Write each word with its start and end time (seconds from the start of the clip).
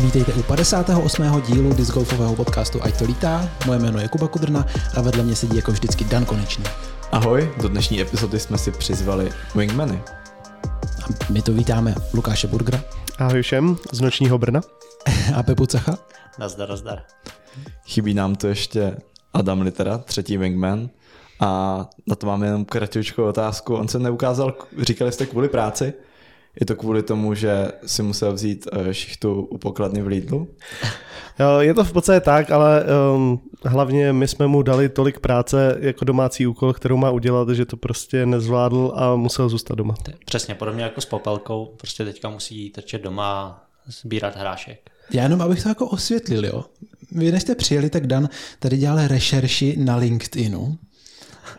Vítejte 0.00 0.32
u 0.32 0.42
58. 0.42 1.42
dílu 1.46 1.74
discgolfového 1.74 2.36
podcastu 2.36 2.82
Ať 2.82 2.98
to 2.98 3.04
lítá. 3.04 3.50
Moje 3.66 3.78
jméno 3.78 3.98
je 3.98 4.08
Kuba 4.08 4.28
Kudrna 4.28 4.66
a 4.96 5.02
vedle 5.02 5.22
mě 5.22 5.36
sedí 5.36 5.56
jako 5.56 5.72
vždycky 5.72 6.04
Dan 6.04 6.24
Konečný. 6.24 6.64
Ahoj, 7.12 7.54
do 7.62 7.68
dnešní 7.68 8.00
epizody 8.00 8.40
jsme 8.40 8.58
si 8.58 8.70
přizvali 8.70 9.30
Wingmany. 9.54 10.02
A 11.02 11.32
my 11.32 11.42
to 11.42 11.52
vítáme 11.52 11.94
Lukáše 12.14 12.46
Burgra. 12.46 12.80
Ahoj 13.18 13.42
všem 13.42 13.76
z 13.92 14.00
nočního 14.00 14.38
Brna. 14.38 14.60
A 15.34 15.42
Pepu 15.42 15.66
Cecha. 15.66 15.98
Nazdar, 16.38 16.68
nazdar. 16.68 17.02
Chybí 17.86 18.14
nám 18.14 18.36
tu 18.36 18.46
ještě 18.46 18.96
Adam 19.32 19.60
Litera, 19.60 19.98
třetí 19.98 20.36
Wingman. 20.36 20.90
A 21.40 21.80
na 22.06 22.14
to 22.14 22.26
máme 22.26 22.46
jenom 22.46 22.64
kratičkou 22.64 23.24
otázku. 23.24 23.74
On 23.74 23.88
se 23.88 23.98
neukázal, 23.98 24.54
říkali 24.82 25.12
jste 25.12 25.26
kvůli 25.26 25.48
práci, 25.48 25.92
je 26.60 26.66
to 26.66 26.76
kvůli 26.76 27.02
tomu, 27.02 27.34
že 27.34 27.72
si 27.86 28.02
musel 28.02 28.32
vzít 28.32 28.68
eh, 28.72 28.94
šichtu 28.94 29.42
u 29.42 29.58
pokladny 29.58 30.02
v 30.02 30.06
Lidlu? 30.06 30.48
Jo, 31.40 31.58
je 31.60 31.74
to 31.74 31.84
v 31.84 31.92
podstatě 31.92 32.20
tak, 32.20 32.50
ale 32.50 32.84
um, 33.14 33.40
hlavně 33.64 34.12
my 34.12 34.28
jsme 34.28 34.46
mu 34.46 34.62
dali 34.62 34.88
tolik 34.88 35.20
práce 35.20 35.76
jako 35.80 36.04
domácí 36.04 36.46
úkol, 36.46 36.72
kterou 36.72 36.96
má 36.96 37.10
udělat, 37.10 37.48
že 37.48 37.66
to 37.66 37.76
prostě 37.76 38.26
nezvládl 38.26 38.92
a 38.94 39.16
musel 39.16 39.48
zůstat 39.48 39.74
doma. 39.74 39.94
Přesně, 40.24 40.54
podobně 40.54 40.82
jako 40.82 41.00
s 41.00 41.06
popelkou, 41.06 41.74
prostě 41.76 42.04
teďka 42.04 42.30
musí 42.30 42.70
trčet 42.70 43.02
doma 43.02 43.40
a 43.40 43.66
sbírat 43.86 44.36
hrášek. 44.36 44.90
Já 45.12 45.22
jenom, 45.22 45.42
abych 45.42 45.62
to 45.62 45.68
jako 45.68 45.86
osvětlil, 45.86 46.44
jo. 46.44 46.64
Vy 47.12 47.32
než 47.32 47.42
jste 47.42 47.54
přijeli, 47.54 47.90
tak 47.90 48.06
Dan 48.06 48.28
tady 48.58 48.76
dělal 48.76 49.08
rešerši 49.08 49.76
na 49.78 49.96
LinkedInu 49.96 50.78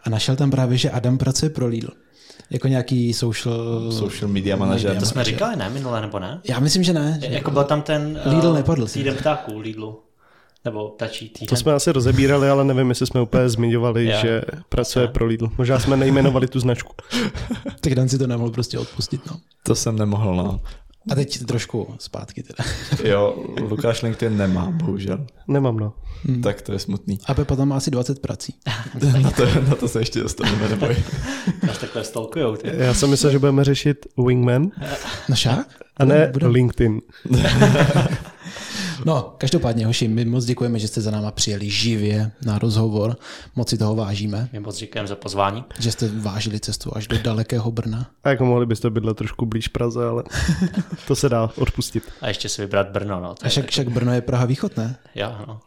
a 0.03 0.09
našel 0.09 0.35
tam 0.35 0.51
právě, 0.51 0.77
že 0.77 0.91
Adam 0.91 1.17
pracuje 1.17 1.49
pro 1.49 1.67
Lidl. 1.67 1.89
Jako 2.51 2.67
nějaký 2.67 3.13
social... 3.13 3.91
Social 3.91 4.31
media 4.31 4.55
manažer. 4.55 4.99
To 4.99 5.05
jsme 5.05 5.23
říkali, 5.23 5.55
ne, 5.55 5.69
minule, 5.69 6.01
nebo 6.01 6.19
ne? 6.19 6.41
Já 6.49 6.59
myslím, 6.59 6.83
že 6.83 6.93
ne. 6.93 7.19
Že 7.21 7.27
jako 7.27 7.51
byl 7.51 7.63
tam 7.63 7.81
ten 7.81 8.19
Lidl 8.25 8.47
uh, 8.47 8.55
nepadl. 8.55 8.87
týden 8.87 9.15
ptáků 9.15 9.59
Lidlu. 9.59 9.99
Nebo 10.65 10.89
ptačí 10.89 11.29
týden. 11.29 11.47
To 11.47 11.55
jsme 11.55 11.73
asi 11.73 11.91
rozebírali, 11.91 12.49
ale 12.49 12.63
nevím, 12.63 12.89
jestli 12.89 13.07
jsme 13.07 13.21
úplně 13.21 13.49
zmiňovali, 13.49 14.05
Jo. 14.05 14.17
že 14.21 14.41
pracuje 14.69 15.07
pro 15.07 15.25
Lidl. 15.25 15.49
Možná 15.57 15.79
jsme 15.79 15.97
nejmenovali 15.97 16.47
tu 16.47 16.59
značku. 16.59 16.93
Tak 17.81 17.95
Dan 17.95 18.09
si 18.09 18.17
to 18.17 18.27
nemohl 18.27 18.51
prostě 18.51 18.79
odpustit, 18.79 19.21
no. 19.31 19.37
To 19.63 19.75
jsem 19.75 19.95
nemohl, 19.97 20.35
no. 20.35 20.59
A 21.11 21.15
teď 21.15 21.45
trošku 21.45 21.95
zpátky 21.99 22.43
teda. 22.43 22.63
Jo, 23.09 23.45
Lukáš 23.69 24.01
LinkedIn 24.01 24.37
nemá, 24.37 24.71
bohužel. 24.71 25.25
Nemám, 25.47 25.77
no. 25.77 25.93
Hmm. 26.23 26.41
Tak 26.41 26.61
to 26.61 26.71
je 26.71 26.79
smutný. 26.79 27.19
A 27.25 27.33
Pepa 27.33 27.55
tam 27.55 27.67
má 27.67 27.77
asi 27.77 27.91
20 27.91 28.19
prací. 28.19 28.53
Na 29.23 29.31
to, 29.31 29.45
na 29.69 29.75
to 29.75 29.87
se 29.87 29.99
ještě 30.01 30.19
dostaneme, 30.19 30.69
neboj. 30.69 30.95
Nás 31.67 31.77
takhle 31.81 32.03
stolkujou. 32.03 32.55
Ty. 32.55 32.71
Já 32.77 32.93
jsem 32.93 33.09
myslel, 33.09 33.31
že 33.31 33.39
budeme 33.39 33.63
řešit 33.63 34.05
Wingman 34.25 34.71
No 35.29 35.35
šák? 35.35 35.67
a 35.97 36.05
ne 36.05 36.29
Budem. 36.33 36.51
LinkedIn. 36.51 36.99
No, 39.05 39.35
každopádně, 39.37 39.85
hoši, 39.85 40.07
my 40.07 40.25
moc 40.25 40.45
děkujeme, 40.45 40.79
že 40.79 40.87
jste 40.87 41.01
za 41.01 41.11
náma 41.11 41.31
přijeli 41.31 41.69
živě 41.69 42.31
na 42.45 42.59
rozhovor. 42.59 43.17
Moc 43.55 43.69
si 43.69 43.77
toho 43.77 43.95
vážíme, 43.95 44.49
My 44.53 44.59
moc 44.59 44.77
děkujeme 44.77 45.07
za 45.07 45.15
pozvání. 45.15 45.63
že 45.79 45.91
jste 45.91 46.07
vážili 46.07 46.59
cestu 46.59 46.91
až 46.95 47.07
do 47.07 47.19
dalekého 47.19 47.71
Brna. 47.71 48.09
A 48.23 48.29
jako 48.29 48.45
mohli 48.45 48.65
byste 48.65 48.89
bydlet 48.89 49.17
trošku 49.17 49.45
blíž 49.45 49.67
Praze, 49.67 50.05
ale 50.07 50.23
to 51.07 51.15
se 51.15 51.29
dá 51.29 51.49
odpustit. 51.57 52.03
A 52.21 52.27
ještě 52.27 52.49
si 52.49 52.61
vybrat 52.61 52.89
Brno, 52.89 53.19
no. 53.19 53.35
A 53.43 53.49
však, 53.49 53.67
však 53.69 53.89
Brno 53.89 54.13
je 54.13 54.21
Praha 54.21 54.45
východ, 54.45 54.77
ne? 54.77 54.95
Jo, 55.15 55.35
no. 55.47 55.59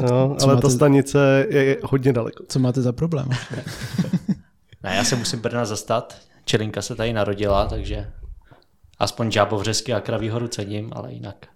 No, 0.00 0.36
co 0.38 0.44
ale 0.46 0.54
máte- 0.54 0.62
ta 0.62 0.70
stanice 0.70 1.46
je 1.50 1.78
hodně 1.82 2.12
daleko. 2.12 2.44
Co 2.48 2.58
máte 2.58 2.82
za 2.82 2.92
problém? 2.92 3.28
Ne, 4.82 4.96
já 4.96 5.04
se 5.04 5.16
musím 5.16 5.40
Brna 5.40 5.64
zastat. 5.64 6.16
Čelinka 6.44 6.82
se 6.82 6.96
tady 6.96 7.12
narodila, 7.12 7.66
takže 7.66 8.10
aspoň 8.98 9.30
Žábovřesky 9.30 9.92
a 9.94 10.00
Kraví 10.00 10.28
horu 10.28 10.48
cením, 10.48 10.90
ale 10.96 11.12
jinak. 11.12 11.46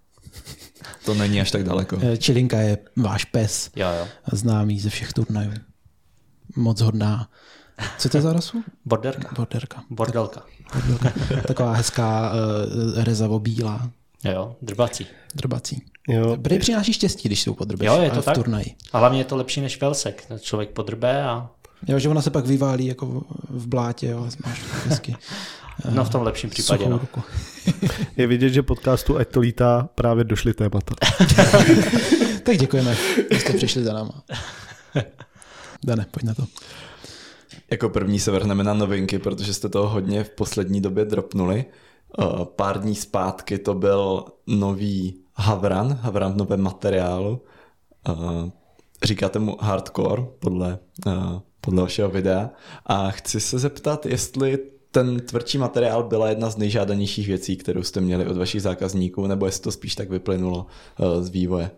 To 1.04 1.14
není 1.14 1.40
až 1.40 1.50
tak 1.50 1.64
daleko. 1.64 1.98
Eh, 2.02 2.16
Čilinka 2.16 2.58
je 2.60 2.78
váš 2.96 3.24
pes, 3.24 3.70
Jo, 3.76 3.86
jo. 4.00 4.08
známý 4.32 4.80
ze 4.80 4.90
všech 4.90 5.12
turnajů. 5.12 5.52
Moc 6.56 6.80
hodná. 6.80 7.28
Co 7.98 8.08
to 8.08 8.16
je 8.16 8.22
za 8.22 8.32
rasu? 8.32 8.62
Borderka. 8.84 9.28
Borderka. 9.36 9.82
Bordelka. 9.90 10.42
Bordelka. 10.74 11.12
Taková 11.46 11.72
hezká 11.72 12.32
uh, 12.32 13.04
rezavo-bílá, 13.04 13.90
Jo, 14.24 14.32
jo, 14.32 14.56
drbací. 14.62 15.06
drbací. 15.34 15.82
Jo. 16.08 16.36
Prý 16.42 16.58
přináší 16.58 16.92
štěstí, 16.92 17.28
když 17.28 17.42
jsou 17.42 17.54
podrbeš 17.54 17.86
Jo, 17.86 18.00
je 18.00 18.08
to 18.08 18.12
ale 18.12 18.22
v 18.22 18.24
tak. 18.24 18.34
turnaji. 18.34 18.74
A 18.92 18.98
hlavně 18.98 19.20
je 19.20 19.24
to 19.24 19.36
lepší 19.36 19.60
než 19.60 19.80
Velsek. 19.80 20.26
Člověk 20.40 20.70
podrbe 20.70 21.22
a 21.24 21.50
Jo, 21.88 21.98
že 21.98 22.08
ona 22.08 22.22
se 22.22 22.30
pak 22.30 22.46
vyválí 22.46 22.86
jako 22.86 23.06
v- 23.06 23.24
v 23.48 23.66
blátě, 23.66 24.06
jo, 24.06 24.18
a 24.18 24.48
máš 24.48 24.62
hezky 24.86 25.16
no 25.90 26.04
v 26.04 26.10
tom 26.10 26.22
lepším 26.22 26.50
případě. 26.50 26.88
No. 26.88 26.98
ruku. 26.98 27.22
Je 28.16 28.26
vidět, 28.26 28.50
že 28.50 28.62
podcastu 28.62 29.16
Ať 29.16 29.28
to 29.28 29.40
lítá 29.40 29.88
právě 29.94 30.24
došly 30.24 30.54
témata. 30.54 30.94
Tak 32.42 32.56
děkujeme, 32.56 32.96
že 33.30 33.40
jste 33.40 33.52
přišli 33.52 33.84
za 33.84 33.92
náma. 33.92 34.22
Dane, 35.84 36.06
pojď 36.10 36.24
na 36.24 36.34
to. 36.34 36.44
Jako 37.70 37.88
první 37.88 38.20
se 38.20 38.30
vrhneme 38.30 38.64
na 38.64 38.74
novinky, 38.74 39.18
protože 39.18 39.54
jste 39.54 39.68
toho 39.68 39.88
hodně 39.88 40.24
v 40.24 40.30
poslední 40.30 40.80
době 40.80 41.04
dropnuli. 41.04 41.64
Uh, 42.18 42.44
Pár 42.44 42.80
dní 42.80 42.94
zpátky 42.94 43.58
to 43.58 43.74
byl 43.74 44.24
nový 44.46 45.20
Havran, 45.34 45.98
Havran 46.02 46.32
v 46.32 46.36
novém 46.36 46.60
materiálu. 46.60 47.42
Uh, 48.08 48.48
Říkáte 49.04 49.38
mu 49.38 49.56
hardcore 49.60 50.22
podle, 50.38 50.78
uh, 51.06 51.38
podle 51.60 51.82
vašeho 51.82 52.10
videa. 52.10 52.50
A 52.86 53.10
chci 53.10 53.40
se 53.40 53.58
zeptat, 53.58 54.06
jestli 54.06 54.58
ten 54.90 55.20
tvrdší 55.20 55.58
materiál 55.58 56.02
byla 56.02 56.28
jedna 56.28 56.50
z 56.50 56.56
nejžádanějších 56.56 57.26
věcí, 57.26 57.56
kterou 57.56 57.82
jste 57.82 58.00
měli 58.00 58.26
od 58.26 58.36
vašich 58.36 58.62
zákazníků, 58.62 59.26
nebo 59.26 59.46
jestli 59.46 59.62
to 59.62 59.72
spíš 59.72 59.94
tak 59.94 60.10
vyplynulo 60.10 60.66
uh, 60.98 61.22
z 61.22 61.28
vývoje. 61.28 61.70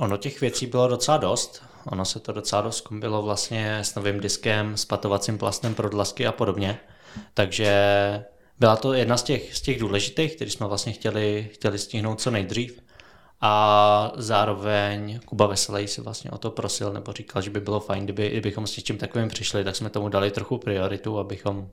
Ono 0.00 0.16
těch 0.16 0.40
věcí 0.40 0.66
bylo 0.66 0.88
docela 0.88 1.16
dost. 1.16 1.62
Ono 1.86 2.04
se 2.04 2.20
to 2.20 2.32
docela 2.32 2.62
dost 2.62 2.80
kombilo 2.80 3.22
vlastně 3.22 3.78
s 3.78 3.94
novým 3.94 4.20
diskem, 4.20 4.76
s 4.76 4.84
patovacím 4.84 5.38
plastem 5.38 5.74
pro 5.74 5.88
dlasky 5.88 6.26
a 6.26 6.32
podobně. 6.32 6.78
Takže 7.34 7.74
byla 8.58 8.76
to 8.76 8.92
jedna 8.92 9.16
z 9.16 9.22
těch, 9.22 9.56
z 9.56 9.60
těch 9.60 9.80
důležitých, 9.80 10.36
který 10.36 10.50
jsme 10.50 10.66
vlastně 10.66 10.92
chtěli, 10.92 11.50
chtěli 11.52 11.78
stihnout 11.78 12.20
co 12.20 12.30
nejdřív. 12.30 12.82
A 13.40 14.12
zároveň 14.16 15.20
Kuba 15.24 15.46
Veselý 15.46 15.88
si 15.88 16.00
vlastně 16.00 16.30
o 16.30 16.38
to 16.38 16.50
prosil, 16.50 16.92
nebo 16.92 17.12
říkal, 17.12 17.42
že 17.42 17.50
by 17.50 17.60
bylo 17.60 17.80
fajn, 17.80 18.04
kdyby, 18.04 18.30
kdybychom 18.30 18.66
s 18.66 18.76
něčím 18.76 18.98
takovým 18.98 19.28
přišli, 19.28 19.64
tak 19.64 19.76
jsme 19.76 19.90
tomu 19.90 20.08
dali 20.08 20.30
trochu 20.30 20.58
prioritu, 20.58 21.18
abychom, 21.18 21.68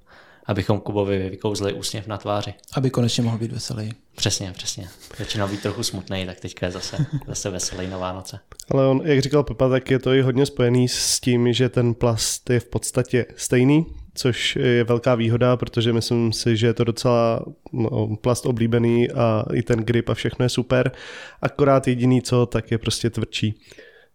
abychom 0.49 0.79
Kubovi 0.79 1.29
vykouzli 1.29 1.73
úsměv 1.73 2.07
na 2.07 2.17
tváři. 2.17 2.53
Aby 2.73 2.89
konečně 2.89 3.23
mohl 3.23 3.37
být 3.37 3.51
veselý. 3.51 3.93
Přesně, 4.15 4.51
přesně. 4.51 4.87
Začínal 5.17 5.47
být 5.47 5.61
trochu 5.61 5.83
smutný, 5.83 6.25
tak 6.25 6.39
teďka 6.39 6.65
je 6.65 6.71
zase, 6.71 7.05
zase 7.27 7.49
veselý 7.49 7.87
na 7.87 7.97
Vánoce. 7.97 8.39
Ale 8.71 8.87
on, 8.87 9.01
jak 9.03 9.19
říkal 9.19 9.43
Pepa, 9.43 9.69
tak 9.69 9.91
je 9.91 9.99
to 9.99 10.13
i 10.13 10.21
hodně 10.21 10.45
spojený 10.45 10.87
s 10.87 11.19
tím, 11.19 11.53
že 11.53 11.69
ten 11.69 11.93
plast 11.93 12.49
je 12.49 12.59
v 12.59 12.65
podstatě 12.65 13.25
stejný, 13.35 13.85
což 14.13 14.55
je 14.55 14.83
velká 14.83 15.15
výhoda, 15.15 15.57
protože 15.57 15.93
myslím 15.93 16.33
si, 16.33 16.57
že 16.57 16.67
je 16.67 16.73
to 16.73 16.83
docela 16.83 17.45
no, 17.73 18.15
plast 18.15 18.45
oblíbený 18.45 19.11
a 19.11 19.45
i 19.53 19.61
ten 19.61 19.79
grip 19.79 20.09
a 20.09 20.13
všechno 20.13 20.45
je 20.45 20.49
super. 20.49 20.91
Akorát 21.41 21.87
jediný 21.87 22.21
co, 22.21 22.45
tak 22.45 22.71
je 22.71 22.77
prostě 22.77 23.09
tvrdší. 23.09 23.61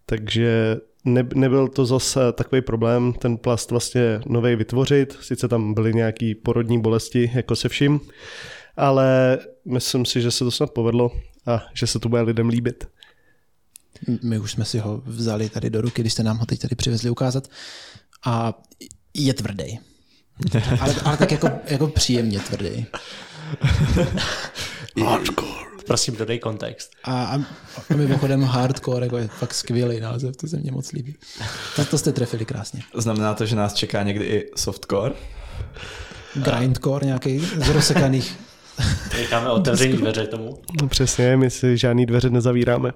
Takže 0.06 0.76
ne, 1.04 1.28
nebyl 1.34 1.68
to 1.68 1.86
zase 1.86 2.32
takový 2.32 2.62
problém 2.62 3.12
ten 3.12 3.36
plast 3.36 3.70
vlastně 3.70 4.20
novej 4.26 4.56
vytvořit, 4.56 5.18
sice 5.20 5.48
tam 5.48 5.74
byly 5.74 5.94
nějaký 5.94 6.34
porodní 6.34 6.80
bolesti, 6.80 7.30
jako 7.34 7.56
se 7.56 7.68
vším, 7.68 8.00
ale 8.76 9.38
myslím 9.64 10.04
si, 10.04 10.20
že 10.20 10.30
se 10.30 10.44
to 10.44 10.50
snad 10.50 10.70
povedlo 10.70 11.10
a 11.46 11.62
že 11.74 11.86
se 11.86 11.98
to 11.98 12.08
bude 12.08 12.22
lidem 12.22 12.48
líbit. 12.48 12.88
My 14.22 14.38
už 14.38 14.52
jsme 14.52 14.64
si 14.64 14.78
ho 14.78 15.02
vzali 15.06 15.48
tady 15.48 15.70
do 15.70 15.80
ruky, 15.80 16.02
když 16.02 16.12
jste 16.12 16.22
nám 16.22 16.38
ho 16.38 16.46
teď 16.46 16.60
tady 16.60 16.74
přivezli 16.74 17.10
ukázat. 17.10 17.48
A 18.24 18.62
je 19.14 19.34
tvrdý. 19.34 19.78
Ale, 20.80 20.94
ale 21.04 21.16
tak 21.16 21.32
jako, 21.32 21.50
jako 21.66 21.88
příjemně 21.88 22.40
tvrdý. 22.40 22.86
Prosím, 25.86 26.16
dodej 26.16 26.38
kontext. 26.38 26.90
A, 27.04 27.24
a, 27.24 27.34
a 27.90 27.94
mimochodem 27.96 28.42
hardcore 28.42 29.06
jako 29.06 29.18
je 29.18 29.28
fakt 29.28 29.54
skvělý 29.54 30.00
název, 30.00 30.36
to 30.36 30.48
se 30.48 30.56
mně 30.56 30.72
moc 30.72 30.92
líbí. 30.92 31.16
Tak 31.76 31.90
to 31.90 31.98
jste 31.98 32.12
trefili 32.12 32.44
krásně. 32.44 32.82
Znamená 32.94 33.34
to, 33.34 33.46
že 33.46 33.56
nás 33.56 33.74
čeká 33.74 34.02
někdy 34.02 34.24
i 34.24 34.50
softcore? 34.56 35.14
Grindcore 36.34 37.06
nějaký 37.06 37.38
z 37.38 37.68
rozsekaných. 37.68 38.36
Necháme 39.12 39.50
otevřený 39.50 39.96
dveře 39.96 40.26
tomu. 40.26 40.58
No 40.82 40.88
přesně, 40.88 41.36
my 41.36 41.50
si 41.50 41.76
žádný 41.76 42.06
dveře 42.06 42.30
nezavíráme. 42.30 42.92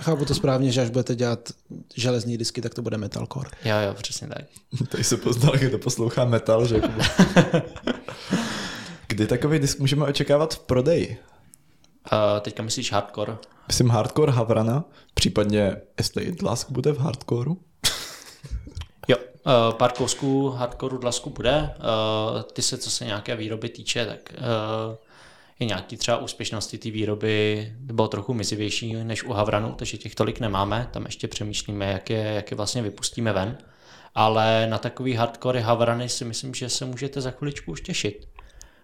Chápu 0.00 0.24
to 0.24 0.34
správně, 0.34 0.72
že 0.72 0.82
až 0.82 0.90
budete 0.90 1.14
dělat 1.14 1.48
železní 1.94 2.38
disky, 2.38 2.60
tak 2.60 2.74
to 2.74 2.82
bude 2.82 2.98
metalcore. 2.98 3.50
Jo, 3.64 3.76
jo, 3.86 3.94
přesně 3.94 4.28
tak. 4.28 4.44
Tady 4.88 5.04
se 5.04 5.16
poznal, 5.16 5.52
kdo 5.58 5.78
poslouchá 5.78 6.24
metal, 6.24 6.66
že? 6.66 6.80
Kdy 9.06 9.26
takový 9.26 9.58
disk 9.58 9.78
můžeme 9.78 10.04
očekávat 10.04 10.54
v 10.54 10.58
prodeji? 10.58 11.18
Uh, 12.12 12.40
teďka 12.40 12.62
myslíš 12.62 12.92
hardcore? 12.92 13.36
Myslím 13.66 13.90
hardcore 13.90 14.32
Havrana, 14.32 14.84
případně 15.14 15.76
jestli 15.98 16.32
Dlask 16.32 16.70
bude 16.70 16.92
v 16.92 16.98
hardcoreu. 16.98 17.56
Jo, 19.08 19.16
uh, 19.16 19.74
pár 19.74 19.92
kousků 19.92 20.48
hardcoreu 20.48 20.98
dlasku 20.98 21.30
bude. 21.30 21.74
Uh, 21.78 22.42
ty 22.42 22.62
se, 22.62 22.78
co 22.78 22.90
se 22.90 23.04
nějaké 23.04 23.36
výroby 23.36 23.68
týče, 23.68 24.06
tak 24.06 24.32
uh, 24.32 24.96
i 25.60 25.66
nějaký 25.66 25.96
třeba 25.96 26.16
úspěšnosti 26.16 26.78
té 26.78 26.90
výroby 26.90 27.72
bylo 27.78 28.08
trochu 28.08 28.34
mizivější 28.34 28.94
než 28.94 29.24
u 29.24 29.32
Havranu, 29.32 29.72
takže 29.72 29.98
těch 29.98 30.14
tolik 30.14 30.40
nemáme, 30.40 30.88
tam 30.92 31.04
ještě 31.04 31.28
přemýšlíme, 31.28 31.92
jak 31.92 32.10
je, 32.10 32.18
jak 32.18 32.50
je 32.50 32.56
vlastně 32.56 32.82
vypustíme 32.82 33.32
ven. 33.32 33.58
Ale 34.14 34.66
na 34.70 34.78
takový 34.78 35.14
hardcore 35.14 35.60
Havrany 35.60 36.08
si 36.08 36.24
myslím, 36.24 36.54
že 36.54 36.68
se 36.68 36.84
můžete 36.84 37.20
za 37.20 37.30
chviličku 37.30 37.72
už 37.72 37.80
těšit. 37.80 38.28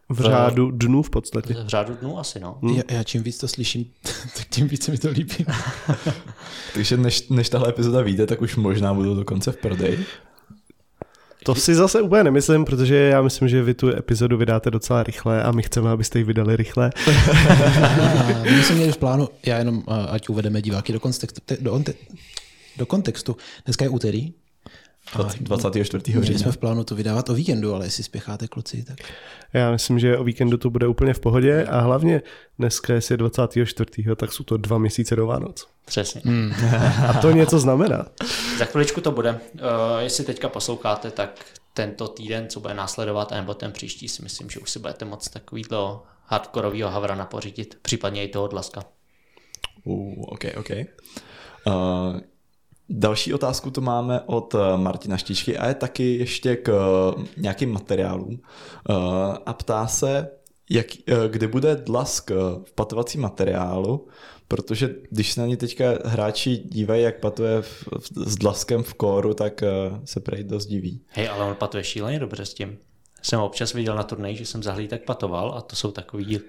V 0.09 0.21
řádu 0.21 0.71
dnů 0.71 1.03
v 1.03 1.11
podstatě. 1.11 1.55
V 1.55 1.69
řádu 1.69 1.95
dnů 2.01 2.19
asi, 2.19 2.41
no. 2.41 2.59
Já, 2.77 2.83
já 2.97 3.03
čím 3.03 3.23
víc 3.23 3.39
to 3.39 3.49
slyším, 3.49 3.85
tak 4.37 4.47
tím 4.51 4.69
víc 4.69 4.85
se 4.85 4.91
mi 4.91 4.99
to 4.99 5.09
líbí. 5.11 5.47
Takže 6.75 6.97
než, 6.97 7.29
než 7.29 7.49
tahle 7.49 7.69
epizoda 7.69 8.01
vyjde, 8.03 8.27
tak 8.27 8.43
už 8.43 8.57
možná 8.57 8.95
budou 8.95 9.15
dokonce 9.15 9.53
v 9.53 9.57
prodeji. 9.57 10.05
To 11.45 11.55
si 11.55 11.75
zase 11.75 12.03
úplně 12.03 12.25
nemyslím, 12.25 12.65
protože 12.65 12.95
já 12.97 13.23
myslím, 13.23 13.49
že 13.49 13.63
vy 13.63 13.75
tu 13.75 13.89
epizodu 13.89 14.37
vydáte 14.37 14.71
docela 14.71 15.03
rychle 15.03 15.43
a 15.43 15.53
my 15.53 15.63
chceme, 15.63 15.91
abyste 15.91 16.19
ji 16.19 16.25
vydali 16.25 16.57
rychle. 16.57 16.91
A 17.07 18.43
my 18.57 18.63
jsme 18.63 18.75
měli 18.77 18.93
v 18.93 18.97
plánu, 18.97 19.29
já 19.47 19.59
jenom, 19.59 19.83
ať 20.11 20.29
uvedeme 20.29 20.63
diváky 20.63 20.93
do 20.93 21.01
kontextu, 21.01 21.41
te- 21.47 21.57
do, 21.61 21.75
onte- 21.75 21.95
do 22.77 22.87
kontextu. 22.87 23.37
Dneska 23.65 23.85
je 23.85 23.89
úterý. 23.89 24.33
A 25.13 25.29
24. 25.41 26.03
Měli 26.09 26.27
října. 26.27 26.39
jsme 26.39 26.53
v 26.53 26.57
plánu 26.57 26.85
to 26.85 26.95
vydávat 26.95 27.29
o 27.29 27.35
víkendu, 27.35 27.75
ale 27.75 27.87
jestli 27.87 28.05
spěcháte 28.05 28.49
kluci, 28.49 28.85
tak 28.85 28.99
Já 29.53 29.71
myslím, 29.71 29.99
že 29.99 30.19
o 30.19 30.25
víkendu 30.25 30.57
to 30.57 30.71
bude 30.71 30.87
úplně 30.87 31.15
v 31.15 31.21
pohodě 31.21 31.65
a 31.65 31.81
hlavně 31.81 32.23
dneska 32.59 32.95
je 32.95 33.17
24. 33.17 33.91
tak 34.17 34.33
jsou 34.33 34.45
to 34.45 34.57
dva 34.57 34.79
měsíce 34.79 35.17
do 35.17 35.27
Vánoc. 35.27 35.69
Přesně. 35.85 36.23
A 37.09 37.13
to 37.13 37.31
něco 37.31 37.59
znamená. 37.59 38.07
Za 38.59 38.65
chviličku 38.65 39.01
to 39.01 39.13
bude. 39.13 39.31
Uh, 39.31 39.69
jestli 39.99 40.25
teďka 40.25 40.49
posloucháte, 40.49 41.11
tak 41.11 41.45
tento 41.75 42.09
týden, 42.09 42.49
co 42.49 42.61
bude 42.61 42.75
následovat, 42.75 43.31
nebo 43.31 43.55
ten 43.55 43.73
příští, 43.73 44.09
si 44.09 44.23
myslím, 44.23 44.51
že 44.51 44.61
už 44.61 44.71
si 44.71 44.79
budete 44.79 45.05
moc 45.05 45.29
takovýto 45.29 46.03
hardkorovýho 46.27 46.91
Havrana 46.91 47.27
pořídit, 47.27 47.79
případně 47.83 48.25
i 48.25 48.29
toho 48.29 48.49
dlaska. 48.49 48.85
Uh, 49.85 50.25
OK, 50.27 50.45
OK. 50.57 50.71
Uh, 51.67 52.21
další 52.89 53.35
otázku 53.35 53.71
tu 53.71 53.81
máme 53.81 54.21
od 54.21 54.55
eh, 54.55 54.77
Martina 54.77 55.17
Štíčky 55.17 55.59
a 55.59 55.69
je 55.69 55.75
taky 55.75 56.17
ještě 56.17 56.57
k 56.57 56.69
eh, 56.69 57.25
nějakým 57.37 57.73
materiálům. 57.73 58.41
Uh, 58.89 58.97
a 59.47 59.53
ptá 59.53 59.87
se, 59.87 60.31
jak, 60.71 60.87
eh, 61.07 61.15
kdy 61.29 61.47
bude 61.47 61.77
dlask 61.77 62.31
eh, 62.31 62.35
v 62.65 62.73
patovacím 62.73 63.21
materiálu, 63.21 64.09
protože 64.49 64.95
když 65.11 65.33
se 65.33 65.41
na 65.41 65.47
ně 65.47 65.57
teďka 65.57 65.85
hráči 66.05 66.57
dívají, 66.57 67.03
jak 67.03 67.21
patuje 67.21 67.63
v, 67.63 67.85
v, 67.99 68.31
s 68.31 68.35
dlaskem 68.35 68.83
v 68.83 68.95
kóru, 68.95 69.35
tak 69.35 69.63
eh, 69.63 69.69
se 70.05 70.21
prej 70.21 70.45
dost 70.45 70.67
diví. 70.67 71.03
Hej, 71.09 71.29
ale 71.29 71.45
on 71.45 71.55
patuje 71.55 71.85
šíleně 71.85 72.19
dobře 72.19 72.47
s 72.47 72.55
tím. 72.55 72.79
Jsem 73.23 73.41
občas 73.41 73.73
viděl 73.73 73.97
na 73.97 74.03
turnaji, 74.03 74.37
že 74.37 74.47
jsem 74.47 74.63
zahlí 74.63 74.89
tak 74.89 75.03
patoval 75.03 75.55
a 75.57 75.61
to 75.61 75.77
jsou 75.77 75.91
takový 75.91 76.41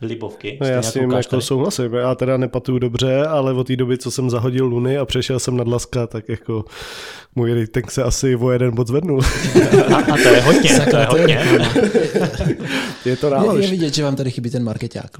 libovky. 0.00 0.58
No 0.60 0.66
já 0.66 0.82
s 0.82 0.92
tím 0.92 1.04
Lukáš 1.04 1.24
jako 1.24 1.30
tady. 1.30 1.42
souhlasím. 1.42 1.94
Já 1.94 2.14
teda 2.14 2.36
nepatuju 2.36 2.78
dobře, 2.78 3.26
ale 3.26 3.52
od 3.52 3.66
té 3.66 3.76
doby, 3.76 3.98
co 3.98 4.10
jsem 4.10 4.30
zahodil 4.30 4.66
Luny 4.66 4.98
a 4.98 5.04
přešel 5.04 5.38
jsem 5.38 5.56
na 5.56 5.64
dlaska, 5.64 6.06
tak 6.06 6.28
jako 6.28 6.64
můj 7.34 7.60
rating 7.60 7.90
se 7.90 8.02
asi 8.02 8.36
o 8.36 8.50
jeden 8.50 8.74
bod 8.74 8.86
zvednul. 8.88 9.20
a, 9.94 9.96
a 9.96 10.16
to 10.22 10.28
je 10.28 10.40
hodně, 10.40 10.80
to 10.90 10.96
je 10.96 11.04
hodně. 11.04 11.34
je 13.04 13.16
to 13.16 13.26
je, 13.26 13.32
je 13.32 13.36
náhož. 13.36 13.70
vidět, 13.70 13.94
že 13.94 14.02
vám 14.04 14.16
tady 14.16 14.30
chybí 14.30 14.50
ten 14.50 14.64
marketák. 14.64 15.10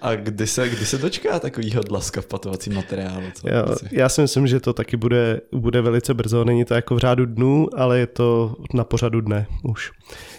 A 0.00 0.14
kdy 0.14 0.46
se, 0.46 0.68
kdy 0.68 0.86
se 0.86 0.98
dočká 0.98 1.38
takovýho 1.38 1.82
dlaska 1.82 2.20
v 2.20 2.26
patovacím 2.26 2.74
materiálu? 2.74 3.24
Co? 3.34 3.48
Já, 3.48 3.64
já 3.90 4.08
si 4.08 4.20
myslím, 4.20 4.46
že 4.46 4.60
to 4.60 4.72
taky 4.72 4.96
bude, 4.96 5.40
bude 5.52 5.80
velice 5.80 6.14
brzo. 6.14 6.44
Není 6.44 6.64
to 6.64 6.74
jako 6.74 6.94
v 6.94 6.98
řádu 6.98 7.26
dnů, 7.26 7.68
ale 7.76 7.98
je 7.98 8.06
to 8.06 8.54
na 8.74 8.84
pořadu 8.84 9.20
dne 9.20 9.46
už. 9.62 9.90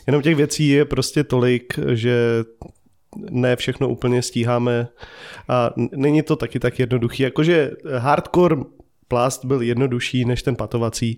Jenom 0.07 0.21
těch 0.21 0.35
věcí 0.35 0.67
je 0.67 0.85
prostě 0.85 1.23
tolik, 1.23 1.79
že 1.93 2.43
ne 3.29 3.55
všechno 3.55 3.89
úplně 3.89 4.21
stíháme 4.21 4.87
a 5.47 5.69
není 5.95 6.21
to 6.21 6.35
taky 6.35 6.59
tak 6.59 6.79
jednoduchý. 6.79 7.23
Jakože 7.23 7.71
hardcore 7.97 8.55
plast 9.07 9.45
byl 9.45 9.61
jednodušší 9.61 10.25
než 10.25 10.43
ten 10.43 10.55
patovací, 10.55 11.17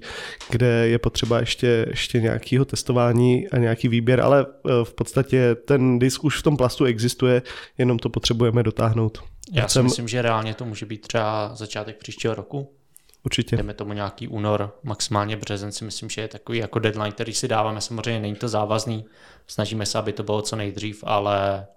kde 0.49 0.67
je 0.87 0.99
potřeba 0.99 1.39
ještě, 1.39 1.85
ještě 1.89 2.21
nějakého 2.21 2.65
testování 2.65 3.47
a 3.47 3.57
nějaký 3.57 3.87
výběr, 3.87 4.21
ale 4.21 4.45
eh, 4.45 4.69
v 4.83 4.93
podstatě 4.93 5.55
ten 5.55 5.99
disk 5.99 6.23
už 6.23 6.39
v 6.39 6.43
tom 6.43 6.57
plastu 6.57 6.85
existuje, 6.85 7.41
jenom 7.77 7.99
to 7.99 8.09
potřebujeme 8.09 8.63
dotáhnout. 8.63 9.23
Já 9.51 9.67
si 9.67 9.73
Jsem- 9.73 9.85
myslím, 9.85 10.07
že 10.07 10.21
reálně 10.21 10.53
to 10.53 10.65
může 10.65 10.85
být 10.85 11.07
třeba 11.07 11.55
začátek 11.55 11.97
příštího 11.97 12.35
roku. 12.35 12.71
Určitě. 13.25 13.57
Jdeme 13.57 13.73
tomu 13.73 13.93
nějaký 13.93 14.27
únor, 14.27 14.75
maximálně 14.83 15.37
březen 15.37 15.71
si 15.71 15.85
myslím, 15.85 16.09
že 16.09 16.21
je 16.21 16.27
takový 16.27 16.57
jako 16.57 16.79
deadline, 16.79 17.11
který 17.11 17.33
si 17.33 17.47
dáváme. 17.47 17.81
Samozřejmě 17.81 18.19
není 18.19 18.35
to 18.35 18.47
závazný, 18.47 19.05
snažíme 19.47 19.85
se, 19.85 19.97
aby 19.97 20.13
to 20.13 20.23
bylo 20.23 20.41
co 20.41 20.55
nejdřív, 20.55 21.03
ale 21.07 21.67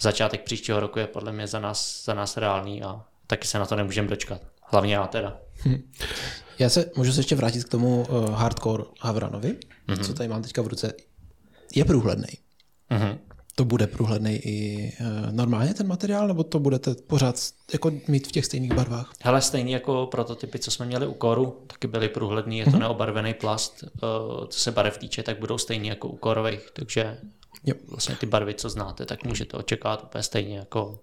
začátek 0.00 0.42
příštího 0.42 0.80
roku 0.80 0.98
je 0.98 1.06
podle 1.06 1.32
mě 1.32 1.46
za 1.46 1.60
nás, 1.60 2.04
za 2.04 2.14
nás 2.14 2.36
reálný 2.36 2.82
a 2.82 3.04
taky 3.26 3.46
se 3.46 3.58
na 3.58 3.66
to 3.66 3.76
nemůžeme 3.76 4.08
dočkat. 4.08 4.40
Hlavně 4.62 4.94
já 4.94 5.06
teda. 5.06 5.40
Já 6.58 6.68
se 6.68 6.90
můžu 6.96 7.12
se 7.12 7.20
ještě 7.20 7.34
vrátit 7.34 7.64
k 7.64 7.68
tomu 7.68 8.06
uh, 8.08 8.30
hardcore 8.30 8.84
Havranovi, 9.00 9.56
mm-hmm. 9.88 10.04
co 10.06 10.14
tady 10.14 10.28
mám 10.28 10.42
teďka 10.42 10.62
v 10.62 10.66
ruce. 10.66 10.92
Je 11.74 11.84
průhledný. 11.84 12.28
Mhm. 12.90 13.18
To 13.58 13.64
bude 13.64 13.86
průhledný 13.86 14.32
i 14.34 14.92
uh, 15.00 15.32
normálně 15.32 15.74
ten 15.74 15.86
materiál, 15.86 16.28
nebo 16.28 16.44
to 16.44 16.58
budete 16.58 16.94
pořád 17.06 17.36
jako 17.72 17.92
mít 18.08 18.26
v 18.28 18.32
těch 18.32 18.44
stejných 18.44 18.72
barvách? 18.74 19.12
Hele, 19.22 19.42
stejný 19.42 19.72
jako 19.72 20.08
prototypy, 20.10 20.58
co 20.58 20.70
jsme 20.70 20.86
měli 20.86 21.06
u 21.06 21.14
koru, 21.14 21.56
taky 21.66 21.86
byly 21.86 22.08
průhledný, 22.08 22.58
je 22.58 22.64
to 22.64 22.78
neobarvený 22.78 23.34
plast, 23.34 23.84
eh, 23.84 23.98
co 24.48 24.60
se 24.60 24.72
barev 24.72 24.98
týče, 24.98 25.22
tak 25.22 25.38
budou 25.40 25.58
stejný 25.58 25.88
jako 25.88 26.08
u 26.08 26.16
korových, 26.16 26.68
takže 26.72 27.18
Jo. 27.64 27.74
vlastně 27.90 28.16
ty 28.16 28.26
barvy, 28.26 28.54
co 28.54 28.68
znáte, 28.68 29.06
tak 29.06 29.24
můžete 29.24 29.56
očekávat 29.56 30.02
úplně 30.04 30.22
stejně 30.22 30.58
jako, 30.58 30.98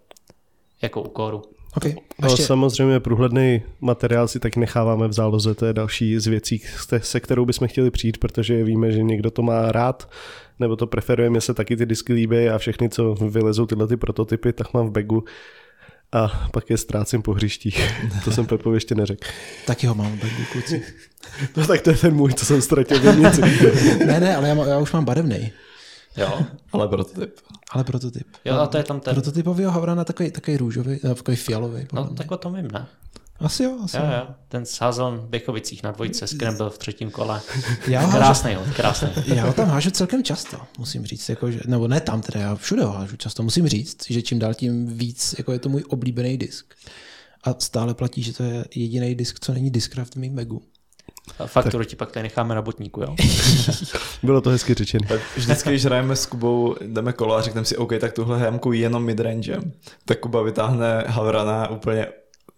jako 0.81 1.01
u 1.01 1.09
koru. 1.09 1.41
OK. 1.77 1.85
A 1.85 1.89
No, 2.21 2.27
ještě, 2.29 2.43
samozřejmě 2.43 2.99
průhledný 2.99 3.61
materiál 3.81 4.27
si 4.27 4.39
tak 4.39 4.55
necháváme 4.55 5.07
v 5.07 5.13
záloze, 5.13 5.55
to 5.55 5.65
je 5.65 5.73
další 5.73 6.19
z 6.19 6.27
věcí, 6.27 6.61
se- 6.77 6.99
se 6.99 7.19
kterou 7.19 7.45
bychom 7.45 7.67
chtěli 7.67 7.91
přijít, 7.91 8.17
protože 8.17 8.63
víme, 8.63 8.91
že 8.91 9.03
někdo 9.03 9.31
to 9.31 9.41
má 9.41 9.71
rád, 9.71 10.09
nebo 10.59 10.75
to 10.75 10.87
preferuje, 10.87 11.29
mně 11.29 11.41
se 11.41 11.53
taky 11.53 11.77
ty 11.77 11.85
disky 11.85 12.13
líbí 12.13 12.49
a 12.49 12.57
všechny, 12.57 12.89
co 12.89 13.13
vylezou 13.13 13.65
tyhle 13.65 13.87
ty 13.87 13.97
prototypy, 13.97 14.53
tak 14.53 14.73
mám 14.73 14.87
v 14.87 14.91
bagu 14.91 15.23
a 16.11 16.49
pak 16.51 16.69
je 16.69 16.77
ztrácím 16.77 17.21
po 17.21 17.33
hřištích. 17.33 17.91
to 18.23 18.31
jsem 18.31 18.45
Pepovi 18.45 18.77
ještě 18.77 18.95
neřekl. 18.95 19.27
taky 19.65 19.87
ho 19.87 19.95
mám 19.95 20.11
v 20.17 20.21
bagu, 20.21 20.43
kluci. 20.51 20.83
No 21.57 21.67
tak 21.67 21.81
to 21.81 21.89
je 21.89 21.95
ten 21.95 22.13
můj, 22.15 22.33
co 22.33 22.45
jsem 22.45 22.61
ztratil 22.61 22.99
v 22.99 23.19
ne, 24.05 24.19
ne, 24.19 24.35
ale 24.35 24.47
já, 24.47 24.53
má, 24.55 24.65
já 24.65 24.79
už 24.79 24.91
mám 24.91 25.05
barevný. 25.05 25.51
Jo, 26.17 26.39
Ale 26.71 26.87
prototyp. 26.87 27.35
Ale 27.71 27.83
prototyp. 27.83 28.27
jo 28.45 28.53
a 28.55 28.67
to 28.67 28.77
je 28.77 28.83
tam 28.83 28.99
ten, 28.99 29.13
Prototypovýho 29.13 29.71
Havrana 29.71 30.03
takový, 30.03 30.31
takový 30.31 30.57
růžový, 30.57 30.99
nebo 31.03 31.15
takový 31.15 31.37
fialový. 31.37 31.81
no 31.81 31.87
podle 31.89 32.05
mě. 32.07 32.15
tak 32.17 32.31
o 32.31 32.37
tom 32.37 32.55
vím, 32.55 32.67
ne? 32.73 32.85
Asi 33.43 33.63
jo, 33.63 33.77
asi 33.83 33.97
Jo, 33.97 34.03
jo. 34.17 34.27
ten 34.47 34.65
sázel 34.65 35.17
v 35.17 35.29
Běchovicích 35.29 35.83
na 35.83 35.91
dvojce, 35.91 36.27
Scramble 36.27 36.69
v 36.69 36.77
třetím 36.77 37.11
kole. 37.11 37.41
Já 37.87 38.01
ho, 38.01 38.07
hážu, 38.07 38.17
Krásný 38.19 38.57
krásný. 38.75 39.09
já 39.25 39.45
ho 39.45 39.53
tam 39.53 39.69
hážu 39.69 39.91
celkem 39.91 40.23
často, 40.23 40.57
musím 40.77 41.05
říct. 41.05 41.29
Jako, 41.29 41.51
že, 41.51 41.59
nebo 41.67 41.87
ne 41.87 42.01
tam 42.01 42.21
teda, 42.21 42.39
já 42.39 42.55
všude 42.55 42.83
ho 42.83 42.91
hážu 42.91 43.15
často. 43.17 43.43
Musím 43.43 43.67
říct, 43.67 43.97
že 44.09 44.21
čím 44.21 44.39
dál 44.39 44.53
tím 44.53 44.97
víc 44.97 45.35
jako 45.37 45.51
je 45.51 45.59
to 45.59 45.69
můj 45.69 45.83
oblíbený 45.87 46.37
disk. 46.37 46.73
A 47.43 47.55
stále 47.59 47.93
platí, 47.93 48.23
že 48.23 48.33
to 48.33 48.43
je 48.43 48.65
jediný 48.75 49.15
disk, 49.15 49.39
co 49.39 49.53
není 49.53 49.71
Discraft 49.71 50.15
v 50.15 50.19
mým 50.19 50.35
bagu. 50.35 50.61
A 51.39 51.47
fakturu 51.47 51.83
ti 51.83 51.95
pak 51.95 52.11
tady 52.11 52.23
necháme 52.23 52.55
na 52.55 52.61
botníku, 52.61 53.01
jo? 53.01 53.15
Bylo 54.23 54.41
to 54.41 54.49
hezky 54.49 54.73
řečeno. 54.73 55.07
Tak 55.07 55.21
vždycky, 55.35 55.69
když 55.69 55.85
hrajeme 55.85 56.15
s 56.15 56.25
Kubou, 56.25 56.75
jdeme 56.81 57.13
kolo 57.13 57.35
a 57.35 57.41
řekneme 57.41 57.65
si, 57.65 57.77
OK, 57.77 57.91
tak 57.99 58.13
tuhle 58.13 58.37
hrajemku 58.37 58.73
jenom 58.73 59.03
midrangem. 59.05 59.71
Tak 60.05 60.19
Kuba 60.19 60.41
vytáhne 60.41 61.03
Havrana 61.07 61.69
úplně 61.69 62.07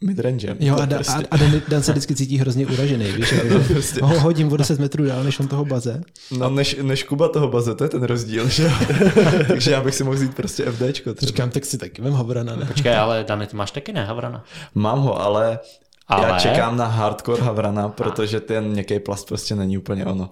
midrangem. 0.02 0.58
Jo, 0.60 0.76
a, 0.76 0.86
da, 0.86 0.96
prostě, 0.96 1.14
a, 1.14 1.28
a 1.32 1.38
Dan, 1.38 1.62
Dan, 1.68 1.84
se 1.84 1.92
vždycky 1.92 2.16
cítí 2.16 2.38
hrozně 2.38 2.68
uražený, 2.68 3.12
víš, 3.12 3.30
že 3.30 3.42
prostě- 3.74 4.02
ho 4.02 4.20
hodím 4.20 4.52
o 4.54 4.58
10 4.58 4.80
metrů 4.80 5.06
dál, 5.06 5.24
než 5.24 5.40
on 5.40 5.48
toho 5.48 5.66
baze. 5.66 6.02
No, 6.38 6.50
než, 6.50 6.78
než 6.82 7.04
Kuba 7.04 7.28
toho 7.30 7.48
baze, 7.48 7.76
to 7.76 7.84
je 7.84 7.90
ten 7.90 8.04
rozdíl, 8.04 8.50
že 8.50 8.64
jo? 8.64 8.70
Takže 9.48 9.72
já 9.72 9.82
bych 9.82 9.96
si 9.96 10.04
mohl 10.04 10.16
vzít 10.16 10.36
prostě 10.36 10.66
FDčko 10.66 11.14
třeba. 11.14 11.28
Říkám, 11.28 11.50
tak 11.50 11.66
si 11.66 11.78
taky 11.78 12.02
vem 12.02 12.14
Havrana, 12.14 12.56
ne? 12.56 12.66
Počkej, 12.66 12.96
ale 12.96 13.24
Dane, 13.28 13.48
ty 13.48 13.56
máš 13.56 13.72
taky 13.72 13.94
ne, 13.94 14.06
Havrana? 14.06 14.44
Mám 14.76 15.00
ho, 15.02 15.22
ale, 15.22 15.60
Ale? 16.08 16.28
já 16.28 16.40
čekám 16.40 16.78
na 16.78 16.86
hardcore 16.86 17.42
Havrana, 17.42 17.90
protože 17.90 18.40
ten 18.40 18.64
měkký 18.64 19.00
plast 19.00 19.28
prostě 19.28 19.56
není 19.56 19.78
úplně 19.78 20.06
ono. 20.06 20.30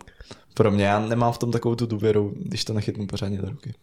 Pro 0.53 0.71
mě, 0.71 0.85
já 0.85 0.99
nemám 0.99 1.33
v 1.33 1.37
tom 1.37 1.51
takovou 1.51 1.75
tu 1.75 1.85
důvěru, 1.85 2.33
když 2.39 2.65
to 2.65 2.73
nechytnu 2.73 3.07
pořádně 3.07 3.37
do 3.37 3.49
ruky. 3.49 3.73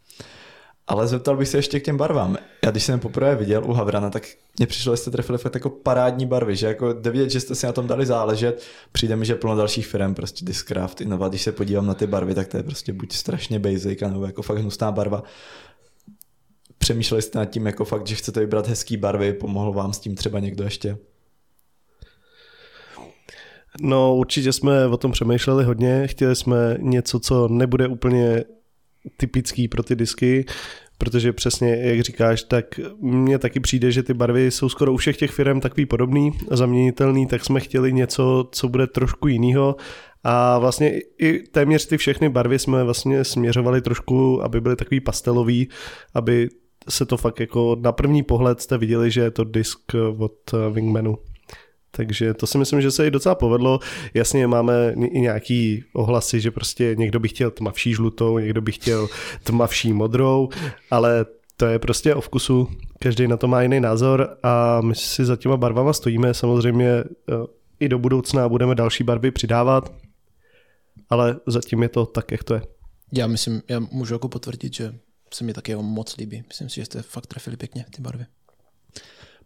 Ale 0.91 1.07
zeptal 1.07 1.37
bych 1.37 1.49
se 1.49 1.59
ještě 1.59 1.81
k 1.81 1.85
těm 1.85 1.97
barvám. 1.97 2.37
Já 2.65 2.71
když 2.71 2.85
jsem 2.85 3.01
poprvé 3.01 3.37
viděl 3.37 3.65
u 3.65 3.73
Havrana, 3.73 4.11
tak 4.11 4.23
mně 4.59 4.67
přišlo, 4.67 4.93
že 4.93 4.97
jste 4.97 5.11
trefili 5.11 5.39
fakt 5.39 5.55
jako 5.55 5.71
parádní 5.71 6.27
barvy, 6.27 6.57
že 6.57 6.67
jako 6.67 6.93
jde 6.93 7.11
vidět, 7.11 7.31
že 7.31 7.41
jste 7.41 7.55
si 7.55 7.67
na 7.67 7.73
tom 7.73 7.87
dali 7.87 8.07
záležet. 8.07 8.63
Přijde 8.93 9.17
mi, 9.17 9.27
že 9.27 9.35
plno 9.35 9.57
dalších 9.57 9.87
firm, 9.87 10.15
prostě 10.15 10.45
Discraft, 10.45 11.01
Innova, 11.01 11.29
když 11.29 11.43
se 11.43 11.53
podívám 11.53 11.87
na 11.87 11.95
ty 11.95 12.07
barvy, 12.07 12.35
tak 12.35 12.49
to 12.49 12.57
je 12.57 12.63
prostě 12.63 12.93
buď 12.93 13.13
strašně 13.13 13.59
basic, 13.59 14.01
nebo 14.01 14.27
jako 14.27 14.43
fakt 14.43 14.59
hnusná 14.59 14.93
barva. 14.93 15.23
Přemýšleli 16.79 17.23
jste 17.23 17.39
nad 17.39 17.45
tím 17.45 17.67
jako 17.67 17.85
fakt, 17.85 18.07
že 18.07 18.15
chcete 18.15 18.41
vybrat 18.41 18.69
hezký 18.69 18.97
barvy, 18.97 19.33
pomohl 19.33 19.73
vám 19.73 19.93
s 19.93 19.99
tím 19.99 20.15
třeba 20.15 20.39
někdo 20.39 20.65
ještě? 20.65 20.99
No 23.81 24.17
určitě 24.17 24.53
jsme 24.53 24.87
o 24.87 24.97
tom 24.97 25.13
přemýšleli 25.13 25.65
hodně, 25.65 26.07
chtěli 26.07 26.37
jsme 26.37 26.77
něco, 26.81 27.21
co 27.21 27.49
nebude 27.49 27.89
úplně 27.89 28.45
typický 29.17 29.69
pro 29.69 29.83
ty 29.83 29.97
disky, 29.97 30.45
protože 30.99 31.33
přesně, 31.33 31.77
jak 31.77 32.01
říkáš, 32.01 32.43
tak 32.43 32.81
mně 33.01 33.39
taky 33.39 33.61
přijde, 33.61 33.93
že 33.93 34.03
ty 34.03 34.15
barvy 34.15 34.51
jsou 34.51 34.69
skoro 34.69 34.93
u 34.93 34.97
všech 34.97 35.17
těch 35.17 35.31
firm 35.31 35.61
takový 35.61 35.87
podobný, 35.87 36.31
zaměnitelný, 36.51 37.27
tak 37.27 37.45
jsme 37.45 37.61
chtěli 37.61 37.93
něco, 37.93 38.49
co 38.53 38.69
bude 38.69 38.87
trošku 38.87 39.29
jinýho 39.29 39.77
a 40.25 40.59
vlastně 40.59 41.01
i 41.19 41.39
téměř 41.39 41.87
ty 41.87 41.97
všechny 41.97 42.29
barvy 42.29 42.59
jsme 42.59 42.85
vlastně 42.85 43.25
směřovali 43.25 43.81
trošku, 43.81 44.43
aby 44.43 44.61
byly 44.61 44.77
takový 44.77 45.01
pastelový, 45.01 45.69
aby 46.15 46.49
se 46.89 47.07
to 47.07 47.17
fakt 47.17 47.41
jako 47.41 47.77
na 47.81 47.93
první 47.93 48.23
pohled 48.23 48.61
jste 48.61 48.79
viděli, 48.79 49.11
že 49.11 49.21
je 49.21 49.31
to 49.31 49.45
disk 49.45 49.81
od 50.19 50.55
Wingmanu. 50.73 51.19
Takže 51.91 52.35
to 52.35 52.47
si 52.47 52.59
myslím, 52.59 52.81
že 52.81 52.91
se 52.91 53.07
i 53.07 53.11
docela 53.11 53.35
povedlo. 53.35 53.79
Jasně 54.15 54.47
máme 54.47 54.95
i 54.97 55.21
nějaký 55.21 55.85
ohlasy, 55.93 56.41
že 56.41 56.51
prostě 56.51 56.95
někdo 56.99 57.21
by 57.21 57.29
chtěl 57.29 57.51
tmavší 57.51 57.95
žlutou, 57.95 58.39
někdo 58.39 58.61
by 58.61 58.73
chtěl 58.73 59.09
tmavší 59.43 59.93
modrou, 59.93 60.49
ale 60.91 61.27
to 61.57 61.67
je 61.67 61.79
prostě 61.79 62.15
o 62.15 62.21
vkusu. 62.21 62.69
Každý 62.99 63.29
na 63.29 63.37
to 63.37 63.49
má 63.49 63.63
jiný 63.63 63.81
názor 63.81 64.37
a 64.43 64.81
my 64.81 64.95
si 64.95 65.25
za 65.25 65.37
těma 65.37 65.57
barvama 65.57 65.93
stojíme. 65.93 66.35
Samozřejmě 66.35 66.89
eh, 66.89 67.05
i 67.81 67.89
do 67.89 67.99
budoucna 67.99 68.49
budeme 68.49 68.75
další 68.75 69.05
barvy 69.05 69.31
přidávat, 69.31 69.93
ale 71.11 71.37
zatím 71.47 71.83
je 71.83 71.89
to 71.89 72.07
tak, 72.07 72.31
jak 72.33 72.45
to 72.45 72.55
je. 72.55 72.63
Já 73.13 73.27
myslím, 73.27 73.63
já 73.69 73.81
můžu 73.81 74.15
jako 74.15 74.29
potvrdit, 74.29 74.75
že 74.75 74.95
se 75.35 75.45
mi 75.45 75.53
taky 75.53 75.77
moc 75.77 76.17
líbí. 76.17 76.45
Myslím 76.49 76.69
si, 76.69 76.81
že 76.81 76.85
jste 76.85 77.03
fakt 77.03 77.27
trefili 77.27 77.57
pěkně 77.57 77.85
ty 77.97 78.03
barvy. 78.03 78.27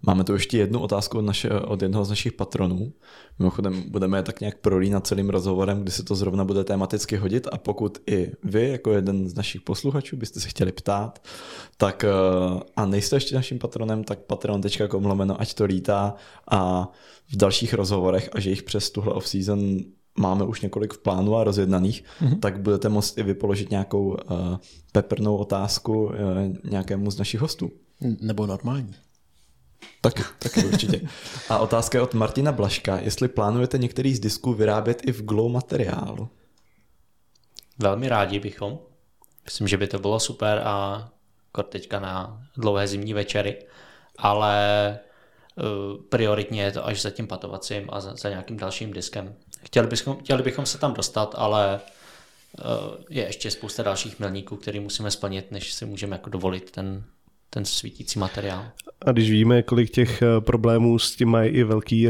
Máme 0.06 0.24
tu 0.24 0.32
ještě 0.32 0.58
jednu 0.58 0.80
otázku 0.80 1.18
od, 1.18 1.22
naše, 1.22 1.50
od 1.50 1.82
jednoho 1.82 2.04
z 2.04 2.08
našich 2.08 2.32
patronů. 2.32 2.92
Mimochodem 3.38 3.84
budeme 3.88 4.18
je 4.18 4.22
tak 4.22 4.40
nějak 4.40 4.58
prolínat 4.58 5.06
celým 5.06 5.30
rozhovorem, 5.30 5.82
kdy 5.82 5.90
se 5.90 6.02
to 6.02 6.14
zrovna 6.14 6.44
bude 6.44 6.64
tematicky 6.64 7.16
hodit 7.16 7.46
a 7.52 7.58
pokud 7.58 7.98
i 8.06 8.32
vy, 8.44 8.68
jako 8.68 8.92
jeden 8.92 9.28
z 9.28 9.34
našich 9.34 9.60
posluchačů, 9.60 10.16
byste 10.16 10.40
se 10.40 10.48
chtěli 10.48 10.72
ptát, 10.72 11.22
tak 11.76 12.04
eh, 12.04 12.08
a 12.76 12.86
nejste 12.86 13.16
ještě 13.16 13.34
naším 13.34 13.58
patronem, 13.58 14.04
tak 14.04 14.18
patreon.com 14.18 15.06
lomeno 15.06 15.40
ať 15.40 15.54
to 15.54 15.64
lítá 15.64 16.14
a 16.50 16.92
v 17.32 17.36
dalších 17.36 17.74
rozhovorech, 17.74 18.28
a 18.32 18.40
že 18.40 18.50
jich 18.50 18.62
přes 18.62 18.90
tuhle 18.90 19.14
off-season 19.14 19.78
máme 20.18 20.44
už 20.44 20.60
několik 20.60 20.92
v 20.92 20.98
plánu 20.98 21.36
a 21.36 21.44
rozjednaných, 21.44 22.04
mm-hmm. 22.20 22.38
tak 22.38 22.60
budete 22.60 22.88
moct 22.88 23.18
i 23.18 23.22
vypoložit 23.22 23.70
nějakou 23.70 24.08
uh, 24.08 24.16
peprnou 24.92 25.36
otázku 25.36 26.04
uh, 26.04 26.12
nějakému 26.70 27.10
z 27.10 27.18
našich 27.18 27.40
hostů. 27.40 27.70
Nebo 28.20 28.46
normální. 28.46 28.94
Taky, 30.00 30.22
taky 30.38 30.64
určitě. 30.64 31.00
A 31.48 31.58
otázka 31.58 31.98
je 31.98 32.02
od 32.02 32.14
Martina 32.14 32.52
Blaška, 32.52 32.98
jestli 32.98 33.28
plánujete 33.28 33.78
některý 33.78 34.14
z 34.14 34.20
disků 34.20 34.54
vyrábět 34.54 35.02
i 35.04 35.12
v 35.12 35.24
glow 35.24 35.52
materiálu. 35.52 36.28
Velmi 37.78 38.08
rádi 38.08 38.40
bychom. 38.40 38.78
Myslím, 39.44 39.68
že 39.68 39.76
by 39.76 39.86
to 39.86 39.98
bylo 39.98 40.20
super 40.20 40.62
a 40.64 41.08
teďka 41.68 42.00
na 42.00 42.42
dlouhé 42.56 42.86
zimní 42.86 43.14
večery, 43.14 43.66
ale 44.18 44.98
uh, 45.56 46.02
prioritně 46.08 46.62
je 46.62 46.72
to 46.72 46.86
až 46.86 47.02
za 47.02 47.10
tím 47.10 47.26
patovacím 47.26 47.88
a 47.92 48.00
za, 48.00 48.28
nějakým 48.28 48.56
dalším 48.56 48.92
diskem. 48.92 49.34
Chtěli 49.64 49.86
bychom, 49.86 50.16
chtěli 50.16 50.42
bychom 50.42 50.66
se 50.66 50.78
tam 50.78 50.94
dostat, 50.94 51.34
ale 51.38 51.80
uh, 52.58 52.96
je 53.10 53.26
ještě 53.26 53.50
spousta 53.50 53.82
dalších 53.82 54.18
milníků, 54.18 54.56
které 54.56 54.80
musíme 54.80 55.10
splnit, 55.10 55.50
než 55.50 55.72
si 55.72 55.86
můžeme 55.86 56.14
jako 56.16 56.30
dovolit 56.30 56.70
ten 56.70 57.04
ten 57.54 57.64
svítící 57.64 58.18
materiál. 58.18 58.64
A 59.06 59.12
když 59.12 59.30
víme, 59.30 59.62
kolik 59.62 59.90
těch 59.90 60.22
eh, 60.22 60.40
problémů 60.40 60.98
s 60.98 61.16
tím 61.16 61.28
mají 61.28 61.50
i 61.50 61.64
velký 61.64 62.08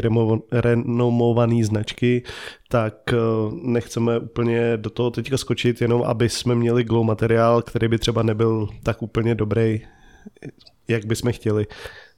renomovaný 0.51 1.63
značky, 1.63 2.23
tak 2.69 3.13
eh, 3.13 3.17
nechceme 3.61 4.19
úplně 4.19 4.77
do 4.77 4.89
toho 4.89 5.11
teďka 5.11 5.37
skočit, 5.37 5.81
jenom 5.81 6.03
aby 6.03 6.29
jsme 6.29 6.55
měli 6.55 6.83
glow 6.83 7.05
materiál, 7.05 7.61
který 7.61 7.87
by 7.87 7.97
třeba 7.97 8.23
nebyl 8.23 8.67
tak 8.83 9.01
úplně 9.01 9.35
dobrý, 9.35 9.81
jak 10.87 11.05
bychom 11.05 11.31
chtěli. 11.33 11.65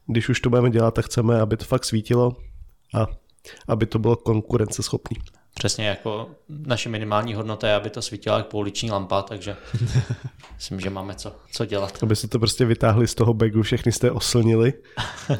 Když 0.05 0.29
už 0.29 0.41
to 0.41 0.50
budeme 0.50 0.69
dělat, 0.69 0.93
tak 0.93 1.05
chceme, 1.05 1.41
aby 1.41 1.57
to 1.57 1.65
fakt 1.65 1.86
svítilo 1.86 2.36
a 2.96 3.07
aby 3.67 3.86
to 3.86 4.00
bylo 4.00 4.15
konkurenceschopný. 4.15 5.17
Přesně 5.58 5.88
jako 5.88 6.30
naše 6.50 6.90
minimální 6.90 7.34
hodnota 7.34 7.68
je, 7.68 7.76
aby 7.76 7.90
to 7.90 8.02
svítila 8.02 8.38
jako 8.38 8.50
pouliční 8.50 8.92
lampa, 8.92 9.22
takže 9.22 9.56
myslím, 10.56 10.80
že 10.80 10.90
máme 10.90 11.16
co, 11.16 11.36
co 11.52 11.66
dělat. 11.66 11.98
Aby 12.04 12.16
se 12.16 12.28
to 12.28 12.40
prostě 12.40 12.66
vytáhli 12.66 13.08
z 13.08 13.16
toho 13.16 13.34
bagu, 13.34 13.62
všechny 13.62 13.92
jste 13.92 14.12
oslnili 14.12 14.74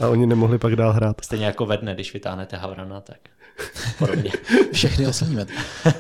a 0.02 0.08
oni 0.08 0.26
nemohli 0.26 0.58
pak 0.58 0.76
dál 0.76 0.94
hrát. 0.94 1.24
Stejně 1.24 1.46
jako 1.46 1.66
ve 1.66 1.78
dne, 1.78 1.94
když 1.94 2.14
vytáhnete 2.14 2.58
Havrana, 2.58 3.02
tak 3.02 3.18
podobně. 4.00 4.32
Všechny 4.74 5.08
oslníme. 5.08 5.46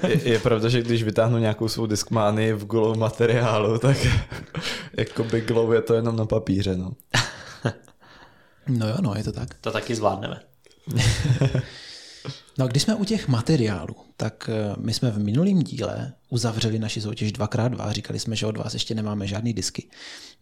Je, 0.07 0.29
je, 0.29 0.39
pravda, 0.39 0.69
že 0.69 0.81
když 0.81 1.03
vytáhnu 1.03 1.37
nějakou 1.37 1.67
svou 1.67 1.85
diskmány 1.85 2.53
v 2.53 2.65
glow 2.65 2.97
materiálu, 2.97 3.77
tak 3.77 3.97
jako 4.97 5.23
by 5.23 5.41
glow 5.41 5.73
je 5.73 5.81
to 5.81 5.93
jenom 5.93 6.15
na 6.15 6.25
papíře. 6.25 6.77
No, 6.77 6.91
no 8.67 8.87
jo, 8.87 8.95
no, 9.01 9.13
je 9.15 9.23
to 9.23 9.31
tak. 9.31 9.49
To 9.61 9.71
taky 9.71 9.95
zvládneme. 9.95 10.39
No 12.57 12.67
když 12.67 12.83
jsme 12.83 12.95
u 12.95 13.05
těch 13.05 13.27
materiálů, 13.27 13.95
tak 14.17 14.49
eh, 14.49 14.75
my 14.77 14.93
jsme 14.93 15.11
v 15.11 15.19
minulém 15.19 15.59
díle 15.59 16.13
uzavřeli 16.29 16.79
naši 16.79 17.01
soutěž 17.01 17.33
2x2 17.33 17.81
a 17.81 17.91
říkali 17.91 18.19
jsme, 18.19 18.35
že 18.35 18.45
od 18.45 18.57
vás 18.57 18.73
ještě 18.73 18.95
nemáme 18.95 19.27
žádný 19.27 19.53
disky, 19.53 19.89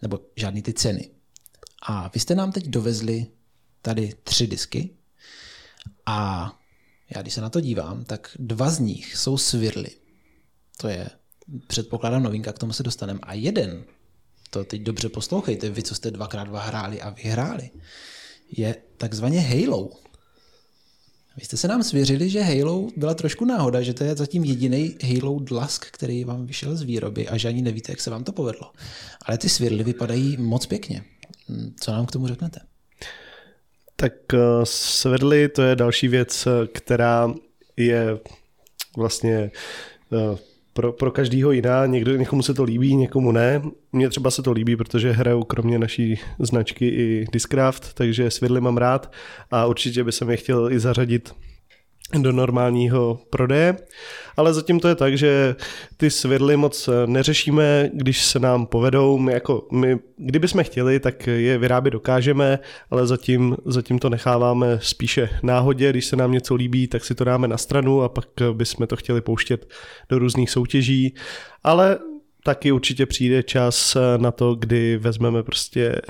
nebo 0.01 0.19
žádný 0.35 0.61
ty 0.61 0.73
ceny. 0.73 1.09
A 1.87 2.11
vy 2.13 2.19
jste 2.19 2.35
nám 2.35 2.51
teď 2.51 2.67
dovezli 2.67 3.27
tady 3.81 4.13
tři 4.23 4.47
disky 4.47 4.89
a 6.05 6.51
já 7.15 7.21
když 7.21 7.33
se 7.33 7.41
na 7.41 7.49
to 7.49 7.61
dívám, 7.61 8.05
tak 8.05 8.31
dva 8.39 8.69
z 8.69 8.79
nich 8.79 9.15
jsou 9.17 9.37
svirly. 9.37 9.89
To 10.77 10.87
je, 10.87 11.09
předpokládám, 11.67 12.23
novinka, 12.23 12.53
k 12.53 12.59
tomu 12.59 12.73
se 12.73 12.83
dostaneme. 12.83 13.19
A 13.23 13.33
jeden, 13.33 13.83
to 14.49 14.63
teď 14.63 14.81
dobře 14.81 15.09
poslouchejte, 15.09 15.69
vy, 15.69 15.83
co 15.83 15.95
jste 15.95 16.11
dvakrát 16.11 16.47
hráli 16.47 17.01
a 17.01 17.09
vyhráli, 17.09 17.69
je 18.51 18.75
takzvaně 18.97 19.39
Halo. 19.39 20.04
Vy 21.37 21.45
jste 21.45 21.57
se 21.57 21.67
nám 21.67 21.83
svěřili, 21.83 22.29
že 22.29 22.41
Halo 22.41 22.87
byla 22.97 23.13
trošku 23.13 23.45
náhoda, 23.45 23.81
že 23.81 23.93
to 23.93 24.03
je 24.03 24.15
zatím 24.15 24.43
jediný 24.43 24.95
Halo 25.03 25.39
Dlask, 25.39 25.85
který 25.91 26.23
vám 26.23 26.45
vyšel 26.45 26.75
z 26.75 26.81
výroby 26.81 27.27
a 27.27 27.37
že 27.37 27.47
ani 27.47 27.61
nevíte, 27.61 27.91
jak 27.91 28.01
se 28.01 28.09
vám 28.09 28.23
to 28.23 28.31
povedlo. 28.31 28.71
Ale 29.25 29.37
ty 29.37 29.49
svěrly 29.49 29.83
vypadají 29.83 30.37
moc 30.37 30.65
pěkně. 30.65 31.03
Hm, 31.49 31.73
co 31.79 31.91
nám 31.91 32.05
k 32.05 32.11
tomu 32.11 32.27
řeknete? 32.27 32.59
Tak 33.95 34.13
uh, 34.33 34.39
svěrly 34.63 35.49
to 35.49 35.61
je 35.61 35.75
další 35.75 36.07
věc, 36.07 36.47
která 36.73 37.33
je 37.77 38.19
vlastně 38.97 39.51
uh, 40.09 40.37
pro, 40.75 40.93
pro 40.93 41.11
každýho 41.11 41.51
jiná, 41.51 41.85
někdo, 41.85 42.15
někomu 42.15 42.43
se 42.43 42.53
to 42.53 42.63
líbí, 42.63 42.95
někomu 42.95 43.31
ne. 43.31 43.61
Mně 43.93 44.09
třeba 44.09 44.31
se 44.31 44.43
to 44.43 44.51
líbí, 44.51 44.75
protože 44.75 45.11
hraju 45.11 45.43
kromě 45.43 45.79
naší 45.79 46.19
značky 46.39 46.87
i 46.87 47.25
Discraft, 47.31 47.93
takže 47.93 48.31
svědly 48.31 48.61
mám 48.61 48.77
rád 48.77 49.11
a 49.51 49.65
určitě 49.65 50.03
by 50.03 50.11
se 50.11 50.25
je 50.31 50.37
chtěl 50.37 50.71
i 50.71 50.79
zařadit 50.79 51.35
do 52.21 52.31
normálního 52.31 53.19
prodeje, 53.29 53.77
ale 54.37 54.53
zatím 54.53 54.79
to 54.79 54.87
je 54.87 54.95
tak, 54.95 55.17
že 55.17 55.55
ty 55.97 56.09
svědly 56.11 56.57
moc 56.57 56.89
neřešíme, 57.05 57.89
když 57.93 58.25
se 58.25 58.39
nám 58.39 58.65
povedou, 58.65 59.17
my 59.17 59.33
jako 59.33 59.67
my, 59.71 59.99
kdyby 60.17 60.47
jsme 60.47 60.63
chtěli, 60.63 60.99
tak 60.99 61.27
je 61.27 61.57
vyrábět 61.57 61.91
dokážeme, 61.91 62.59
ale 62.89 63.07
zatím, 63.07 63.57
zatím 63.65 63.99
to 63.99 64.09
necháváme 64.09 64.79
spíše 64.81 65.29
náhodě, 65.43 65.89
když 65.89 66.05
se 66.05 66.15
nám 66.15 66.31
něco 66.31 66.55
líbí, 66.55 66.87
tak 66.87 67.05
si 67.05 67.15
to 67.15 67.23
dáme 67.23 67.47
na 67.47 67.57
stranu 67.57 68.01
a 68.01 68.09
pak 68.09 68.27
bychom 68.53 68.87
to 68.87 68.95
chtěli 68.95 69.21
pouštět 69.21 69.69
do 70.09 70.19
různých 70.19 70.49
soutěží, 70.49 71.15
ale 71.63 71.97
taky 72.43 72.71
určitě 72.71 73.05
přijde 73.05 73.43
čas 73.43 73.97
na 74.17 74.31
to, 74.31 74.55
kdy 74.55 74.97
vezmeme 74.97 75.43
prostě, 75.43 76.01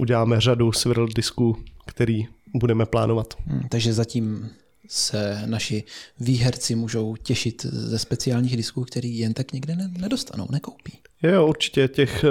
uděláme 0.00 0.40
řadu 0.40 0.72
svědl 0.72 1.06
disků, 1.14 1.56
který 1.86 2.26
budeme 2.54 2.86
plánovat. 2.86 3.34
Hmm, 3.46 3.62
takže 3.68 3.92
zatím 3.92 4.50
se 4.88 5.42
naši 5.46 5.84
výherci 6.20 6.74
můžou 6.74 7.16
těšit 7.16 7.62
ze 7.62 7.98
speciálních 7.98 8.56
disků, 8.56 8.84
který 8.84 9.18
jen 9.18 9.34
tak 9.34 9.52
někde 9.52 9.76
nedostanou, 9.98 10.46
nekoupí. 10.50 10.98
Jo, 11.22 11.46
určitě. 11.46 11.88
Těch, 11.88 12.24
eh, 12.24 12.28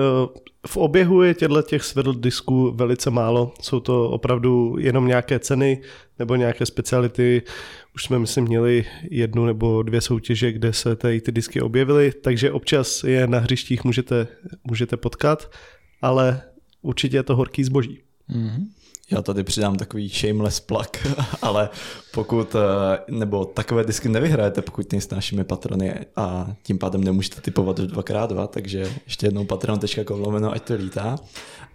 v 0.68 0.78
oběhu 0.78 1.22
je 1.22 1.34
těchto 1.34 1.62
těch 1.62 1.84
svedl 1.84 2.14
disků 2.14 2.72
velice 2.72 3.10
málo. 3.10 3.54
Jsou 3.62 3.80
to 3.80 4.10
opravdu 4.10 4.76
jenom 4.80 5.08
nějaké 5.08 5.40
ceny 5.40 5.82
nebo 6.20 6.36
nějaké 6.36 6.66
speciality. 6.66 7.42
Už 7.96 8.04
jsme, 8.04 8.20
myslím, 8.20 8.44
měli 8.44 8.86
jednu 9.12 9.46
nebo 9.46 9.84
dvě 9.84 10.02
soutěže, 10.02 10.52
kde 10.52 10.74
se 10.74 10.96
tady 10.96 11.22
ty 11.22 11.32
disky 11.32 11.62
objevily, 11.62 12.12
takže 12.12 12.52
občas 12.52 13.04
je 13.04 13.28
na 13.28 13.40
hřištích 13.40 13.84
můžete, 13.84 14.28
můžete 14.64 14.98
potkat, 14.98 15.52
ale 16.02 16.42
určitě 16.82 17.18
je 17.18 17.24
to 17.24 17.36
horký 17.36 17.64
zboží. 17.64 18.00
Mm-hmm. 18.30 18.66
Já 19.12 19.22
tady 19.22 19.44
přidám 19.44 19.76
takový 19.76 20.10
shameless 20.10 20.60
plug, 20.60 20.98
ale 21.42 21.70
pokud, 22.12 22.56
eh, 22.56 22.60
nebo 23.12 23.46
takové 23.46 23.84
disky 23.84 24.10
nevyhrajete, 24.10 24.62
pokud 24.62 24.92
nejste 24.92 25.16
našimi 25.16 25.44
patrony 25.44 26.06
a 26.16 26.48
tím 26.64 26.78
pádem 26.78 27.04
nemůžete 27.04 27.42
typovat 27.42 27.80
už 27.80 27.88
dvakrát 27.88 28.30
dva, 28.30 28.48
takže 28.48 28.94
ještě 29.06 29.28
jednou 29.28 29.46
patron.com 29.46 30.22
lomeno, 30.22 30.52
ať 30.52 30.64
to 30.64 30.74
lítá. 30.74 31.16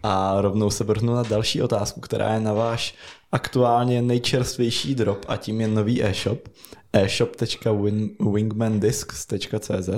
A 0.02 0.40
rovnou 0.40 0.70
se 0.70 0.84
vrhnu 0.84 1.14
na 1.14 1.22
další 1.22 1.62
otázku, 1.62 2.00
která 2.00 2.34
je 2.34 2.40
na 2.40 2.52
váš 2.52 2.94
aktuálně 3.32 4.02
nejčerstvější 4.02 4.94
drop 4.94 5.24
a 5.28 5.36
tím 5.36 5.60
je 5.60 5.68
nový 5.68 6.04
e-shop 6.04 6.48
e-shop.wingmandiscs.cz 6.92 9.88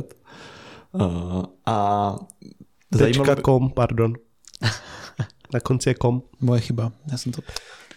uh, 0.93 1.45
a 1.67 2.17
zajímalo... 2.91 3.37
.com, 3.37 3.71
pardon. 3.71 4.15
na 5.55 5.61
konci 5.61 5.89
je 5.89 5.95
kom. 5.95 6.23
Moje 6.41 6.61
chyba. 6.61 6.93
Já 7.13 7.19
jsem 7.19 7.33
to, 7.33 7.43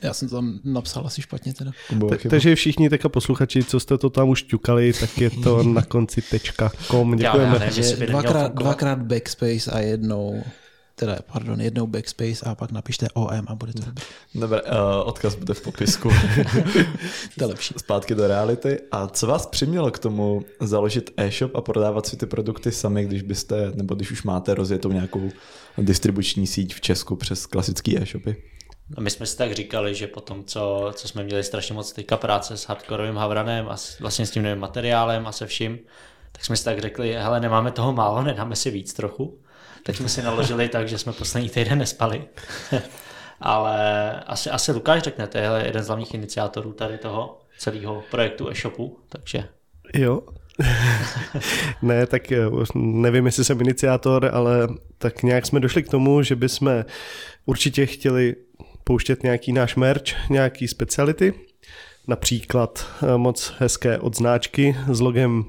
já 0.01 0.13
jsem 0.13 0.29
to 0.29 0.35
tam 0.35 0.59
napsal 0.63 1.07
asi 1.07 1.21
špatně 1.21 1.53
teda. 1.53 1.71
Ta, 2.09 2.29
takže 2.29 2.55
všichni 2.55 2.89
teďka 2.89 3.09
posluchači, 3.09 3.63
co 3.63 3.79
jste 3.79 3.97
to 3.97 4.09
tam 4.09 4.29
už 4.29 4.43
ťukali, 4.43 4.93
tak 4.93 5.17
je 5.17 5.29
to 5.29 5.63
na 5.77 5.81
konci 5.81 6.21
tečka 6.21 6.71
com. 6.87 7.15
Děkujeme. 7.15 7.55
Já, 7.55 7.63
já 7.63 7.71
by 7.71 7.81
neměl 7.81 8.07
Dvakrát, 8.07 8.53
dvakrát 8.53 8.99
backspace 8.99 9.71
a 9.71 9.79
jednou 9.79 10.43
teda, 10.95 11.17
pardon, 11.33 11.61
jednou 11.61 11.87
backspace 11.87 12.45
a 12.45 12.55
pak 12.55 12.71
napište 12.71 13.07
OM 13.13 13.45
a 13.47 13.55
bude 13.55 13.73
to 13.73 13.79
dobré. 13.85 14.05
Dobré, 14.35 14.61
uh, 14.61 14.69
odkaz 15.05 15.35
bude 15.35 15.53
v 15.53 15.61
popisku. 15.61 16.09
To 17.37 17.43
je 17.43 17.47
lepší. 17.47 17.73
Zpátky 17.77 18.15
do 18.15 18.27
reality. 18.27 18.79
A 18.91 19.07
co 19.07 19.27
vás 19.27 19.45
přimělo 19.45 19.91
k 19.91 19.99
tomu 19.99 20.45
založit 20.59 21.13
e-shop 21.17 21.55
a 21.55 21.61
prodávat 21.61 22.05
si 22.05 22.17
ty 22.17 22.25
produkty 22.25 22.71
sami, 22.71 23.05
když 23.05 23.21
byste, 23.21 23.71
nebo 23.75 23.95
když 23.95 24.11
už 24.11 24.23
máte 24.23 24.53
rozjetou 24.53 24.91
nějakou 24.91 25.29
distribuční 25.77 26.47
síť 26.47 26.75
v 26.75 26.81
Česku 26.81 27.15
přes 27.15 27.45
klasický 27.45 27.97
e-shopy? 27.97 28.43
A 28.97 29.01
my 29.01 29.09
jsme 29.09 29.25
si 29.25 29.37
tak 29.37 29.51
říkali, 29.51 29.95
že 29.95 30.07
po 30.07 30.21
tom, 30.21 30.43
co, 30.43 30.91
co 30.93 31.07
jsme 31.07 31.23
měli 31.23 31.43
strašně 31.43 31.75
moc 31.75 31.93
teďka 31.93 32.17
práce 32.17 32.57
s 32.57 32.67
hardcoreovým 32.67 33.15
havranem 33.15 33.69
a 33.69 33.77
s, 33.77 33.99
vlastně 33.99 34.25
s 34.25 34.31
tím 34.31 34.43
novým 34.43 34.59
materiálem 34.59 35.27
a 35.27 35.31
se 35.31 35.45
vším, 35.47 35.79
tak 36.31 36.45
jsme 36.45 36.57
si 36.57 36.63
tak 36.63 36.79
řekli, 36.79 37.13
hele, 37.13 37.39
nemáme 37.39 37.71
toho 37.71 37.93
málo, 37.93 38.21
nedáme 38.21 38.55
si 38.55 38.71
víc 38.71 38.93
trochu. 38.93 39.39
Tak 39.83 39.95
jsme 39.95 40.09
si 40.09 40.21
naložili 40.21 40.69
tak, 40.69 40.87
že 40.87 40.97
jsme 40.97 41.13
poslední 41.13 41.49
týden 41.49 41.77
nespali. 41.77 42.23
Ale 43.41 44.11
asi, 44.19 44.49
asi 44.49 44.71
Lukáš 44.71 45.03
řekne, 45.03 45.27
to 45.27 45.37
je 45.37 45.49
jeden 45.65 45.83
z 45.83 45.87
hlavních 45.87 46.13
iniciátorů 46.13 46.73
tady 46.73 46.97
toho 46.97 47.39
celého 47.57 48.03
projektu 48.11 48.49
e-shopu, 48.49 48.99
takže 49.09 49.43
Jo. 49.93 50.21
ne, 51.81 52.07
tak 52.07 52.31
eh, 52.31 52.45
nevím, 52.75 53.25
jestli 53.25 53.45
jsem 53.45 53.61
iniciátor, 53.61 54.29
ale 54.33 54.67
tak 54.97 55.23
nějak 55.23 55.45
jsme 55.45 55.59
došli 55.59 55.83
k 55.83 55.89
tomu, 55.89 56.23
že 56.23 56.35
bychom 56.35 56.85
určitě 57.45 57.85
chtěli 57.85 58.35
pouštět 58.83 59.23
nějaký 59.23 59.53
náš 59.53 59.75
merch, 59.75 60.29
nějaký 60.29 60.67
speciality, 60.67 61.33
například 62.07 62.85
eh, 63.03 63.17
moc 63.17 63.53
hezké 63.57 63.99
odznáčky 63.99 64.77
s 64.91 64.99
logem 64.99 65.45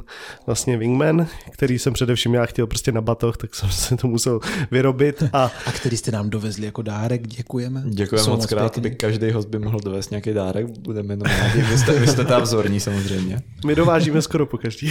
vlastně 0.46 0.76
Wingman, 0.76 1.26
který 1.50 1.78
jsem 1.78 1.92
především 1.92 2.34
já 2.34 2.46
chtěl 2.46 2.66
prostě 2.66 2.92
na 2.92 3.00
batoh, 3.00 3.36
tak 3.36 3.54
jsem 3.54 3.70
se 3.70 3.96
to 3.96 4.06
musel 4.08 4.40
vyrobit 4.70 5.22
a 5.32 5.50
A 5.66 5.72
který 5.72 5.96
jste 5.96 6.10
nám 6.10 6.30
dovezli 6.30 6.66
jako 6.66 6.82
dárek, 6.82 7.26
děkujeme. 7.26 7.82
Děkujeme 7.86 8.24
Jsou 8.24 8.30
moc 8.30 8.46
krát, 8.46 8.78
by 8.78 8.90
každý 8.90 9.30
host 9.30 9.48
by 9.48 9.58
mohl 9.58 9.80
dovést 9.80 10.10
nějaký 10.10 10.32
dárek, 10.32 10.66
budeme 10.66 11.12
jenom 11.12 11.26
rádi. 11.38 11.62
Vy 11.62 11.78
jste, 11.78 11.92
vy 11.98 12.06
jste 12.06 12.24
tam 12.24 12.42
vzorní 12.42 12.80
samozřejmě. 12.80 13.42
my 13.66 13.74
dovážíme 13.74 14.22
skoro 14.22 14.46
po 14.46 14.58
každý. 14.58 14.90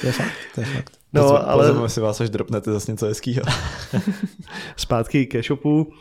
To 0.00 0.06
je 0.06 0.12
fakt, 0.12 0.32
to 0.54 0.60
je 0.60 0.66
fakt. 0.66 0.92
No, 1.12 1.48
ale 1.50 1.66
Pozveme 1.66 1.88
si 1.88 2.00
vás, 2.00 2.20
až 2.20 2.30
dropnete 2.30 2.72
zase 2.72 2.92
něco 2.92 3.06
hezkýho. 3.06 3.42
zpátky 4.76 5.26
ke 5.26 5.42
shopu. 5.42 5.92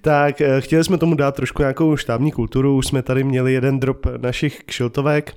Tak 0.00 0.40
eh, 0.40 0.60
chtěli 0.60 0.84
jsme 0.84 0.98
tomu 0.98 1.14
dát 1.14 1.34
trošku 1.34 1.62
nějakou 1.62 1.96
štábní 1.96 2.32
kulturu, 2.32 2.76
už 2.76 2.86
jsme 2.86 3.02
tady 3.02 3.24
měli 3.24 3.52
jeden 3.52 3.80
drop 3.80 4.06
našich 4.16 4.64
kšiltovek 4.64 5.34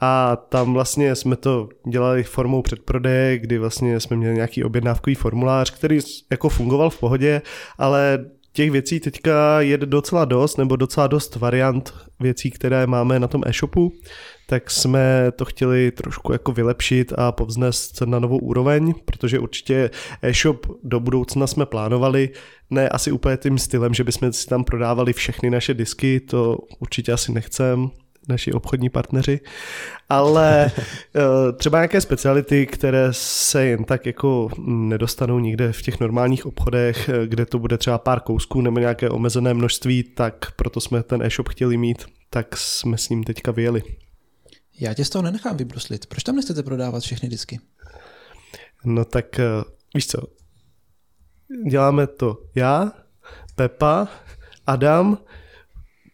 a 0.00 0.36
tam 0.36 0.72
vlastně 0.72 1.14
jsme 1.14 1.36
to 1.36 1.68
dělali 1.88 2.22
formou 2.22 2.62
předprodeje, 2.62 3.38
kdy 3.38 3.58
vlastně 3.58 4.00
jsme 4.00 4.16
měli 4.16 4.34
nějaký 4.34 4.64
objednávkový 4.64 5.14
formulář, 5.14 5.70
který 5.70 5.98
jako 6.30 6.48
fungoval 6.48 6.90
v 6.90 7.00
pohodě, 7.00 7.42
ale 7.78 8.24
těch 8.52 8.70
věcí 8.70 9.00
teďka 9.00 9.60
je 9.60 9.78
docela 9.78 10.24
dost, 10.24 10.56
nebo 10.56 10.76
docela 10.76 11.06
dost 11.06 11.36
variant 11.36 11.94
věcí, 12.20 12.50
které 12.50 12.86
máme 12.86 13.18
na 13.18 13.28
tom 13.28 13.42
e-shopu, 13.46 13.92
tak 14.46 14.70
jsme 14.70 15.32
to 15.36 15.44
chtěli 15.44 15.90
trošku 15.90 16.32
jako 16.32 16.52
vylepšit 16.52 17.12
a 17.16 17.32
povznést 17.32 18.00
na 18.00 18.18
novou 18.18 18.38
úroveň, 18.38 18.94
protože 19.04 19.38
určitě 19.38 19.90
e-shop 20.22 20.66
do 20.82 21.00
budoucna 21.00 21.46
jsme 21.46 21.66
plánovali, 21.66 22.30
ne 22.70 22.88
asi 22.88 23.12
úplně 23.12 23.36
tím 23.36 23.58
stylem, 23.58 23.94
že 23.94 24.04
bychom 24.04 24.32
si 24.32 24.46
tam 24.46 24.64
prodávali 24.64 25.12
všechny 25.12 25.50
naše 25.50 25.74
disky, 25.74 26.20
to 26.20 26.58
určitě 26.80 27.12
asi 27.12 27.32
nechcem, 27.32 27.90
naši 28.28 28.52
obchodní 28.52 28.90
partneři, 28.90 29.40
ale 30.08 30.70
eh, 31.16 31.52
třeba 31.52 31.78
nějaké 31.78 32.00
speciality, 32.00 32.66
které 32.66 33.08
se 33.10 33.66
jen 33.66 33.84
tak 33.84 34.06
jako 34.06 34.48
nedostanou 34.66 35.38
nikde 35.38 35.72
v 35.72 35.82
těch 35.82 36.00
normálních 36.00 36.46
obchodech, 36.46 37.08
eh, 37.08 37.26
kde 37.26 37.46
to 37.46 37.58
bude 37.58 37.78
třeba 37.78 37.98
pár 37.98 38.20
kousků 38.20 38.60
nebo 38.60 38.78
nějaké 38.78 39.10
omezené 39.10 39.54
množství, 39.54 40.02
tak 40.02 40.34
proto 40.56 40.80
jsme 40.80 41.02
ten 41.02 41.22
e-shop 41.22 41.48
chtěli 41.48 41.76
mít, 41.76 42.06
tak 42.30 42.56
jsme 42.56 42.98
s 42.98 43.08
ním 43.08 43.24
teďka 43.24 43.52
vyjeli. 43.52 43.82
Já 44.80 44.94
tě 44.94 45.04
z 45.04 45.10
toho 45.10 45.22
nenechám 45.22 45.56
vybruslit. 45.56 46.06
Proč 46.06 46.22
tam 46.22 46.36
nechcete 46.36 46.62
prodávat 46.62 47.02
všechny 47.02 47.28
disky? 47.28 47.60
No 48.84 49.04
tak 49.04 49.38
eh, 49.38 49.44
víš 49.94 50.06
co, 50.06 50.18
děláme 51.70 52.06
to 52.06 52.38
já, 52.54 52.92
Pepa, 53.54 54.08
Adam, 54.66 55.18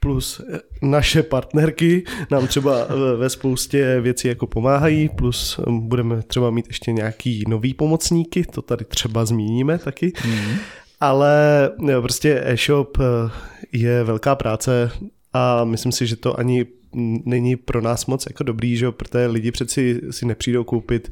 plus 0.01 0.41
naše 0.83 1.23
partnerky 1.23 2.05
nám 2.31 2.47
třeba 2.47 2.79
eh, 2.81 3.17
ve 3.17 3.31
spoustě 3.31 4.01
věcí 4.01 4.29
jako 4.29 4.47
pomáhají, 4.47 5.09
plus 5.09 5.59
eh, 5.59 5.63
budeme 5.69 6.23
třeba 6.23 6.51
mít 6.51 6.67
ještě 6.67 6.93
nějaký 6.93 7.45
nový 7.49 7.75
pomocníky, 7.75 8.45
to 8.45 8.63
tady 8.63 8.85
třeba 8.85 9.25
zmíníme 9.25 9.79
taky. 9.79 10.13
Mm. 10.27 10.57
Ale 11.01 11.71
prostě 12.01 12.43
e-shop 12.45 12.99
je 13.73 14.05
velká 14.05 14.35
práce 14.35 14.91
a 15.33 15.65
myslím 15.65 15.93
si, 15.93 16.07
že 16.07 16.17
to 16.17 16.39
ani 16.39 16.67
není 17.25 17.57
pro 17.57 17.81
nás 17.81 18.07
moc 18.07 18.27
jako 18.27 18.45
dobrý, 18.45 18.77
že 18.77 18.85
jo, 18.85 18.93
protože 18.93 19.27
lidi 19.27 19.51
přeci 19.51 20.01
si 20.11 20.27
nepřijdou 20.27 20.65
koupit 20.65 21.11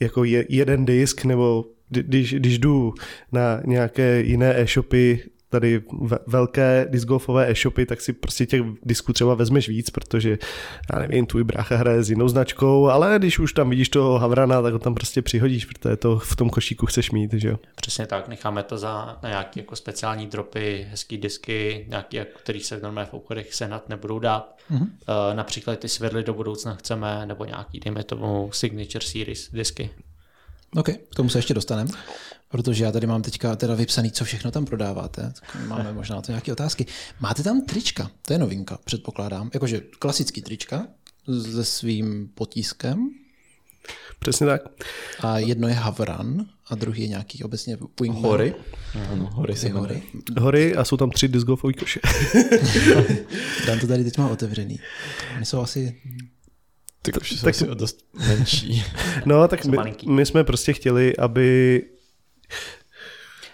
jako 0.00 0.24
je, 0.24 0.46
jeden 0.48 0.84
disk, 0.84 1.24
nebo 1.24 1.64
kdy- 1.88 2.02
když, 2.02 2.34
když 2.34 2.58
jdu 2.58 2.94
na 3.32 3.60
nějaké 3.66 4.22
jiné 4.22 4.60
e-shopy, 4.60 5.20
tady 5.50 5.82
ve- 6.00 6.18
velké 6.26 6.86
discgolfové 6.90 7.50
e-shopy, 7.50 7.86
tak 7.86 8.00
si 8.00 8.12
prostě 8.12 8.46
těch 8.46 8.62
disků 8.82 9.12
třeba 9.12 9.34
vezmeš 9.34 9.68
víc, 9.68 9.90
protože 9.90 10.38
já 10.92 10.98
nevím, 10.98 11.26
tvůj 11.26 11.44
brácha 11.44 11.76
hraje 11.76 12.02
s 12.02 12.10
jinou 12.10 12.28
značkou, 12.28 12.88
ale 12.88 13.18
když 13.18 13.38
už 13.38 13.52
tam 13.52 13.70
vidíš 13.70 13.88
toho 13.88 14.18
Havrana, 14.18 14.62
tak 14.62 14.72
ho 14.72 14.78
tam 14.78 14.94
prostě 14.94 15.22
přihodíš, 15.22 15.64
protože 15.64 15.96
to 15.96 16.18
v 16.18 16.36
tom 16.36 16.50
košíku 16.50 16.86
chceš 16.86 17.10
mít, 17.10 17.32
že 17.32 17.48
jo. 17.48 17.56
Přesně 17.76 18.06
tak, 18.06 18.28
necháme 18.28 18.62
to 18.62 18.78
za 18.78 19.18
na 19.22 19.28
nějaké 19.28 19.60
jako 19.60 19.76
speciální 19.76 20.26
dropy, 20.26 20.86
hezký 20.90 21.18
disky, 21.18 21.86
nějaký, 21.88 22.18
který 22.42 22.60
se 22.60 22.80
normálně 22.82 23.10
v 23.10 23.14
obchodech 23.14 23.54
sehnat 23.54 23.88
nebudou 23.88 24.18
dát. 24.18 24.56
Mm-hmm. 24.70 24.80
Uh, 24.80 24.88
například 25.34 25.78
ty 25.78 25.88
svědly 25.88 26.24
do 26.24 26.34
budoucna 26.34 26.74
chceme, 26.74 27.26
nebo 27.26 27.44
nějaký, 27.44 27.80
dejme 27.80 28.04
tomu, 28.04 28.50
Signature 28.52 29.04
Series 29.04 29.50
disky. 29.52 29.90
OK, 30.76 30.88
k 30.88 31.14
tomu 31.16 31.28
se 31.28 31.38
ještě 31.38 31.54
dostaneme, 31.54 31.90
protože 32.50 32.84
já 32.84 32.92
tady 32.92 33.06
mám 33.06 33.22
teďka 33.22 33.56
teda 33.56 33.74
vypsaný, 33.74 34.10
co 34.10 34.24
všechno 34.24 34.50
tam 34.50 34.64
prodáváte. 34.64 35.32
Tak 35.40 35.66
máme 35.66 35.92
možná 35.92 36.16
na 36.16 36.22
to 36.22 36.32
nějaké 36.32 36.52
otázky. 36.52 36.86
Máte 37.20 37.42
tam 37.42 37.62
trička, 37.64 38.10
to 38.22 38.32
je 38.32 38.38
novinka, 38.38 38.78
předpokládám. 38.84 39.50
Jakože 39.54 39.80
klasický 39.98 40.42
trička 40.42 40.86
se 41.42 41.64
svým 41.64 42.28
potískem 42.34 43.10
Přesně 44.18 44.46
tak. 44.46 44.62
a 45.20 45.38
jedno 45.38 45.68
je 45.68 45.74
Havran 45.74 46.46
a 46.66 46.74
druhý 46.74 47.02
je 47.02 47.08
nějaký 47.08 47.44
obecně 47.44 47.78
Wingman. 48.00 48.22
Hory? 48.22 48.54
Ano, 49.12 49.30
hory 49.32 49.56
se 49.56 49.68
hory. 49.68 50.02
Hory 50.40 50.76
a 50.76 50.84
jsou 50.84 50.96
tam 50.96 51.10
tři 51.10 51.28
discgolfové 51.28 51.72
koše. 51.72 52.00
Dan 53.66 53.78
to 53.78 53.86
tady 53.86 54.04
teď 54.04 54.18
má 54.18 54.28
otevřený. 54.28 54.80
Oni 55.36 55.44
jsou 55.44 55.60
asi... 55.60 56.00
Ty 57.02 57.12
koši 57.12 57.38
jsou 57.38 57.48
asi 57.48 57.68
o 57.68 57.74
dost 57.74 57.98
menší. 58.28 58.84
No, 59.24 59.48
tak 59.48 59.64
my, 59.64 59.76
my 60.08 60.26
jsme 60.26 60.44
prostě 60.44 60.72
chtěli, 60.72 61.16
aby 61.16 61.82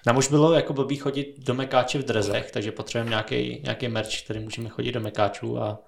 Nám 0.06 0.16
už 0.16 0.28
bylo 0.28 0.52
jako 0.52 0.72
blbý 0.72 0.96
chodit 0.96 1.34
do 1.38 1.54
mekáče 1.54 1.98
v 1.98 2.04
drezech, 2.04 2.50
takže 2.50 2.72
potřebujeme 2.72 3.10
nějaký, 3.10 3.60
nějaký 3.62 3.88
merch, 3.88 4.22
který 4.24 4.40
můžeme 4.40 4.68
chodit 4.68 4.92
do 4.92 5.00
mekáčů 5.00 5.58
a 5.58 5.78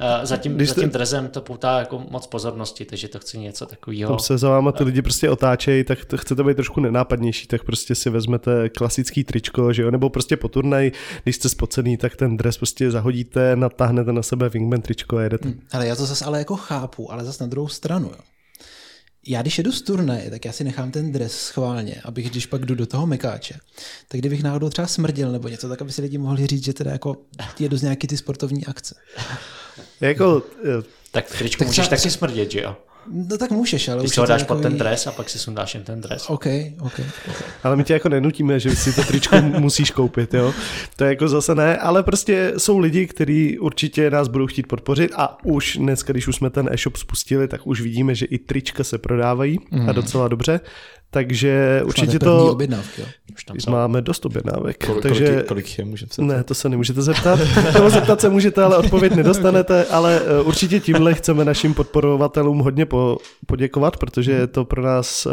a 0.00 0.26
zatím, 0.26 0.54
Když 0.56 0.68
za 0.68 0.72
jste- 0.74 0.80
tím 0.80 0.90
drezem 0.90 1.28
to 1.28 1.40
poutá 1.40 1.78
jako 1.78 1.98
moc 2.10 2.26
pozornosti, 2.26 2.84
takže 2.84 3.08
to 3.08 3.18
chci 3.18 3.38
něco 3.38 3.66
takového. 3.66 4.08
tam 4.12 4.18
se 4.18 4.38
za 4.38 4.48
váma 4.50 4.72
ty 4.72 4.84
lidi 4.84 5.02
prostě 5.02 5.30
otáčejí, 5.30 5.84
tak 5.84 6.04
to 6.04 6.16
chcete 6.18 6.44
být 6.44 6.54
trošku 6.54 6.80
nenápadnější, 6.80 7.46
tak 7.46 7.64
prostě 7.64 7.94
si 7.94 8.10
vezmete 8.10 8.68
klasický 8.68 9.24
tričko, 9.24 9.72
že 9.72 9.82
jo, 9.82 9.90
nebo 9.90 10.10
prostě 10.10 10.36
po 10.36 10.48
turnaji, 10.48 10.92
když 11.22 11.36
jste 11.36 11.48
spocený, 11.48 11.96
tak 11.96 12.16
ten 12.16 12.36
dres 12.36 12.56
prostě 12.56 12.90
zahodíte, 12.90 13.56
natáhnete 13.56 14.12
na 14.12 14.22
sebe 14.22 14.48
wingman 14.48 14.82
tričko 14.82 15.16
a 15.16 15.22
jedete. 15.22 15.52
Ale 15.72 15.86
já 15.86 15.96
to 15.96 16.06
zase 16.06 16.24
ale 16.24 16.38
jako 16.38 16.56
chápu, 16.56 17.12
ale 17.12 17.24
zase 17.24 17.44
na 17.44 17.48
druhou 17.48 17.68
stranu, 17.68 18.06
jo. 18.06 18.18
Já 19.26 19.42
když 19.42 19.58
jedu 19.58 19.72
z 19.72 19.82
turnaje, 19.82 20.30
tak 20.30 20.44
já 20.44 20.52
si 20.52 20.64
nechám 20.64 20.90
ten 20.90 21.12
dres 21.12 21.32
schválně, 21.40 22.00
abych 22.04 22.30
když 22.30 22.46
pak 22.46 22.64
jdu 22.66 22.74
do 22.74 22.86
toho 22.86 23.06
mekáče, 23.06 23.54
tak 24.08 24.20
kdybych 24.20 24.42
náhodou 24.42 24.68
třeba 24.68 24.86
smrdil 24.88 25.32
nebo 25.32 25.48
něco, 25.48 25.68
tak 25.68 25.82
aby 25.82 25.92
si 25.92 26.02
lidi 26.02 26.18
mohli 26.18 26.46
říct, 26.46 26.64
že 26.64 26.72
teda 26.72 26.90
jako 26.90 27.16
jedu 27.58 27.76
z 27.76 27.82
nějaký 27.82 28.06
ty 28.06 28.16
sportovní 28.16 28.66
akce. 28.66 28.94
Jako, 30.00 30.42
eh, 30.64 30.82
Tak 31.10 31.26
v 31.26 31.38
tričku 31.38 31.58
Tak 31.58 31.66
můžeš 31.68 31.86
třeba- 31.86 31.96
taky 31.96 32.10
smrdět, 32.10 32.50
že 32.50 32.60
jo? 32.60 32.76
No 33.10 33.38
tak 33.38 33.50
můžeš, 33.50 33.88
ale 33.88 34.00
Ty 34.00 34.06
už 34.06 34.14
si 34.14 34.20
ho 34.20 34.26
dáš 34.26 34.42
pod 34.42 34.62
ten 34.62 34.78
dres 34.78 35.06
a 35.06 35.12
pak 35.12 35.30
si 35.30 35.38
sundáš 35.38 35.74
jen 35.74 35.84
ten 35.84 36.00
dres. 36.00 36.30
OK, 36.30 36.46
OK. 36.80 37.00
ale 37.62 37.76
my 37.76 37.84
tě 37.84 37.92
jako 37.92 38.08
nenutíme, 38.08 38.60
že 38.60 38.76
si 38.76 38.92
to 38.92 39.02
tričko 39.04 39.36
musíš 39.42 39.90
koupit, 39.90 40.34
jo. 40.34 40.54
To 40.96 41.04
je 41.04 41.10
jako 41.10 41.28
zase 41.28 41.54
ne, 41.54 41.76
ale 41.76 42.02
prostě 42.02 42.52
jsou 42.58 42.78
lidi, 42.78 43.06
kteří 43.06 43.58
určitě 43.58 44.10
nás 44.10 44.28
budou 44.28 44.46
chtít 44.46 44.66
podpořit 44.66 45.12
a 45.16 45.44
už 45.44 45.76
dneska, 45.76 46.12
když 46.12 46.28
už 46.28 46.36
jsme 46.36 46.50
ten 46.50 46.68
e-shop 46.72 46.96
spustili, 46.96 47.48
tak 47.48 47.66
už 47.66 47.80
vidíme, 47.80 48.14
že 48.14 48.26
i 48.26 48.38
trička 48.38 48.84
se 48.84 48.98
prodávají 48.98 49.58
a 49.88 49.92
docela 49.92 50.28
dobře. 50.28 50.60
Takže 51.14 51.80
Už 51.84 51.88
určitě 51.88 52.06
máte 52.06 52.18
první 52.18 52.38
to... 52.38 52.52
objednávky, 52.52 53.00
jo? 53.00 53.06
Už 53.34 53.44
tam 53.44 53.60
jsou. 53.60 53.70
Máme 53.70 54.02
dost 54.02 54.26
objednávek. 54.26 54.86
Kol, 54.86 55.00
takže... 55.00 55.26
kolik, 55.26 55.46
kolik 55.46 55.78
je, 55.78 55.84
můžeme 55.84 56.08
se 56.12 56.22
Ne, 56.22 56.44
to 56.44 56.54
se 56.54 56.68
nemůžete 56.68 57.02
zeptat. 57.02 57.40
Nebo 57.74 57.90
zeptat 57.90 58.20
se 58.20 58.28
můžete, 58.28 58.62
ale 58.62 58.76
odpověď 58.76 59.14
nedostanete. 59.14 59.84
Ale 59.90 60.20
eh, 60.20 60.42
určitě 60.42 60.80
tímhle 60.80 61.14
chceme 61.14 61.44
našim 61.44 61.74
podporovatelům 61.74 62.58
hodně 62.58 62.86
po, 62.86 63.18
poděkovat, 63.46 63.96
protože 63.96 64.32
je 64.32 64.46
to 64.46 64.64
pro 64.64 64.82
nás 64.82 65.26
eh, 65.26 65.30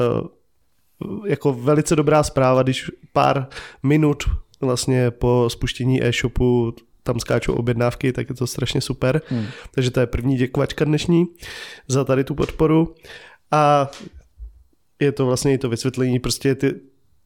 jako 1.28 1.54
velice 1.54 1.96
dobrá 1.96 2.24
zpráva, 2.24 2.64
když 2.64 2.92
pár 3.14 3.48
minut 3.84 4.24
vlastně 4.62 5.12
po 5.12 5.46
spuštění 5.52 6.04
e-shopu 6.04 6.76
tam 7.04 7.20
skáčou 7.20 7.54
objednávky, 7.54 8.14
tak 8.14 8.30
je 8.30 8.36
to 8.36 8.48
strašně 8.48 8.82
super. 8.82 9.22
Hmm. 9.28 9.46
Takže 9.72 9.92
to 9.92 10.00
je 10.00 10.06
první 10.06 10.38
děkovačka 10.38 10.86
dnešní 10.86 11.26
za 11.88 12.04
tady 12.04 12.24
tu 12.24 12.36
podporu. 12.36 12.96
A 13.52 13.92
je 15.02 15.12
to 15.12 15.26
vlastně 15.26 15.54
i 15.54 15.58
to 15.58 15.70
vysvětlení, 15.70 16.20
prostě 16.20 16.56
ty, 16.56 16.76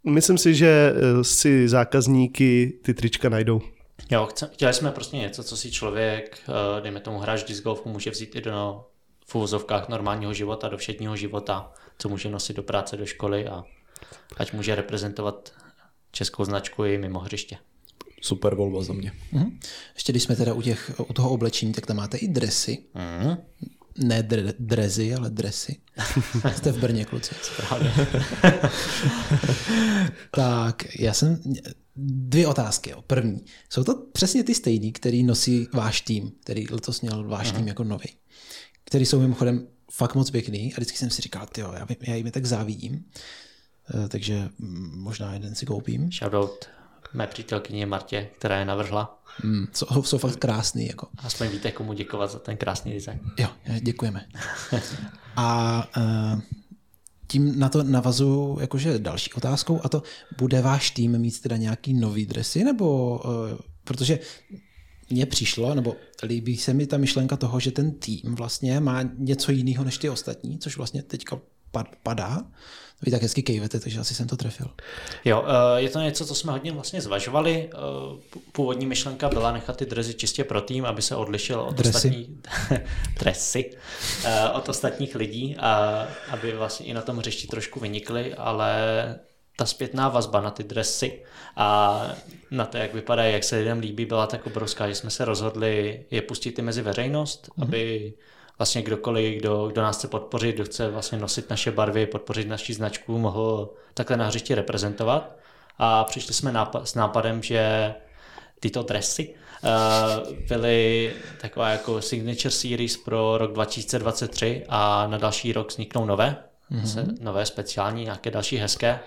myslím 0.05 0.37
si, 0.37 0.55
že 0.55 0.93
eh, 0.95 1.23
si 1.23 1.69
zákazníky 1.69 2.79
ty 2.81 2.93
trička 2.93 3.29
najdou. 3.29 3.61
Jo, 4.11 4.25
chce, 4.25 4.49
chtěli 4.53 4.73
jsme 4.73 4.91
prostě 4.91 5.17
něco, 5.17 5.43
co 5.43 5.57
si 5.57 5.71
člověk, 5.71 6.39
eh, 6.49 6.81
dejme 6.81 6.99
tomu 6.99 7.19
hráč 7.19 7.43
disc 7.43 7.63
golfu, 7.63 7.89
může 7.89 8.11
vzít 8.11 8.35
i 8.35 8.41
do 8.41 8.85
v 9.27 9.35
uvozovkách 9.35 9.89
normálního 9.89 10.33
života, 10.33 10.69
do 10.69 10.77
všedního 10.77 11.15
života, 11.15 11.71
co 11.97 12.09
může 12.09 12.29
nosit 12.29 12.55
do 12.55 12.63
práce, 12.63 12.97
do 12.97 13.05
školy 13.05 13.47
a 13.47 13.63
ať 14.37 14.53
může 14.53 14.75
reprezentovat 14.75 15.51
českou 16.11 16.45
značku 16.45 16.83
i 16.83 16.97
mimo 16.97 17.19
hřiště. 17.19 17.57
Super 18.21 18.55
volba 18.55 18.83
za 18.83 18.93
mě. 18.93 19.11
Mhm. 19.31 19.59
Ještě 19.95 20.11
když 20.11 20.23
jsme 20.23 20.35
teda 20.35 20.53
u, 20.53 20.61
těch, 20.61 20.91
u 21.09 21.13
toho 21.13 21.29
oblečení, 21.29 21.73
tak 21.73 21.85
tam 21.85 21.97
máte 21.97 22.17
i 22.17 22.27
dresy. 22.27 22.77
Mhm. 22.93 23.37
Ne 23.97 24.23
dre, 24.23 24.53
drezy, 24.59 25.15
ale 25.15 25.29
dresy. 25.29 25.81
Jste 26.55 26.71
v 26.71 26.79
Brně, 26.79 27.05
kluci. 27.05 27.35
Právě. 27.67 27.91
tak, 30.31 30.99
já 30.99 31.13
jsem... 31.13 31.41
Dvě 31.95 32.47
otázky. 32.47 32.89
Jo. 32.89 33.01
První. 33.07 33.45
Jsou 33.69 33.83
to 33.83 33.95
přesně 33.95 34.43
ty 34.43 34.55
stejný, 34.55 34.91
který 34.91 35.23
nosí 35.23 35.67
váš 35.73 36.01
tým, 36.01 36.31
který 36.43 36.67
letos 36.71 37.01
měl 37.01 37.27
váš 37.27 37.51
tým 37.51 37.67
jako 37.67 37.83
nový. 37.83 38.09
Který 38.83 39.05
jsou 39.05 39.19
mimochodem 39.19 39.67
fakt 39.91 40.15
moc 40.15 40.31
pěkný 40.31 40.73
a 40.73 40.75
vždycky 40.77 40.97
jsem 40.97 41.09
si 41.09 41.21
říkal, 41.21 41.47
jo, 41.57 41.73
já, 41.73 41.87
já 42.01 42.15
jim 42.15 42.25
je 42.25 42.31
tak 42.31 42.45
závidím. 42.45 43.05
Eh, 44.05 44.07
takže 44.07 44.49
možná 44.93 45.33
jeden 45.33 45.55
si 45.55 45.65
koupím. 45.65 46.11
Shoutout 46.11 46.65
mé 47.13 47.27
přítelkyně 47.27 47.85
Martě, 47.85 48.29
která 48.37 48.59
je 48.59 48.65
navrhla. 48.65 49.21
Mm, 49.43 49.67
jsou, 49.73 50.03
jsou 50.03 50.17
fakt 50.17 50.35
krásný. 50.35 50.87
Jako. 50.87 51.07
Aspoň 51.17 51.47
víte, 51.47 51.71
komu 51.71 51.93
děkovat 51.93 52.31
za 52.31 52.39
ten 52.39 52.57
krásný 52.57 52.93
design. 52.93 53.19
Jo, 53.39 53.47
děkujeme. 53.81 54.25
A 55.35 55.87
uh, 55.97 56.41
tím 57.27 57.59
na 57.59 57.69
to 57.69 57.83
navazu 57.83 58.57
jakože 58.61 58.99
další 58.99 59.33
otázkou 59.33 59.81
a 59.83 59.89
to 59.89 60.03
bude 60.37 60.61
váš 60.61 60.91
tým 60.91 61.17
mít 61.17 61.41
teda 61.41 61.57
nějaký 61.57 61.93
nový 61.93 62.25
dresy, 62.25 62.63
nebo 62.63 63.17
uh, 63.17 63.31
protože 63.83 64.19
mně 65.09 65.25
přišlo, 65.25 65.75
nebo 65.75 65.95
líbí 66.23 66.57
se 66.57 66.73
mi 66.73 66.87
ta 66.87 66.97
myšlenka 66.97 67.37
toho, 67.37 67.59
že 67.59 67.71
ten 67.71 67.91
tým 67.91 68.35
vlastně 68.35 68.79
má 68.79 69.01
něco 69.17 69.51
jiného 69.51 69.83
než 69.83 69.97
ty 69.97 70.09
ostatní, 70.09 70.59
což 70.59 70.77
vlastně 70.77 71.03
teďka 71.03 71.39
padá. 72.03 72.43
Vy 73.01 73.11
tak 73.11 73.21
hezky 73.21 73.43
kejvete, 73.43 73.79
takže 73.79 73.99
asi 73.99 74.15
jsem 74.15 74.27
to 74.27 74.37
trefil. 74.37 74.67
Jo, 75.25 75.45
je 75.75 75.89
to 75.89 75.99
něco, 75.99 76.25
co 76.25 76.35
jsme 76.35 76.51
hodně 76.51 76.71
vlastně 76.71 77.01
zvažovali. 77.01 77.69
Původní 78.51 78.85
myšlenka 78.85 79.29
byla 79.29 79.51
nechat 79.51 79.77
ty 79.77 79.85
dresy 79.85 80.13
čistě 80.13 80.43
pro 80.43 80.61
tým, 80.61 80.85
aby 80.85 81.01
se 81.01 81.15
odlišil 81.15 81.59
od 81.59 81.75
Dresy. 81.75 81.95
ostatních 81.97 82.29
dresy, 83.19 83.71
od 84.53 84.69
ostatních 84.69 85.15
lidí 85.15 85.55
a 85.59 86.03
aby 86.29 86.51
vlastně 86.51 86.85
i 86.85 86.93
na 86.93 87.01
tom 87.01 87.17
hřišti 87.17 87.47
trošku 87.47 87.79
vynikly, 87.79 88.33
ale 88.33 88.75
ta 89.57 89.65
zpětná 89.65 90.09
vazba 90.09 90.41
na 90.41 90.51
ty 90.51 90.63
dresy 90.63 91.23
a 91.55 92.01
na 92.51 92.65
to, 92.65 92.77
jak 92.77 92.93
vypadají, 92.93 93.33
jak 93.33 93.43
se 93.43 93.57
lidem 93.57 93.79
líbí, 93.79 94.05
byla 94.05 94.27
tak 94.27 94.47
obrovská, 94.47 94.89
že 94.89 94.95
jsme 94.95 95.09
se 95.09 95.25
rozhodli 95.25 96.05
je 96.11 96.21
pustit 96.21 96.59
i 96.59 96.61
mezi 96.61 96.81
veřejnost, 96.81 97.47
mm-hmm. 97.47 97.63
aby 97.63 98.13
vlastně 98.59 98.81
kdokoliv, 98.81 99.39
kdo, 99.39 99.67
kdo 99.67 99.81
nás 99.81 99.97
chce 99.97 100.07
podpořit, 100.07 100.55
kdo 100.55 100.63
chce 100.65 100.89
vlastně 100.89 101.17
nosit 101.17 101.49
naše 101.49 101.71
barvy, 101.71 102.05
podpořit 102.05 102.47
naši 102.47 102.73
značku, 102.73 103.17
mohl 103.17 103.69
takhle 103.93 104.17
na 104.17 104.27
hřišti 104.27 104.55
reprezentovat. 104.55 105.35
A 105.77 106.03
přišli 106.03 106.33
jsme 106.33 106.51
nápad, 106.51 106.87
s 106.87 106.95
nápadem, 106.95 107.43
že 107.43 107.93
tyto 108.59 108.83
dresy 108.83 109.35
uh, 109.63 110.35
byly 110.47 111.13
taková 111.41 111.69
jako 111.69 112.01
signature 112.01 112.51
series 112.51 112.97
pro 112.97 113.37
rok 113.37 113.53
2023 113.53 114.63
a 114.69 115.07
na 115.07 115.17
další 115.17 115.53
rok 115.53 115.69
vzniknou 115.69 116.05
nové, 116.05 116.35
mm-hmm. 116.71 116.83
se, 116.83 117.05
nové 117.21 117.45
speciální, 117.45 118.03
nějaké 118.03 118.31
další 118.31 118.57
hezké 118.57 118.99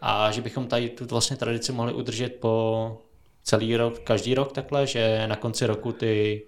a 0.00 0.30
že 0.30 0.42
bychom 0.42 0.66
tady 0.66 0.88
tu 0.88 1.06
vlastně 1.06 1.36
tradici 1.36 1.72
mohli 1.72 1.92
udržet 1.92 2.36
po 2.40 2.96
celý 3.42 3.76
rok, 3.76 3.98
každý 3.98 4.34
rok 4.34 4.52
takhle, 4.52 4.86
že 4.86 5.26
na 5.26 5.36
konci 5.36 5.66
roku 5.66 5.92
ty 5.92 6.42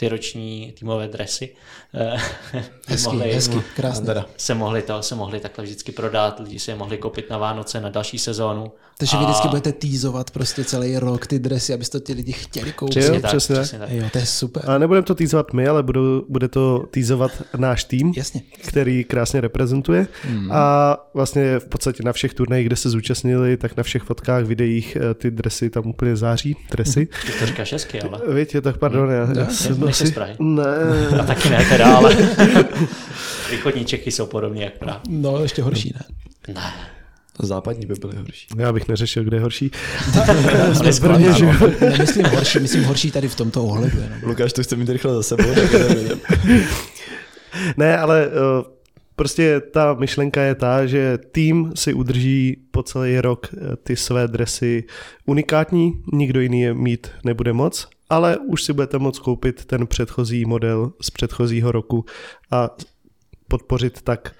ty 0.00 0.08
roční 0.08 0.72
týmové 0.78 1.08
dresy 1.08 1.48
hezky, 2.86 3.06
mohli, 3.06 3.32
hezky, 3.32 3.62
krásně. 3.76 4.14
Se 4.36 4.54
mohli, 4.54 4.82
to, 4.82 5.02
se 5.02 5.14
mohli 5.14 5.40
takhle 5.40 5.64
vždycky 5.64 5.92
prodat, 5.92 6.40
lidi 6.40 6.58
si 6.58 6.70
je 6.70 6.76
mohli 6.76 6.98
koupit 6.98 7.30
na 7.30 7.38
Vánoce, 7.38 7.80
na 7.80 7.88
další 7.88 8.18
sezónu. 8.18 8.72
Takže 8.98 9.16
a... 9.16 9.20
vy 9.20 9.26
vždycky 9.26 9.48
budete 9.48 9.72
týzovat 9.72 10.30
prostě 10.30 10.64
celý 10.64 10.98
rok 10.98 11.26
ty 11.26 11.38
dresy, 11.38 11.74
abyste 11.74 12.00
to 12.00 12.06
ti 12.06 12.12
lidi 12.12 12.32
chtěli 12.32 12.72
koupit. 12.72 12.98
Přesně, 12.98 13.20
tak, 13.20 13.30
přesně. 13.30 13.54
přesně 13.54 13.78
tak. 13.78 13.90
Jo, 13.90 14.04
to 14.12 14.18
je 14.18 14.26
super. 14.26 14.70
A 14.70 14.78
nebudeme 14.78 15.06
to 15.06 15.14
týzovat 15.14 15.52
my, 15.52 15.68
ale 15.68 15.82
budou, 15.82 16.24
bude 16.28 16.48
to 16.48 16.84
týzovat 16.90 17.30
náš 17.56 17.84
tým, 17.84 18.12
Jasně. 18.16 18.42
který 18.66 19.04
krásně 19.04 19.40
reprezentuje. 19.40 20.06
Hmm. 20.22 20.52
A 20.52 20.96
vlastně 21.14 21.58
v 21.58 21.68
podstatě 21.68 22.02
na 22.02 22.12
všech 22.12 22.34
turnajích, 22.34 22.66
kde 22.66 22.76
se 22.76 22.90
zúčastnili, 22.90 23.56
tak 23.56 23.76
na 23.76 23.82
všech 23.82 24.02
fotkách, 24.02 24.44
videích 24.44 24.96
eh, 24.96 25.14
ty 25.14 25.30
dresy 25.30 25.70
tam 25.70 25.86
úplně 25.86 26.16
září. 26.16 26.56
Dresy. 26.70 27.08
Ty 27.26 27.32
to 27.38 27.46
říkáš 27.46 27.72
hezky, 27.72 28.00
ale... 28.00 28.34
Víte, 28.34 28.60
tak 28.60 28.78
pardon, 28.78 29.10
já, 29.10 29.28
já 29.38 29.46
jsem 29.46 29.89
Nejsi 29.90 30.06
z 30.06 30.14
Prahy. 30.14 30.34
Ne. 30.38 31.08
A 31.20 31.24
taky 31.24 31.50
ne 31.50 31.64
teda, 31.68 31.96
ale 31.96 32.16
východní 33.50 33.84
Čechy 33.84 34.10
jsou 34.10 34.26
podobně 34.26 34.64
jak 34.64 34.78
Praha. 34.78 35.00
No, 35.08 35.42
ještě 35.42 35.62
horší, 35.62 35.92
ne? 35.94 36.04
Ne. 36.54 36.72
Západní 37.42 37.86
by 37.86 37.94
byly 37.94 38.16
horší. 38.16 38.46
Já 38.58 38.72
bych 38.72 38.88
neřešil, 38.88 39.24
kde 39.24 39.36
je 39.36 39.40
horší. 39.40 39.70
Jsme 40.72 40.92
v 40.92 41.00
Brně, 41.00 41.32
že 41.32 41.44
jo? 41.44 41.52
Nemyslím 41.80 42.26
horší, 42.26 42.58
myslím 42.58 42.84
horší 42.84 43.10
tady 43.10 43.28
v 43.28 43.34
tomto 43.34 43.64
ohledu. 43.64 43.98
Jenom. 44.00 44.18
Lukáš 44.22 44.52
to 44.52 44.62
chce 44.62 44.76
mít 44.76 44.88
rychle 44.88 45.14
za 45.14 45.22
sebou, 45.22 45.54
tak. 45.54 45.70
Ne, 47.76 47.98
ale 47.98 48.26
uh, 48.26 48.32
prostě 49.16 49.60
ta 49.60 49.94
myšlenka 49.94 50.42
je 50.42 50.54
ta, 50.54 50.86
že 50.86 51.18
tým 51.32 51.72
si 51.74 51.94
udrží 51.94 52.56
po 52.70 52.82
celý 52.82 53.20
rok 53.20 53.48
eh, 53.52 53.76
ty 53.76 53.96
své 53.96 54.28
dresy 54.28 54.84
unikátní, 55.26 55.92
nikdo 56.12 56.40
jiný 56.40 56.60
je 56.60 56.74
mít 56.74 57.10
nebude 57.24 57.52
moc, 57.52 57.88
ale 58.10 58.38
už 58.38 58.64
si 58.64 58.72
budete 58.72 58.98
moct 58.98 59.18
koupit 59.18 59.64
ten 59.64 59.86
předchozí 59.86 60.44
model 60.44 60.92
z 61.00 61.10
předchozího 61.10 61.72
roku 61.72 62.04
a 62.50 62.70
podpořit 63.48 64.02
tak 64.02 64.34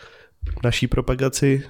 naší 0.65 0.87
propagaci 0.87 1.63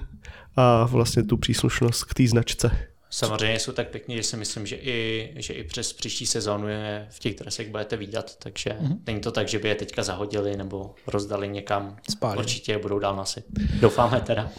a 0.55 0.85
vlastně 0.85 1.23
tu 1.23 1.37
příslušnost 1.37 2.03
k 2.03 2.13
té 2.13 2.27
značce. 2.27 2.87
Samozřejmě 3.09 3.59
jsou 3.59 3.71
tak 3.71 3.89
pěkně, 3.89 4.17
že 4.17 4.23
si 4.23 4.37
myslím, 4.37 4.65
že 4.65 4.75
i, 4.75 5.33
že 5.35 5.53
i 5.53 5.63
přes 5.63 5.93
příští 5.93 6.25
sezónu 6.25 6.67
je 6.67 7.07
v 7.09 7.19
těch 7.19 7.35
dresech 7.35 7.69
budete 7.69 7.97
výdat, 7.97 8.35
takže 8.39 8.69
mm-hmm. 8.69 8.97
není 9.07 9.19
to 9.19 9.31
tak, 9.31 9.47
že 9.47 9.59
by 9.59 9.67
je 9.67 9.75
teďka 9.75 10.03
zahodili 10.03 10.57
nebo 10.57 10.95
rozdali 11.07 11.49
někam. 11.49 11.97
Spálili. 12.09 12.39
Určitě 12.39 12.71
je 12.71 12.77
budou 12.77 12.99
dál 12.99 13.15
nosit. 13.15 13.45
Doufáme 13.79 14.21
teda. 14.21 14.51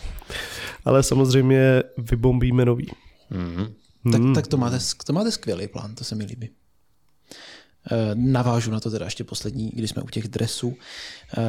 Ale 0.85 1.03
samozřejmě 1.03 1.83
vybombíme 1.99 2.65
nový. 2.65 2.93
Mm-hmm. 3.31 3.73
Tak, 4.13 4.21
tak 4.35 4.47
to, 4.47 4.57
máte, 4.57 4.79
to 5.07 5.13
máte 5.13 5.31
skvělý 5.31 5.69
plán, 5.69 5.95
to 5.95 6.05
se 6.05 6.15
mi 6.15 6.25
líbí. 6.25 6.51
Eh, 7.91 8.15
Navážu 8.15 8.71
na 8.71 8.81
to 8.81 8.91
teda 8.91 9.05
ještě 9.05 9.25
poslední, 9.25 9.71
když 9.75 9.91
jsme 9.91 10.03
u 10.03 10.09
těch 10.09 10.29
dresů. 10.29 10.77
Eh, 11.39 11.43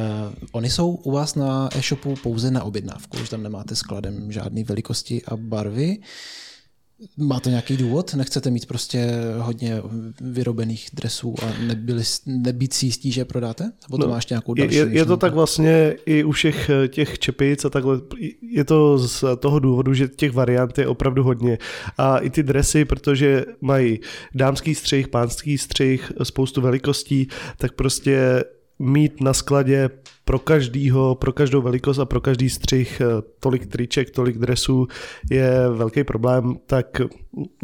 Oni 0.52 0.70
jsou 0.70 0.90
u 0.90 1.10
vás 1.10 1.34
na 1.34 1.68
e-shopu 1.76 2.14
pouze 2.22 2.50
na 2.50 2.64
objednávku, 2.64 3.16
že 3.18 3.30
tam 3.30 3.42
nemáte 3.42 3.76
skladem 3.76 4.32
žádné 4.32 4.64
velikosti 4.64 5.22
a 5.24 5.36
barvy. 5.36 5.98
Má 7.16 7.40
to 7.40 7.48
nějaký 7.50 7.76
důvod? 7.76 8.14
Nechcete 8.14 8.50
mít 8.50 8.66
prostě 8.66 9.10
hodně 9.38 9.82
vyrobených 10.20 10.88
dresů 10.92 11.34
a 11.42 11.62
nebyli, 11.66 12.02
nebýt 12.26 12.72
si 12.72 12.86
jistí, 12.86 13.12
že 13.12 13.20
je 13.20 13.24
prodáte? 13.24 13.64
Nebo 13.64 13.98
to 13.98 14.06
No, 14.06 14.12
máš 14.12 14.26
nějakou 14.26 14.54
další 14.54 14.74
je, 14.74 14.88
je 14.90 15.04
to 15.04 15.16
tak 15.16 15.34
vlastně 15.34 15.96
i 16.06 16.24
u 16.24 16.32
všech 16.32 16.70
eh, 16.70 16.88
těch 16.88 17.18
čepic 17.18 17.64
a 17.64 17.70
takhle. 17.70 18.00
Je 18.42 18.64
to 18.64 18.98
z 18.98 19.24
toho 19.38 19.58
důvodu, 19.58 19.94
že 19.94 20.08
těch 20.08 20.32
variant 20.32 20.78
je 20.78 20.86
opravdu 20.86 21.22
hodně. 21.22 21.58
A 21.98 22.18
i 22.18 22.30
ty 22.30 22.42
dresy, 22.42 22.84
protože 22.84 23.44
mají 23.60 24.00
dámský 24.34 24.74
střih, 24.74 25.08
pánský 25.08 25.58
střih, 25.58 26.12
spoustu 26.22 26.60
velikostí, 26.60 27.28
tak 27.58 27.72
prostě 27.72 28.44
mít 28.78 29.20
na 29.20 29.32
skladě 29.32 29.90
pro 30.24 30.38
každýho, 30.38 31.14
pro 31.14 31.32
každou 31.32 31.62
velikost 31.62 31.98
a 31.98 32.04
pro 32.04 32.20
každý 32.20 32.50
střih 32.50 33.00
eh, 33.00 33.06
tolik 33.40 33.66
triček, 33.66 34.10
tolik 34.10 34.38
dresů 34.38 34.86
je 35.30 35.50
velký 35.72 36.04
problém, 36.04 36.56
tak 36.66 37.00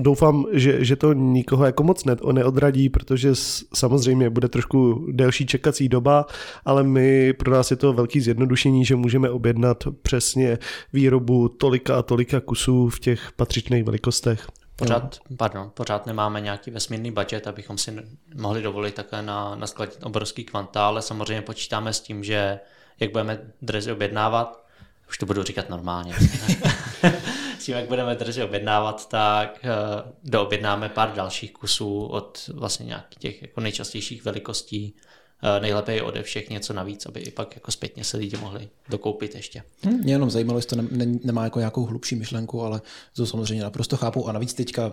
doufám, 0.02 0.44
že, 0.52 0.84
že 0.84 0.96
to 0.96 1.12
nikoho 1.12 1.64
jako 1.64 1.82
moc 1.82 2.04
ne, 2.04 2.16
neodradí, 2.32 2.88
protože 2.88 3.30
samozřejmě 3.74 4.30
bude 4.30 4.48
trošku 4.48 5.06
delší 5.12 5.46
čekací 5.46 5.88
doba, 5.88 6.26
ale 6.64 6.82
my, 6.82 7.32
pro 7.32 7.52
nás 7.52 7.70
je 7.70 7.76
to 7.76 7.92
velký 7.92 8.20
zjednodušení, 8.20 8.84
že 8.84 8.96
můžeme 8.96 9.30
objednat 9.30 9.84
přesně 10.02 10.58
výrobu 10.92 11.48
tolika 11.48 11.98
a 11.98 12.02
tolika 12.02 12.40
kusů 12.40 12.88
v 12.88 13.00
těch 13.00 13.32
patřičných 13.36 13.84
velikostech. 13.84 14.46
Pořád, 14.80 15.18
pardon, 15.36 15.70
pořád 15.74 16.06
nemáme 16.06 16.40
nějaký 16.40 16.70
vesmírný 16.70 17.10
budget, 17.10 17.46
abychom 17.46 17.78
si 17.78 18.02
mohli 18.34 18.62
dovolit 18.62 18.94
také 18.94 19.22
na, 19.22 19.54
na 19.54 19.66
skladit 19.66 19.98
obrovský 20.02 20.44
kvanta, 20.44 20.86
ale 20.86 21.02
samozřejmě 21.02 21.42
počítáme 21.42 21.92
s 21.92 22.00
tím, 22.00 22.24
že 22.24 22.60
jak 23.00 23.10
budeme 23.10 23.40
dresy 23.62 23.92
objednávat, 23.92 24.66
už 25.08 25.18
to 25.18 25.26
budu 25.26 25.42
říkat 25.42 25.68
normálně, 25.68 26.14
s 27.58 27.64
tím, 27.64 27.76
jak 27.76 27.88
budeme 27.88 28.14
dresy 28.14 28.42
objednávat, 28.42 29.08
tak 29.08 29.58
uh, 29.64 30.10
doobjednáme 30.24 30.88
pár 30.88 31.12
dalších 31.12 31.52
kusů 31.52 32.06
od 32.06 32.50
vlastně 32.54 32.86
nějakých 32.86 33.18
těch 33.18 33.42
jako 33.42 33.60
nejčastějších 33.60 34.24
velikostí, 34.24 34.96
Eh, 35.42 35.60
nejlépe 35.60 36.02
ode 36.02 36.22
všech 36.22 36.50
něco 36.50 36.72
navíc, 36.72 37.06
aby 37.06 37.20
i 37.20 37.30
pak 37.30 37.54
jako 37.54 37.70
zpětně 37.70 38.04
se 38.04 38.16
lidi 38.16 38.36
mohli 38.36 38.68
dokoupit 38.88 39.34
ještě. 39.34 39.62
Hmm, 39.82 40.00
mě 40.00 40.12
jenom 40.12 40.30
zajímalo, 40.30 40.58
jestli 40.58 40.76
to 40.76 40.82
ne, 40.82 41.06
nemá 41.24 41.44
jako 41.44 41.58
nějakou 41.58 41.84
hlubší 41.84 42.14
myšlenku, 42.14 42.62
ale 42.62 42.80
to 43.16 43.26
samozřejmě 43.26 43.62
naprosto 43.62 43.96
chápu. 43.96 44.28
A 44.28 44.32
navíc 44.32 44.54
teďka 44.54 44.92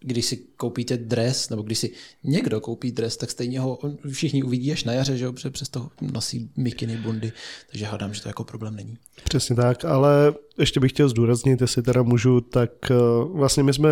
když 0.00 0.26
si 0.26 0.36
koupíte 0.36 0.96
dres, 0.96 1.50
nebo 1.50 1.62
když 1.62 1.78
si 1.78 1.90
někdo 2.24 2.60
koupí 2.60 2.92
dres, 2.92 3.16
tak 3.16 3.30
stejně 3.30 3.60
ho 3.60 3.78
všichni 4.10 4.42
uvidí 4.42 4.72
až 4.72 4.84
na 4.84 4.92
jaře, 4.92 5.16
že 5.16 5.24
jo, 5.24 5.32
protože 5.32 5.50
přesto 5.50 5.88
nosí 6.12 6.50
mikiny, 6.56 6.96
bundy, 6.96 7.32
takže 7.70 7.86
hádám, 7.86 8.14
že 8.14 8.22
to 8.22 8.28
jako 8.28 8.44
problém 8.44 8.76
není. 8.76 8.98
Přesně 9.24 9.56
tak, 9.56 9.84
ale 9.84 10.34
ještě 10.58 10.80
bych 10.80 10.92
chtěl 10.92 11.08
zdůraznit, 11.08 11.60
jestli 11.60 11.82
teda 11.82 12.02
můžu, 12.02 12.40
tak 12.40 12.70
eh, 12.90 12.94
vlastně 13.32 13.62
my 13.62 13.72
jsme 13.72 13.90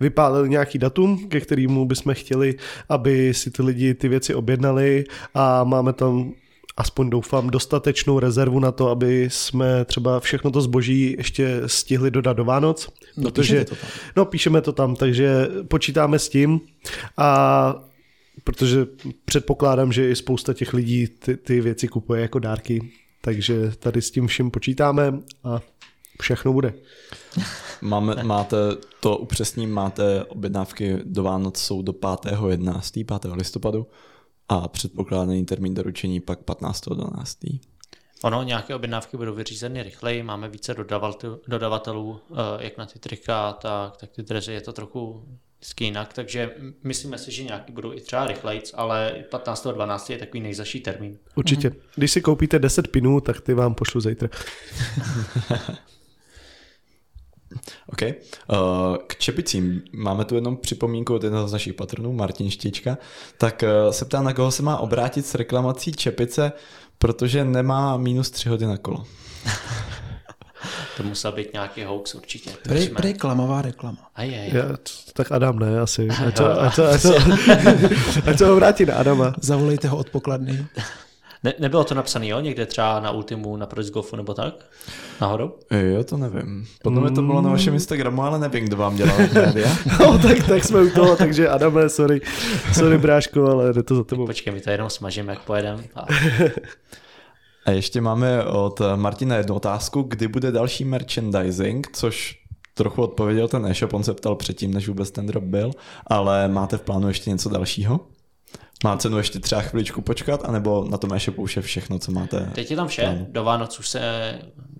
vypálili 0.00 0.48
nějaký 0.48 0.78
datum, 0.78 1.28
ke 1.28 1.40
kterému 1.40 1.86
bychom 1.86 2.14
chtěli, 2.14 2.54
aby 2.88 3.34
si 3.34 3.50
ty 3.50 3.62
lidi 3.62 3.94
ty 3.94 4.08
věci 4.08 4.34
objednali 4.34 5.04
a 5.34 5.64
máme 5.64 5.92
tam 5.92 6.32
aspoň 6.78 7.10
doufám, 7.10 7.50
dostatečnou 7.50 8.18
rezervu 8.18 8.60
na 8.60 8.72
to, 8.72 8.88
aby 8.88 9.28
jsme 9.30 9.84
třeba 9.84 10.20
všechno 10.20 10.50
to 10.50 10.60
zboží 10.60 11.14
ještě 11.18 11.62
stihli 11.66 12.10
dodat 12.10 12.32
do 12.32 12.44
Vánoc. 12.44 12.88
No, 13.16 13.30
protože, 13.30 13.64
to 13.64 13.74
tam. 13.74 13.90
No, 14.16 14.24
píšeme 14.24 14.60
to 14.60 14.72
tam, 14.72 14.96
takže 14.96 15.48
počítáme 15.68 16.18
s 16.18 16.28
tím 16.28 16.60
a 17.16 17.74
protože 18.44 18.86
předpokládám, 19.24 19.92
že 19.92 20.10
i 20.10 20.16
spousta 20.16 20.54
těch 20.54 20.72
lidí 20.72 21.06
ty, 21.06 21.36
ty 21.36 21.60
věci 21.60 21.88
kupuje 21.88 22.22
jako 22.22 22.38
dárky, 22.38 22.92
takže 23.20 23.72
tady 23.78 24.02
s 24.02 24.10
tím 24.10 24.26
vším 24.26 24.50
počítáme 24.50 25.18
a 25.44 25.60
všechno 26.20 26.52
bude. 26.52 26.74
Máme, 27.82 28.24
máte, 28.24 28.56
to 29.00 29.16
upřesním, 29.16 29.72
máte 29.72 30.24
objednávky 30.24 30.98
do 31.04 31.22
Vánoc 31.22 31.58
jsou 31.58 31.82
do 31.82 31.92
5.11., 31.92 33.20
5. 33.20 33.32
listopadu 33.34 33.86
a 34.48 34.68
předpokládaný 34.68 35.44
termín 35.44 35.74
doručení 35.74 36.20
pak 36.20 36.40
15.12. 36.40 37.60
Ono, 38.22 38.42
nějaké 38.42 38.74
objednávky 38.74 39.16
budou 39.16 39.34
vyřízeny 39.34 39.82
rychleji, 39.82 40.22
máme 40.22 40.48
více 40.48 40.74
dodavatelů, 41.46 42.20
eh, 42.30 42.34
jak 42.64 42.78
na 42.78 42.86
ty 42.86 42.98
trika, 42.98 43.52
tak, 43.52 43.96
tak 43.96 44.10
ty 44.10 44.22
drezy 44.22 44.52
je 44.52 44.60
to 44.60 44.72
trochu 44.72 45.24
vždycky 45.58 45.84
jinak, 45.84 46.12
takže 46.12 46.54
myslíme 46.84 47.18
si, 47.18 47.32
že 47.32 47.44
nějaký 47.44 47.72
budou 47.72 47.92
i 47.92 48.00
třeba 48.00 48.26
rychlejc, 48.26 48.70
ale 48.74 49.24
15.12. 49.30 50.12
je 50.12 50.18
takový 50.18 50.40
nejzaší 50.40 50.80
termín. 50.80 51.18
Určitě. 51.34 51.70
Mhm. 51.70 51.78
Když 51.96 52.12
si 52.12 52.20
koupíte 52.20 52.58
10 52.58 52.88
pinů, 52.88 53.20
tak 53.20 53.40
ty 53.40 53.54
vám 53.54 53.74
pošlu 53.74 54.00
zítra. 54.00 54.28
OK. 57.86 58.02
Uh, 58.02 58.96
k 59.06 59.16
čepicím 59.16 59.82
máme 59.92 60.24
tu 60.24 60.34
jenom 60.34 60.56
připomínku 60.56 61.14
od 61.14 61.24
jednoho 61.24 61.48
z 61.48 61.52
našich 61.52 61.74
patronů, 61.74 62.12
Martin 62.12 62.50
Štička. 62.50 62.98
Tak 63.38 63.64
uh, 63.86 63.92
se 63.92 64.04
ptá, 64.04 64.22
na 64.22 64.32
koho 64.32 64.50
se 64.50 64.62
má 64.62 64.78
obrátit 64.78 65.26
s 65.26 65.34
reklamací 65.34 65.92
čepice, 65.92 66.52
protože 66.98 67.44
nemá 67.44 67.96
minus 67.96 68.30
3 68.30 68.48
hodiny 68.48 68.70
na 68.70 68.76
kolo. 68.76 69.04
to 70.96 71.02
musel 71.02 71.32
být 71.32 71.52
nějaký 71.52 71.84
hoax 71.84 72.14
určitě. 72.14 72.50
Prej, 72.62 72.88
prej 72.88 73.14
klamavá 73.14 73.62
reklama. 73.62 74.10
Aj, 74.14 74.38
aj. 74.40 74.48
Já, 74.52 74.64
tak 75.12 75.32
Adam 75.32 75.58
ne, 75.58 75.80
asi. 75.80 76.08
Ať 76.26 76.36
to, 76.36 76.60
ať 76.60 76.76
to, 76.76 76.88
ať 76.88 77.02
to, 77.02 77.14
ať 78.30 78.38
to 78.38 78.56
vrátí 78.56 78.84
na 78.84 78.94
Adama. 78.94 79.34
Zavolejte 79.40 79.88
ho 79.88 79.96
od 79.96 80.10
pokladny. 80.10 80.66
Ne, 81.44 81.54
nebylo 81.58 81.84
to 81.84 81.94
napsané, 81.94 82.26
jo? 82.26 82.40
Někde 82.40 82.66
třeba 82.66 83.00
na 83.00 83.10
Ultimu, 83.10 83.56
na 83.56 83.66
Proč 83.66 83.90
Golfu 83.90 84.16
nebo 84.16 84.34
tak? 84.34 84.54
Náhodou? 85.20 85.52
Jo, 85.70 86.04
to 86.04 86.16
nevím. 86.16 86.66
Potom 86.82 87.04
mm. 87.04 87.14
to 87.14 87.22
bylo 87.22 87.42
na 87.42 87.50
vašem 87.50 87.74
Instagramu, 87.74 88.22
ale 88.22 88.38
nevím, 88.38 88.64
kdo 88.64 88.76
vám 88.76 88.96
dělal 88.96 89.16
média. 89.34 89.68
no, 90.00 90.18
tak, 90.18 90.46
tak 90.48 90.64
jsme 90.64 90.82
u 90.82 90.90
toho, 90.90 91.16
takže 91.16 91.48
Adame, 91.48 91.88
sorry, 91.88 92.20
sorry 92.72 92.98
bráško, 92.98 93.46
ale 93.46 93.72
jde 93.72 93.82
to 93.82 93.94
za 93.96 94.04
tebou. 94.04 94.26
Počkej, 94.26 94.52
my 94.52 94.60
to 94.60 94.70
jenom 94.70 94.90
smažíme, 94.90 95.32
jak 95.32 95.42
pojedeme. 95.42 95.82
A... 95.94 96.06
a 97.66 97.70
ještě 97.70 98.00
máme 98.00 98.44
od 98.44 98.80
Martina 98.96 99.36
jednu 99.36 99.54
otázku, 99.54 100.02
kdy 100.02 100.28
bude 100.28 100.52
další 100.52 100.84
merchandising, 100.84 101.86
což 101.92 102.38
trochu 102.74 103.02
odpověděl 103.02 103.48
ten 103.48 103.66
e-shop, 103.66 103.94
on 103.94 104.02
se 104.02 104.14
ptal 104.14 104.36
předtím, 104.36 104.74
než 104.74 104.88
vůbec 104.88 105.10
ten 105.10 105.26
drop 105.26 105.44
byl, 105.44 105.70
ale 106.06 106.48
máte 106.48 106.76
v 106.76 106.82
plánu 106.82 107.08
ještě 107.08 107.30
něco 107.30 107.48
dalšího? 107.48 108.00
Má 108.84 108.96
cenu 108.96 109.18
ještě 109.18 109.40
třeba 109.40 109.62
chviličku 109.62 110.02
počkat, 110.02 110.44
anebo 110.44 110.86
na 110.90 110.98
tom 110.98 111.12
e-shopu 111.12 111.42
už 111.42 111.56
je 111.56 111.62
všechno, 111.62 111.98
co 111.98 112.12
máte? 112.12 112.50
Teď 112.54 112.70
je 112.70 112.76
tam 112.76 112.88
vše, 112.88 113.02
plánu. 113.02 113.26
do 113.30 113.44
Vánoc 113.44 113.78
už 113.78 113.88
se 113.88 114.34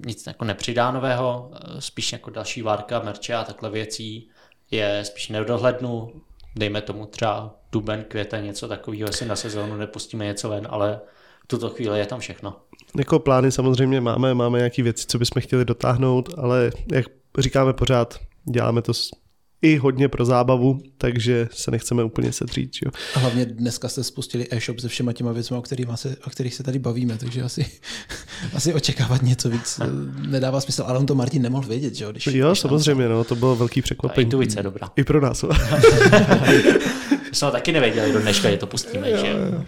nic 0.06 0.26
jako 0.26 0.44
nepřidá 0.44 0.90
nového, 0.90 1.50
spíš 1.78 2.12
jako 2.12 2.30
další 2.30 2.62
várka, 2.62 3.02
merče 3.04 3.34
a 3.34 3.44
takhle 3.44 3.70
věcí 3.70 4.28
je 4.70 5.04
spíš 5.04 5.28
nedohlednu, 5.28 6.12
dejme 6.56 6.80
tomu 6.80 7.06
třeba 7.06 7.54
duben, 7.72 8.04
květen, 8.08 8.44
něco 8.44 8.68
takového, 8.68 9.08
jestli 9.08 9.26
na 9.26 9.36
sezónu 9.36 9.76
nepustíme 9.76 10.24
něco 10.24 10.48
ven, 10.48 10.66
ale 10.70 11.00
v 11.44 11.46
tuto 11.46 11.70
chvíli 11.70 11.98
je 11.98 12.06
tam 12.06 12.20
všechno. 12.20 12.56
Jako 12.98 13.18
plány 13.18 13.52
samozřejmě 13.52 14.00
máme, 14.00 14.34
máme 14.34 14.58
nějaké 14.58 14.82
věci, 14.82 15.06
co 15.06 15.18
bychom 15.18 15.42
chtěli 15.42 15.64
dotáhnout, 15.64 16.28
ale 16.38 16.70
jak 16.92 17.04
říkáme 17.38 17.72
pořád, 17.72 18.18
děláme 18.44 18.82
to 18.82 18.92
i 19.62 19.76
hodně 19.76 20.08
pro 20.08 20.24
zábavu, 20.24 20.78
takže 20.98 21.48
se 21.52 21.70
nechceme 21.70 22.04
úplně 22.04 22.32
sedřít. 22.32 22.70
Jo. 22.84 22.90
A 23.14 23.18
hlavně 23.18 23.46
dneska 23.46 23.88
jste 23.88 24.04
spustili 24.04 24.46
e-shop 24.50 24.78
se 24.78 24.88
všema 24.88 25.12
těma 25.12 25.32
věcmi, 25.32 25.56
o, 25.56 25.62
kterých 25.62 25.88
se, 25.94 26.16
o 26.26 26.30
kterých 26.30 26.54
se 26.54 26.62
tady 26.62 26.78
bavíme, 26.78 27.18
takže 27.18 27.42
asi, 27.42 27.66
asi 28.54 28.74
očekávat 28.74 29.22
něco 29.22 29.50
víc 29.50 29.80
nedává 30.28 30.60
smysl, 30.60 30.84
ale 30.86 30.98
on 30.98 31.06
to 31.06 31.14
Martin 31.14 31.42
nemohl 31.42 31.68
vědět, 31.68 31.94
že 31.94 32.04
jo? 32.04 32.10
Když, 32.10 32.26
jo, 32.26 32.48
když 32.48 32.60
samozřejmě, 32.60 33.08
no, 33.08 33.24
to 33.24 33.34
bylo 33.34 33.56
velký 33.56 33.82
překvapení. 33.82 34.24
A 34.24 34.26
intuice 34.26 34.62
dobrá. 34.62 34.90
I 34.96 35.04
pro 35.04 35.20
nás. 35.20 35.44
jsme 37.32 37.50
taky 37.50 37.72
nevěděli 37.72 38.12
do 38.12 38.20
dneška, 38.20 38.50
že 38.50 38.56
to 38.56 38.66
pustíme, 38.66 39.10
jo, 39.10 39.16
že 39.16 39.26
jo. 39.26 39.64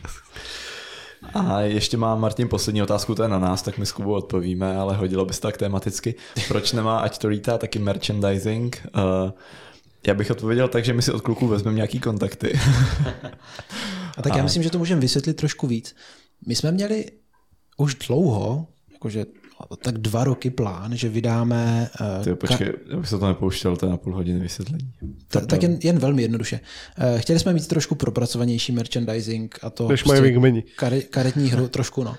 A 1.34 1.60
ještě 1.60 1.96
má 1.96 2.16
Martin 2.16 2.48
poslední 2.48 2.82
otázku, 2.82 3.14
to 3.14 3.22
je 3.22 3.28
na 3.28 3.38
nás, 3.38 3.62
tak 3.62 3.78
my 3.78 3.86
s 3.86 3.92
Kubou 3.92 4.12
odpovíme, 4.12 4.76
ale 4.76 4.96
hodilo 4.96 5.24
by 5.24 5.34
se 5.34 5.40
tak 5.40 5.56
tematicky. 5.56 6.14
Proč 6.48 6.72
nemá, 6.72 6.98
ať 6.98 7.18
to 7.18 7.28
lítá, 7.28 7.58
taky 7.58 7.78
merchandising? 7.78 8.88
Uh, 8.96 9.30
já 10.06 10.14
bych 10.14 10.30
odpověděl 10.30 10.68
tak, 10.68 10.84
že 10.84 10.92
my 10.92 11.02
si 11.02 11.12
od 11.12 11.20
kluků 11.20 11.46
vezmeme 11.46 11.76
nějaký 11.76 12.00
kontakty. 12.00 12.52
A 14.16 14.22
tak 14.22 14.36
já 14.36 14.42
myslím, 14.42 14.62
že 14.62 14.70
to 14.70 14.78
můžeme 14.78 15.00
vysvětlit 15.00 15.34
trošku 15.34 15.66
víc. 15.66 15.94
My 16.46 16.54
jsme 16.54 16.72
měli 16.72 17.06
už 17.76 17.94
dlouho, 17.94 18.66
jakože 18.92 19.26
tak 19.82 19.98
dva 19.98 20.24
roky 20.24 20.50
plán, 20.50 20.96
že 20.96 21.08
vydáme... 21.08 21.90
Uh, 22.18 22.24
Ty, 22.24 22.34
počkej, 22.34 22.68
ka- 22.68 22.78
já 22.90 22.96
bych 22.96 23.08
se 23.08 23.18
to 23.18 23.26
nepouštěl, 23.26 23.76
to 23.76 23.86
je 23.86 23.90
na 23.90 23.96
půl 23.96 24.14
hodiny 24.14 24.40
vysvětlení. 24.40 24.92
Ta, 25.28 25.40
tak 25.40 25.62
jen, 25.62 25.78
jen 25.82 25.98
velmi 25.98 26.22
jednoduše. 26.22 26.60
Uh, 27.12 27.18
chtěli 27.18 27.38
jsme 27.38 27.52
mít 27.52 27.68
trošku 27.68 27.94
propracovanější 27.94 28.72
merchandising 28.72 29.58
a 29.62 29.70
to 29.70 29.88
Než 29.88 30.02
prostě 30.02 30.62
kare, 30.76 31.00
karetní 31.00 31.48
hru, 31.48 31.68
trošku 31.78 32.04
no. 32.04 32.16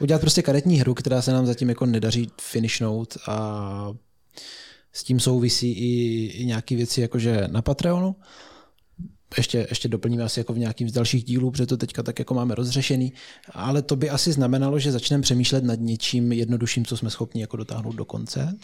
Udělat 0.00 0.20
prostě 0.20 0.42
karetní 0.42 0.80
hru, 0.80 0.94
která 0.94 1.22
se 1.22 1.32
nám 1.32 1.46
zatím 1.46 1.68
jako 1.68 1.86
nedaří 1.86 2.30
finishnout 2.40 3.16
a 3.26 3.92
s 4.98 5.04
tím 5.04 5.20
souvisí 5.20 5.72
i, 5.72 6.24
i 6.26 6.46
nějaké 6.46 6.76
věci 6.76 7.00
jakože 7.00 7.48
na 7.50 7.62
Patreonu. 7.62 8.16
Ještě, 9.36 9.66
ještě 9.70 9.88
doplníme 9.88 10.24
asi 10.24 10.40
jako 10.40 10.52
v 10.52 10.58
nějakým 10.58 10.88
z 10.88 10.92
dalších 10.92 11.24
dílů, 11.24 11.50
protože 11.50 11.66
to 11.66 11.76
teďka 11.76 12.02
tak 12.02 12.18
jako 12.18 12.34
máme 12.34 12.54
rozřešený, 12.54 13.12
ale 13.52 13.82
to 13.82 13.96
by 13.96 14.10
asi 14.10 14.32
znamenalo, 14.32 14.78
že 14.78 14.92
začneme 14.92 15.22
přemýšlet 15.22 15.64
nad 15.64 15.80
něčím 15.80 16.32
jednodušším, 16.32 16.84
co 16.84 16.96
jsme 16.96 17.10
schopni 17.10 17.40
jako 17.40 17.56
dotáhnout 17.56 17.96
do 17.96 18.04
konce. 18.04 18.56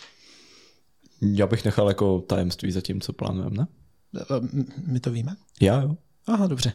Já 1.22 1.46
bych 1.46 1.64
nechal 1.64 1.88
jako 1.88 2.20
tajemství 2.20 2.72
za 2.72 2.80
tím, 2.80 3.00
co 3.00 3.12
plánujeme, 3.12 3.56
ne? 3.56 3.66
My 4.86 5.00
to 5.00 5.10
víme? 5.10 5.36
Já 5.60 5.82
jo. 5.82 5.96
Aha, 6.26 6.46
dobře. 6.46 6.72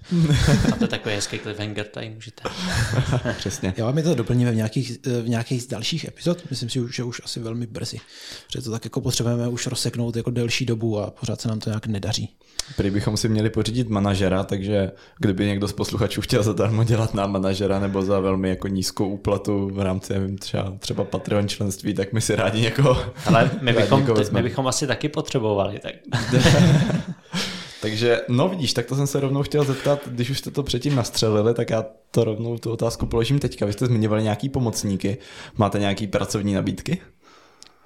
A 0.73 0.75
to 0.75 0.83
je 0.83 0.87
takový 0.87 1.15
hezký 1.15 1.39
cliffhanger, 1.39 1.85
tady 1.85 2.09
můžete. 2.09 2.43
Přesně. 3.37 3.73
Já 3.77 3.85
vám 3.85 3.97
je 3.97 4.03
to 4.03 4.15
doplníme 4.15 4.51
v 4.51 4.55
nějakých, 4.55 4.97
eh, 5.07 5.21
v 5.21 5.29
nějakých 5.29 5.67
dalších 5.67 6.07
epizod. 6.07 6.49
Myslím 6.49 6.69
si, 6.69 6.79
že 6.93 7.03
už 7.03 7.21
asi 7.25 7.39
velmi 7.39 7.67
brzy. 7.67 7.99
Protože 8.47 8.61
to 8.61 8.71
tak 8.71 8.85
jako 8.85 9.01
potřebujeme 9.01 9.47
už 9.47 9.67
rozseknout 9.67 10.15
jako 10.15 10.31
delší 10.31 10.65
dobu 10.65 10.99
a 10.99 11.11
pořád 11.11 11.41
se 11.41 11.47
nám 11.47 11.59
to 11.59 11.69
nějak 11.69 11.87
nedaří. 11.87 12.29
Prý 12.75 12.89
bychom 12.89 13.17
si 13.17 13.29
měli 13.29 13.49
pořídit 13.49 13.89
manažera, 13.89 14.43
takže 14.43 14.91
kdyby 15.19 15.45
někdo 15.45 15.67
z 15.67 15.73
posluchačů 15.73 16.21
chtěl 16.21 16.43
zadarmo 16.43 16.83
dělat 16.83 17.13
nám 17.13 17.31
manažera 17.31 17.79
nebo 17.79 18.01
za 18.01 18.19
velmi 18.19 18.49
jako 18.49 18.67
nízkou 18.67 19.09
úplatu 19.09 19.69
v 19.73 19.79
rámci 19.79 20.13
nevím, 20.13 20.37
třeba, 20.37 20.73
třeba 20.79 21.03
Patreon 21.03 21.47
členství, 21.47 21.93
tak 21.93 22.13
my 22.13 22.21
si 22.21 22.35
rádi 22.35 22.61
někoho 22.61 23.05
Ale 23.25 23.51
my 23.61 23.71
rádi 23.71 23.83
bychom, 23.83 23.99
někoho 23.99 24.23
my 24.31 24.41
bychom 24.41 24.67
asi 24.67 24.87
taky 24.87 25.09
potřebovali. 25.09 25.79
Tak. 25.79 25.93
Takže, 27.81 28.21
no 28.27 28.49
vidíš, 28.49 28.73
tak 28.73 28.85
to 28.85 28.95
jsem 28.95 29.07
se 29.07 29.19
rovnou 29.19 29.43
chtěl 29.43 29.63
zeptat, 29.63 29.99
když 30.07 30.29
už 30.29 30.39
jste 30.39 30.51
to 30.51 30.63
předtím 30.63 30.95
nastřelili, 30.95 31.53
tak 31.53 31.69
já 31.69 31.85
to 32.11 32.23
rovnou 32.23 32.57
tu 32.57 32.71
otázku 32.71 33.05
položím 33.05 33.39
teďka. 33.39 33.65
Vy 33.65 33.73
jste 33.73 33.85
zmiňovali 33.85 34.23
nějaký 34.23 34.49
pomocníky, 34.49 35.17
máte 35.57 35.79
nějaký 35.79 36.07
pracovní 36.07 36.53
nabídky? 36.53 37.01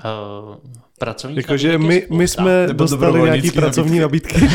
Uh, 0.05 0.55
pracovní 0.99 1.37
Jakože 1.37 1.77
my, 1.77 2.07
my 2.09 2.27
jsme 2.27 2.67
Nebo 2.67 2.77
dostali 2.77 3.21
nějaký 3.21 3.51
pracovní 3.51 3.99
nabídky. 3.99 4.49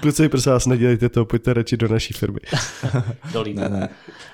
Kluci, 0.00 0.28
prosím 0.28 0.52
vás, 0.52 0.66
nedělejte 0.66 1.08
to, 1.08 1.24
pojďte 1.24 1.54
radši 1.54 1.76
do 1.76 1.88
naší 1.88 2.14
firmy. 2.14 2.40
Dolí. 3.32 3.54
Ne, 3.54 3.68
ne. 3.68 3.88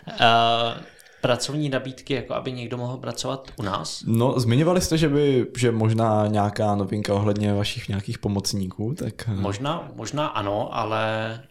Uh, 0.08 0.82
pracovní 1.24 1.68
nabídky, 1.68 2.14
jako 2.14 2.34
aby 2.34 2.52
někdo 2.52 2.76
mohl 2.76 2.96
pracovat 2.96 3.50
u 3.56 3.62
nás. 3.62 4.02
No, 4.06 4.40
zmiňovali 4.40 4.80
jste, 4.80 4.98
že 4.98 5.08
by, 5.08 5.46
že 5.56 5.72
možná 5.72 6.26
nějaká 6.26 6.74
novinka 6.74 7.14
ohledně 7.14 7.54
vašich 7.54 7.88
nějakých 7.88 8.18
pomocníků, 8.18 8.94
tak... 8.94 9.28
eh, 9.28 9.34
Možná, 9.34 9.88
možná 9.94 10.26
ano, 10.26 10.74
ale 10.76 11.02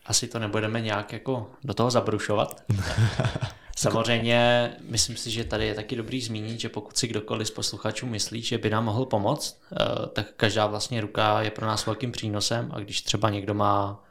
asi 0.06 0.28
to 0.28 0.40
nebudeme 0.40 0.82
nějak 0.82 1.14
jako 1.14 1.50
do 1.64 1.74
toho 1.74 1.92
zabrušovat. 1.92 2.64
Samozřejmě, 3.78 4.72
myslím 4.90 5.18
si, 5.18 5.32
že 5.32 5.44
tady 5.44 5.66
je 5.68 5.74
taky 5.76 5.96
dobrý 5.96 6.22
zmínit, 6.22 6.60
že 6.60 6.70
pokud 6.70 6.98
si 6.98 7.08
kdokoliv 7.08 7.48
z 7.48 7.52
posluchačů 7.52 8.06
myslí, 8.08 8.42
že 8.42 8.58
by 8.58 8.70
nám 8.70 8.86
mohl 8.86 9.06
pomoct, 9.06 9.62
eh, 9.72 9.86
tak 10.14 10.26
každá 10.38 10.68
vlastně 10.68 11.02
ruka 11.02 11.42
je 11.42 11.52
pro 11.52 11.66
nás 11.68 11.86
velkým 11.86 12.12
přínosem 12.12 12.70
a 12.74 12.80
když 12.80 13.02
třeba 13.02 13.30
někdo 13.30 13.54
má 13.54 14.04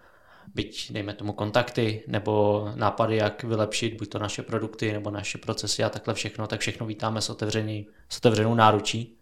byť, 0.54 0.92
dejme 0.92 1.14
tomu, 1.14 1.32
kontakty 1.32 2.02
nebo 2.06 2.68
nápady, 2.74 3.16
jak 3.16 3.44
vylepšit 3.44 3.94
buď 3.94 4.08
to 4.08 4.18
naše 4.18 4.42
produkty 4.42 4.92
nebo 4.92 5.10
naše 5.10 5.38
procesy 5.38 5.84
a 5.84 5.88
takhle 5.88 6.14
všechno, 6.14 6.46
tak 6.46 6.60
všechno 6.60 6.86
vítáme 6.86 7.20
s, 7.20 7.30
otevřený, 7.30 7.86
s 8.08 8.16
otevřenou 8.16 8.54
náručí. 8.54 9.16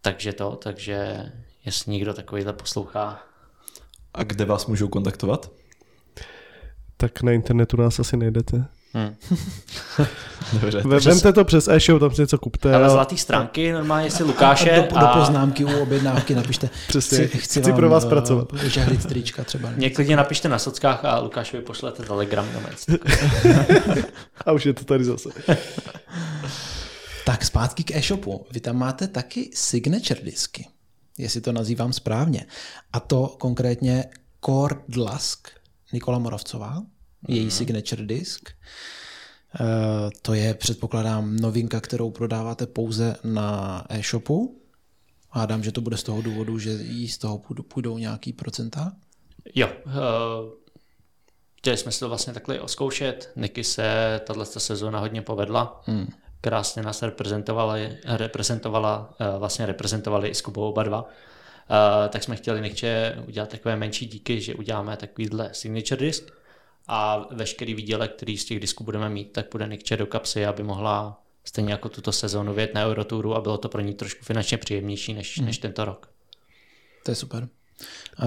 Takže 0.00 0.32
to, 0.32 0.56
takže 0.56 1.26
jestli 1.64 1.92
někdo 1.92 2.14
takovýhle 2.14 2.52
poslouchá, 2.52 3.22
A 4.14 4.22
kde 4.22 4.44
vás 4.44 4.66
můžou 4.66 4.88
kontaktovat? 4.88 5.50
Tak 6.96 7.22
na 7.22 7.32
internetu 7.32 7.76
nás 7.76 8.00
asi 8.00 8.16
nejdete. 8.16 8.64
Hmm. 8.94 9.16
Dobře. 10.60 10.82
Ve- 10.86 11.00
Vemte 11.00 11.32
to 11.32 11.44
přes 11.44 11.68
e-show, 11.68 12.00
tam 12.00 12.14
si 12.14 12.20
něco 12.20 12.38
kupte. 12.38 12.74
Ale 12.74 12.86
a- 12.86 12.90
zlatý 12.90 13.18
stránky, 13.18 13.72
normálně 13.72 14.10
si 14.10 14.24
Lukáše 14.24 14.70
a 14.70 14.76
do, 14.82 15.00
do 15.00 15.06
a 15.06 15.18
poznámky 15.18 15.64
u 15.64 15.82
objednávky 15.82 16.34
napište. 16.34 16.70
Přesně, 16.88 17.26
chci 17.26 17.72
pro 17.72 17.90
vás 17.90 18.04
eh, 18.04 18.08
pracovat. 18.08 18.48
Žehlit 18.62 19.06
trička 19.06 19.44
třeba. 19.44 19.70
mě 19.70 19.90
klidně 19.90 20.16
napište 20.16 20.48
na 20.48 20.58
sockách 20.58 21.04
a 21.04 21.18
Lukášovi 21.18 21.62
pošlete 21.62 22.02
telegram 22.02 22.48
do 22.52 22.60
A 24.46 24.52
už 24.52 24.66
je 24.66 24.72
to 24.72 24.84
tady 24.84 25.04
zase. 25.04 25.28
Tak 27.26 27.44
zpátky 27.44 27.84
k 27.84 27.90
e-shopu. 27.96 28.46
Vy 28.52 28.60
tam 28.60 28.76
máte 28.76 29.08
taky 29.08 29.50
signature 29.54 30.20
disky, 30.24 30.68
jestli 31.18 31.40
to 31.40 31.52
nazývám 31.52 31.92
správně. 31.92 32.46
A 32.92 33.00
to 33.00 33.36
konkrétně 33.38 34.04
Core 34.44 34.76
Dlask 34.88 35.48
Nikola 35.92 36.18
Moravcová, 36.18 36.82
její 37.28 37.50
signature 37.50 38.06
disk. 38.06 38.50
Eh, 39.60 40.10
To 40.22 40.34
je, 40.34 40.54
předpokládám, 40.54 41.36
novinka, 41.36 41.80
kterou 41.80 42.10
prodáváte 42.10 42.66
pouze 42.66 43.16
na 43.24 43.84
e-shopu. 43.88 44.60
Hádám, 45.30 45.62
že 45.62 45.72
to 45.72 45.80
bude 45.80 45.96
z 45.96 46.02
toho 46.02 46.22
důvodu, 46.22 46.58
že 46.58 46.70
jí 46.70 47.08
z 47.08 47.18
toho 47.18 47.38
půjdou, 47.68 47.98
nějaký 47.98 48.32
procenta. 48.32 48.92
Jo, 49.54 49.68
uh, 49.86 49.92
chtěli 51.58 51.76
jsme 51.76 51.92
si 51.92 52.00
to 52.00 52.08
vlastně 52.08 52.32
takhle 52.32 52.60
oskoušet. 52.60 53.32
Niky 53.36 53.64
se 53.64 54.20
tahle 54.26 54.46
sezóna 54.46 54.98
hodně 54.98 55.22
povedla. 55.22 55.82
Hmm. 55.86 56.08
Krásně 56.40 56.82
nás 56.82 57.02
reprezentovali, 57.02 57.98
reprezentovala, 58.04 59.14
uh, 59.20 59.38
vlastně 59.38 59.66
reprezentovali 59.66 60.28
i 60.28 60.34
s 60.34 60.40
Kubou 60.40 60.68
oba 60.68 60.82
dva. 60.82 61.02
Uh, 61.02 61.08
tak 62.08 62.22
jsme 62.22 62.36
chtěli 62.36 62.60
Nikče 62.60 63.22
udělat 63.28 63.48
takové 63.48 63.76
menší 63.76 64.06
díky, 64.06 64.40
že 64.40 64.54
uděláme 64.54 64.96
takovýhle 64.96 65.50
signature 65.52 66.06
disk 66.06 66.30
a 66.92 67.26
veškerý 67.30 67.74
výdělek, 67.74 68.12
který 68.12 68.38
z 68.38 68.44
těch 68.44 68.60
disků 68.60 68.84
budeme 68.84 69.08
mít, 69.08 69.32
tak 69.32 69.46
bude 69.52 69.66
Nikče 69.66 69.96
do 69.96 70.06
kapsy, 70.06 70.46
aby 70.46 70.62
mohla 70.62 71.22
stejně 71.44 71.72
jako 71.72 71.88
tuto 71.88 72.12
sezónu 72.12 72.54
vět 72.54 72.74
na 72.74 72.86
Eurotouru 72.86 73.34
a 73.34 73.40
bylo 73.40 73.58
to 73.58 73.68
pro 73.68 73.80
ní 73.80 73.94
trošku 73.94 74.24
finančně 74.24 74.58
příjemnější 74.58 75.14
než, 75.14 75.38
hmm. 75.38 75.46
než 75.46 75.58
tento 75.58 75.84
rok. 75.84 76.10
To 77.04 77.10
je 77.10 77.14
super. 77.14 77.48
A 78.18 78.26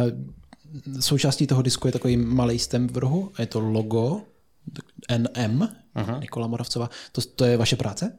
součástí 0.99 1.47
toho 1.47 1.61
disku 1.61 1.87
je 1.87 1.91
takový 1.91 2.17
malý 2.17 2.59
stem 2.59 2.87
v 2.87 2.97
rohu 2.97 3.31
je 3.39 3.45
to 3.45 3.59
logo 3.59 4.21
NM, 5.17 5.67
uh-huh. 5.95 6.19
Nikola 6.19 6.47
Moravcová. 6.47 6.89
To, 7.11 7.21
to 7.21 7.45
je 7.45 7.57
vaše 7.57 7.75
práce? 7.75 8.17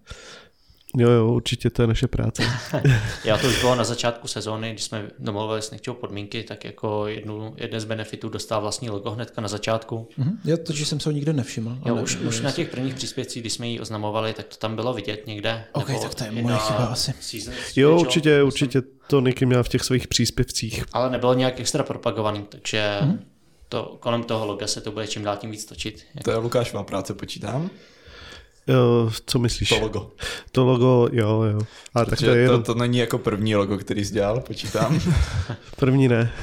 Jo, 0.96 1.10
jo, 1.10 1.32
určitě 1.32 1.70
to 1.70 1.82
je 1.82 1.88
naše 1.88 2.06
práce. 2.08 2.42
Já 3.24 3.38
to 3.38 3.46
už 3.46 3.60
bylo 3.60 3.74
na 3.74 3.84
začátku 3.84 4.28
sezóny, 4.28 4.70
když 4.70 4.84
jsme 4.84 5.10
domluvili 5.18 5.62
s 5.62 5.70
Nikčou 5.70 5.94
podmínky, 5.94 6.42
tak 6.42 6.64
jako 6.64 7.06
jednu, 7.06 7.54
jeden 7.56 7.80
z 7.80 7.84
benefitů 7.84 8.28
dostal 8.28 8.60
vlastní 8.60 8.90
logo 8.90 9.10
hnedka 9.10 9.40
na 9.40 9.48
začátku. 9.48 10.08
Uh-huh. 10.18 10.32
Já 10.44 10.56
to, 10.56 10.72
že 10.72 10.86
jsem 10.86 11.00
se 11.00 11.08
ho 11.08 11.12
nikde 11.12 11.32
nevšiml. 11.32 11.78
Jo, 11.86 11.94
ale- 11.94 12.02
už, 12.02 12.16
už 12.16 12.40
na 12.40 12.50
těch 12.50 12.68
prvních 12.68 12.94
příspěvcích, 12.94 13.42
když 13.42 13.52
jsme 13.52 13.68
ji 13.68 13.80
oznamovali, 13.80 14.32
tak 14.32 14.46
to 14.46 14.56
tam 14.56 14.74
bylo 14.76 14.94
vidět 14.94 15.26
někde. 15.26 15.64
Ok, 15.72 15.88
nebo 15.88 16.00
tak 16.02 16.14
to 16.14 16.24
je 16.24 16.30
moje 16.30 16.56
chyba 16.56 16.78
asi. 16.78 17.12
Season 17.20 17.54
Jo, 17.76 18.00
určitě, 18.00 18.42
určitě 18.42 18.82
to 19.06 19.20
Niky 19.20 19.46
měla 19.46 19.62
v 19.62 19.68
těch 19.68 19.82
svých 19.84 20.08
příspěvcích. 20.08 20.84
Ale 20.92 21.10
nebylo 21.10 21.34
nějak 21.34 21.60
extra 21.60 21.82
propagovaný, 21.82 22.44
takže 22.48 22.98
Mhm. 23.02 23.24
to, 23.68 23.96
kolem 24.00 24.22
toho 24.22 24.46
loga 24.46 24.66
se 24.66 24.80
to 24.80 24.92
bude 24.92 25.06
čím 25.06 25.22
dál 25.22 25.36
tím 25.36 25.50
víc 25.50 25.64
točit. 25.64 26.02
To 26.24 26.30
je 26.30 26.36
Lukášová 26.36 26.82
práce, 26.82 27.14
počítám. 27.14 27.70
Jo, 28.66 29.10
co 29.26 29.38
myslíš? 29.38 29.68
To 29.68 29.80
logo. 29.80 30.10
To 30.52 30.64
logo, 30.64 31.08
jo, 31.12 31.42
jo. 31.42 31.60
A 31.94 31.98
tak 31.98 32.04
to 32.04 32.10
Takže 32.10 32.26
je 32.26 32.32
to, 32.32 32.38
jenom 32.38 32.62
to 32.62 32.74
není 32.74 32.98
jako 32.98 33.18
první 33.18 33.56
logo, 33.56 33.78
který 33.78 34.04
jsi 34.04 34.12
dělal, 34.14 34.40
počítám. 34.40 35.00
první 35.76 36.08
ne. 36.08 36.32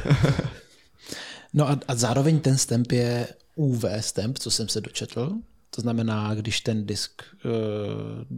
No 1.54 1.70
a, 1.70 1.80
a 1.88 1.96
zároveň 1.96 2.40
ten 2.40 2.58
stamp 2.58 2.92
je 2.92 3.28
UV 3.56 3.86
stamp, 4.00 4.40
co 4.40 4.52
jsem 4.52 4.68
se 4.70 4.82
dočetl. 4.82 5.32
To 5.76 5.82
znamená, 5.82 6.36
když 6.36 6.62
ten 6.62 6.86
disk... 6.86 7.22
Uh, 7.46 8.38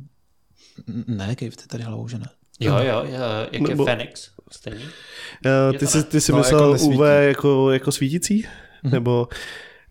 ne, 1.08 1.36
kejvte 1.36 1.64
tady 1.68 1.84
hlavou, 1.84 2.08
že 2.08 2.18
ne. 2.18 2.30
Jo, 2.60 2.76
jo, 2.78 3.04
jo 3.06 3.20
jak 3.52 3.62
Nebo- 3.62 3.84
je 3.84 3.96
Phoenix, 3.96 4.30
stejný. 4.52 4.84
Uh, 4.84 5.78
ty, 5.78 5.88
jsi, 5.88 6.04
ty 6.04 6.22
jsi 6.22 6.32
No, 6.32 6.38
myslel 6.38 6.60
jako 6.60 6.72
jako 6.72 6.74
nesvítí. 6.74 6.96
UV 6.96 7.06
jako, 7.28 7.72
jako 7.72 7.92
svítící? 7.92 8.48
Nebo... 8.84 9.28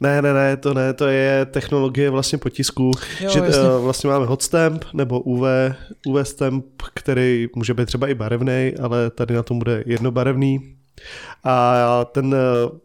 Ne, 0.02 0.22
ne, 0.22 0.32
ne, 0.34 0.56
to 0.56 0.74
ne, 0.74 0.92
to 0.92 1.06
je 1.06 1.46
technologie 1.50 2.10
vlastně 2.10 2.38
potisku, 2.38 2.90
Jo, 3.20 3.30
že 3.30 3.38
jasně. 3.38 3.62
uh, 3.62 3.84
vlastně 3.84 4.10
máme 4.10 4.26
hot 4.26 4.42
stamp 4.42 4.84
nebo 4.92 5.20
UV, 5.20 5.42
UV 6.06 6.28
stamp, 6.28 6.64
který 6.94 7.48
může 7.54 7.74
být 7.74 7.86
třeba 7.86 8.08
i 8.08 8.14
barevný, 8.14 8.72
ale 8.82 9.10
tady 9.10 9.34
na 9.34 9.42
tom 9.42 9.58
bude 9.58 9.82
jednobarevný. 9.86 10.76
A 11.44 12.04
ten, 12.12 12.26
uh, 12.26 12.78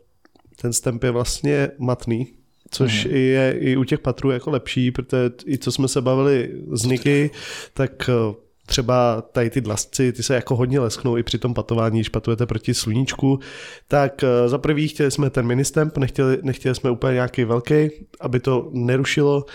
ten 0.61 0.73
stamp 0.73 1.03
je 1.03 1.11
vlastně 1.11 1.69
matný, 1.77 2.27
což 2.71 3.05
Mhm. 3.05 3.15
je 3.15 3.51
i 3.59 3.77
u 3.77 3.83
těch 3.83 3.99
patrů 3.99 4.31
jako 4.31 4.49
lepší, 4.51 4.91
protože 4.91 5.29
i 5.47 5.57
co 5.57 5.71
jsme 5.71 5.87
se 5.87 6.01
bavili 6.01 6.51
z 6.71 6.85
Niky, 6.85 7.31
tak 7.73 8.09
uh, 8.29 8.35
třeba 8.67 9.21
tady 9.31 9.49
ty 9.49 9.61
dlasci, 9.61 10.11
ty 10.13 10.23
se 10.23 10.35
jako 10.35 10.55
hodně 10.55 10.79
lesknou 10.79 11.17
i 11.17 11.23
při 11.23 11.37
tom 11.37 11.53
patování, 11.53 11.99
když 11.99 12.09
patujete 12.09 12.45
proti 12.45 12.73
sluníčku, 12.73 13.39
tak 13.87 14.23
eh, 14.23 14.49
za 14.49 14.57
prvý 14.57 14.87
chtěli 14.87 15.11
jsme 15.11 15.29
ten 15.29 15.47
ministemp, 15.47 15.97
nechtěli, 15.97 16.37
nechtěli 16.43 16.75
jsme 16.75 16.91
úplně 16.91 17.13
nějaký 17.13 17.43
velký, 17.43 17.89
aby 18.21 18.39
to 18.39 18.69
nerušilo 18.73 19.45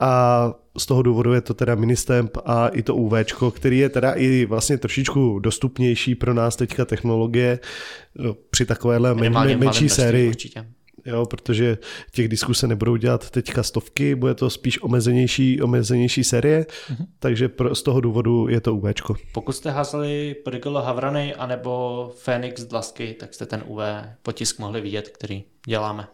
a 0.00 0.52
z 0.78 0.86
toho 0.86 1.02
důvodu 1.02 1.32
je 1.32 1.40
to 1.40 1.54
teda 1.54 1.74
ministemp 1.74 2.30
a 2.44 2.68
i 2.68 2.82
to 2.82 2.94
UV, 2.94 3.12
který 3.52 3.78
je 3.78 3.88
teda 3.88 4.12
i 4.12 4.44
vlastně 4.44 4.78
trošičku 4.78 5.38
dostupnější 5.38 6.14
pro 6.14 6.34
nás 6.34 6.56
teďka 6.56 6.84
technologie 6.84 7.58
eh, 7.60 8.34
při 8.50 8.66
takovéhle 8.66 9.14
men, 9.14 9.58
menší 9.58 9.88
sérii. 9.88 10.28
Určitě. 10.28 10.77
Jo, 11.08 11.26
protože 11.26 11.78
těch 12.10 12.28
disků 12.28 12.54
se 12.54 12.66
nebudou 12.66 12.96
dělat 12.96 13.30
teďka 13.30 13.62
stovky, 13.62 14.14
bude 14.14 14.34
to 14.34 14.50
spíš 14.50 14.82
omezenější, 14.82 15.62
omezenější 15.62 16.24
série, 16.24 16.60
mm-hmm. 16.62 17.06
takže 17.18 17.48
pro, 17.48 17.74
z 17.74 17.82
toho 17.82 18.00
důvodu 18.00 18.48
je 18.48 18.60
to 18.60 18.74
UVčko. 18.74 19.14
Pokud 19.32 19.52
jste 19.52 19.70
házeli 19.70 20.36
Prigolo 20.44 20.82
Havrany 20.82 21.34
anebo 21.34 22.12
Phoenix 22.24 22.64
Dlasky, 22.64 23.16
tak 23.20 23.34
jste 23.34 23.46
ten 23.46 23.64
UV 23.66 23.80
potisk 24.22 24.58
mohli 24.58 24.80
vidět, 24.80 25.08
který 25.08 25.44
děláme. 25.66 26.08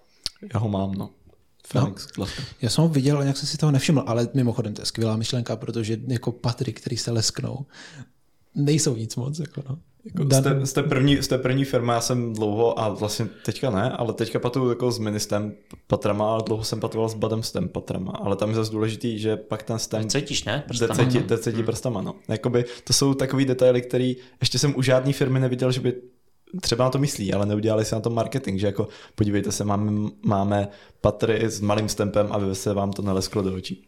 Já 0.55 0.61
ho 0.61 0.69
mám, 0.69 0.93
no. 0.93 1.11
Felix 1.67 2.09
no. 2.19 2.27
Já 2.63 2.71
jsem 2.71 2.83
ho 2.83 2.89
viděl 2.89 3.19
a 3.19 3.23
nějak 3.23 3.37
jsem 3.37 3.49
si 3.49 3.59
toho 3.59 3.73
nevšiml, 3.73 4.05
ale 4.07 4.29
mimochodem 4.35 4.75
to 4.75 4.83
je 4.83 4.87
skvělá 4.87 5.17
myšlenka, 5.17 5.57
protože 5.57 5.97
jako 6.07 6.33
patry, 6.33 6.73
který 6.73 6.97
se 6.97 7.11
lesknou, 7.11 7.67
nejsou 8.55 8.97
nic 8.97 9.17
moc. 9.17 9.39
Jako 9.39 9.63
no. 9.69 9.79
Jako 10.05 10.25
jste, 10.35 10.67
jste, 10.67 10.83
první, 10.83 11.23
jste 11.23 11.39
první 11.39 11.65
firma, 11.65 11.95
já 11.95 12.01
jsem 12.01 12.33
dlouho, 12.33 12.81
a 12.81 12.89
vlastně 12.89 13.29
teďka 13.45 13.71
ne, 13.71 13.91
ale 13.91 14.13
teďka 14.13 14.39
patuju 14.39 14.69
jako 14.69 14.91
s 14.91 14.99
ministem 14.99 15.55
patrama, 15.87 16.31
ale 16.33 16.43
dlouho 16.47 16.65
jsem 16.65 16.81
patoval 16.81 17.09
s 17.09 17.15
badem 17.15 17.43
stem 17.43 17.69
patrama, 17.69 18.13
ale 18.13 18.37
tam 18.37 18.49
je 18.49 18.55
zase 18.55 18.73
důležitý, 18.73 19.19
že 19.19 19.37
pak 19.37 19.63
ten 19.63 19.79
stem... 19.79 20.09
Cítíš, 20.09 20.45
ne? 20.45 20.65
Prstama. 20.69 20.95
Cítí, 20.95 21.25
cítí 21.39 21.57
hmm. 21.57 21.67
prstama, 21.67 22.03
no. 22.03 22.15
Jakoby, 22.29 22.65
to 22.85 22.93
jsou 22.93 23.15
takový 23.15 23.45
detaily, 23.45 23.83
který 23.83 24.17
ještě 24.41 24.59
jsem 24.59 24.75
u 24.77 24.83
žádné 24.83 25.13
firmy 25.13 25.41
neviděl, 25.41 25.73
že 25.73 25.81
by 25.81 25.95
třeba 26.61 26.85
na 26.85 26.91
to 26.91 26.99
myslí, 26.99 27.33
ale 27.33 27.47
neudělali 27.47 27.85
si 27.85 27.95
na 27.95 28.01
to 28.01 28.11
marketing, 28.11 28.61
že 28.61 28.67
jako 28.67 28.89
podívejte 29.15 29.53
se, 29.53 29.65
máme, 29.65 30.11
máme 30.25 30.69
patry 31.01 31.45
s 31.45 31.61
malým 31.61 31.89
stempem, 31.89 32.27
aby 32.31 32.55
se 32.55 32.75
vám 32.75 32.93
to 32.93 33.03
nalesklo 33.03 33.43
do 33.43 33.55
očí. 33.55 33.87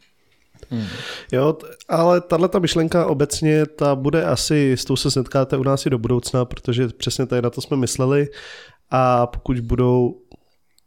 Hmm. 0.71 0.87
Jo, 1.33 1.59
ale 1.89 2.21
tahle 2.21 2.49
ta 2.49 2.59
myšlenka 2.59 3.07
obecně, 3.07 3.67
ta 3.67 3.95
bude 3.95 4.25
asi, 4.25 4.73
s 4.73 4.85
tou 4.85 4.97
se 4.97 5.11
setkáte 5.11 5.57
u 5.57 5.63
nás 5.63 5.87
i 5.87 5.91
do 5.91 5.99
budoucna, 5.99 6.45
protože 6.45 6.89
přesně 6.89 7.27
tady 7.27 7.43
na 7.43 7.51
to 7.51 7.61
jsme 7.61 7.77
mysleli 7.77 8.29
a 8.91 9.27
pokud 9.27 9.61
budou 9.61 10.21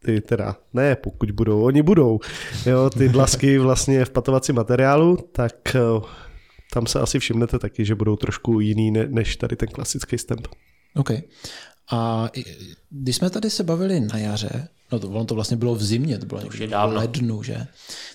ty 0.06 0.22
teda, 0.22 0.56
ne 0.74 0.96
pokud 0.96 1.32
budou, 1.32 1.64
oni 1.64 1.82
budou, 1.82 2.20
jo, 2.66 2.90
ty 2.90 3.10
dlasky 3.10 3.58
vlastně 3.60 4.06
v 4.06 4.10
patovacím 4.10 4.56
materiálu, 4.56 5.18
tak 5.32 5.76
eh, 5.76 5.80
tam 6.74 6.88
se 6.88 7.00
asi 7.00 7.20
všimnete 7.20 7.60
taky, 7.60 7.86
že 7.86 7.96
budou 7.96 8.16
trošku 8.16 8.60
jiný 8.60 8.92
než 8.92 9.36
tady 9.36 9.56
ten 9.56 9.70
klasický 9.70 10.18
stamp. 10.18 10.48
OK. 10.96 11.12
A 11.92 12.30
když 12.90 13.16
jsme 13.16 13.30
tady 13.30 13.50
se 13.50 13.64
bavili 13.64 14.00
na 14.00 14.18
jaře, 14.18 14.68
no 14.92 15.00
to, 15.00 15.10
ono 15.10 15.26
to 15.26 15.36
vlastně 15.36 15.58
bylo 15.58 15.76
v 15.76 15.84
zimě, 15.84 16.18
to 16.18 16.26
bylo 16.26 16.42
někdy 16.42 16.68
v 16.68 16.94
lednu, 16.94 17.44
že? 17.44 17.68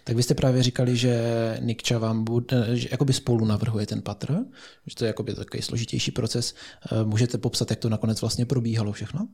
Tak 0.04 0.16
vy 0.16 0.22
jste 0.22 0.34
právě 0.34 0.62
říkali, 0.62 0.96
že 0.96 1.56
Nikča 1.60 1.98
vám 1.98 2.24
bude, 2.24 2.76
že 2.76 2.88
jakoby 2.90 3.12
spolu 3.12 3.44
navrhuje 3.44 3.86
ten 3.86 4.02
patr, 4.02 4.38
že 4.86 4.96
to 4.96 5.04
je 5.04 5.06
jakoby 5.06 5.34
takový 5.34 5.62
složitější 5.62 6.10
proces. 6.10 6.54
Eh, 6.92 7.04
můžete 7.04 7.38
popsat, 7.38 7.70
jak 7.70 7.78
to 7.78 7.88
nakonec 7.88 8.20
vlastně 8.20 8.46
probíhalo 8.46 8.92
všechno, 8.92 9.28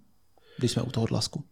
když 0.58 0.70
jsme 0.70 0.82
u 0.82 0.90
toho 0.90 1.06
dlasku? 1.06 1.44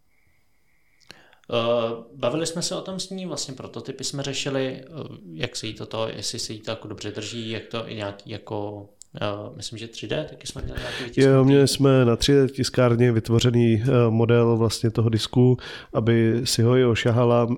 Uh, 1.51 2.05
bavili 2.15 2.47
jsme 2.47 2.63
se 2.63 2.75
o 2.75 2.81
tom 2.81 3.01
s 3.01 3.11
ní, 3.11 3.27
vlastně 3.27 3.55
prototypy 3.55 4.05
jsme 4.05 4.23
řešili, 4.23 4.85
uh, 4.89 5.17
jak 5.33 5.57
se 5.57 5.67
jí 5.67 5.75
toto, 5.75 6.09
jestli 6.09 6.39
se 6.39 6.53
jí 6.53 6.61
to 6.61 6.71
jako 6.71 6.89
dobře 6.89 7.11
drží, 7.11 7.51
jak 7.51 7.67
to 7.67 7.89
i 7.89 7.95
nějaký 7.95 8.31
jako 8.31 8.89
Uh, 9.23 9.57
myslím, 9.57 9.79
že 9.79 9.87
3D, 9.87 10.25
taky 10.25 10.47
jsme 10.47 10.63
měli 10.63 10.81
nějaký 10.81 11.21
Jo, 11.21 11.45
měli 11.45 11.69
jsme 11.69 12.05
na 12.05 12.17
3D 12.17 12.49
tiskárně 12.49 13.13
vytvořený 13.13 13.83
uh, 13.83 14.15
model 14.15 14.57
vlastně 14.57 14.91
toho 14.91 15.09
disku, 15.09 15.57
aby 15.93 16.41
si 16.45 16.63
ho 16.63 16.77
i 16.77 16.85
ošahala. 16.85 17.49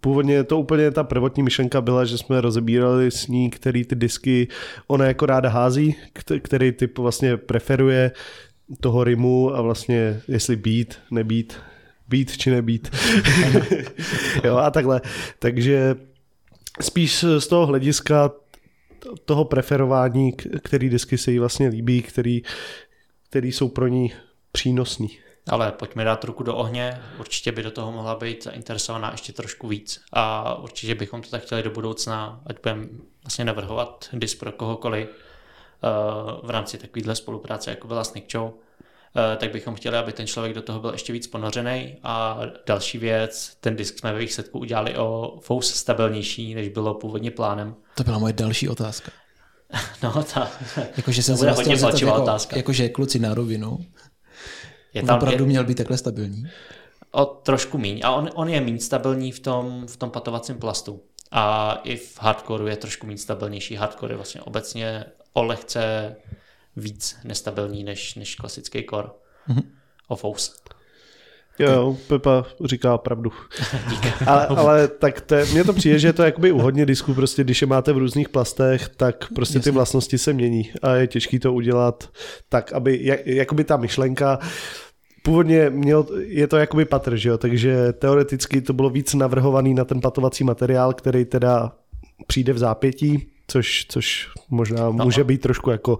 Původně 0.00 0.44
to 0.44 0.58
úplně 0.58 0.90
ta 0.90 1.04
prvotní 1.04 1.42
myšlenka 1.42 1.80
byla, 1.80 2.04
že 2.04 2.18
jsme 2.18 2.40
rozebírali 2.40 3.10
s 3.10 3.26
ní, 3.26 3.50
který 3.50 3.84
ty 3.84 3.94
disky 3.94 4.48
ona 4.86 5.04
jako 5.04 5.26
ráda 5.26 5.48
hází, 5.48 5.96
který 6.42 6.72
typ 6.72 6.98
vlastně 6.98 7.36
preferuje 7.36 8.12
toho 8.80 9.04
rimu 9.04 9.56
a 9.56 9.60
vlastně 9.60 10.20
jestli 10.28 10.56
být, 10.56 10.98
nebýt, 11.10 11.56
být 12.08 12.36
či 12.36 12.50
nebýt. 12.50 12.96
jo 14.44 14.56
a 14.56 14.70
takhle. 14.70 15.00
Takže 15.38 15.94
spíš 16.80 17.24
z 17.38 17.46
toho 17.46 17.66
hlediska 17.66 18.30
toho 19.24 19.44
preferování, 19.44 20.32
který 20.62 20.88
disky 20.88 21.18
se 21.18 21.30
jí 21.30 21.38
vlastně 21.38 21.68
líbí, 21.68 22.02
který, 22.02 22.42
který 23.28 23.52
jsou 23.52 23.68
pro 23.68 23.86
ní 23.86 24.12
přínosný. 24.52 25.18
Ale 25.48 25.72
pojďme 25.72 26.04
dát 26.04 26.24
ruku 26.24 26.42
do 26.42 26.56
ohně, 26.56 27.00
určitě 27.18 27.52
by 27.52 27.62
do 27.62 27.70
toho 27.70 27.92
mohla 27.92 28.14
být 28.14 28.44
zainteresovaná 28.44 29.10
ještě 29.10 29.32
trošku 29.32 29.68
víc. 29.68 30.00
A 30.12 30.54
určitě 30.58 30.94
bychom 30.94 31.22
to 31.22 31.30
tak 31.30 31.42
chtěli 31.42 31.62
do 31.62 31.70
budoucna, 31.70 32.40
ať 32.46 32.56
budeme 32.62 32.86
vlastně 33.22 33.44
navrhovat 33.44 34.08
disk 34.12 34.38
pro 34.38 34.52
kohokoliv 34.52 35.08
uh, 35.08 36.46
v 36.46 36.50
rámci 36.50 36.78
takovéhle 36.78 37.16
spolupráce, 37.16 37.70
jako 37.70 37.88
byla 37.88 38.04
s 38.04 38.14
Nickčou, 38.14 38.54
Eh, 38.54 38.67
tak 39.36 39.52
bychom 39.52 39.74
chtěli, 39.74 39.96
aby 39.96 40.12
ten 40.12 40.26
člověk 40.26 40.54
do 40.54 40.62
toho 40.62 40.80
byl 40.80 40.90
ještě 40.90 41.12
víc 41.12 41.26
ponořený. 41.26 41.96
A 42.02 42.40
další 42.66 42.98
věc, 42.98 43.56
ten 43.60 43.76
disk 43.76 43.98
jsme 43.98 44.12
ve 44.12 44.18
výsledku 44.18 44.58
udělali 44.58 44.96
o 44.96 45.38
fous 45.40 45.74
stabilnější, 45.74 46.54
než 46.54 46.68
bylo 46.68 46.94
původně 46.94 47.30
plánem. 47.30 47.74
To 47.94 48.04
byla 48.04 48.18
moje 48.18 48.32
další 48.32 48.68
otázka. 48.68 49.10
no, 50.02 50.24
ta, 50.34 50.50
jakože 50.96 51.22
jsem 51.22 51.34
to 51.34 51.38
bude 51.38 51.52
hodně 51.52 52.06
jako, 52.06 52.22
otázka. 52.22 52.56
Jakože 52.56 52.88
kluci 52.88 53.18
na 53.18 53.34
rovinu. 53.34 53.78
Je 54.94 55.02
tam, 55.02 55.16
opravdu 55.16 55.44
je, 55.44 55.48
měl 55.48 55.64
být 55.64 55.74
takhle 55.74 55.98
stabilní? 55.98 56.44
O 57.10 57.24
trošku 57.24 57.78
míň. 57.78 58.00
A 58.04 58.10
on, 58.10 58.30
on 58.34 58.48
je 58.48 58.60
méně 58.60 58.80
stabilní 58.80 59.32
v 59.32 59.40
tom, 59.40 59.86
v 59.86 59.96
tom 59.96 60.10
patovacím 60.10 60.58
plastu. 60.58 61.00
A 61.30 61.74
i 61.84 61.96
v 61.96 62.18
hardcore 62.20 62.70
je 62.70 62.76
trošku 62.76 63.06
méně 63.06 63.18
stabilnější. 63.18 63.74
Hardcore 63.74 64.12
je 64.12 64.16
vlastně 64.16 64.40
obecně 64.40 65.04
o 65.32 65.42
lehce 65.42 66.16
víc 66.78 67.16
nestabilní 67.24 67.84
než, 67.84 68.14
než 68.14 68.34
klasický 68.34 68.86
core 68.90 69.08
mm-hmm. 69.48 69.62
of 70.08 70.24
Ouse. 70.24 70.52
Jo, 71.58 71.96
Pepa 72.06 72.44
říká 72.64 72.98
pravdu. 72.98 73.32
ale, 74.26 74.46
ale 74.46 74.88
tak 74.88 75.20
to, 75.20 75.36
mně 75.52 75.64
to 75.64 75.72
přijde, 75.72 75.98
že 75.98 76.08
je 76.08 76.12
to 76.12 76.22
jakoby 76.22 76.52
u 76.52 76.58
hodně 76.58 76.86
disků, 76.86 77.14
prostě 77.14 77.44
když 77.44 77.60
je 77.60 77.66
máte 77.66 77.92
v 77.92 77.98
různých 77.98 78.28
plastech, 78.28 78.88
tak 78.88 79.32
prostě 79.34 79.60
ty 79.60 79.70
vlastnosti 79.70 80.18
se 80.18 80.32
mění 80.32 80.72
a 80.82 80.94
je 80.94 81.06
těžký 81.06 81.38
to 81.38 81.52
udělat 81.52 82.08
tak, 82.48 82.72
aby 82.72 82.98
jak, 83.02 83.26
jakoby 83.26 83.64
ta 83.64 83.76
myšlenka 83.76 84.38
původně 85.22 85.70
měl, 85.70 86.06
je 86.18 86.46
to 86.46 86.56
jakoby 86.56 86.84
patr, 86.84 87.16
že 87.16 87.28
jo? 87.28 87.38
takže 87.38 87.92
teoreticky 87.92 88.60
to 88.60 88.72
bylo 88.72 88.90
víc 88.90 89.14
navrhovaný 89.14 89.74
na 89.74 89.84
ten 89.84 90.00
patovací 90.00 90.44
materiál, 90.44 90.92
který 90.92 91.24
teda 91.24 91.72
přijde 92.26 92.52
v 92.52 92.58
zápětí, 92.58 93.30
což, 93.50 93.86
což 93.88 94.28
možná 94.48 94.84
no. 94.84 94.92
může 94.92 95.24
být 95.24 95.40
trošku 95.40 95.70
jako 95.70 95.98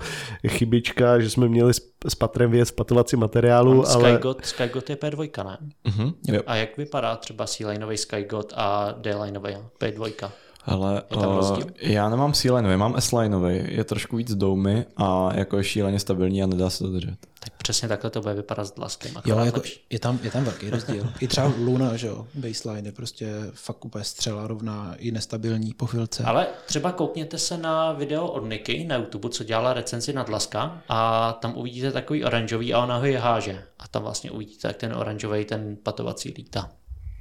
chybička, 0.48 1.20
že 1.20 1.30
jsme 1.30 1.48
měli 1.48 1.74
s, 1.74 1.80
s 2.08 2.14
Patrem 2.14 2.50
věc 2.50 2.70
patovací 2.70 3.16
materiálu, 3.16 3.84
Sky 3.84 3.94
ale... 3.94 4.18
God, 4.18 4.46
Skygot 4.46 4.90
je 4.90 4.96
P2, 4.96 5.44
ne? 5.44 5.58
Uh-huh, 5.90 6.42
A 6.46 6.56
jak 6.56 6.76
vypadá 6.76 7.16
třeba 7.16 7.46
C-lineový 7.46 7.96
Skygot 7.96 8.52
a 8.56 8.94
D-lineový 8.98 9.56
P2? 9.80 10.30
Ale 10.68 11.02
uh, 11.16 11.60
já 11.80 12.08
nemám 12.08 12.32
C-lineový, 12.32 12.76
mám 12.76 12.96
S-lineový, 12.96 13.62
je 13.68 13.84
trošku 13.84 14.16
víc 14.16 14.34
doumy 14.34 14.86
a 14.96 15.30
jako 15.34 15.56
je 15.56 15.64
šíleně 15.64 15.98
stabilní 15.98 16.42
a 16.42 16.46
nedá 16.46 16.70
se 16.70 16.84
to 16.84 16.90
držet. 16.90 17.16
Tak 17.40 17.52
přesně 17.56 17.88
takhle 17.88 18.10
to 18.10 18.20
bude 18.20 18.34
vypadat 18.34 18.64
s 18.64 18.74
dlaskem. 18.74 19.14
Jo, 19.26 19.38
jako, 19.38 19.62
je, 19.90 19.98
tam, 19.98 20.18
je 20.22 20.30
tam 20.30 20.44
velký 20.44 20.70
rozdíl. 20.70 21.12
I 21.20 21.28
třeba 21.28 21.52
Luna, 21.58 21.96
že 21.96 22.06
jo, 22.06 22.26
baseline 22.34 22.88
je 22.88 22.92
prostě 22.92 23.32
fakt 23.52 23.84
úplně 23.84 24.04
střela 24.04 24.46
rovná, 24.46 24.94
i 24.98 25.10
nestabilní 25.10 25.74
po 25.74 25.86
chvilce. 25.86 26.24
Ale 26.24 26.46
třeba 26.66 26.92
koukněte 26.92 27.38
se 27.38 27.58
na 27.58 27.92
video 27.92 28.26
od 28.26 28.48
Niky 28.48 28.84
na 28.84 28.96
YouTube, 28.96 29.28
co 29.28 29.44
dělala 29.44 29.72
recenzi 29.72 30.12
na 30.12 30.22
dlaska 30.22 30.82
a 30.88 31.32
tam 31.32 31.56
uvidíte 31.56 31.92
takový 31.92 32.24
oranžový 32.24 32.74
a 32.74 32.82
ona 32.82 32.96
ho 32.96 33.04
je 33.04 33.18
háže. 33.18 33.64
A 33.78 33.88
tam 33.88 34.02
vlastně 34.02 34.30
uvidíte, 34.30 34.68
jak 34.68 34.76
ten 34.76 34.92
oranžový, 34.92 35.44
ten 35.44 35.76
patovací 35.82 36.34
lítá. 36.36 36.70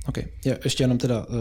OK. 0.07 0.17
Je, 0.17 0.59
ještě 0.63 0.83
jenom 0.83 0.97
teda 0.97 1.25
uh, 1.25 1.35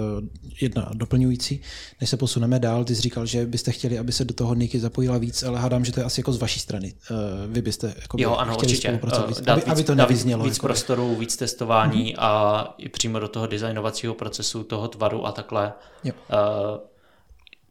jedna 0.60 0.90
doplňující. 0.94 1.60
Než 2.00 2.10
se 2.10 2.16
posuneme 2.16 2.58
dál, 2.58 2.84
ty 2.84 2.94
jsi 2.94 3.02
říkal, 3.02 3.26
že 3.26 3.46
byste 3.46 3.72
chtěli, 3.72 3.98
aby 3.98 4.12
se 4.12 4.24
do 4.24 4.34
toho 4.34 4.54
Niky 4.54 4.80
zapojila 4.80 5.18
víc, 5.18 5.42
ale 5.42 5.60
hádám, 5.60 5.84
že 5.84 5.92
to 5.92 6.00
je 6.00 6.04
asi 6.04 6.20
jako 6.20 6.32
z 6.32 6.38
vaší 6.38 6.60
strany. 6.60 6.94
Uh, 7.10 7.16
vy 7.52 7.62
byste 7.62 7.94
jako 8.02 8.16
jo, 8.20 8.34
ano, 8.34 8.52
chtěli 8.54 8.72
určitě. 8.72 8.88
spolupracovat 8.88 9.28
víc, 9.28 9.40
uh, 9.40 9.52
aby, 9.52 9.60
víc, 9.60 9.68
aby 9.68 9.84
to 9.84 9.94
nevyznělo. 9.94 10.44
Víc 10.44 10.54
jako 10.54 10.66
prostoru, 10.66 11.14
víc 11.16 11.36
testování 11.36 12.14
mm-hmm. 12.14 12.22
a 12.24 12.74
i 12.78 12.88
přímo 12.88 13.18
do 13.18 13.28
toho 13.28 13.46
designovacího 13.46 14.14
procesu, 14.14 14.64
toho 14.64 14.88
tvaru 14.88 15.26
a 15.26 15.32
takhle. 15.32 15.72
Jo. 16.04 16.12
Uh, 16.32 16.80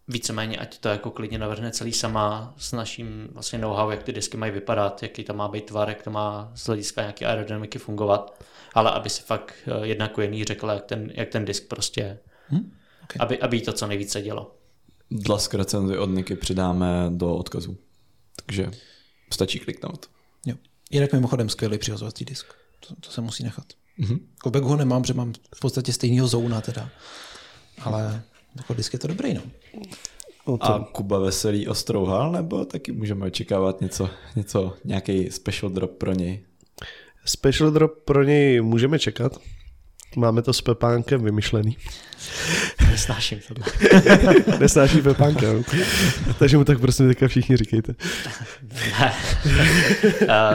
víceméně, 0.08 0.58
ať 0.58 0.78
to 0.78 0.90
jako 0.90 1.12
klidně 1.12 1.38
navrhne 1.38 1.72
celý 1.72 1.94
sama 1.94 2.54
s 2.58 2.72
naším 2.72 3.28
vlastně 3.34 3.60
know-how, 3.60 3.90
jak 3.90 4.04
ty 4.04 4.12
disky 4.12 4.38
mají 4.38 4.52
vypadat, 4.52 5.04
jaký 5.04 5.24
to 5.24 5.34
má 5.34 5.48
být 5.48 5.66
tvar, 5.66 5.90
jak 5.90 6.04
to 6.04 6.12
má 6.12 6.52
z 6.56 6.66
hlediska 6.66 7.02
nějaké 7.02 7.26
aerodynamiky 7.26 7.80
fungovat 7.80 8.44
ale 8.76 8.92
aby 8.92 9.10
si 9.10 9.22
fakt 9.22 9.54
eh, 9.68 9.88
jedna 9.88 10.08
ku 10.08 10.22
jedný 10.22 10.44
řekla, 10.44 10.74
jak 10.74 10.86
ten, 10.86 11.12
jak 11.14 11.30
ten 11.30 11.46
disk 11.46 11.68
prostě, 11.68 12.20
hmm? 12.48 12.72
okay. 13.04 13.18
aby, 13.20 13.40
aby 13.40 13.58
jí 13.58 13.64
to 13.64 13.74
co 13.74 13.88
nejvíce 13.88 14.22
dělo. 14.22 14.56
Dlask 15.12 15.54
recenzi 15.54 15.98
od 15.98 16.10
Niky 16.10 16.36
přidáme 16.36 17.06
do 17.10 17.36
odkazu, 17.36 17.78
takže 18.46 18.72
stačí 19.34 19.60
kliknout. 19.60 20.10
Jo. 20.46 20.56
Jinak 20.92 21.14
mimochodem 21.14 21.50
skvělý 21.50 21.78
přihazovací 21.78 22.26
disk, 22.26 22.54
to, 22.88 22.96
to 22.96 23.12
se 23.12 23.22
musí 23.22 23.44
nechat. 23.44 23.66
Mm-hmm. 24.00 24.20
Jako 24.54 24.68
ho 24.68 24.76
nemám, 24.76 25.04
že 25.04 25.14
mám 25.14 25.34
v 25.56 25.60
podstatě 25.60 25.94
stejného 25.94 26.28
zóna 26.28 26.62
teda, 26.62 26.90
ale 27.82 28.24
jako 28.56 28.74
disk 28.74 28.94
je 28.94 29.00
to 29.00 29.08
dobrý, 29.08 29.34
no. 29.34 29.42
A 30.60 30.80
Kuba 30.80 31.20
Veselý 31.20 31.68
ostrouhal, 31.68 32.32
nebo 32.32 32.66
taky 32.66 32.92
můžeme 32.92 33.26
očekávat 33.26 33.82
něco, 33.82 34.10
něco 34.36 34.74
nějaký 34.84 35.32
special 35.32 35.70
drop 35.70 35.92
pro 35.92 36.14
něj? 36.14 36.44
Special 37.26 37.72
drop 37.72 38.04
pro 38.06 38.24
něj 38.24 38.62
můžeme 38.62 39.00
čekat. 39.00 39.32
Máme 40.16 40.42
to 40.42 40.54
s 40.54 40.62
Pepánkem 40.62 41.24
vymyšlený. 41.24 41.78
Nesnáším 42.90 43.40
to. 43.48 43.54
Nesnáším 44.60 45.04
Pepánka. 45.04 45.48
Takže 46.40 46.58
mu 46.58 46.64
tak 46.64 46.80
prostě 46.80 47.04
teďka 47.08 47.28
všichni 47.28 47.58
říkejte. 47.58 47.96
ne. 49.00 49.14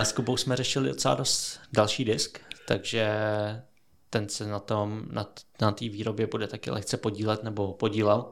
S 0.02 0.12
Kubou 0.12 0.36
jsme 0.36 0.56
řešili 0.56 0.88
docela 0.88 1.14
dost 1.14 1.60
další 1.72 2.04
disk, 2.04 2.38
takže 2.66 3.10
ten 4.10 4.28
se 4.28 4.46
na 4.46 4.58
tom, 4.58 5.02
na, 5.10 5.26
na 5.60 5.72
té 5.72 5.88
výrobě 5.88 6.26
bude 6.26 6.46
taky 6.46 6.70
lehce 6.70 6.96
podílet 6.96 7.44
nebo 7.44 7.72
podílel, 7.72 8.24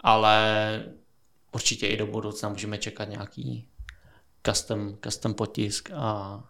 ale 0.00 0.84
určitě 1.52 1.86
i 1.86 1.96
do 1.96 2.06
budoucna 2.06 2.48
můžeme 2.48 2.78
čekat 2.78 3.04
nějaký 3.08 3.68
custom, 4.46 4.98
custom 5.04 5.34
potisk 5.34 5.90
a 5.94 6.44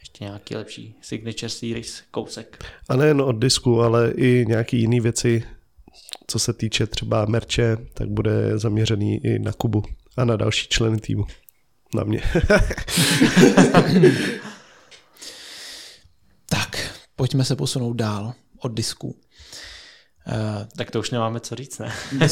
ještě 0.00 0.24
nějaký 0.24 0.56
lepší 0.56 0.94
Signature 1.02 1.48
Series 1.48 2.02
kousek. 2.10 2.64
A 2.88 2.96
nejen 2.96 3.20
od 3.20 3.32
disku, 3.32 3.82
ale 3.82 4.10
i 4.10 4.44
nějaký 4.48 4.80
jiný 4.80 5.00
věci, 5.00 5.42
co 6.26 6.38
se 6.38 6.52
týče 6.52 6.86
třeba 6.86 7.24
merče, 7.24 7.76
tak 7.94 8.08
bude 8.08 8.58
zaměřený 8.58 9.24
i 9.24 9.38
na 9.38 9.52
Kubu 9.52 9.82
a 10.16 10.24
na 10.24 10.36
další 10.36 10.68
členy 10.68 10.98
týmu. 11.00 11.24
Na 11.94 12.04
mě. 12.04 12.22
Tak, 16.48 16.90
pojďme 17.16 17.44
se 17.44 17.56
posunout 17.56 17.92
dál 17.92 18.32
od 18.58 18.68
disku. 18.74 19.08
Uh, 19.08 19.14
Tak 20.76 20.90
to 20.90 21.00
už 21.00 21.10
nemáme 21.10 21.40
co 21.40 21.54
říct, 21.54 21.78
ne? 21.78 21.92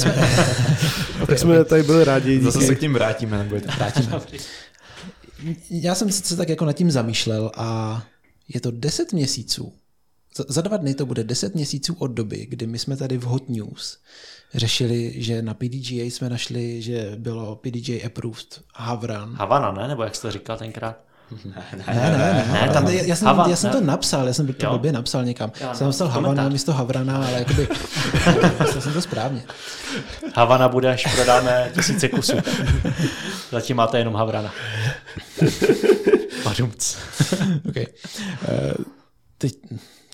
tak 1.26 1.38
jsme 1.38 1.64
tady 1.64 1.82
byli 1.82 2.04
rádi. 2.04 2.40
Zase 2.40 2.58
díky. 2.58 2.66
se 2.68 2.74
k 2.74 2.80
tím 2.80 2.92
vrátíme, 2.92 3.38
nebo 3.38 3.54
je 3.54 3.60
to 3.60 3.68
vrátíme. 3.76 4.20
Já 5.70 5.94
jsem 5.94 6.12
se 6.12 6.36
tak 6.36 6.48
jako 6.48 6.64
nad 6.64 6.72
tím 6.72 6.90
zamýšlel 6.90 7.50
a 7.56 8.02
je 8.48 8.60
to 8.60 8.70
10 8.70 9.12
měsíců. 9.12 9.72
Za, 10.48 10.62
dva 10.62 10.76
dny 10.76 10.94
to 10.94 11.06
bude 11.06 11.24
10 11.24 11.54
měsíců 11.54 11.96
od 11.98 12.06
doby, 12.06 12.46
kdy 12.46 12.66
my 12.66 12.78
jsme 12.78 12.96
tady 12.96 13.18
v 13.18 13.22
Hot 13.22 13.48
News 13.48 13.98
řešili, 14.54 15.22
že 15.22 15.42
na 15.42 15.54
PDGA 15.54 16.02
jsme 16.02 16.30
našli, 16.30 16.82
že 16.82 17.12
bylo 17.16 17.56
PDGA 17.56 18.06
approved 18.06 18.60
Havran. 18.74 19.34
Havana, 19.34 19.72
ne? 19.72 19.88
Nebo 19.88 20.02
jak 20.02 20.14
jste 20.14 20.32
říkal 20.32 20.58
tenkrát? 20.58 21.07
Ne, 21.44 21.52
ne, 21.76 21.84
ne. 21.86 22.48
Ne, 22.52 22.60
Tam, 22.72 22.72
tam- 22.84 22.88
já, 22.92 23.16
jsem, 23.16 23.28
já 23.48 23.56
jsem 23.56 23.70
to 23.70 23.80
ne? 23.80 23.86
napsal, 23.86 24.26
já 24.26 24.32
jsem 24.32 24.46
to 24.46 24.66
Jo. 24.66 24.70
blbě 24.72 24.92
napsal 24.92 25.24
někam. 25.24 25.52
Jo, 25.60 25.68
jsem 25.74 25.86
napsal 25.86 26.08
Havana 26.08 26.48
místo 26.48 26.72
Havrana, 26.72 27.16
ale 27.16 27.32
jakoby, 27.32 27.68
myslel 28.60 28.80
jsem 28.82 28.92
to 28.92 29.00
správně. 29.02 29.42
Havana 30.34 30.68
bude, 30.68 30.92
až 30.92 31.14
prodáme 31.14 31.70
tisíce 31.74 32.08
kusů. 32.08 32.32
Zatím 33.50 33.76
máte 33.76 33.98
jenom 33.98 34.14
Havrana. 34.14 34.52
Padumc. 36.42 36.96
Okay. 37.68 37.86
Uh, 38.48 38.84
teď, 39.38 39.52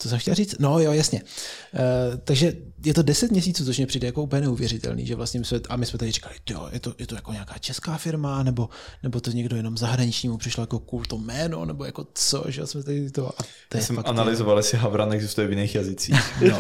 co 0.05 0.09
jsem 0.09 0.19
chtěl 0.19 0.35
říct? 0.35 0.55
No 0.59 0.79
jo, 0.79 0.93
jasně. 0.93 1.23
Uh, 1.23 2.17
takže 2.25 2.53
je 2.85 2.95
to 2.95 3.03
10 3.03 3.31
měsíců, 3.31 3.65
což 3.65 3.77
mě 3.77 3.87
přijde 3.87 4.07
jako 4.07 4.23
úplně 4.23 4.43
neuvěřitelný, 4.43 5.07
že 5.07 5.15
vlastně 5.15 5.41
my 5.41 5.47
jsme, 5.47 5.61
a 5.69 5.77
my 5.77 5.87
jsme 5.87 5.99
tady 5.99 6.11
říkali, 6.11 6.35
jo, 6.51 6.69
je 6.73 6.81
to, 6.81 6.95
je 6.99 7.07
to 7.07 7.15
jako 7.15 7.33
nějaká 7.33 7.59
česká 7.59 7.97
firma, 7.97 8.43
nebo, 8.43 8.69
nebo 9.03 9.21
to 9.21 9.31
někdo 9.31 9.57
jenom 9.57 9.77
zahraničnímu 9.77 10.37
přišlo 10.37 10.63
jako 10.63 10.79
cool 10.79 11.03
to 11.03 11.19
jméno, 11.19 11.65
nebo 11.65 11.85
jako 11.85 12.07
co, 12.15 12.45
že 12.49 12.67
jsme 12.67 12.83
tady 12.83 13.11
to, 13.11 13.29
a 13.29 13.43
to 13.69 13.77
Já 13.77 13.85
jsem 13.85 13.97
fakt, 13.97 14.09
analyzoval, 14.09 14.57
jestli 14.57 14.79
Havran 14.79 15.13
existuje 15.13 15.47
v 15.47 15.51
jiných 15.51 15.75
jazycích. 15.75 16.15
No, 16.51 16.59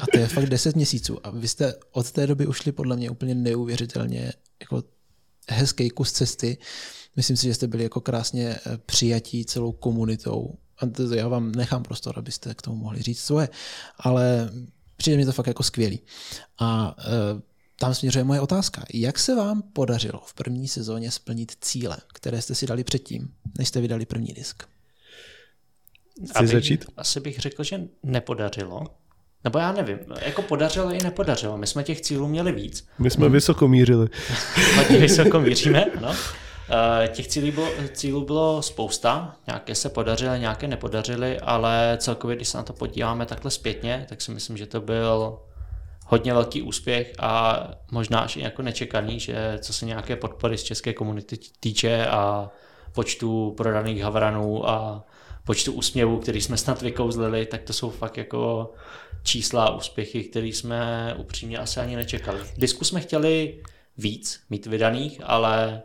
a 0.00 0.06
to 0.12 0.18
je 0.18 0.26
fakt 0.26 0.46
10 0.46 0.76
měsíců. 0.76 1.26
A 1.26 1.30
vy 1.30 1.48
jste 1.48 1.74
od 1.92 2.10
té 2.10 2.26
doby 2.26 2.46
ušli 2.46 2.72
podle 2.72 2.96
mě 2.96 3.10
úplně 3.10 3.34
neuvěřitelně 3.34 4.32
jako 4.60 4.82
hezký 5.48 5.90
kus 5.90 6.12
cesty. 6.12 6.58
Myslím 7.16 7.36
si, 7.36 7.46
že 7.46 7.54
jste 7.54 7.66
byli 7.66 7.82
jako 7.82 8.00
krásně 8.00 8.48
eh, 8.48 8.78
přijatí 8.86 9.44
celou 9.44 9.72
komunitou. 9.72 10.54
Já 11.14 11.28
vám 11.28 11.52
nechám 11.52 11.82
prostor, 11.82 12.14
abyste 12.18 12.54
k 12.54 12.62
tomu 12.62 12.76
mohli 12.76 13.02
říct 13.02 13.20
svoje. 13.20 13.48
Ale 13.98 14.50
přijde 14.96 15.16
mi 15.16 15.24
to 15.24 15.32
fakt 15.32 15.46
jako 15.46 15.62
skvělý. 15.62 16.00
A 16.58 16.94
e, 16.98 17.02
tam 17.78 17.94
směřuje 17.94 18.24
moje 18.24 18.40
otázka. 18.40 18.84
Jak 18.94 19.18
se 19.18 19.34
vám 19.34 19.62
podařilo 19.62 20.22
v 20.26 20.34
první 20.34 20.68
sezóně 20.68 21.10
splnit 21.10 21.52
cíle, 21.60 21.96
které 22.14 22.42
jste 22.42 22.54
si 22.54 22.66
dali 22.66 22.84
předtím, 22.84 23.28
než 23.58 23.68
jste 23.68 23.80
vydali 23.80 24.06
první 24.06 24.32
disk? 24.32 24.62
Chci 26.24 26.32
Abych- 26.34 26.52
začít? 26.52 26.84
Asi 26.96 27.20
bych 27.20 27.38
řekl, 27.38 27.64
že 27.64 27.80
nepodařilo. 28.02 28.84
Nebo 29.44 29.58
já 29.58 29.72
nevím, 29.72 29.98
jako 30.24 30.42
podařilo 30.42 30.92
i 30.92 31.02
nepodařilo. 31.02 31.58
My 31.58 31.66
jsme 31.66 31.82
těch 31.82 32.00
cílů 32.00 32.28
měli 32.28 32.52
víc. 32.52 32.86
My 32.98 33.10
jsme 33.10 33.28
vysoko 33.28 33.68
mířili. 33.68 34.08
Hodně 34.76 34.98
vysoko 34.98 35.40
míříme, 35.40 35.84
ano. 35.84 36.14
Eh, 36.70 37.08
Těch 37.08 37.28
cílů 37.28 37.52
bylo, 37.52 37.68
cílů 37.92 38.24
bylo 38.24 38.62
spousta, 38.62 39.36
nějaké 39.46 39.74
se 39.74 39.88
podařily, 39.88 40.40
nějaké 40.40 40.68
nepodařily, 40.68 41.40
ale 41.40 41.96
celkově, 42.00 42.36
když 42.36 42.48
se 42.48 42.56
na 42.56 42.62
to 42.62 42.72
podíváme 42.72 43.26
takhle 43.26 43.50
zpětně, 43.50 44.06
tak 44.08 44.20
si 44.20 44.30
myslím, 44.30 44.56
že 44.56 44.66
to 44.66 44.80
byl 44.80 45.38
hodně 46.06 46.34
velký 46.34 46.62
úspěch 46.62 47.12
a 47.18 47.62
možná 47.90 48.20
až 48.20 48.36
i 48.36 48.40
jako 48.40 48.62
nečekaný, 48.62 49.20
že 49.20 49.58
co 49.60 49.72
se 49.72 49.86
nějaké 49.86 50.16
podpory 50.16 50.58
z 50.58 50.62
české 50.62 50.92
komunity 50.92 51.38
týče 51.60 52.06
a 52.06 52.50
počtu 52.92 53.54
prodaných 53.56 54.02
havranů 54.02 54.70
a 54.70 55.04
počtu 55.44 55.72
úsměvů, 55.72 56.18
který 56.18 56.40
jsme 56.40 56.56
snad 56.56 56.82
vykouzlili, 56.82 57.46
tak 57.46 57.62
to 57.62 57.72
jsou 57.72 57.90
fakt 57.90 58.18
jako 58.18 58.72
čísla 59.22 59.64
a 59.64 59.74
úspěchy, 59.74 60.24
které 60.24 60.46
jsme 60.46 61.14
upřímně 61.18 61.58
asi 61.58 61.80
ani 61.80 61.96
nečekali. 61.96 62.40
Disku 62.56 62.84
jsme 62.84 63.00
chtěli 63.00 63.62
víc 63.98 64.40
mít 64.50 64.66
vydaných, 64.66 65.20
ale 65.24 65.82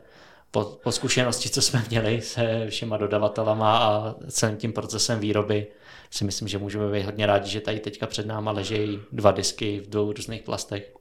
po, 0.52 0.78
po 0.84 0.92
zkušenosti, 0.92 1.50
co 1.50 1.62
jsme 1.62 1.84
měli 1.90 2.22
se 2.22 2.66
všema 2.70 2.98
dodavatelama 2.98 3.78
a 3.78 4.16
celým 4.30 4.58
tím 4.58 4.74
procesem 4.74 5.20
výroby, 5.20 5.68
si 6.12 6.26
myslím, 6.26 6.48
že 6.48 6.58
můžeme 6.58 6.92
být 6.92 7.06
hodně 7.06 7.26
rádi, 7.26 7.50
že 7.50 7.62
tady 7.62 7.80
teďka 7.80 8.08
před 8.08 8.26
náma 8.26 8.52
ležejí 8.52 9.00
dva 9.12 9.32
disky 9.32 9.82
v 9.86 9.90
dvou 9.90 10.14
různých 10.14 10.42
plastech. 10.42 10.94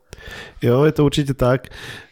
Jo, 0.63 0.85
je 0.85 0.93
to 0.93 1.05
určitě 1.05 1.35
tak. 1.35 1.69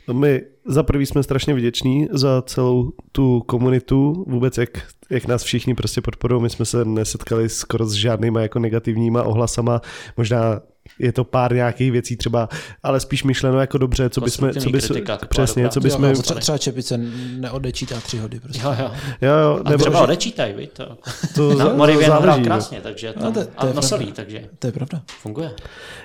No 0.08 0.14
My 0.14 0.42
za 0.66 0.82
prvý 0.82 1.06
jsme 1.06 1.22
strašně 1.22 1.54
vděční 1.54 2.08
za 2.12 2.42
celou 2.42 2.92
tu 3.12 3.40
komunitu, 3.40 4.24
vůbec 4.28 4.58
jak, 4.58 4.70
jak 5.10 5.26
nás 5.26 5.42
všichni 5.42 5.74
prostě 5.74 6.00
podporují. 6.00 6.42
My 6.42 6.50
jsme 6.50 6.64
se 6.64 6.84
nesetkali 6.84 7.48
skoro 7.48 7.86
s 7.86 7.92
žádnýma 7.92 8.40
jako 8.40 8.58
negativníma 8.58 9.22
ohlasama. 9.22 9.80
Možná 10.16 10.60
je 10.98 11.12
to 11.12 11.24
pár 11.24 11.54
nějakých 11.54 11.92
věcí 11.92 12.16
třeba, 12.16 12.48
ale 12.82 13.00
spíš 13.00 13.24
myšleno 13.24 13.60
jako 13.60 13.78
dobře, 13.78 14.10
co 14.10 14.20
bychom, 14.20 14.30
co 14.38 14.44
Konstruktivní 14.54 14.72
by 14.72 14.80
kritika, 14.88 15.16
taková 15.16 15.28
přesně, 15.44 15.68
co 15.68 15.80
bychom, 15.80 16.04
jo, 16.04 16.22
třeba, 16.22 16.40
třeba 16.40 16.58
Čepice 16.58 16.98
neodečítá 17.38 18.00
tři 18.00 18.18
hody. 18.18 18.40
Prostě. 18.40 18.60
Jo, 18.64 18.74
jo. 18.78 18.90
jo, 19.22 19.32
jo, 19.32 19.60
A 19.64 19.70
nebo 19.70 19.84
třeba 19.84 20.00
odečítaj, 20.02 20.52
víš, 20.58 20.68
to. 20.72 20.98
to 21.34 21.54
No, 21.58 21.76
Morivian 21.76 22.22
hrál 22.22 22.38
no. 22.38 22.44
krásně, 22.44 22.80
takže 22.82 23.12
to, 23.12 23.20
No, 23.24 23.32
to- 23.32 23.44
to 23.44 23.50
a 23.56 23.66
je 23.66 23.74
nosolí, 23.74 24.04
pravda. 24.04 24.16
takže 24.16 24.48
To 24.58 24.66
je 24.66 24.72
pravda. 24.72 25.02
funguje. 25.22 25.50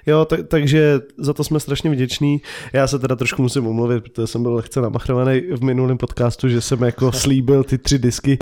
Jo, 0.06 0.26
tak, 0.26 0.40
takže 0.48 1.00
za 1.18 1.34
to 1.34 1.44
jsme 1.44 1.60
strašně 1.60 1.90
vděční. 1.90 2.42
Já 2.74 2.88
se 2.88 3.00
teda 3.00 3.16
trošku 3.16 3.42
musím 3.42 3.68
umluvit, 3.68 4.04
protože 4.04 4.28
jsem 4.28 4.42
byl 4.44 4.54
lehce 4.54 4.82
namachrovaný 4.82 5.42
v 5.52 5.64
minulém 5.64 5.98
podcastu, 5.98 6.50
že 6.50 6.62
jsem 6.62 6.82
jako 6.84 7.12
slíbil 7.20 7.64
ty 7.64 7.78
tři 7.78 8.00
disky. 8.00 8.38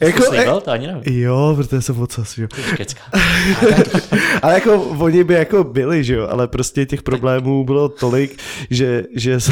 jako, 0.00 0.22
Slíbil, 0.22 0.60
to 0.60 0.70
ani 0.70 0.86
nevím. 0.86 1.02
jo, 1.22 1.52
protože 1.56 1.82
jsem 1.82 2.00
ocas, 2.00 2.38
jo. 2.38 2.48
Ale 4.42 4.54
jako 4.54 4.82
oni 4.82 5.24
by 5.24 5.34
jako 5.40 5.64
byli, 5.64 6.04
že 6.04 6.14
jo, 6.14 6.26
ale 6.30 6.48
prostě 6.48 6.86
těch 6.86 7.02
problémů 7.02 7.64
bylo 7.64 7.88
tolik, 7.88 8.38
že, 8.70 9.04
že 9.16 9.38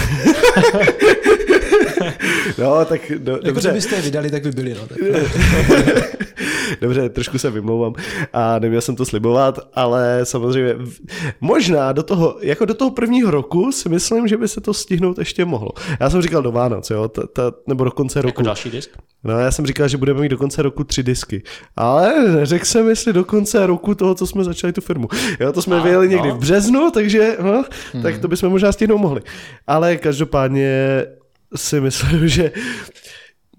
no, 2.59 2.85
tak 2.85 3.01
do, 3.19 3.33
Jako 3.33 3.45
dobře. 3.47 3.69
kdybyste 3.69 3.97
je 3.97 4.03
vydali, 4.03 4.31
tak 4.31 4.43
by 4.43 4.51
byli. 4.51 4.75
No, 4.75 4.87
tak. 4.87 4.99
Dobře, 6.81 7.09
trošku 7.09 7.39
se 7.39 7.51
vymlouvám 7.51 7.95
a 8.33 8.59
neměl 8.59 8.81
jsem 8.81 8.97
to 8.97 9.05
slibovat, 9.05 9.59
ale 9.75 10.21
samozřejmě 10.23 10.75
možná 11.41 11.93
do 11.93 12.03
toho, 12.03 12.39
jako 12.43 12.65
do 12.65 12.75
toho 12.75 12.91
prvního 12.91 13.31
roku 13.31 13.73
si 13.73 13.89
myslím, 13.89 14.29
že 14.29 14.37
by 14.37 14.49
se 14.49 14.61
to 14.61 14.75
stihnout 14.75 15.19
ještě 15.19 15.45
mohlo. 15.45 15.71
Já 16.01 16.11
jsem 16.11 16.23
říkal 16.23 16.43
do 16.43 16.53
Vánoc, 16.53 16.91
jo, 16.91 17.09
ta, 17.09 17.23
ta, 17.27 17.53
nebo 17.67 17.85
do 17.85 17.91
konce 17.91 18.23
roku. 18.23 18.29
Jako 18.29 18.43
další 18.43 18.71
disk? 18.71 18.91
No, 19.25 19.39
já 19.39 19.51
jsem 19.51 19.67
říkal, 19.67 19.89
že 19.89 19.97
budeme 19.97 20.21
mít 20.21 20.29
do 20.29 20.39
konce 20.39 20.63
roku 20.63 20.85
tři 20.85 21.03
disky. 21.03 21.43
Ale 21.77 22.31
neřekl 22.31 22.65
jsem, 22.65 22.89
jestli 22.89 23.13
do 23.13 23.25
konce 23.25 23.67
roku 23.67 23.95
toho, 23.95 24.15
co 24.15 24.27
jsme 24.27 24.45
začali 24.45 24.73
tu 24.73 24.81
firmu. 24.81 25.09
Jo, 25.41 25.53
to 25.53 25.63
jsme 25.63 25.77
A, 25.77 25.83
vyjeli 25.83 26.09
někdy 26.09 26.29
no. 26.29 26.35
v 26.35 26.39
březnu, 26.39 26.91
takže 26.91 27.37
no, 27.43 27.65
tak 28.03 28.19
to 28.19 28.29
bychom 28.29 28.49
možná 28.49 28.73
stihnout 28.73 28.99
mohli. 28.99 29.21
Ale 29.67 29.97
každopádně 29.97 31.05
si 31.57 31.81
myslím, 31.81 32.29
že 32.29 32.53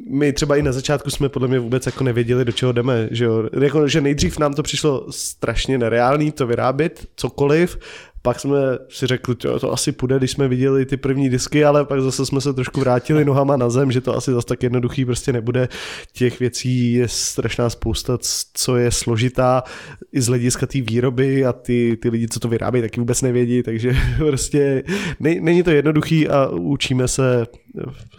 my 0.08 0.34
třeba 0.34 0.56
i 0.56 0.62
na 0.62 0.72
začátku 0.72 1.10
jsme 1.10 1.30
podle 1.30 1.48
mě 1.48 1.60
vůbec 1.60 1.86
jako 1.86 2.04
nevěděli, 2.04 2.46
do 2.46 2.52
čeho 2.52 2.72
jdeme, 2.72 3.08
že 3.12 3.26
jo. 3.26 3.50
Jako, 3.62 3.88
že 3.88 4.02
nejdřív 4.02 4.40
nám 4.40 4.54
to 4.54 4.64
přišlo 4.64 5.12
strašně 5.12 5.78
nereálný 5.78 6.32
to 6.32 6.48
vyrábět, 6.48 7.08
cokoliv, 7.16 7.80
pak 8.22 8.40
jsme 8.40 8.58
si 8.90 9.08
řekli, 9.08 9.36
že 9.42 9.50
to 9.60 9.74
asi 9.74 9.92
půjde, 9.92 10.18
když 10.18 10.32
jsme 10.32 10.48
viděli 10.48 10.86
ty 10.86 10.98
první 10.98 11.30
disky, 11.30 11.66
ale 11.66 11.86
pak 11.86 12.02
zase 12.02 12.26
jsme 12.26 12.42
se 12.42 12.54
trošku 12.54 12.80
vrátili 12.80 13.26
nohama 13.26 13.58
na 13.58 13.70
zem, 13.70 13.92
že 13.92 14.02
to 14.02 14.18
asi 14.18 14.32
zase 14.32 14.48
tak 14.48 14.64
jednoduchý 14.64 15.06
prostě 15.06 15.34
nebude. 15.34 15.68
Těch 16.14 16.40
věcí 16.40 16.94
je 16.94 17.08
strašná 17.08 17.70
spousta, 17.70 18.18
co 18.54 18.78
je 18.78 18.92
složitá 18.92 19.64
i 20.12 20.22
z 20.22 20.28
hlediska 20.28 20.66
té 20.66 20.82
výroby 20.82 21.46
a 21.46 21.54
ty, 21.54 21.98
ty 22.02 22.10
lidi, 22.10 22.28
co 22.28 22.40
to 22.40 22.48
vyrábí, 22.48 22.82
taky 22.82 23.00
vůbec 23.00 23.22
nevědí, 23.22 23.64
takže 23.64 23.94
prostě 24.18 24.84
ne, 25.20 25.36
není 25.42 25.64
to 25.64 25.72
jednoduchý 25.72 26.28
a 26.28 26.50
učíme 26.50 27.08
se 27.08 27.46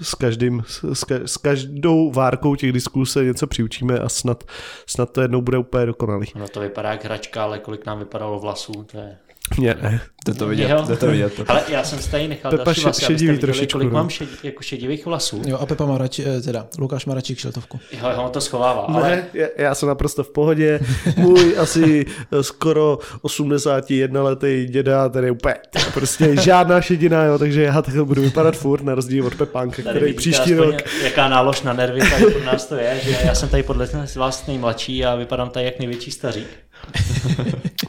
s, 0.01 0.15
každým, 0.15 0.63
s, 0.67 0.83
ka- 0.83 1.25
s 1.25 1.37
každou 1.37 2.11
várkou 2.11 2.55
těch 2.55 2.73
disků 2.73 3.05
se 3.05 3.25
něco 3.25 3.47
přiučíme 3.47 3.99
a 3.99 4.09
snad, 4.09 4.45
snad 4.87 5.13
to 5.13 5.21
jednou 5.21 5.41
bude 5.41 5.59
úplně 5.59 5.87
dokonalý. 5.87 6.27
Ono 6.35 6.49
to 6.49 6.61
vypadá 6.61 6.91
jak 6.91 7.05
hračka, 7.05 7.43
ale 7.43 7.59
kolik 7.59 7.87
nám 7.87 7.99
vypadalo 7.99 8.41
vlasů, 8.41 8.73
to 8.73 8.97
je 8.99 9.17
Mě 9.59 9.75
ne. 9.83 10.01
Jde 10.27 10.35
to 10.35 10.47
vidět, 10.47 10.71
jde 10.89 10.97
to 10.97 11.07
vidět. 11.07 11.33
Ale 11.49 11.63
já 11.69 11.85
jsem 11.85 11.99
si 11.99 12.11
tady 12.11 12.29
nechal 12.29 12.51
Pepa 12.51 12.65
další 12.65 12.81
vlasy, 12.81 12.97
abyste 12.97 13.07
šedivý 13.07 13.33
viděli, 13.33 13.39
trošičku, 13.39 13.79
kolik 13.79 13.93
no. 13.93 13.99
mám 13.99 14.09
šedi, 14.09 14.31
jako 14.43 14.63
šedivých 14.63 15.07
vlasů. 15.07 15.43
Jo, 15.47 15.59
a 15.59 15.67
Pepa 15.67 15.87
má 15.87 15.99
radši, 15.99 16.25
eh, 16.27 16.41
teda 16.41 16.67
Lukáš 16.79 17.07
má 17.07 17.15
radši 17.15 17.35
kšeltovku. 17.35 17.81
Jo, 17.93 18.11
jo, 18.17 18.23
on 18.23 18.31
to 18.31 18.41
schovává, 18.41 18.81
ale 18.81 19.11
Ne, 19.11 19.27
já, 19.35 19.47
já 19.57 19.75
jsem 19.75 19.89
naprosto 19.89 20.25
v 20.25 20.31
pohodě. 20.31 20.81
Můj 21.17 21.59
asi 21.59 22.07
eh, 22.33 22.43
skoro 22.43 22.99
81 23.23 24.23
letý 24.23 24.67
děda, 24.71 25.09
ten 25.09 25.25
je 25.25 25.31
úplně 25.31 25.55
prostě 25.95 26.37
žádná 26.37 26.81
šedina, 26.81 27.25
jo, 27.25 27.39
takže 27.39 27.63
já 27.63 27.83
takhle 27.83 28.05
budu 28.05 28.23
vypadat 28.23 28.57
furt, 28.57 28.83
na 28.83 28.95
rozdíl 28.95 29.27
od 29.27 29.35
Pepánka, 29.35 29.83
tady 29.83 29.89
který 29.91 30.07
vidíte 30.07 30.19
příští 30.19 30.55
rok 30.55 30.75
jaká 31.03 31.29
nálož 31.29 31.63
na 31.63 31.73
nervy 31.73 32.01
tady 32.01 32.27
pro 32.27 32.45
nás 32.45 32.67
to 32.67 32.75
je, 32.75 33.01
že 33.05 33.19
já 33.25 33.35
jsem 33.35 33.49
tady 33.49 33.63
podle 33.63 33.89
vás 34.17 34.47
nejmladší 34.47 35.05
a 35.05 35.15
vypadám 35.15 35.51
tady 35.51 35.65
jak 35.67 35.79
největší 35.79 36.11
stařík. 36.11 36.47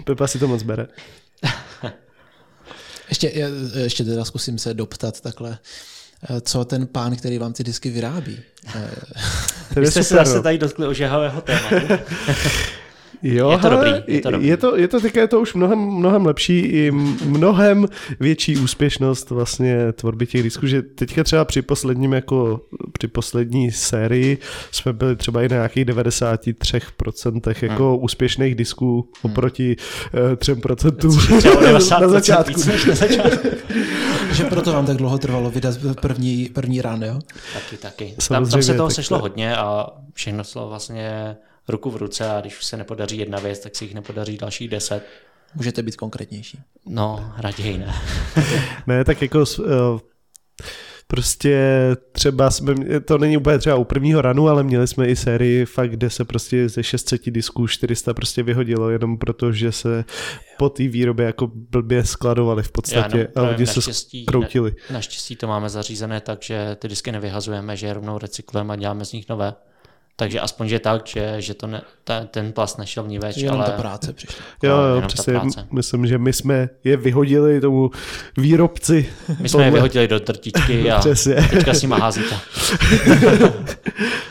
Pepa 0.03 0.27
si 0.27 0.39
to 0.39 0.47
moc 0.47 0.63
bere. 0.63 0.87
Ještě, 3.09 3.27
je- 3.27 3.49
ještě 3.81 4.03
teda 4.03 4.25
zkusím 4.25 4.57
se 4.57 4.73
doptat 4.73 5.21
takhle, 5.21 5.57
eh, 6.29 6.41
co 6.41 6.65
ten 6.65 6.87
pán, 6.87 7.15
který 7.15 7.37
vám 7.37 7.53
ty 7.53 7.63
disky 7.63 7.89
vyrábí. 7.89 8.39
Eh, 8.75 9.79
Vy 9.79 9.91
jste 9.91 10.03
se 10.03 10.15
zase 10.15 10.35
no. 10.35 10.43
tady 10.43 10.57
dotkli 10.57 10.87
ožehavého 10.87 11.41
tématu. 11.41 11.75
Jo, 13.23 13.51
Je 13.51 13.57
to 13.57 13.69
dobrý, 13.69 13.91
je 14.07 14.21
to 14.21 14.31
dobrý. 14.31 14.47
Je 14.47 14.57
to, 14.57 14.77
je 14.77 14.87
to, 14.87 14.99
teďka 14.99 15.19
je 15.21 15.27
to 15.27 15.41
už 15.41 15.53
mnohem, 15.53 15.79
mnohem 15.79 16.25
lepší 16.25 16.59
i 16.59 16.91
mnohem 17.25 17.85
větší 18.19 18.57
úspěšnost 18.57 19.29
vlastně 19.29 19.91
tvorby 19.93 20.27
těch 20.27 20.43
disků, 20.43 20.67
že 20.67 20.81
teďka 20.81 21.23
třeba 21.23 21.45
při 21.45 21.61
posledním 21.61 22.13
jako 22.13 22.61
při 22.93 23.07
poslední 23.07 23.71
sérii 23.71 24.37
jsme 24.71 24.93
byli 24.93 25.15
třeba 25.15 25.41
i 25.43 25.49
na 25.49 25.55
nějakých 25.55 25.85
93% 25.85 27.53
jako 27.61 27.91
Hmm. 27.93 28.03
úspěšných 28.03 28.55
disků 28.55 29.09
oproti 29.21 29.75
uh, 30.13 30.19
3% 30.35 31.37
Třeba 31.39 31.55
o 31.59 31.61
90% 31.61 32.01
na 32.01 32.07
začátku. 32.07 32.61
na 32.89 32.95
začátku. 32.95 33.47
že 34.31 34.43
proto 34.43 34.73
vám 34.73 34.85
tak 34.85 34.97
dlouho 34.97 35.17
trvalo 35.17 35.49
vydat 35.51 35.75
první, 36.01 36.49
první 36.53 36.81
run, 36.81 37.03
jo? 37.03 37.19
Taky, 37.53 37.77
taky. 37.77 38.13
Tam, 38.29 38.49
tam 38.49 38.61
se 38.61 38.73
toho 38.73 38.89
tak 38.89 38.95
sešlo 38.95 39.17
to- 39.17 39.21
hodně 39.21 39.55
a 39.57 39.87
všechno 40.13 40.43
šlo 40.43 40.69
vlastně 40.69 41.35
ruku 41.71 41.91
v 41.91 41.95
ruce 41.95 42.29
a 42.29 42.41
když 42.41 42.57
už 42.57 42.65
se 42.65 42.77
nepodaří 42.77 43.17
jedna 43.17 43.39
věc, 43.39 43.59
tak 43.59 43.75
si 43.75 43.85
jich 43.85 43.93
nepodaří 43.93 44.37
dalších 44.37 44.69
deset. 44.69 45.03
Můžete 45.55 45.83
být 45.83 45.95
konkrétnější. 45.95 46.59
No, 46.85 47.33
raději 47.37 47.77
ne. 47.77 47.95
Ne, 48.87 49.03
tak 49.03 49.21
jako 49.21 49.43
eh, 49.59 49.99
prostě 51.07 51.57
třeba 52.11 52.51
jsme, 52.51 52.75
to 52.99 53.17
není 53.17 53.37
úplně 53.37 53.59
třeba 53.59 53.75
u 53.75 53.83
prvního 53.83 54.21
ranu, 54.21 54.47
ale 54.47 54.63
měli 54.63 54.87
jsme 54.87 55.07
i 55.07 55.15
sérii 55.15 55.65
fakt, 55.65 55.89
kde 55.89 56.09
se 56.09 56.25
prostě 56.25 56.69
ze 56.69 56.83
600 56.83 57.29
disků 57.29 57.67
400 57.67 58.13
prostě 58.13 58.43
vyhodilo, 58.43 58.89
jenom 58.89 59.17
proto, 59.17 59.51
že 59.51 59.71
se 59.71 60.05
po 60.57 60.69
té 60.69 60.87
výrobě 60.87 61.25
jako 61.25 61.51
blbě 61.53 62.05
skladovali 62.05 62.63
v 62.63 62.71
podstatě 62.71 63.27
Já 63.35 63.41
a 63.41 63.49
lidi 63.49 63.67
se 63.67 63.91
kroutili. 64.27 64.71
Ne, 64.89 64.93
naštěstí 64.93 65.35
to 65.35 65.47
máme 65.47 65.69
zařízené 65.69 66.21
tak, 66.21 66.43
že 66.43 66.77
ty 66.79 66.87
disky 66.87 67.11
nevyhazujeme, 67.11 67.77
že 67.77 67.87
je 67.87 67.93
rovnou 67.93 68.17
recyklujeme 68.17 68.73
a 68.73 68.77
děláme 68.77 69.05
z 69.05 69.13
nich 69.13 69.29
nové. 69.29 69.53
Takže 70.21 70.39
aspoň, 70.39 70.67
že 70.69 70.79
tak, 70.79 71.07
že, 71.07 71.35
že 71.41 71.53
to 71.53 71.67
ne, 71.67 71.81
ta, 72.03 72.25
ten 72.25 72.51
plast 72.53 72.77
nešel 72.77 73.03
v 73.03 73.07
ní 73.07 73.19
več, 73.19 73.35
Že 73.35 73.45
jenom 73.45 73.61
ale 73.61 73.69
ta 73.71 73.77
práce 73.77 74.13
přišla. 74.13 74.45
Jo, 74.63 74.77
jo, 74.77 75.01
přesně, 75.07 75.39
myslím, 75.71 76.07
že 76.07 76.17
my 76.17 76.33
jsme 76.33 76.69
je 76.83 76.97
vyhodili 76.97 77.61
tomu 77.61 77.91
výrobci. 78.37 79.09
my 79.39 79.49
jsme 79.49 79.63
je 79.63 79.71
podle- 79.71 79.79
vyhodili 79.79 80.07
do 80.07 80.19
trtičky 80.19 80.91
a 80.91 80.99
Přesně. 80.99 81.35
teďka 81.35 81.73
s 81.73 81.81
nima 81.81 81.97
házíte. 81.97 82.35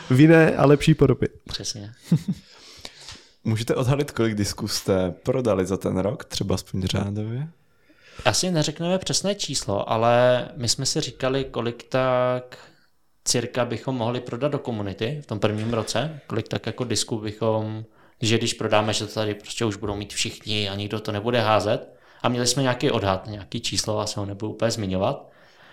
V 0.09 0.19
jiné 0.19 0.55
a 0.55 0.65
lepší 0.65 0.93
podobě. 0.93 1.27
Přesně. 1.47 1.91
Můžete 3.43 3.75
odhalit, 3.75 4.11
kolik 4.11 4.35
disků 4.35 4.67
jste 4.67 5.11
prodali 5.23 5.65
za 5.65 5.77
ten 5.77 5.97
rok, 5.97 6.25
třeba 6.25 6.55
aspoň 6.55 6.83
řádově? 6.83 7.47
Asi 8.25 8.51
neřekneme 8.51 8.97
přesné 8.97 9.35
číslo, 9.35 9.89
ale 9.91 10.45
my 10.57 10.67
jsme 10.69 10.85
si 10.85 11.01
říkali, 11.01 11.43
kolik 11.43 11.83
tak 11.83 12.57
cirka 13.25 13.65
bychom 13.65 13.95
mohli 13.95 14.19
prodat 14.19 14.47
do 14.51 14.59
komunity 14.59 15.19
v 15.23 15.25
tom 15.25 15.39
prvním 15.39 15.73
roce, 15.73 16.19
kolik 16.27 16.47
tak 16.47 16.65
jako 16.65 16.83
disku 16.83 17.17
bychom, 17.19 17.83
že 18.21 18.37
když 18.37 18.53
prodáme, 18.53 18.93
že 18.93 19.07
to 19.07 19.13
tady 19.13 19.33
prostě 19.33 19.65
už 19.65 19.75
budou 19.75 19.95
mít 19.95 20.13
všichni 20.13 20.69
a 20.69 20.75
nikdo 20.75 20.99
to 20.99 21.11
nebude 21.11 21.41
házet. 21.41 21.93
A 22.23 22.29
měli 22.29 22.47
jsme 22.47 22.61
nějaký 22.63 22.91
odhad, 22.91 23.27
nějaký 23.27 23.61
číslo, 23.61 23.99
asi 23.99 24.19
ho 24.19 24.25
nebudu 24.25 24.51
úplně 24.53 24.71
zmiňovat. 24.71 25.27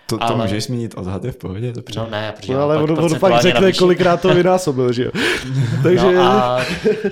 To, 0.07 0.17
to 0.17 0.23
Ale- 0.23 0.35
můžeš 0.45 0.63
zmínit 0.63 0.93
odhad, 0.97 1.23
je 1.23 1.31
v 1.31 1.37
pohodě, 1.37 1.73
dobře. 1.73 1.99
No 1.99 2.07
ne, 2.09 2.33
protože 2.37 2.53
No, 2.53 2.61
ale 2.61 2.77
on, 2.77 2.91
on 3.05 3.19
pak 3.19 3.41
řekne, 3.41 3.61
navýším. 3.61 3.79
kolikrát 3.79 4.21
to 4.21 4.33
vynásobil, 4.33 4.93
že 4.93 5.03
jo. 5.03 5.11
Takže 5.83 6.11
No 6.15 6.21
a 6.21 6.65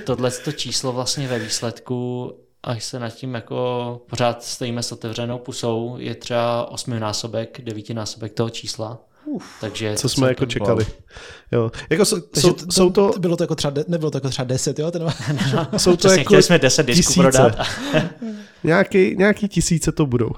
tohle 0.04 0.32
to 0.32 0.52
číslo 0.52 0.92
vlastně 0.94 1.28
ve 1.28 1.40
výsledku, 1.40 2.32
až 2.64 2.84
se 2.84 3.00
nad 3.00 3.10
tím 3.10 3.34
jako 3.34 4.02
pořád 4.10 4.44
stojíme 4.44 4.84
s 4.84 4.92
otevřenou 4.92 5.38
pusou, 5.38 5.96
je 6.00 6.16
třeba 6.16 6.72
osminásobek, 6.72 7.62
devítinásobek 7.62 8.34
toho 8.34 8.50
čísla. 8.50 9.00
Uf, 9.28 9.46
Takže 9.62 9.94
co 9.96 10.10
jsme 10.10 10.28
jako 10.28 10.46
čekali. 10.46 10.86
Jo. 11.52 11.72
Jako 11.90 12.06
jsou, 12.06 12.20
Takže 12.20 12.42
jsou, 12.48 12.54
to, 12.54 12.72
jsou 12.72 12.90
to, 12.90 13.14
Bylo 13.20 13.38
to 13.38 13.44
jako 13.44 13.56
třeba, 13.56 13.72
de- 13.72 13.86
nebylo 13.88 14.12
to 14.12 14.18
jako 14.18 14.30
třeba 14.30 14.46
10, 14.46 14.80
jo? 14.80 14.92
Ten, 14.92 15.02
jsou 15.78 15.92
to 15.92 15.98
Přesně, 15.98 16.18
jako 16.18 16.28
chtěli 16.30 16.44
jsme 16.44 16.60
10 16.60 16.86
disků 16.86 17.02
tisíce. 17.02 17.22
prodat. 17.22 17.68
Nějaký, 18.64 19.16
nějaký 19.16 19.48
tisíce 19.48 19.92
to 19.92 20.06
budou. 20.06 20.30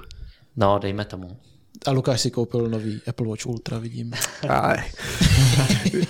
No, 0.56 0.78
dejme 0.78 1.04
tomu. 1.04 1.36
a 1.86 1.90
Lukáš 1.90 2.20
si 2.20 2.30
koupil 2.30 2.68
nový 2.68 3.00
Apple 3.08 3.26
Watch 3.28 3.46
Ultra, 3.46 3.78
vidím. 3.78 4.12
Aj. 4.48 4.78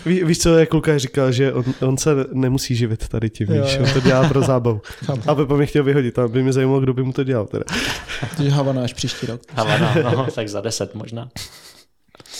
Ví, 0.07 0.25
víš, 0.25 0.39
co 0.39 0.59
jak 0.59 0.75
Lukáš 0.75 1.03
říkal, 1.03 1.33
že 1.33 1.53
on, 1.53 1.65
on 1.81 1.97
se 1.99 2.11
nemusí 2.33 2.77
živit 2.77 3.09
tady 3.09 3.31
tím, 3.31 3.51
Jo, 3.51 3.65
víš, 3.65 3.75
jo. 3.75 3.83
on 3.87 3.93
to 3.93 4.01
dělá 4.01 4.29
pro 4.29 4.43
zábavu. 4.43 4.81
A 5.27 5.35
Pepa 5.35 5.57
mě 5.57 5.67
chtěl 5.67 5.85
vyhodit, 5.85 6.19
a 6.19 6.29
by 6.29 6.43
mě 6.43 6.53
zajímalo, 6.53 6.81
kdo 6.81 6.95
by 6.95 7.03
mu 7.03 7.13
to 7.13 7.25
dělal 7.25 7.47
teda. 7.47 7.65
Takže 8.37 8.51
Havana 8.57 8.83
až 8.85 8.93
příští 8.95 9.27
rok. 9.27 9.41
Havana, 9.55 9.95
no, 10.03 10.27
tak 10.35 10.49
za 10.49 10.61
10 10.61 10.95
možná. 10.95 11.29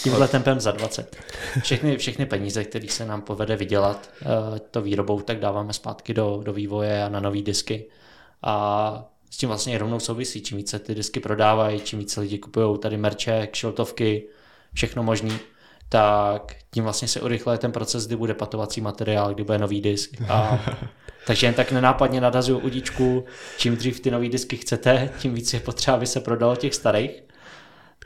Tímhle 0.03 0.29
tempem 0.29 0.61
za 0.61 0.71
20. 0.71 1.17
Všechny, 1.63 1.97
všechny 1.97 2.27
peníze, 2.27 2.65
které 2.65 2.89
se 2.89 3.07
nám 3.07 3.23
povede 3.23 3.57
vydělat 3.57 4.11
uh, 4.23 4.59
to 4.71 4.83
výrobou, 4.83 5.21
tak 5.21 5.39
dáváme 5.39 5.73
zpátky 5.73 6.15
do, 6.15 6.41
do 6.45 6.53
vývoje 6.53 7.05
a 7.05 7.09
na 7.09 7.21
nové 7.21 7.43
disky. 7.43 7.85
A 8.43 9.05
s 9.31 9.37
tím 9.37 9.49
vlastně 9.49 9.79
rovnou 9.79 10.01
souvisí, 10.01 10.43
čím 10.43 10.57
více 10.57 10.79
ty 10.79 10.95
disky 10.95 11.21
prodávají, 11.21 11.81
čím 11.81 11.99
více 11.99 12.21
lidi 12.21 12.39
kupují 12.39 12.79
tady 12.79 12.97
merče, 12.97 13.47
kšiltovky, 13.47 14.25
všechno 14.75 15.03
možný, 15.03 15.39
tak 15.89 16.57
tím 16.71 16.85
vlastně 16.85 17.09
se 17.09 17.21
urychluje 17.21 17.59
ten 17.59 17.73
proces, 17.73 18.07
kdy 18.07 18.17
bude 18.17 18.35
patovací 18.35 18.81
materiál, 18.81 19.35
kdy 19.35 19.45
bude 19.45 19.59
nový 19.59 19.81
disk. 19.81 20.11
A 20.29 20.61
takže 21.27 21.47
jen 21.47 21.55
tak 21.55 21.73
nenápadně 21.73 22.21
nadazuju 22.21 22.59
udíčku, 22.59 23.25
čím 23.59 23.77
dřív 23.77 24.01
ty 24.01 24.11
nový 24.11 24.29
disky 24.29 24.57
chcete, 24.57 25.11
tím 25.19 25.35
víc 25.35 25.55
je 25.55 25.61
potřeba, 25.61 25.97
aby 25.97 26.07
se 26.07 26.21
prodalo 26.21 26.57
těch 26.57 26.75
starých. 26.75 27.23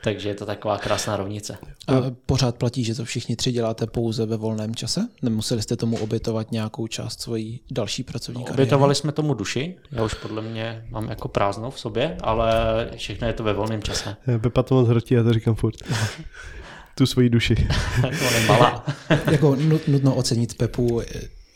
Takže 0.05 0.29
je 0.29 0.35
to 0.35 0.45
taková 0.45 0.77
krásná 0.77 1.17
rovnice. 1.17 1.57
A 1.87 1.93
pořád 2.25 2.55
platí, 2.55 2.83
že 2.83 2.95
to 2.95 3.05
všichni 3.05 3.35
tři 3.35 3.51
děláte 3.51 3.87
pouze 3.87 4.25
ve 4.25 4.37
volném 4.37 4.75
čase? 4.75 5.07
Nemuseli 5.21 5.61
jste 5.61 5.75
tomu 5.75 5.97
obětovat 5.97 6.51
nějakou 6.51 6.87
část 6.87 7.21
svojí 7.21 7.59
další 7.71 8.03
pracovní 8.03 8.43
kariéry? 8.43 8.63
Obětovali 8.63 8.95
jsme 8.95 9.11
tomu 9.11 9.33
duši, 9.33 9.75
já 9.91 10.03
už 10.03 10.13
podle 10.13 10.41
mě 10.41 10.85
mám 10.89 11.09
jako 11.09 11.27
prázdno 11.27 11.71
v 11.71 11.79
sobě, 11.79 12.17
ale 12.21 12.53
všechno 12.95 13.27
je 13.27 13.33
to 13.33 13.43
ve 13.43 13.53
volném 13.53 13.83
čase. 13.83 14.15
Pepa 14.41 14.63
to 14.63 14.75
moc 14.75 14.87
hrotí, 14.87 15.13
já 15.13 15.23
to 15.23 15.33
říkám 15.33 15.55
furt. 15.55 15.75
tu 16.97 17.05
svoji 17.05 17.29
duši. 17.29 17.55
to 18.01 18.47
malá. 18.47 18.85
jako 19.31 19.55
nu- 19.55 19.79
nutno 19.87 20.15
ocenit 20.15 20.57
Pepu, 20.57 21.01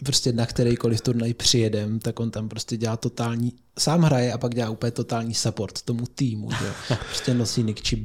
prostě 0.06 0.32
na 0.34 0.46
kterýkoliv 0.46 1.02
turnaj 1.02 1.34
přijedem, 1.34 2.00
tak 2.00 2.20
on 2.20 2.32
tam 2.32 2.50
prostě 2.50 2.78
dělá 2.78 2.98
totální, 2.98 3.54
sám 3.80 4.02
hraje 4.02 4.34
a 4.34 4.38
pak 4.38 4.56
dělá 4.56 4.70
úplně 4.70 4.92
totální 4.92 5.34
support 5.34 5.82
tomu 5.82 6.06
týmu, 6.06 6.52
že? 6.52 6.66
jo. 6.66 6.74
prostě 7.10 7.34
nosí 7.34 7.64
Nick 7.64 7.88
Chip 7.88 8.00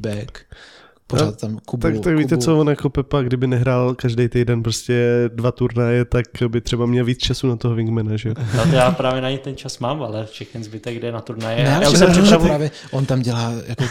pořád 1.06 1.40
tam 1.40 1.58
Kubu, 1.66 1.82
Tak, 1.82 2.00
tak 2.00 2.16
víte 2.16 2.34
Kubu. 2.34 2.44
co, 2.44 2.58
on 2.58 2.68
jako 2.68 2.90
Pepa, 2.90 3.22
kdyby 3.22 3.46
nehrál 3.46 3.94
každý 3.94 4.28
týden 4.28 4.62
prostě 4.62 5.30
dva 5.34 5.52
turnaje, 5.52 6.04
tak 6.04 6.26
by 6.48 6.60
třeba 6.60 6.86
měl 6.86 7.04
víc 7.04 7.18
času 7.18 7.46
na 7.46 7.56
toho 7.56 7.74
wingmana, 7.74 8.16
že 8.16 8.28
jo? 8.28 8.34
No 8.56 8.62
to 8.62 8.68
já 8.76 8.90
právě 8.90 9.20
na 9.22 9.30
ní 9.30 9.38
ten 9.38 9.56
čas 9.56 9.78
mám, 9.78 10.02
ale 10.02 10.26
všechny 10.26 10.64
zbytek 10.64 11.00
jde 11.00 11.12
na 11.12 11.20
turnaje. 11.20 11.64
Ne, 11.64 11.78
já 11.82 11.90
už 11.90 11.98
jsem 11.98 12.08
on 12.08 12.12
připravu... 12.22 12.46
právě, 12.46 12.70
on 12.90 13.06
tam 13.06 13.22
dělá 13.22 13.52
jako 13.66 13.84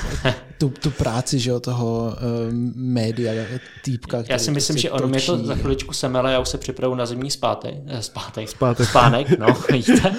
tu, 0.58 0.70
tu 0.70 0.92
práci, 0.92 1.40
že 1.40 1.50
jo, 1.50 1.60
toho 1.60 2.16
um, 2.50 2.74
média, 2.76 3.44
týpka, 3.84 4.24
Já 4.30 4.40
si 4.40 4.52
myslím, 4.52 4.74
prostě 4.74 4.88
že 4.88 4.92
ono 4.92 5.08
mě 5.08 5.22
to 5.22 5.38
za 5.38 5.56
chviličku 5.56 5.94
semele, 5.94 6.34
já 6.34 6.40
už 6.40 6.50
se 6.50 6.58
připravu 6.58 6.96
na 6.96 7.06
zimní 7.06 7.32
spátek, 7.32 7.76
eh, 7.88 8.02
spátek, 8.02 8.50
Spátek. 8.50 8.90
spánek, 8.90 9.40
no, 9.40 9.48
vidíte, 9.72 10.16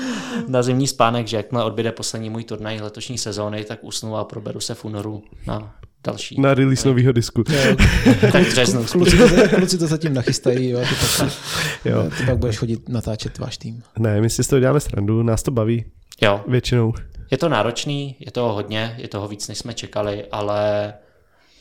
na 0.49 0.63
zimní 0.63 0.87
spánek, 0.87 1.27
že 1.29 1.37
jakmile 1.37 1.65
odbyde 1.65 1.93
poslední 1.93 2.31
můj 2.31 2.45
turnaj 2.45 2.81
letošní 2.81 3.19
sezóny, 3.19 3.65
tak 3.65 3.85
usnu 3.85 4.17
a 4.17 4.25
proberu 4.25 4.61
se 4.61 4.75
v 4.75 4.85
únoru 4.85 5.23
na 5.47 5.75
další. 6.05 6.41
Na 6.41 6.55
release 6.55 6.89
nového 6.89 7.13
disku. 7.13 7.45
Jo, 7.51 7.77
tak 8.33 8.43
v 8.45 8.51
březnu. 8.51 8.85
Kluci 8.85 9.17
to, 9.19 9.29
kluci 9.57 9.79
to 9.79 9.87
zatím 9.87 10.15
nachystají, 10.15 10.69
jo, 10.71 10.81
ty 10.81 10.95
pak, 11.19 11.33
Jo. 11.85 12.11
ty 12.19 12.25
pak 12.27 12.39
budeš 12.39 12.59
chodit 12.59 12.89
natáčet 12.89 13.39
váš 13.39 13.59
tým. 13.59 13.83
Ne, 13.99 14.21
my 14.21 14.31
si 14.31 14.45
z 14.45 14.49
toho 14.49 14.61
děláme 14.61 14.81
srandu, 14.81 15.23
nás 15.23 15.43
to 15.43 15.51
baví 15.51 15.85
Jo, 16.23 16.45
většinou. 16.49 16.93
je 17.31 17.39
to 17.39 17.49
náročný, 17.49 18.17
je 18.21 18.31
toho 18.31 18.53
hodně, 18.53 18.95
je 18.99 19.09
toho 19.09 19.29
víc, 19.29 19.49
než 19.49 19.59
jsme 19.59 19.75
čekali, 19.75 20.25
ale 20.33 20.95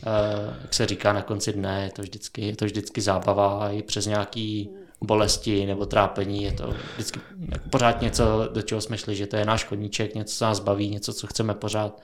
eh, 0.03 0.53
jak 0.61 0.73
se 0.73 0.85
říká 0.85 1.13
na 1.13 1.21
konci 1.21 1.53
dne, 1.53 1.83
je 1.83 1.89
to 1.91 2.01
vždycky, 2.01 2.45
je 2.47 2.55
to 2.55 2.65
vždycky 2.65 3.01
zábava 3.01 3.69
i 3.71 3.81
přes 3.81 4.05
nějaký 4.05 4.69
bolesti 5.01 5.65
nebo 5.65 5.85
trápení, 5.85 6.43
je 6.43 6.51
to 6.51 6.73
vždycky 6.93 7.19
pořád 7.69 8.01
něco, 8.01 8.49
do 8.53 8.61
čeho 8.61 8.81
jsme 8.81 8.97
šli, 8.97 9.15
že 9.15 9.27
to 9.27 9.35
je 9.35 9.45
náš 9.45 9.63
koníček, 9.63 10.15
něco, 10.15 10.35
co 10.37 10.45
nás 10.45 10.59
baví, 10.59 10.89
něco, 10.89 11.13
co 11.13 11.27
chceme 11.27 11.53
pořád, 11.53 12.01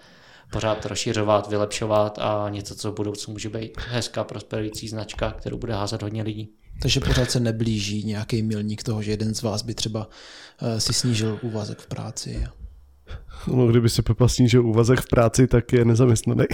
pořád 0.51 0.85
rozšiřovat, 0.85 1.49
vylepšovat 1.49 2.19
a 2.21 2.49
něco, 2.49 2.75
co 2.75 2.91
v 2.91 2.95
budoucnu 2.95 3.33
může 3.33 3.49
být 3.49 3.71
hezká, 3.87 4.23
prosperující 4.23 4.87
značka, 4.87 5.31
kterou 5.31 5.57
bude 5.57 5.73
házet 5.73 6.01
hodně 6.01 6.23
lidí. 6.23 6.49
Takže 6.81 6.99
pořád 6.99 7.31
se 7.31 7.39
neblíží 7.39 8.03
nějaký 8.03 8.43
milník 8.43 8.83
toho, 8.83 9.01
že 9.01 9.11
jeden 9.11 9.35
z 9.35 9.41
vás 9.41 9.61
by 9.61 9.73
třeba 9.73 10.09
uh, 10.61 10.77
si 10.77 10.93
snížil 10.93 11.39
úvazek 11.41 11.79
v 11.79 11.87
práci. 11.87 12.47
No, 13.47 13.67
kdyby 13.67 13.89
si 13.89 14.01
Pepa 14.01 14.27
snížil 14.27 14.65
úvazek 14.67 14.99
v 14.99 15.07
práci, 15.07 15.47
tak 15.47 15.73
je 15.73 15.85
nezaměstnaný. 15.85 16.43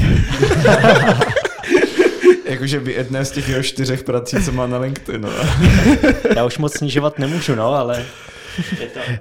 Jakože 2.45 2.79
by 2.79 2.93
jedné 2.93 3.25
z 3.25 3.31
těch 3.31 3.49
jeho 3.49 3.63
čtyřech 3.63 4.03
prací, 4.03 4.37
co 4.45 4.51
má 4.51 4.67
na 4.67 4.77
LinkedIn. 4.77 5.21
No. 5.21 5.29
Já 6.35 6.45
už 6.45 6.57
moc 6.57 6.77
snižovat 6.77 7.19
nemůžu, 7.19 7.55
no, 7.55 7.73
ale. 7.73 8.05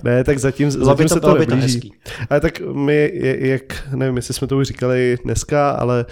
Ne, 0.03 0.24
tak 0.24 0.39
zatím, 0.39 0.68
Bylo 0.70 0.85
zatím 0.85 1.05
by 1.05 1.09
to, 1.09 1.14
se 1.14 1.20
to 1.20 1.39
neblíží. 1.39 1.61
hezký. 1.62 1.93
Ale 2.30 2.41
tak 2.41 2.61
my, 2.72 3.12
jak, 3.39 3.89
nevím, 3.95 4.16
jestli 4.16 4.35
jsme 4.35 4.47
to 4.47 4.59
už 4.59 4.66
říkali 4.66 5.18
dneska, 5.24 5.70
ale 5.70 6.07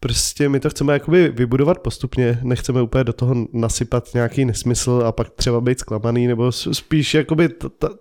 prostě 0.00 0.48
my 0.48 0.60
to 0.60 0.70
chceme 0.70 0.92
jakoby 0.92 1.28
vybudovat 1.28 1.78
postupně, 1.78 2.38
nechceme 2.42 2.82
úplně 2.82 3.04
do 3.04 3.12
toho 3.12 3.34
nasypat 3.52 4.14
nějaký 4.14 4.44
nesmysl 4.44 5.02
a 5.06 5.12
pak 5.12 5.30
třeba 5.30 5.60
být 5.60 5.78
zklamaný, 5.80 6.26
nebo 6.26 6.52
spíš 6.52 7.14
jakoby 7.14 7.48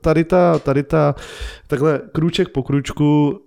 tady 0.01 0.23
ta, 0.23 0.59
tady 0.59 0.83
ta, 0.83 1.15
takhle 1.67 2.01
krůček 2.13 2.49
po 2.49 2.63
krůčku 2.63 3.39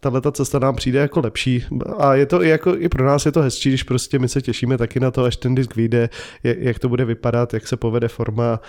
tahle 0.00 0.20
ta 0.20 0.32
cesta 0.32 0.58
nám 0.58 0.76
přijde 0.76 0.98
jako 0.98 1.20
lepší 1.20 1.64
a 1.98 2.14
je 2.14 2.26
to 2.26 2.42
i, 2.42 2.48
jako, 2.48 2.74
i 2.76 2.88
pro 2.88 3.06
nás 3.06 3.26
je 3.26 3.32
to 3.32 3.42
hezčí, 3.42 3.68
když 3.68 3.82
prostě 3.82 4.18
my 4.18 4.28
se 4.28 4.42
těšíme 4.42 4.78
taky 4.78 5.00
na 5.00 5.10
to, 5.10 5.24
až 5.24 5.36
ten 5.36 5.54
disk 5.54 5.76
vyjde, 5.76 6.08
jak 6.42 6.78
to 6.78 6.88
bude 6.88 7.04
vypadat, 7.04 7.54
jak 7.54 7.68
se 7.68 7.76
povede 7.76 8.08
forma, 8.08 8.60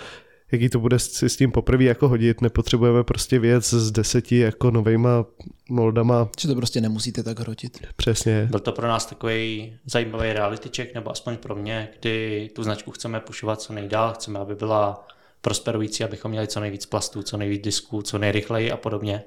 jaký 0.52 0.68
to 0.68 0.80
bude 0.80 0.98
si 0.98 1.28
s 1.28 1.36
tím 1.36 1.52
poprvé 1.52 1.84
jako 1.84 2.08
hodit, 2.08 2.40
nepotřebujeme 2.40 3.04
prostě 3.04 3.38
věc 3.38 3.70
z 3.74 3.90
deseti 3.90 4.38
jako 4.38 4.70
novejma 4.70 5.24
moldama, 5.70 6.28
Že 6.40 6.48
to 6.48 6.54
prostě 6.54 6.80
nemusíte 6.80 7.22
tak 7.22 7.38
hrotit. 7.40 7.86
přesně. 7.96 8.46
Byl 8.50 8.60
to 8.60 8.72
pro 8.72 8.88
nás 8.88 9.06
takový 9.06 9.72
zajímavý 9.86 10.32
reality 10.32 10.68
check, 10.76 10.94
nebo 10.94 11.10
aspoň 11.10 11.36
pro 11.36 11.54
mě, 11.54 11.88
kdy 12.00 12.50
tu 12.54 12.62
značku 12.62 12.90
chceme 12.90 13.20
pušovat 13.20 13.60
co 13.60 13.72
nejdál, 13.72 14.12
chceme, 14.12 14.38
aby 14.38 14.54
byla 14.54 15.06
prosperující, 15.40 16.04
abychom 16.04 16.30
měli 16.30 16.46
co 16.46 16.60
nejvíc 16.60 16.86
plastů, 16.86 17.22
co 17.22 17.36
nejvíc 17.36 17.62
disků, 17.62 18.02
co 18.02 18.18
nejrychleji 18.18 18.72
a 18.72 18.76
podobně. 18.76 19.22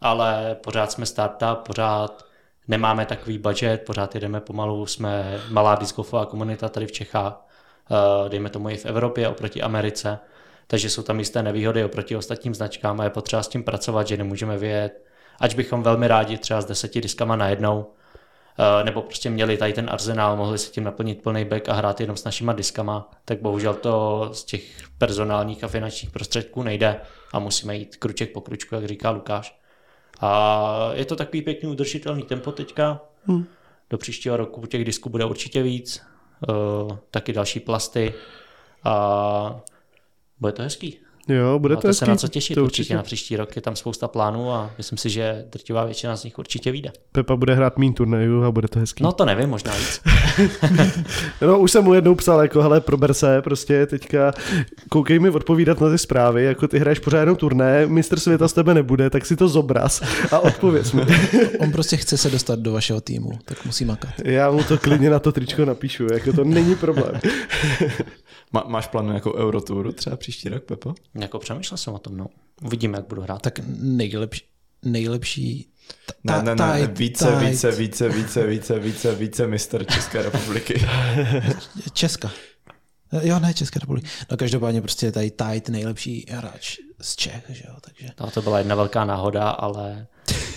Ale 0.00 0.56
pořád 0.64 0.92
jsme 0.92 1.06
startup, 1.06 1.58
pořád 1.66 2.24
nemáme 2.68 3.06
takový 3.06 3.38
budget, 3.38 3.82
pořád 3.86 4.14
jedeme 4.14 4.40
pomalu, 4.40 4.86
jsme 4.86 5.40
malá 5.50 5.74
disková 5.74 6.26
komunita 6.26 6.68
tady 6.68 6.86
v 6.86 6.92
Čechách, 6.92 7.46
eh, 8.26 8.28
dejme 8.28 8.50
tomu 8.50 8.68
i 8.68 8.76
v 8.76 8.86
Evropě 8.86 9.28
oproti 9.28 9.62
Americe, 9.62 10.18
takže 10.66 10.90
jsou 10.90 11.02
tam 11.02 11.18
jisté 11.18 11.42
nevýhody 11.42 11.84
oproti 11.84 12.16
ostatním 12.16 12.54
značkám 12.54 13.00
a 13.00 13.04
je 13.04 13.10
potřeba 13.10 13.42
s 13.42 13.48
tím 13.48 13.62
pracovat, 13.62 14.08
že 14.08 14.16
nemůžeme 14.16 14.58
vyjet, 14.58 15.04
ať 15.40 15.56
bychom 15.56 15.82
velmi 15.82 16.08
rádi 16.08 16.38
třeba 16.38 16.60
s 16.60 16.64
deseti 16.64 17.00
diskama 17.00 17.36
najednou, 17.36 17.86
eh, 18.58 18.84
nebo 18.84 19.02
prostě 19.02 19.30
měli 19.30 19.56
tady 19.56 19.72
ten 19.72 19.90
arzenál, 19.90 20.36
mohli 20.36 20.58
si 20.58 20.70
tím 20.70 20.84
naplnit 20.84 21.22
plný 21.22 21.44
back 21.44 21.68
a 21.68 21.72
hrát 21.72 22.00
jenom 22.00 22.16
s 22.16 22.24
našima 22.24 22.52
diskama, 22.52 23.10
tak 23.24 23.40
bohužel 23.40 23.74
to 23.74 24.28
z 24.32 24.44
těch 24.44 24.62
personálních 24.98 25.64
a 25.64 25.68
finančních 25.68 26.10
prostředků 26.10 26.62
nejde 26.62 27.00
a 27.32 27.38
musíme 27.38 27.76
jít 27.76 27.96
kruček 27.96 28.32
po 28.32 28.40
kručku, 28.40 28.74
jak 28.74 28.84
říká 28.84 29.10
Lukáš. 29.10 29.62
A 30.20 30.90
je 30.94 31.04
to 31.04 31.16
takový 31.16 31.42
pěkný 31.42 31.68
udržitelný 31.68 32.22
tempo 32.22 32.52
teďka. 32.52 33.00
Hmm. 33.26 33.46
Do 33.90 33.98
příštího 33.98 34.36
roku 34.36 34.66
těch 34.66 34.84
disků 34.84 35.10
bude 35.10 35.24
určitě 35.24 35.62
víc, 35.62 36.02
eh, 36.48 36.96
taky 37.10 37.32
další 37.32 37.60
plasty 37.60 38.14
a 38.84 39.60
bude 40.42 40.52
to 40.52 40.62
hezký. 40.62 40.98
Jo, 41.28 41.58
bude 41.58 41.76
to, 41.76 41.88
Máte 41.88 41.94
se 41.94 42.06
na 42.06 42.16
co 42.16 42.28
těšit 42.28 42.54
to 42.54 42.64
určitě. 42.64 42.94
na 42.96 43.02
příští 43.02 43.36
rok. 43.36 43.56
Je 43.56 43.62
tam 43.62 43.76
spousta 43.76 44.08
plánů 44.08 44.52
a 44.52 44.70
myslím 44.78 44.98
si, 44.98 45.10
že 45.10 45.44
drtivá 45.52 45.84
většina 45.84 46.16
z 46.16 46.24
nich 46.24 46.38
určitě 46.38 46.72
vyjde. 46.72 46.90
Pepa 47.12 47.36
bude 47.36 47.54
hrát 47.54 47.78
mín 47.78 47.94
turnajů 47.94 48.42
a 48.44 48.50
bude 48.50 48.68
to 48.68 48.78
hezký. 48.78 49.02
No 49.04 49.12
to 49.12 49.24
nevím, 49.24 49.50
možná 49.50 49.72
víc. 49.76 50.00
No, 51.40 51.58
už 51.58 51.70
jsem 51.72 51.84
mu 51.84 51.94
jednou 51.94 52.14
psal, 52.14 52.40
jako 52.42 52.62
hele, 52.62 52.80
prober 52.80 53.14
se, 53.14 53.42
prostě 53.42 53.86
teďka 53.86 54.32
koukej 54.88 55.18
mi 55.18 55.30
odpovídat 55.30 55.80
na 55.80 55.90
ty 55.90 55.98
zprávy, 55.98 56.44
jako 56.44 56.68
ty 56.68 56.78
hraješ 56.78 56.98
pořád 56.98 57.20
jenom 57.20 57.36
turné, 57.36 57.86
mistr 57.86 58.20
světa 58.20 58.48
z 58.48 58.52
tebe 58.52 58.74
nebude, 58.74 59.10
tak 59.10 59.26
si 59.26 59.36
to 59.36 59.48
zobraz 59.48 60.02
a 60.32 60.38
odpověz 60.38 60.92
mi. 60.92 61.02
On 61.58 61.72
prostě 61.72 61.96
chce 61.96 62.16
se 62.16 62.30
dostat 62.30 62.58
do 62.58 62.72
vašeho 62.72 63.00
týmu, 63.00 63.30
tak 63.44 63.64
musí 63.64 63.84
makat. 63.84 64.10
Já 64.24 64.50
mu 64.50 64.64
to 64.64 64.78
klidně 64.78 65.10
na 65.10 65.18
to 65.18 65.32
tričko 65.32 65.64
napíšu, 65.64 66.06
jako 66.12 66.32
to 66.32 66.44
není 66.44 66.74
problém. 66.76 67.20
Má, 68.52 68.64
máš 68.66 68.86
plánu 68.86 69.12
jako 69.14 69.34
Eurotouru 69.34 69.92
třeba 69.92 70.16
příští 70.16 70.48
rok, 70.48 70.64
Pepo? 70.64 70.94
jako 71.14 71.38
přemýšlel 71.38 71.78
jsem 71.78 71.94
o 71.94 71.98
tom, 71.98 72.16
no. 72.16 72.26
Uvidíme, 72.62 72.98
jak 72.98 73.06
budu 73.08 73.22
hrát. 73.22 73.42
Tak 73.42 73.60
nejlepší, 73.78 74.44
nejlepší 74.84 75.68
Ne, 76.24 76.32
ta- 76.34 76.42
ne, 76.42 76.54
ne, 76.54 76.80
tight, 76.80 76.98
více, 76.98 77.24
tight. 77.24 77.40
více, 77.50 77.70
více, 77.70 78.08
více, 78.08 78.46
více, 78.46 78.78
více, 78.78 79.14
více 79.14 79.46
mistr 79.46 79.84
České 79.84 80.22
republiky. 80.22 80.86
Česka. 81.92 82.30
Jo, 83.22 83.38
ne 83.38 83.54
České 83.54 83.78
republiky. 83.80 84.06
No 84.30 84.36
každopádně 84.36 84.80
prostě 84.82 85.06
je 85.06 85.12
tady 85.12 85.30
Tide 85.30 85.62
nejlepší 85.72 86.26
hráč 86.30 86.78
z 87.00 87.16
Čech, 87.16 87.44
že 87.48 87.64
jo, 87.68 87.74
takže 87.80 88.06
No, 88.20 88.30
to 88.30 88.42
byla 88.42 88.58
jedna 88.58 88.74
velká 88.74 89.04
náhoda, 89.04 89.50
ale 89.50 90.06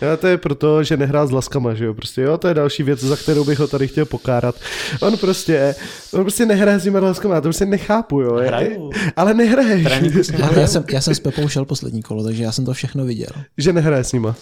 Já 0.00 0.16
to 0.16 0.26
je 0.26 0.38
proto, 0.38 0.82
že 0.84 0.96
nehrá 0.96 1.26
s 1.26 1.30
laskama, 1.30 1.74
že 1.74 1.84
jo, 1.84 1.94
prostě 1.94 2.22
jo, 2.22 2.38
to 2.38 2.48
je 2.48 2.54
další 2.54 2.82
věc, 2.82 3.00
za 3.00 3.16
kterou 3.16 3.44
bych 3.44 3.58
ho 3.58 3.66
tady 3.68 3.88
chtěl 3.88 4.04
pokárat. 4.04 4.54
On 5.00 5.16
prostě, 5.16 5.74
on 6.12 6.20
prostě 6.20 6.46
nehraje 6.46 6.78
s 6.78 6.82
těma 6.82 7.00
laskama, 7.00 7.34
já 7.34 7.40
to 7.40 7.46
prostě 7.48 7.66
nechápu, 7.66 8.20
jo. 8.20 8.34
Hraju. 8.34 8.90
Ale 9.16 9.34
nehraje, 9.34 9.84
Tréninku 9.84 10.24
s 10.24 10.30
nimi 10.32 10.42
Ale 10.44 10.60
já 10.60 10.66
jsem, 10.66 10.84
já 10.92 11.00
jsem 11.00 11.14
s 11.14 11.20
Pepou 11.20 11.48
šel 11.48 11.64
poslední 11.64 12.02
kolo, 12.02 12.24
takže 12.24 12.42
já 12.42 12.52
jsem 12.52 12.64
to 12.64 12.72
všechno 12.72 13.04
viděl. 13.04 13.30
že 13.58 13.72
nehraje 13.72 14.04
s 14.04 14.12
nima. 14.12 14.36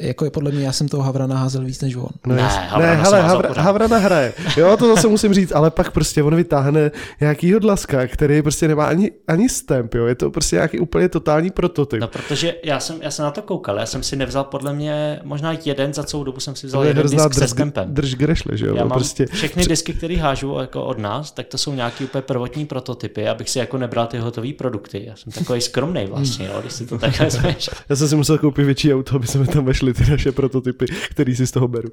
Jako 0.00 0.24
je 0.24 0.30
podle 0.30 0.50
mě, 0.50 0.64
já 0.64 0.72
jsem 0.72 0.88
toho 0.88 1.02
Havrana 1.02 1.36
házel 1.36 1.64
víc 1.64 1.80
než 1.80 1.96
on. 1.96 2.08
Ne. 2.26 2.42
Havrana 2.42 3.02
ne 3.02 3.04
jsem 3.04 3.24
hele, 3.24 3.42
pořád. 3.48 3.62
Havrana 3.62 3.98
hraje. 3.98 4.32
Jo, 4.56 4.76
to 4.76 4.94
zase 4.94 5.08
musím 5.08 5.34
říct, 5.34 5.52
ale 5.52 5.70
pak 5.70 5.90
prostě 5.90 6.22
on 6.22 6.36
vytáhne 6.36 6.90
nějakýho 7.20 7.58
dlaska, 7.58 8.06
který 8.06 8.42
prostě 8.42 8.68
nemá 8.68 8.86
ani, 8.86 9.10
ani 9.28 9.48
stamp, 9.48 9.94
jo. 9.94 10.06
Je 10.06 10.14
to 10.14 10.30
prostě 10.30 10.56
nějaký 10.56 10.80
úplně 10.80 11.08
totální 11.08 11.50
prototyp. 11.50 12.00
No, 12.00 12.08
protože 12.08 12.54
já 12.64 12.80
jsem, 12.80 12.96
já 13.02 13.10
jsem 13.10 13.24
na 13.24 13.30
to 13.30 13.42
koukal, 13.42 13.78
já 13.78 13.86
jsem 13.86 14.02
si 14.02 14.16
nevzal 14.16 14.44
podle 14.44 14.72
mě 14.72 15.20
možná 15.24 15.56
jeden, 15.64 15.94
za 15.94 16.04
celou 16.04 16.24
dobu 16.24 16.40
jsem 16.40 16.56
si 16.56 16.66
vzal 16.66 16.80
to 16.80 16.84
je 16.84 16.90
jeden 16.90 17.06
disk 17.06 17.32
se 17.32 17.40
drž, 17.40 17.50
stempem. 17.50 17.94
drž 17.94 18.14
grešle, 18.14 18.56
že 18.56 18.66
jo. 18.66 18.74
Já 18.76 18.84
mám 18.84 18.98
prostě, 18.98 19.26
všechny 19.26 19.66
disky, 19.66 19.92
které 19.92 20.16
hážu 20.16 20.58
jako 20.60 20.84
od 20.84 20.98
nás, 20.98 21.30
tak 21.30 21.46
to 21.46 21.58
jsou 21.58 21.74
nějaký 21.74 22.04
úplně 22.04 22.22
prvotní 22.22 22.66
prototypy, 22.66 23.28
abych 23.28 23.50
si 23.50 23.58
jako 23.58 23.78
nebral 23.78 24.06
ty 24.06 24.18
hotové 24.18 24.52
produkty. 24.52 25.04
Já 25.06 25.16
jsem 25.16 25.32
takový 25.32 25.60
skromný 25.60 26.06
vlastně, 26.06 26.46
jo, 26.46 26.60
když 26.60 26.72
si 26.72 26.86
to 26.86 26.98
takhle 26.98 27.28
já 27.88 27.96
jsem 27.96 28.08
si 28.08 28.16
musel 28.16 28.38
koupit 28.38 28.64
větší 28.64 28.94
auto, 28.94 29.16
aby 29.16 29.26
jsme 29.26 29.46
tam 29.46 29.64
vešli 29.64 29.87
ty 29.94 30.10
naše 30.10 30.32
prototypy, 30.32 30.86
který 31.10 31.36
si 31.36 31.46
z 31.46 31.50
toho 31.50 31.68
beru. 31.68 31.88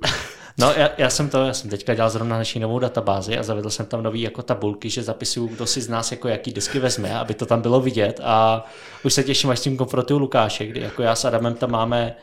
No 0.60 0.74
já, 0.78 0.90
já, 0.98 1.10
jsem 1.10 1.30
to, 1.30 1.46
já 1.46 1.54
jsem 1.54 1.70
teďka 1.70 1.94
dělal 1.94 2.10
zrovna 2.10 2.38
naší 2.38 2.60
novou 2.60 2.80
databázi 2.80 3.38
a 3.38 3.44
zavedl 3.44 3.70
jsem 3.70 3.86
tam 3.86 4.04
nový 4.04 4.22
jako 4.22 4.42
tabulky, 4.42 4.90
že 4.90 5.04
zapisuju, 5.04 5.48
kdo 5.48 5.66
si 5.66 5.82
z 5.82 5.90
nás 5.90 6.12
jako 6.12 6.28
jaký 6.28 6.54
disky 6.54 6.80
vezme, 6.80 7.20
aby 7.20 7.34
to 7.34 7.46
tam 7.46 7.62
bylo 7.62 7.82
vidět 7.82 8.20
a 8.24 8.66
už 9.04 9.14
se 9.14 9.24
těším, 9.24 9.50
až 9.50 9.60
s 9.60 9.62
tím 9.62 9.78
konfrontuju 9.78 10.20
Lukáše, 10.20 10.66
kdy 10.66 10.80
jako 10.80 11.02
já 11.02 11.16
s 11.16 11.26
Adamem 11.26 11.54
tam 11.56 11.72
máme 11.72 12.16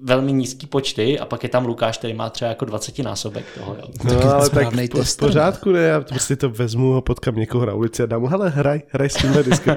velmi 0.00 0.32
nízký 0.32 0.66
počty 0.66 1.18
a 1.18 1.24
pak 1.24 1.42
je 1.42 1.48
tam 1.48 1.66
Lukáš, 1.66 1.98
který 1.98 2.14
má 2.14 2.30
třeba 2.30 2.48
jako 2.48 2.64
20 2.64 2.98
násobek 2.98 3.44
toho. 3.58 3.76
Jo. 3.78 3.88
No, 4.04 4.14
Taky 4.14 4.26
ale 4.26 4.50
tak 4.50 4.72
v, 4.72 4.76
v 4.76 4.88
tester. 4.88 5.28
pořádku 5.28 5.72
ne, 5.72 5.80
já 5.80 6.00
prostě 6.00 6.36
to 6.36 6.50
vezmu 6.50 6.96
a 6.96 7.00
potkám 7.00 7.36
někoho 7.36 7.66
na 7.66 7.74
ulici 7.74 8.02
a 8.02 8.06
dám 8.06 8.20
mu, 8.20 8.26
hele, 8.26 8.50
hraj, 8.50 8.82
hraj 8.88 9.08
s 9.08 9.14
tímhle 9.14 9.42
diskem. 9.42 9.76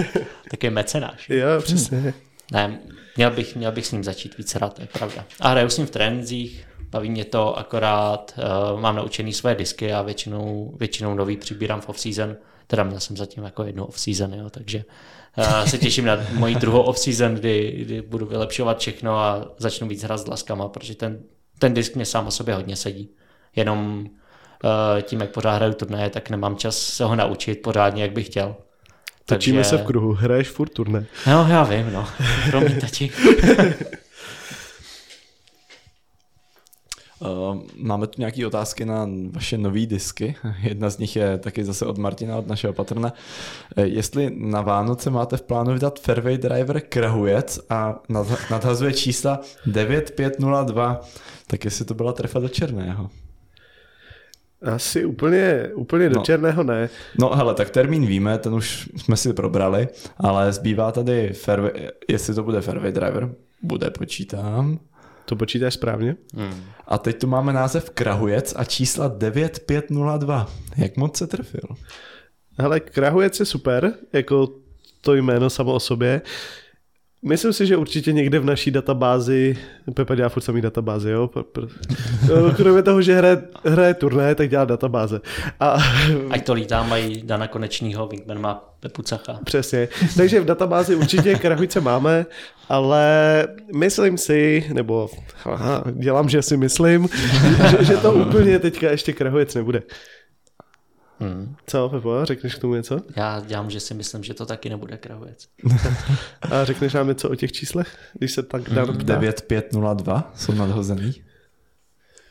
Taky 0.50 0.70
mecenáš. 0.70 1.28
jo, 1.30 1.46
přesně. 1.58 2.14
Ne, 2.52 2.78
měl 3.16 3.30
bych, 3.30 3.56
měl 3.56 3.72
bych 3.72 3.86
s 3.86 3.92
ním 3.92 4.04
začít 4.04 4.38
více 4.38 4.58
rád, 4.58 4.74
to 4.74 4.82
je 4.82 4.88
pravda. 4.92 5.24
A 5.40 5.48
hraju 5.48 5.68
s 5.68 5.78
ním 5.78 5.86
v 5.86 5.90
trénincích, 5.90 6.66
baví 6.90 7.10
mě 7.10 7.24
to, 7.24 7.58
akorát 7.58 8.34
uh, 8.74 8.80
mám 8.80 8.96
naučený 8.96 9.32
své 9.32 9.54
disky 9.54 9.92
a 9.92 10.02
většinou, 10.02 10.74
většinou 10.78 11.14
nový 11.14 11.36
přibírám 11.36 11.80
v 11.80 11.88
off-season, 11.88 12.36
teda 12.66 12.82
měl 12.82 13.00
jsem 13.00 13.16
zatím 13.16 13.44
jako 13.44 13.64
jednu 13.64 13.84
off-season, 13.84 14.34
jo, 14.34 14.50
takže 14.50 14.84
uh, 15.38 15.64
se 15.64 15.78
těším 15.78 16.04
na 16.04 16.18
moji 16.32 16.54
druhou 16.54 16.82
off-season, 16.82 17.34
kdy, 17.34 17.72
kdy 17.78 18.02
budu 18.02 18.26
vylepšovat 18.26 18.78
všechno 18.78 19.18
a 19.18 19.44
začnu 19.58 19.88
víc 19.88 20.02
hrát 20.02 20.18
s 20.18 20.24
dlaskama, 20.24 20.68
protože 20.68 20.94
ten, 20.94 21.22
ten 21.58 21.74
disk 21.74 21.94
mě 21.94 22.06
sám 22.06 22.26
o 22.26 22.30
sobě 22.30 22.54
hodně 22.54 22.76
sedí. 22.76 23.10
Jenom 23.56 24.06
uh, 24.64 25.00
tím, 25.02 25.20
jak 25.20 25.30
pořád 25.30 25.54
hraju 25.54 25.72
turnaje, 25.72 26.10
tak 26.10 26.30
nemám 26.30 26.56
čas 26.56 26.76
se 26.76 27.04
ho 27.04 27.16
naučit 27.16 27.62
pořádně, 27.62 28.02
jak 28.02 28.12
bych 28.12 28.26
chtěl. 28.26 28.56
Točíme 29.26 29.64
se 29.64 29.76
v 29.78 29.82
kruhu, 29.82 30.12
hraješ 30.12 30.48
furt 30.48 30.68
turné. 30.68 31.06
No, 31.26 31.46
já 31.50 31.62
vím, 31.64 31.92
no. 31.92 32.08
Promiň, 32.50 32.80
tati. 32.80 33.10
Uh, 37.20 37.58
máme 37.76 38.06
tu 38.06 38.20
nějaké 38.20 38.46
otázky 38.46 38.84
na 38.84 39.08
vaše 39.30 39.58
nové 39.58 39.86
disky. 39.86 40.34
Jedna 40.60 40.90
z 40.90 40.98
nich 40.98 41.16
je 41.16 41.38
taky 41.38 41.64
zase 41.64 41.86
od 41.86 41.98
Martina, 41.98 42.36
od 42.36 42.46
našeho 42.46 42.72
patrona. 42.72 43.12
Eh, 43.76 43.86
Jestli 43.86 44.30
na 44.36 44.60
Vánoce 44.60 45.10
máte 45.10 45.36
v 45.36 45.42
plánu 45.42 45.72
vydat 45.72 46.00
Fairway 46.00 46.38
Driver 46.38 46.80
Krahujec 46.80 47.60
a 47.70 47.98
nad- 48.08 48.50
nadhazuje 48.50 48.92
čísla 48.92 49.40
9502, 49.66 51.00
tak 51.46 51.64
jestli 51.64 51.84
to 51.84 51.94
byla 51.94 52.12
trefa 52.12 52.38
do 52.40 52.48
černého. 52.48 53.10
Asi 54.62 55.04
úplně, 55.04 55.70
úplně 55.74 56.08
do 56.08 56.16
No. 56.16 56.22
černého 56.22 56.62
ne. 56.62 56.88
No 57.18 57.30
hele, 57.34 57.54
tak 57.54 57.70
termín 57.70 58.06
víme, 58.06 58.38
ten 58.38 58.54
už 58.54 58.88
jsme 58.96 59.16
si 59.16 59.32
probrali, 59.32 59.88
ale 60.16 60.52
zbývá 60.52 60.92
tady 60.92 61.32
fairway, 61.32 61.72
jestli 62.08 62.34
to 62.34 62.42
bude 62.42 62.60
fairway 62.60 62.92
driver, 62.92 63.34
bude 63.62 63.90
počítám. 63.90 64.78
To 65.24 65.36
počítáš 65.36 65.74
správně? 65.74 66.16
Hmm. 66.34 66.64
A 66.88 66.98
teď 66.98 67.20
tu 67.20 67.26
máme 67.26 67.52
název 67.52 67.90
Krahujec 67.90 68.54
a 68.56 68.64
čísla 68.64 69.08
9502. 69.08 70.48
Jak 70.76 70.96
moc 70.96 71.16
se 71.16 71.26
trefil? 71.26 71.60
Hele, 72.58 72.80
Krahujec 72.80 73.40
je 73.40 73.46
super, 73.46 73.92
jako 74.12 74.48
to 75.00 75.14
jméno 75.14 75.50
samo 75.50 75.72
o 75.72 75.80
sobě. 75.80 76.22
Myslím 77.24 77.52
si, 77.52 77.66
že 77.66 77.76
určitě 77.76 78.12
někde 78.12 78.38
v 78.38 78.44
naší 78.44 78.70
databázi, 78.70 79.56
Pepa 79.94 80.14
dělá 80.14 80.28
furt 80.28 80.42
samý 80.42 80.60
databázi, 80.60 81.10
jo? 81.10 81.30
Jo, 82.28 82.52
Kromě 82.56 82.82
toho, 82.82 83.02
že 83.02 83.14
hraje, 83.16 83.42
hraje 83.64 83.94
turné, 83.94 84.34
tak 84.34 84.48
dělá 84.50 84.64
databáze. 84.64 85.20
A 85.60 85.78
Ať 86.30 86.44
to 86.46 86.52
lítá, 86.52 86.82
mají 86.82 87.22
Dana 87.22 87.48
Konečního, 87.48 88.06
Wingman 88.06 88.40
má 88.40 88.74
Pepu 88.80 89.02
Cacha. 89.02 89.40
Přesně. 89.44 89.88
Takže 90.16 90.40
v 90.40 90.44
databázi 90.44 90.96
určitě 90.96 91.34
Krahujce 91.34 91.80
máme, 91.80 92.26
ale 92.68 93.46
myslím 93.76 94.18
si, 94.18 94.64
nebo 94.72 95.10
aha, 95.44 95.84
dělám, 95.92 96.28
že 96.28 96.42
si 96.42 96.56
myslím, 96.56 97.08
že, 97.70 97.84
že 97.84 97.96
to 97.96 98.12
úplně 98.12 98.58
teďka 98.58 98.90
ještě 98.90 99.12
Krahujec 99.12 99.54
nebude. 99.54 99.82
Hmm. 101.22 101.56
Co, 101.66 101.88
Pepo, 101.88 102.24
řekneš 102.24 102.54
k 102.54 102.58
tomu 102.58 102.74
něco? 102.74 103.00
Já 103.16 103.40
dělám, 103.40 103.70
že 103.70 103.80
si 103.80 103.94
myslím, 103.94 104.24
že 104.24 104.34
to 104.34 104.46
taky 104.46 104.70
nebude 104.70 104.96
Krahovec. 104.96 105.48
A 106.50 106.64
řekneš 106.64 106.92
nám 106.92 107.08
něco 107.08 107.30
o 107.30 107.34
těch 107.34 107.52
číslech, 107.52 107.96
když 108.18 108.32
se 108.32 108.42
tak 108.42 108.70
dá 108.70 108.86
ptá? 108.86 108.92
9502 108.92 110.32
jsou 110.36 110.52
nadhozený. 110.52 111.14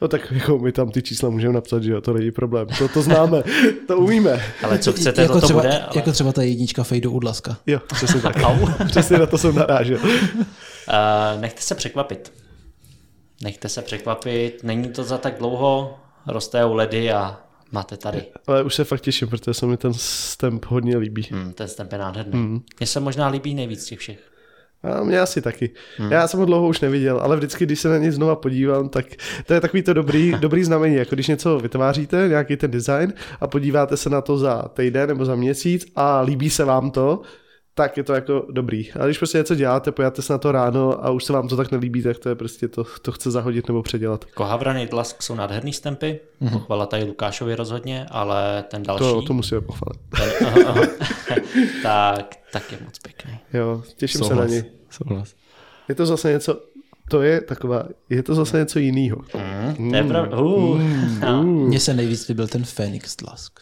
No 0.01 0.07
tak 0.07 0.31
jako 0.31 0.59
my 0.59 0.71
tam 0.71 0.91
ty 0.91 1.01
čísla 1.01 1.29
můžeme 1.29 1.53
napsat, 1.53 1.83
že 1.83 1.91
jo, 1.91 2.01
to 2.01 2.13
není 2.13 2.31
problém. 2.31 2.67
To, 2.77 2.87
to 2.87 3.01
známe, 3.01 3.43
to 3.87 3.97
umíme. 3.97 4.41
Ale 4.63 4.79
co 4.79 4.93
chcete, 4.93 5.21
jako 5.21 5.33
to, 5.33 5.39
to 5.39 5.45
třeba, 5.45 5.61
bude. 5.61 5.79
Ale... 5.79 5.89
Jako 5.95 6.11
třeba 6.11 6.31
ta 6.31 6.41
jednička 6.41 6.83
Fade 6.83 7.01
do 7.01 7.11
Udlaska. 7.11 7.57
Jo, 7.67 7.79
přesně 7.93 8.21
tak. 8.21 8.35
Přesně 8.87 9.17
na 9.17 9.25
to 9.25 9.37
jsem 9.37 9.55
narážel. 9.55 9.99
Uh, 10.03 10.11
nechte 11.39 11.61
se 11.61 11.75
překvapit. 11.75 12.33
Nechte 13.43 13.69
se 13.69 13.81
překvapit, 13.81 14.63
není 14.63 14.89
to 14.89 15.03
za 15.03 15.17
tak 15.17 15.37
dlouho, 15.37 15.99
roste 16.27 16.65
u 16.65 16.73
ledy 16.73 17.11
a 17.11 17.39
máte 17.72 17.97
tady. 17.97 18.24
Ale 18.47 18.63
už 18.63 18.76
se 18.76 18.84
fakt 18.84 19.01
těším, 19.01 19.28
protože 19.28 19.53
se 19.53 19.65
mi 19.65 19.78
ten 19.78 19.93
stemp 19.93 20.65
hodně 20.65 20.97
líbí. 20.97 21.28
Hmm, 21.32 21.53
ten 21.53 21.67
stemp 21.67 21.91
je 21.91 21.97
nádherný. 21.97 22.34
Hmm. 22.34 22.61
Mně 22.80 22.88
se 22.88 22.99
možná 22.99 23.28
líbí 23.28 23.53
nejvíc 23.53 23.86
těch 23.86 23.99
všech. 23.99 24.19
A 24.84 25.03
mě 25.03 25.19
asi 25.19 25.41
taky. 25.41 25.69
Hmm. 25.97 26.11
Já 26.11 26.28
jsem 26.28 26.39
ho 26.39 26.45
dlouho 26.45 26.67
už 26.67 26.82
neviděl, 26.82 27.19
ale 27.19 27.38
vždycky, 27.38 27.65
když 27.65 27.80
se 27.80 27.89
na 27.89 27.97
něj 27.97 28.11
znova 28.11 28.36
podívám, 28.36 28.89
tak 28.89 29.05
to 29.45 29.53
je 29.53 29.61
takový 29.61 29.84
to 29.84 29.93
dobrý, 29.93 30.34
dobrý 30.39 30.63
znamení, 30.63 30.95
jako 30.95 31.15
když 31.15 31.28
něco 31.28 31.59
vytváříte, 31.59 32.28
nějaký 32.28 32.57
ten 32.57 32.72
design 32.72 33.13
a 33.41 33.47
podíváte 33.47 33.97
se 33.97 34.09
na 34.09 34.22
to 34.22 34.38
za 34.38 34.61
týden 34.74 35.09
nebo 35.09 35.26
za 35.26 35.36
měsíc 35.36 35.86
a 35.95 36.22
líbí 36.22 36.49
se 36.49 36.65
vám 36.65 36.91
to, 36.91 37.22
tak 37.74 37.97
je 37.97 38.03
to 38.03 38.13
jako 38.13 38.45
dobrý. 38.51 38.91
A 38.91 39.05
když 39.05 39.17
prostě 39.17 39.38
něco 39.38 39.55
děláte, 39.55 39.91
pojáte 39.91 40.22
se 40.22 40.34
na 40.34 40.38
to 40.38 40.51
ráno 40.51 41.05
a 41.05 41.09
už 41.09 41.24
se 41.24 41.34
vám 41.34 41.47
to 41.47 41.57
tak 41.57 41.72
nelíbí, 41.72 42.03
tak 42.03 42.19
to 42.19 42.30
je 42.30 42.36
prostě 42.36 42.67
to, 42.67 42.86
to 43.01 43.11
chce 43.11 43.32
zahodit 43.32 43.67
nebo 43.67 43.84
předělat. 43.84 44.26
Jako 44.28 44.43
Havran 44.43 44.78
Jidlask 44.78 45.24
jsou 45.24 45.36
nádherný 45.36 45.74
stempy, 45.74 46.19
mm-hmm. 46.41 46.51
pochvala 46.51 46.86
tady 46.86 47.03
Lukášovi 47.03 47.55
rozhodně, 47.55 48.05
ale 48.11 48.63
ten 48.67 48.84
další, 48.84 48.99
To, 48.99 49.22
to 49.22 49.34
musíme 49.34 49.61
pochválit. 49.61 49.99
ten, 50.17 50.47
aha, 50.47 50.57
aha, 50.67 50.86
tak, 51.84 52.36
tak 52.53 52.72
je 52.72 52.78
moc 52.86 52.99
pěkný. 52.99 53.39
Jo, 53.53 53.84
těším 53.97 54.24
se 54.24 54.36
na 54.36 54.45
něj. 54.45 54.63
Souhlas. 54.89 55.36
Je 55.89 55.95
to 55.95 56.05
zase 56.05 56.32
něco, 56.32 56.61
to 57.09 57.22
je 57.22 57.41
taková, 57.41 57.84
je 58.09 58.24
to 58.24 58.36
zase 58.36 58.57
něco 58.57 58.80
jiného. 58.80 59.17
Mm, 59.78 59.89
to 59.91 59.95
je 59.95 60.03
pravda. 60.03 60.38
Uh, 60.38 60.82
no. 61.22 61.43
Mně 61.67 61.80
se 61.80 61.93
nejvíc 61.93 62.28
líbil 62.28 62.47
ten 62.47 62.63
Phoenix 62.63 63.15
Dlask. 63.15 63.59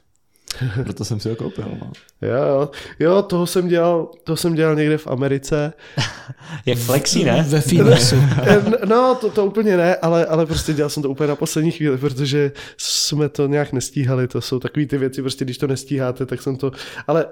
Proto 0.84 1.05
jsem 1.05 1.20
si 1.20 1.30
ho 1.30 1.36
koupil. 1.36 1.66
No. 1.82 1.91
Jo, 2.22 2.36
jo, 2.47 2.70
jo, 2.99 3.22
toho 3.22 3.47
jsem 3.47 3.68
dělal, 3.68 4.12
toho 4.24 4.38
jsem 4.38 4.55
dělal 4.55 4.76
někde 4.76 4.97
v 4.97 5.07
Americe. 5.07 5.74
Jak 6.66 6.78
flexí, 6.78 7.24
ne? 7.24 7.45
Ve 7.49 7.62
Phoenixu. 7.62 8.16
Eh, 8.43 8.86
No, 8.86 9.18
to, 9.22 9.30
to 9.30 9.45
úplně 9.45 9.78
ne, 9.78 9.95
ale, 9.95 10.26
ale 10.26 10.45
prostě 10.45 10.74
dělal 10.74 10.89
jsem 10.89 11.03
to 11.03 11.10
úplně 11.10 11.28
na 11.28 11.36
poslední 11.36 11.72
chvíli, 11.72 11.97
protože 11.97 12.51
jsme 12.78 13.30
to 13.30 13.47
nějak 13.47 13.74
nestíhali, 13.74 14.28
to 14.28 14.41
jsou 14.41 14.60
takové 14.60 14.86
ty 14.86 14.97
věci, 14.97 15.22
prostě 15.22 15.45
když 15.45 15.57
to 15.57 15.68
nestíháte, 15.68 16.26
tak 16.26 16.41
jsem 16.41 16.55
to, 16.55 16.72
ale 17.07 17.26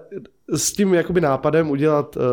s 0.56 0.72
tím 0.74 0.94
jakoby 0.94 1.22
nápadem 1.22 1.70
udělat 1.70 2.18
uh, 2.18 2.24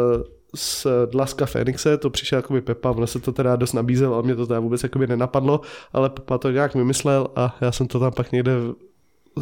z 0.54 0.86
Dlaska 1.10 1.46
Fénixe, 1.46 1.98
to 1.98 2.10
přišel 2.10 2.38
jakoby 2.38 2.60
Pepa, 2.60 2.90
ono 2.90 3.06
se 3.06 3.20
to 3.20 3.32
teda 3.32 3.56
dost 3.56 3.72
nabízel, 3.72 4.14
ale 4.14 4.22
mě 4.22 4.36
to 4.36 4.46
teda 4.46 4.60
vůbec 4.60 4.82
jakoby 4.82 5.06
nenapadlo, 5.06 5.60
ale 5.92 6.10
Pepa 6.10 6.38
to 6.38 6.50
nějak 6.50 6.74
vymyslel 6.74 7.28
a 7.36 7.56
já 7.60 7.72
jsem 7.72 7.86
to 7.86 8.00
tam 8.00 8.12
pak 8.12 8.32
někde 8.32 8.52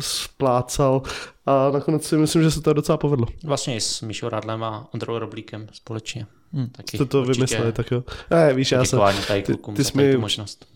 splácal 0.01 1.03
a 1.47 1.71
nakonec 1.71 2.05
si 2.07 2.17
myslím, 2.17 2.43
že 2.43 2.51
se 2.51 2.61
to 2.61 2.73
docela 2.73 2.99
povedlo. 2.99 3.27
Vlastně 3.45 3.77
i 3.77 3.81
s 3.81 4.03
Míšou 4.03 4.29
Radlem 4.29 4.65
a 4.65 4.89
Ondrou 4.95 5.19
Roblíkem 5.19 5.69
společně. 5.73 6.27
Hmm, 6.53 6.69
taky 6.69 6.97
Jste 6.97 7.05
to 7.05 7.21
určitě 7.21 7.35
vymysleli, 7.35 7.73
tak 7.73 7.91
jo. 7.91 8.05
Ne, 8.31 8.55
víš, 8.55 8.73
já 8.73 8.85
jsem, 8.85 9.01
ty, 9.27 9.43
klukům 9.43 9.75
ty 9.75 9.85
jsi 9.85 9.97
mi, 9.97 10.13
tu 10.13 10.21
možnost. 10.21 10.67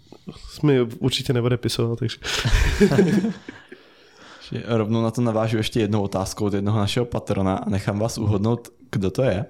jsi 0.49 0.67
mi 0.67 0.81
určitě 0.81 1.33
neodepisoval, 1.33 1.97
takže 1.97 2.17
Že 4.53 4.62
Rovnou 4.67 5.03
na 5.03 5.11
to 5.11 5.21
navážu 5.21 5.57
ještě 5.57 5.81
jednou 5.81 6.03
otázkou 6.03 6.45
od 6.45 6.55
jednoho 6.55 6.79
našeho 6.79 7.07
patrona 7.07 7.57
a 7.57 7.71
nechám 7.71 7.99
vás 7.99 8.19
uhodnout, 8.19 8.69
kdo 8.93 9.11
to 9.11 9.22
je. 9.22 9.45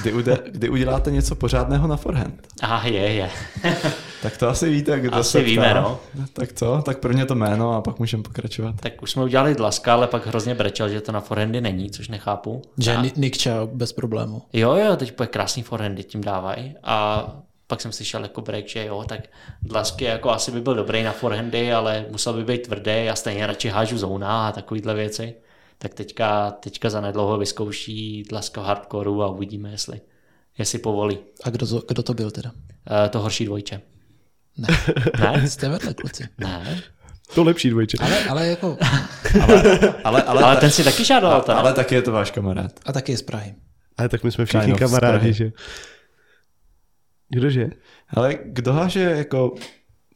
Kdy, 0.00 0.12
ude, 0.12 0.38
kdy 0.50 0.68
uděláte 0.68 1.10
něco 1.10 1.34
pořádného 1.34 1.88
na 1.88 1.96
forehand? 1.96 2.46
Aha, 2.62 2.88
je, 2.88 3.12
je. 3.12 3.30
Tak 4.22 4.36
to 4.36 4.48
asi 4.48 4.70
víte, 4.70 5.00
kdo 5.00 5.14
Asi 5.16 5.30
se 5.30 5.40
víme, 5.42 5.70
ptá. 5.70 5.80
no. 5.80 6.00
Tak 6.32 6.52
co? 6.52 6.82
Tak 6.84 6.98
prvně 6.98 7.26
to 7.26 7.34
jméno 7.34 7.72
a 7.72 7.80
pak 7.80 7.98
můžeme 7.98 8.22
pokračovat. 8.22 8.74
Tak 8.80 9.02
už 9.02 9.10
jsme 9.10 9.22
udělali 9.24 9.54
dlaska, 9.54 9.92
ale 9.92 10.06
pak 10.06 10.26
hrozně 10.26 10.54
brečel, 10.54 10.88
že 10.88 11.00
to 11.00 11.12
na 11.12 11.20
forehandy 11.20 11.60
není, 11.60 11.90
což 11.90 12.08
nechápu. 12.08 12.62
Že 12.78 12.96
a, 12.96 13.02
Ni- 13.02 13.12
Nick 13.16 13.42
Chow 13.42 13.68
bez 13.72 13.92
problému. 13.92 14.42
jo, 14.52 14.74
jo, 14.74 14.96
teď 14.96 15.16
bude 15.16 15.26
krásný 15.26 15.62
forehandy 15.62 16.04
tím 16.04 16.20
dávají. 16.20 16.74
A 16.84 17.26
pak 17.66 17.80
jsem 17.80 17.92
slyšel 17.92 18.22
jako 18.22 18.40
break, 18.40 18.68
že 18.68 18.84
jo, 18.86 19.04
tak 19.08 19.20
dlasky 19.62 20.04
jako 20.04 20.30
asi 20.30 20.50
by 20.50 20.60
byl 20.60 20.74
dobrý 20.74 21.02
na 21.02 21.12
forehandy, 21.12 21.72
ale 21.72 22.04
musel 22.10 22.32
by 22.32 22.44
být 22.44 22.62
tvrdý, 22.62 22.92
já 23.04 23.14
stejně 23.16 23.46
radši 23.46 23.68
hážu 23.68 23.98
zóna 23.98 24.48
a 24.48 24.52
takovýhle 24.52 24.94
věci. 24.94 25.34
Tak 25.82 25.94
teďka, 25.94 26.50
teďka 26.50 26.90
za 26.90 27.00
nedlouho 27.00 27.38
vyzkouší 27.38 28.22
dlaska 28.22 28.60
v 28.60 28.64
hardcoreu 28.64 29.20
a 29.22 29.28
uvidíme, 29.28 29.70
jestli, 29.70 30.00
jestli 30.58 30.78
povolí. 30.78 31.18
A 31.44 31.50
kdo 31.50 31.66
to, 31.66 31.82
kdo 31.88 32.02
to 32.02 32.14
byl 32.14 32.30
teda? 32.30 32.52
E, 33.06 33.08
to 33.08 33.20
horší 33.20 33.44
dvojče. 33.44 33.80
Ne. 34.56 34.68
Ne? 35.20 35.48
Jste 35.48 35.68
vedle, 35.68 35.94
kluci. 35.94 36.28
Ne, 36.38 36.82
to 37.34 37.44
lepší 37.44 37.70
dvojče. 37.70 37.96
Ale, 38.00 38.24
ale 38.24 38.46
jako, 38.46 38.76
Ale, 39.44 39.92
ale, 40.04 40.22
ale 40.22 40.40
ta- 40.42 40.56
ten 40.60 40.70
si 40.70 40.84
taky 40.84 41.04
žádal, 41.04 41.42
ten. 41.42 41.56
ale 41.56 41.72
taky 41.72 41.94
je 41.94 42.02
to 42.02 42.12
váš 42.12 42.30
kamarád. 42.30 42.72
a 42.86 42.92
taky 42.92 43.12
je 43.12 43.18
z 43.18 43.22
Prahy. 43.22 43.54
Ale 43.96 44.08
tak 44.08 44.24
my 44.24 44.32
jsme 44.32 44.44
všichni 44.44 44.66
Kind 44.66 44.82
of 44.82 44.90
z 44.90 44.90
kamarádi, 44.90 45.32
že? 45.32 45.52
Kdože? 47.28 47.66
Ale 48.08 48.38
kdo 48.44 48.72
háže 48.72 49.00
jako 49.00 49.54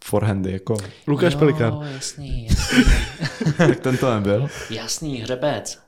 forehandy, 0.04 0.52
jako, 0.52 0.76
Lukáš 1.06 1.34
Pelikán. 1.34 1.72
Jo, 1.72 1.82
jasný, 1.94 2.46
jasný. 2.46 2.84
tak 3.56 3.80
ten 3.80 3.96
to 3.96 4.14
nebyl? 4.14 4.48
Jasný, 4.70 5.16
hřebec. 5.16 5.78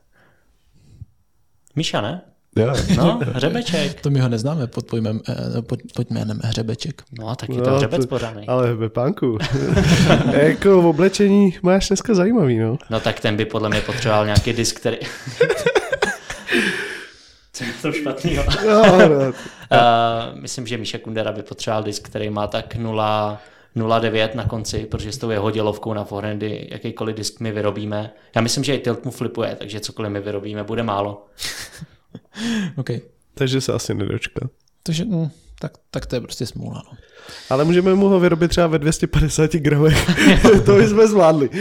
Míša, 1.75 2.01
ne? 2.01 2.21
Jo, 2.55 2.73
No, 2.97 3.19
hřebeček. 3.33 4.01
To 4.01 4.09
my 4.09 4.19
ho 4.19 4.29
neznáme 4.29 4.67
pod, 4.67 4.85
pojmem, 4.85 5.21
eh, 5.29 5.61
pod, 5.61 5.79
pod 5.95 6.11
jménem 6.11 6.39
Hřebeček. 6.43 7.01
No, 7.19 7.35
tak 7.35 7.49
je 7.49 7.61
to 7.61 7.75
hřebec 7.75 8.05
pořádný. 8.05 8.47
Ale 8.47 8.73
ve 8.73 8.89
pánku. 8.89 9.37
jako 10.31 10.81
v 10.81 10.85
oblečení 10.85 11.57
máš 11.61 11.87
dneska 11.87 12.13
zajímavý, 12.13 12.57
no. 12.57 12.77
No 12.89 12.99
tak 12.99 13.19
ten 13.19 13.35
by 13.35 13.45
podle 13.45 13.69
mě 13.69 13.81
potřeboval 13.81 14.25
nějaký 14.25 14.53
disk, 14.53 14.79
který... 14.79 14.97
Co 17.53 17.63
je 17.63 17.73
to 17.81 17.91
špatného? 17.91 18.43
no, 18.67 19.09
no. 19.09 19.19
Uh, 19.19 19.33
myslím, 20.33 20.67
že 20.67 20.77
Míša 20.77 20.97
Kundera 20.97 21.31
by 21.31 21.43
potřeboval 21.43 21.83
disk, 21.83 22.05
který 22.09 22.29
má 22.29 22.47
tak 22.47 22.75
0, 22.75 23.41
0,9 23.77 24.35
na 24.35 24.45
konci, 24.45 24.85
protože 24.91 25.11
s 25.11 25.17
tou 25.17 25.29
jeho 25.29 25.51
dělovkou 25.51 25.93
na 25.93 26.03
forehandy 26.03 26.67
jakýkoliv 26.71 27.15
disk 27.15 27.39
my 27.39 27.51
vyrobíme. 27.51 28.13
Já 28.35 28.41
myslím, 28.41 28.63
že 28.63 28.75
i 28.75 28.79
tilt 28.79 29.05
mu 29.05 29.11
flipuje, 29.11 29.55
takže 29.59 29.79
cokoliv 29.79 30.11
my 30.11 30.19
vyrobíme, 30.19 30.63
bude 30.63 30.83
málo. 30.83 31.25
OK. 32.77 32.89
Takže 33.33 33.61
se 33.61 33.73
asi 33.73 33.93
nedočká. 33.93 34.49
Takže, 34.83 35.05
hm, 35.05 35.29
tak, 35.59 35.71
tak 35.91 36.05
to 36.05 36.15
je 36.15 36.21
prostě 36.21 36.45
smůla. 36.45 36.83
No. 36.91 36.97
Ale 37.49 37.65
můžeme 37.65 37.95
mu 37.95 38.07
ho 38.07 38.19
vyrobit 38.19 38.49
třeba 38.51 38.67
ve 38.67 38.79
250 38.79 39.51
gramech. 39.51 40.05
to 40.65 40.75
bychom 40.75 41.07
zvládli. 41.07 41.49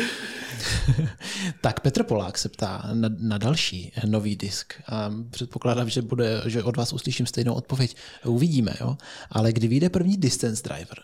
Tak 1.61 1.81
Petr 1.81 2.03
Polák 2.03 2.39
se 2.39 2.49
ptá 2.49 2.83
na, 2.93 3.09
na 3.19 3.39
další 3.39 3.93
nový 4.07 4.37
disk. 4.37 4.75
A 4.87 5.13
předpokládám, 5.31 5.91
že, 5.91 6.03
bude, 6.03 6.43
že 6.47 6.63
od 6.63 6.77
vás 6.77 6.93
uslyším 6.93 7.27
stejnou 7.27 7.55
odpověď. 7.55 7.97
Uvidíme, 8.25 8.75
jo. 8.81 8.97
Ale 9.31 9.53
kdy 9.53 9.69
vyjde 9.69 9.91
první 9.91 10.17
distance 10.17 10.63
driver? 10.63 10.99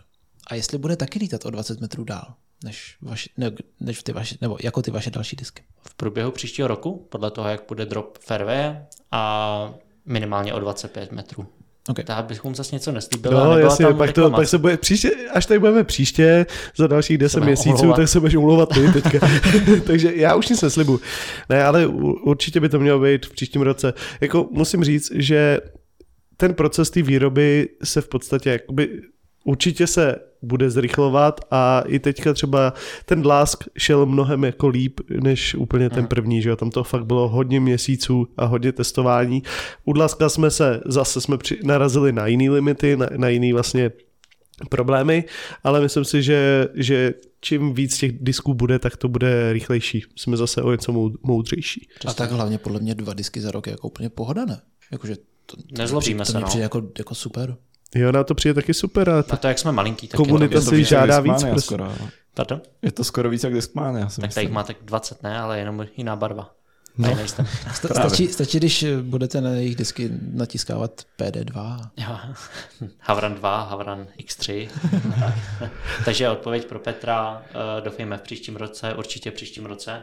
A 0.47 0.55
jestli 0.55 0.79
bude 0.79 0.97
taky 0.97 1.19
lítat 1.19 1.47
o 1.47 1.51
20 1.51 1.81
metrů 1.81 2.05
dál, 2.05 2.35
než, 2.65 2.97
vaši, 3.03 3.31
ne, 3.37 3.51
než 3.81 4.03
ty 4.03 4.13
vaše, 4.13 4.37
nebo 4.41 4.59
jako 4.63 4.83
ty 4.83 4.91
vaše 4.91 5.11
další 5.11 5.37
disky. 5.37 5.63
V 5.89 5.95
průběhu 5.95 6.31
příštího 6.31 6.69
roku, 6.69 7.07
podle 7.09 7.31
toho, 7.31 7.49
jak 7.49 7.65
bude 7.69 7.87
drop 7.87 8.19
fairway 8.19 8.77
a 9.11 9.75
minimálně 10.07 10.55
o 10.55 10.61
25 10.61 11.13
metrů. 11.13 11.47
Okay. 11.89 12.05
Tak 12.05 12.25
bychom 12.25 12.55
zase 12.55 12.77
něco 12.77 12.93
neslíbili. 12.93 13.35
No, 13.35 13.41
nebyla 13.41 13.59
jasně, 13.59 13.87
tam 13.87 13.99
pak, 13.99 14.13
to, 14.13 14.31
pak 14.31 14.49
se 14.49 14.59
bude 14.59 14.77
příště, 14.77 15.11
až 15.33 15.47
tady 15.47 15.61
budeme 15.61 15.85
příště, 15.85 16.47
za 16.77 16.87
dalších 16.87 17.19
10 17.19 17.39
budeme 17.39 17.51
měsíců, 17.51 17.71
omlouvat. 17.71 17.97
tak 17.97 18.09
se 18.09 18.21
budeš 18.21 18.35
umlouvat 18.35 18.69
ty 18.69 18.93
teďka. 18.93 19.29
Takže 19.87 20.13
já 20.15 20.35
už 20.35 20.49
nic 20.49 20.63
neslibu. 20.63 21.01
Ne, 21.49 21.65
ale 21.65 21.87
určitě 21.87 22.61
by 22.61 22.69
to 22.69 22.81
mělo 22.81 23.01
být 23.01 23.27
v 23.27 23.33
příštím 23.33 23.63
roce. 23.63 23.95
Jako 24.21 24.49
musím 24.51 24.85
říct, 24.85 25.13
že 25.15 25.61
ten 26.37 26.55
proces 26.55 26.91
té 26.91 27.03
výroby 27.03 27.69
se 27.85 28.01
v 28.01 28.09
podstatě 28.09 28.51
jakoby 28.51 29.01
určitě 29.45 29.87
se 29.87 30.17
bude 30.43 30.71
zrychlovat 30.71 31.41
a 31.51 31.83
i 31.87 31.99
teďka 31.99 32.33
třeba 32.33 32.73
ten 33.05 33.23
Dlask 33.23 33.65
šel 33.79 34.07
mnohem 34.07 34.45
jako 34.45 34.69
líp 34.69 35.01
než 35.21 35.55
úplně 35.55 35.91
ten 35.91 36.07
první, 36.07 36.43
že 36.43 36.49
jo, 36.49 36.57
tam 36.57 36.71
to 36.71 36.85
fakt 36.85 37.07
bylo 37.07 37.29
hodně 37.29 37.61
měsíců 37.61 38.29
a 38.37 38.45
hodně 38.45 38.73
testování. 38.73 39.43
U 39.85 39.93
Dlaska 39.93 40.29
jsme 40.29 40.51
se, 40.51 40.81
zase 40.87 41.21
jsme 41.21 41.39
při, 41.39 41.59
narazili 41.65 42.13
na 42.13 42.27
jiný 42.27 42.51
limity, 42.51 42.97
na, 42.97 43.07
na 43.17 43.29
jiný 43.29 43.53
vlastně 43.53 43.91
problémy, 44.69 45.25
ale 45.65 45.81
myslím 45.81 46.05
si, 46.05 46.23
že, 46.23 46.69
že 46.75 47.15
čím 47.41 47.75
víc 47.75 47.99
těch 47.99 48.13
disků 48.13 48.55
bude, 48.55 48.79
tak 48.79 48.97
to 48.97 49.09
bude 49.09 49.53
rychlejší. 49.53 50.05
Jsme 50.17 50.37
zase 50.37 50.63
o 50.63 50.73
něco 50.73 50.93
mou- 50.93 51.17
moudřejší. 51.23 51.89
A 52.07 52.13
tak 52.13 52.31
hlavně 52.31 52.59
podle 52.59 52.81
mě 52.81 52.95
dva 52.95 53.15
disky 53.15 53.41
za 53.41 53.51
rok 53.51 53.67
je 53.67 53.71
jako 53.71 53.87
úplně 53.87 54.11
pohoda, 54.11 54.45
ne? 54.45 54.61
Jakože 54.93 55.17
to, 55.47 55.57
to 55.57 55.63
Nezlobíme 55.79 56.25
to 56.25 56.33
se, 56.33 56.39
mě 56.39 56.47
no. 56.55 56.61
jako, 56.61 56.83
jako 56.99 57.15
super. 57.15 57.57
Jo, 57.95 58.13
na 58.13 58.25
to 58.25 58.35
přijde 58.35 58.55
taky 58.55 58.75
super 58.75 59.11
a 59.11 59.17
Na 59.17 59.23
ta 59.23 59.37
to, 59.37 59.49
jak 59.49 59.59
jsme 59.59 59.73
malinký, 59.73 60.09
tak 60.09 60.17
Komunita 60.17 60.55
je 60.55 60.61
si 60.63 60.71
to, 60.71 60.77
víc 60.77 60.89
žádá 60.89 61.21
víc, 61.21 61.33
Discmania 61.33 61.55
prostě. 61.55 61.67
skoro. 61.67 61.85
no. 61.85 62.09
Pardon? 62.35 62.61
Je 62.83 62.93
to 62.93 63.05
skoro 63.05 63.31
víc 63.31 63.45
jak 63.45 63.55
Discmania, 63.55 63.99
já 64.01 64.09
si 64.09 64.21
Tak 64.21 64.35
tady 64.35 64.49
máte 64.49 64.75
20, 64.83 65.23
ne, 65.23 65.39
ale 65.39 65.59
jenom 65.59 65.87
jiná 65.97 66.17
barva. 66.17 66.51
No. 66.99 67.15
Nejste. 67.15 67.47
Sta- 67.75 67.95
stačí, 67.95 68.29
stačí, 68.29 68.59
když 68.59 68.85
budete 69.03 69.41
na 69.41 69.51
jejich 69.51 69.77
disky 69.77 70.11
natiskávat 70.33 71.03
PD2. 71.19 71.79
Jo. 71.97 72.19
Havran 73.01 73.35
2, 73.35 73.63
Havran 73.63 74.07
X3. 74.21 74.69
tak. 75.21 75.71
Takže 76.05 76.29
odpověď 76.29 76.67
pro 76.67 76.79
Petra, 76.79 77.43
eh, 77.49 77.81
doufejme 77.81 78.19
v 78.19 78.23
příštím 78.23 78.57
roce, 78.57 78.95
určitě 78.95 79.31
v 79.31 79.35
příštím 79.35 79.67
roce. 79.67 80.03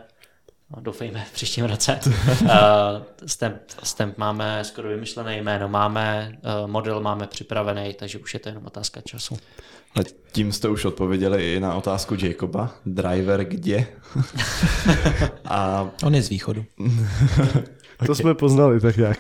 No, 0.76 0.82
doufejme 0.82 1.26
v 1.30 1.34
příštím 1.34 1.66
roce. 1.66 2.00
Uh, 2.42 2.50
stamp, 3.26 3.56
stamp 3.84 4.18
máme 4.18 4.64
skoro 4.64 4.90
vymyšlené 4.90 5.38
jméno, 5.38 5.68
máme 5.70 6.38
uh, 6.62 6.68
model 6.70 7.02
máme 7.02 7.28
připravený, 7.28 7.94
takže 7.94 8.20
už 8.20 8.34
je 8.34 8.40
to 8.40 8.50
jenom 8.50 8.66
otázka 8.66 9.02
času. 9.02 9.38
Ale 9.96 10.06
tím 10.32 10.52
jste 10.52 10.68
už 10.68 10.86
odpověděli 10.86 11.54
i 11.54 11.60
na 11.60 11.76
otázku 11.76 12.16
Jacoba. 12.22 12.72
Driver 12.86 13.46
kde? 13.46 13.86
A, 15.46 15.90
On 16.04 16.16
je 16.16 16.22
z 16.22 16.30
východu. 16.30 16.66
to 18.06 18.16
jsme 18.16 18.34
poznali 18.34 18.80
tak 18.80 18.98
nějak. 18.98 19.20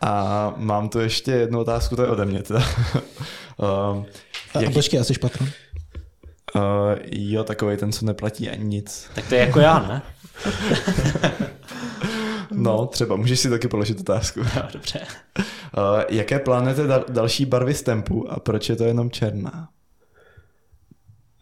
a 0.00 0.52
mám 0.56 0.88
tu 0.88 0.98
ještě 0.98 1.30
jednu 1.30 1.60
otázku, 1.60 1.96
to 1.96 2.02
je 2.02 2.08
ode 2.08 2.24
mě 2.24 2.42
teda. 2.42 2.62
um, 3.56 4.06
A, 4.54 4.58
a 4.68 4.70
počkej, 4.72 5.00
a 5.00 5.04
jsi 5.04 5.14
patron? 5.18 5.48
Uh, 6.54 6.62
jo, 7.12 7.44
takový 7.44 7.76
ten, 7.76 7.92
co 7.92 8.06
neplatí 8.06 8.50
ani 8.50 8.64
nic. 8.64 9.06
Tak 9.14 9.28
to 9.28 9.34
je 9.34 9.40
jako 9.40 9.60
já, 9.60 9.78
ne? 9.78 10.02
No, 12.54 12.86
třeba, 12.86 13.16
můžeš 13.16 13.40
si 13.40 13.50
taky 13.50 13.68
položit 13.68 14.00
otázku. 14.00 14.40
Jo, 14.40 14.62
dobře. 14.72 15.00
Uh, 15.38 15.42
jaké 16.08 16.38
plánujete 16.38 16.86
dal- 16.86 17.04
další 17.08 17.46
barvy 17.46 17.74
stempu 17.74 18.32
a 18.32 18.40
proč 18.40 18.68
je 18.68 18.76
to 18.76 18.84
jenom 18.84 19.10
černá? 19.10 19.68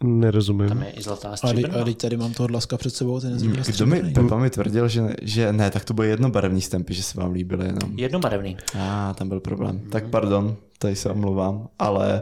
Nerozumím. 0.03 0.69
Tam 0.69 0.81
je 0.83 0.91
i 0.91 1.01
zlatá 1.01 1.27
A, 1.27 1.31
teď- 1.31 1.39
stříbrná. 1.49 1.81
a 1.81 1.83
teď 1.83 1.97
tady 1.97 2.17
mám 2.17 2.33
toho 2.33 2.47
dlaska 2.47 2.77
před 2.77 2.95
sebou, 2.95 3.19
ten 3.19 3.33
je 3.33 3.39
zrovna 3.39 3.63
Kdo 3.63 3.85
mi. 3.85 4.01
Pepa 4.13 4.37
mi 4.37 4.49
tvrdil, 4.49 4.87
že, 4.87 5.01
že 5.21 5.53
ne, 5.53 5.71
tak 5.71 5.85
to 5.85 5.93
byly 5.93 6.09
jednobarevný 6.09 6.61
stempy, 6.61 6.93
že 6.93 7.03
se 7.03 7.19
vám 7.19 7.31
líbily 7.31 7.65
jenom. 7.65 7.99
Jednobarevný. 7.99 8.57
A 8.79 9.09
ah, 9.09 9.13
tam 9.13 9.29
byl 9.29 9.39
problém. 9.39 9.79
Tak 9.89 10.07
pardon, 10.07 10.55
tady 10.81 10.95
se 10.95 11.09
omlouvám, 11.09 11.67
ale 11.79 12.21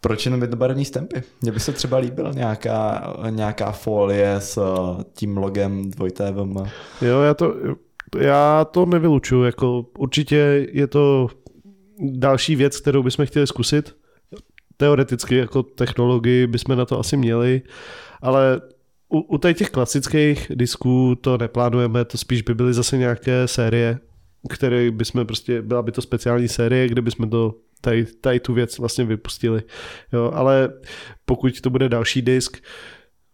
proč 0.00 0.24
jenom 0.24 0.42
jednobarevný 0.42 0.84
stempy? 0.84 1.22
Mně 1.42 1.52
by 1.52 1.60
se 1.60 1.72
třeba 1.72 1.98
líbila 1.98 2.32
nějaká, 2.32 3.12
nějaká 3.30 3.72
folie 3.72 4.34
s 4.34 4.56
uh, 4.58 5.02
tím 5.12 5.36
logem 5.36 5.90
2TVM. 5.90 6.70
Jo, 7.02 7.20
já 7.20 7.34
to, 7.34 7.54
já 8.18 8.64
to 8.64 8.86
nevylučuju, 8.86 9.44
jako 9.44 9.86
určitě 9.98 10.66
je 10.72 10.86
to 10.86 11.28
další 12.00 12.56
věc, 12.56 12.80
kterou 12.80 13.02
bychom 13.02 13.26
chtěli 13.26 13.46
zkusit. 13.46 13.96
Teoreticky 14.76 15.36
jako 15.36 15.62
technologii 15.62 16.46
bychom 16.46 16.78
na 16.78 16.84
to 16.84 16.98
asi 16.98 17.16
měli, 17.16 17.62
ale 18.22 18.60
u, 19.08 19.20
u 19.20 19.38
těch 19.38 19.70
klasických 19.70 20.52
disků 20.54 21.14
to 21.20 21.38
neplánujeme, 21.38 22.04
to 22.04 22.18
spíš 22.18 22.42
by 22.42 22.54
byly 22.54 22.74
zase 22.74 22.96
nějaké 22.96 23.48
série, 23.48 23.98
které 24.46 24.90
bychom 24.90 25.26
prostě, 25.26 25.62
byla 25.62 25.82
by 25.82 25.92
to 25.92 26.02
speciální 26.02 26.48
série, 26.48 26.88
kde 26.88 27.02
bychom 27.02 27.30
to 27.30 27.54
tady, 27.80 28.06
tady 28.06 28.40
tu 28.40 28.54
věc 28.54 28.78
vlastně 28.78 29.04
vypustili. 29.04 29.62
Jo, 30.12 30.30
ale 30.34 30.68
pokud 31.24 31.60
to 31.60 31.70
bude 31.70 31.88
další 31.88 32.22
disk, 32.22 32.56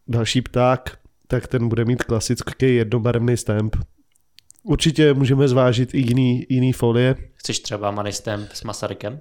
další 0.09 0.43
pták, 0.43 0.99
tak 1.27 1.47
ten 1.47 1.69
bude 1.69 1.85
mít 1.85 2.03
klasický 2.03 2.75
jednobarevný 2.75 3.37
stamp. 3.37 3.77
Určitě 4.63 5.15
můžeme 5.15 5.49
zvážit 5.49 5.95
i 5.95 5.99
jiný, 5.99 6.47
jiný 6.49 6.73
folie. 6.73 7.17
Chceš 7.35 7.61
třeba 7.61 7.91
money 7.91 8.13
stamp 8.13 8.49
s 8.53 8.63
Masarykem? 8.63 9.21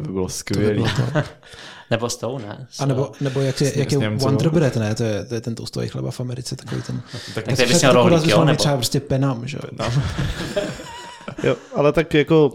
To 0.00 0.06
by 0.06 0.12
bylo 0.12 0.24
To 0.24 0.28
by 0.28 0.32
skvělé. 0.32 0.90
to. 0.96 1.02
Nebo 1.90 2.10
s 2.10 2.16
tou, 2.16 2.38
ne? 2.38 2.66
S, 2.70 2.80
A 2.80 2.86
nebo, 2.86 3.12
nebo 3.20 3.40
jak 3.40 3.60
je, 3.60 3.70
S- 3.72 3.76
jak 3.76 3.90
s 3.90 3.92
je. 3.92 4.08
Wonder 4.10 4.50
Bread, 4.50 4.76
ne? 4.76 4.94
To 4.94 5.02
je, 5.02 5.24
to 5.24 5.34
je 5.34 5.40
ten 5.40 5.54
toastový 5.54 5.88
chleba 5.88 6.10
v 6.10 6.20
Americe, 6.20 6.56
takový 6.56 6.82
ten... 6.82 7.00
Tak 7.34 7.44
Tak 7.44 7.56
ty 7.56 7.66
bys 7.66 7.80
měl 7.80 7.92
rohlík, 7.92 8.26
jo? 8.30 8.44
Nebo? 8.44 8.56
Třeba 8.58 8.76
prostě 8.76 9.00
penam, 9.00 9.46
že 9.48 9.58
jo? 9.62 9.88
Jo, 11.42 11.56
ale 11.74 11.92
tak 11.92 12.14
jako 12.14 12.52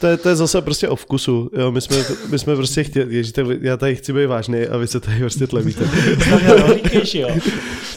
to 0.00 0.06
je, 0.06 0.16
to 0.16 0.28
je 0.28 0.36
zase 0.36 0.62
prostě 0.62 0.88
o 0.88 0.96
vkusu. 0.96 1.50
Jo, 1.58 1.72
my, 1.72 1.80
jsme, 1.80 1.96
my 2.30 2.38
jsme 2.38 2.56
prostě 2.56 2.84
chtěli, 2.84 3.16
ježi, 3.16 3.32
tak 3.32 3.46
já 3.60 3.76
tady 3.76 3.96
chci 3.96 4.12
být 4.12 4.26
vážný 4.26 4.66
a 4.66 4.76
vy 4.76 4.86
se 4.86 5.00
tady 5.00 5.18
prostě 5.18 5.46
tlevíte. 5.46 5.90
Rohlíky, 6.46 7.18
jo? 7.18 7.28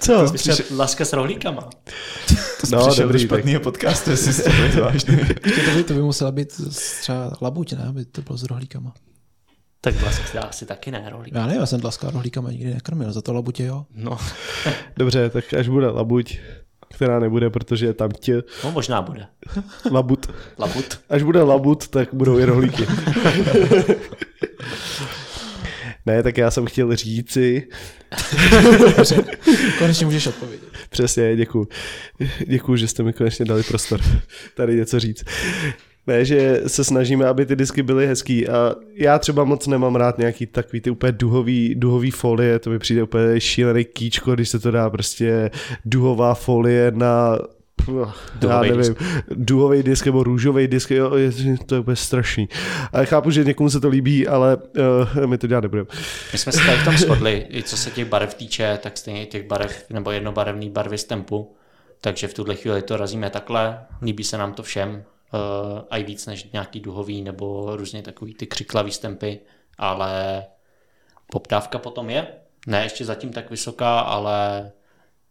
Co? 0.02 0.32
Přišel 0.34 0.56
laska 0.76 1.06
s 1.06 1.14
rohlíkama. 1.14 1.70
No, 2.72 2.88
Přišel 2.88 3.06
dobrý, 3.06 3.20
do 3.20 3.28
špatného 3.28 3.62
podcastu, 3.62 4.10
jestli 4.10 4.34
jste 4.34 4.50
byli 4.50 4.82
vážný. 4.82 5.18
To 5.66 5.72
by, 5.76 5.84
to 5.84 5.94
by 5.94 6.02
musela 6.02 6.32
být 6.32 6.62
třeba 7.02 7.32
labuť, 7.42 7.74
ne? 7.74 7.86
Aby 7.90 8.06
to 8.06 8.22
bylo 8.22 8.38
s 8.38 8.44
rohlíkama. 8.44 8.94
Tak 9.82 9.96
dá 10.34 10.42
asi 10.42 10.66
taky 10.66 10.92
ne 10.92 11.10
rohlík. 11.10 11.34
Já 11.36 11.46
nevím, 11.46 11.60
já 11.60 11.66
jsem 11.66 11.80
dlaska 11.80 12.10
rohlíkama 12.10 12.52
nikdy 12.52 12.74
nekrmil, 12.74 13.14
za 13.14 13.22
to 13.22 13.34
labutě 13.34 13.64
jo. 13.64 13.86
No, 13.96 14.18
Dobře, 14.98 15.30
tak 15.30 15.54
až 15.54 15.68
bude 15.68 15.88
labuť, 15.88 16.38
která 16.94 17.20
nebude, 17.20 17.50
protože 17.50 17.86
je 17.86 17.94
tam 17.94 18.12
tě 18.12 18.44
no 18.64 18.72
možná 18.72 19.02
bude. 19.02 19.28
labut. 19.92 20.30
Labut. 20.60 21.00
Až 21.10 21.24
bude 21.24 21.42
labut, 21.42 21.88
tak 21.88 22.10
budou 22.14 22.39
i 22.39 22.46
rohlíky. 22.46 22.88
ne, 26.06 26.24
tak 26.24 26.38
já 26.38 26.52
jsem 26.52 26.66
chtěl 26.66 26.96
říci, 26.96 27.68
Konečně 29.80 30.06
můžeš 30.06 30.28
odpovědět. 30.28 30.70
Přesně, 30.89 31.36
děkuji. 31.36 31.68
Děkuji, 32.48 32.76
že 32.76 32.88
jste 32.88 33.04
mi 33.04 33.14
konečně 33.14 33.46
dali 33.46 33.64
prostor 33.64 34.02
tady 34.56 34.76
něco 34.76 35.00
říct. 35.00 35.24
Ne, 36.08 36.26
že 36.26 36.62
se 36.68 36.84
snažíme, 36.84 37.26
aby 37.26 37.45
ty 37.45 37.56
disky 37.56 37.84
byly 37.84 38.08
hezký 38.08 38.47
a 38.47 38.76
já 38.93 39.20
třeba 39.20 39.43
moc 39.43 39.68
nemám 39.68 39.95
rád 39.95 40.18
nějaký 40.18 40.45
takový 40.45 40.82
ty 40.82 40.89
úplně 40.89 41.12
duhový, 41.12 41.76
duhový 41.76 42.12
folie, 42.12 42.60
to 42.60 42.70
mi 42.70 42.80
přijde 42.80 43.04
úplně 43.04 43.41
šílený 43.41 43.86
kýčko, 43.86 44.36
když 44.36 44.49
se 44.49 44.60
to 44.60 44.72
dá 44.72 44.89
prostě 44.89 45.52
duhová 45.86 46.34
folie 46.34 46.91
na 46.95 47.38
já 47.88 48.14
Duhovej 48.39 48.72
nevím, 48.72 48.95
duhový 49.30 49.84
disk 49.84 50.06
nebo 50.06 50.24
růžový 50.24 50.68
disk, 50.68 50.91
jo, 50.91 51.16
je, 51.16 51.32
to 51.66 51.76
je 51.76 51.82
úplně 51.82 51.95
strašný. 51.95 52.49
A 52.93 53.06
chápu, 53.06 53.32
že 53.32 53.43
někomu 53.43 53.70
se 53.70 53.80
to 53.80 53.89
líbí, 53.89 54.28
ale 54.28 54.58
uh, 54.58 55.26
my 55.26 55.38
to 55.38 55.47
dělat 55.47 55.62
nebudeme. 55.62 55.88
My 56.32 56.38
jsme 56.38 56.52
se 56.52 56.66
tady 56.66 56.78
v 56.78 56.86
tom 56.86 56.97
shodli, 56.97 57.47
i 57.49 57.64
co 57.64 57.78
se 57.78 57.91
těch 57.91 58.06
barev 58.06 58.34
týče, 58.34 58.80
tak 58.84 58.97
stejně 58.97 59.26
těch 59.26 59.47
barev, 59.47 59.86
nebo 59.89 60.12
jednobarevný 60.12 60.70
barvy 60.70 60.97
z 60.97 61.04
tempu. 61.04 61.56
Takže 62.02 62.28
v 62.28 62.34
tuhle 62.34 62.56
chvíli 62.56 62.82
to 62.82 62.97
razíme 62.97 63.30
takhle, 63.30 63.80
líbí 64.02 64.24
se 64.24 64.38
nám 64.38 64.54
to 64.54 64.64
všem, 64.64 65.04
a 65.90 65.98
i 65.98 66.04
víc 66.04 66.26
než 66.26 66.52
nějaký 66.54 66.80
duhový 66.80 67.22
nebo 67.22 67.76
různě 67.76 68.02
takový 68.02 68.34
ty 68.34 68.48
křiklavý 68.48 68.92
stempy, 68.92 69.40
ale 69.78 70.46
poptávka 71.32 71.80
potom 71.80 72.10
je. 72.10 72.28
Ne 72.68 72.84
ještě 72.84 73.06
zatím 73.06 73.34
tak 73.34 73.50
vysoká, 73.50 74.00
ale 74.00 74.72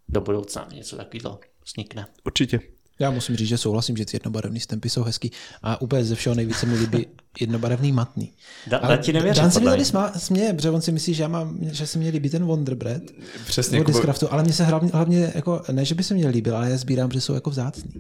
do 0.09 0.21
budoucna 0.21 0.69
něco 0.73 0.97
takového 0.97 1.41
vznikne. 1.65 2.07
Určitě. 2.25 2.61
Já 2.99 3.11
musím 3.11 3.37
říct, 3.37 3.49
že 3.49 3.59
souhlasím, 3.59 3.97
že 3.97 4.05
ty 4.05 4.17
jednobarevné 4.17 4.61
stempy 4.61 4.91
jsou 4.91 5.03
hezký 5.03 5.31
a 5.63 5.81
úplně 5.81 6.05
ze 6.05 6.15
všeho 6.15 6.35
nejvíce 6.35 6.67
mi 6.67 6.79
líbí 6.79 7.07
jednobarevný 7.41 7.93
matný. 7.93 8.33
Da, 8.67 8.79
Ale 8.79 8.99
ti 8.99 9.13
nevěřím, 9.13 9.43
Dan 9.43 9.51
se 9.51 9.61
mi 9.61 9.67
tady 9.67 9.85
směje, 10.17 10.53
protože 10.53 10.71
on 10.71 10.81
si 10.81 10.93
myslí, 10.93 11.15
že, 11.15 11.23
já 11.23 11.29
mám, 11.29 11.59
že 11.63 11.87
se 11.87 11.99
mě 11.99 12.11
líbí 12.11 12.31
ten 12.31 12.45
Wonder 12.45 12.75
Bread 12.75 13.03
Přesně, 13.47 13.81
od 13.81 13.87
Discraftu, 13.87 14.33
ale 14.33 14.43
mně 14.43 14.53
se 14.53 14.65
hlavně, 14.65 14.91
hlavně 14.95 15.33
jako, 15.35 15.63
ne, 15.73 15.85
že 15.85 15.95
by 15.95 16.03
se 16.03 16.15
mě 16.15 16.29
líbil, 16.29 16.57
ale 16.57 16.71
já 16.71 16.77
sbírám, 16.77 17.09
protože 17.09 17.21
jsou 17.21 17.35
jako 17.35 17.51
vzácný. 17.51 17.93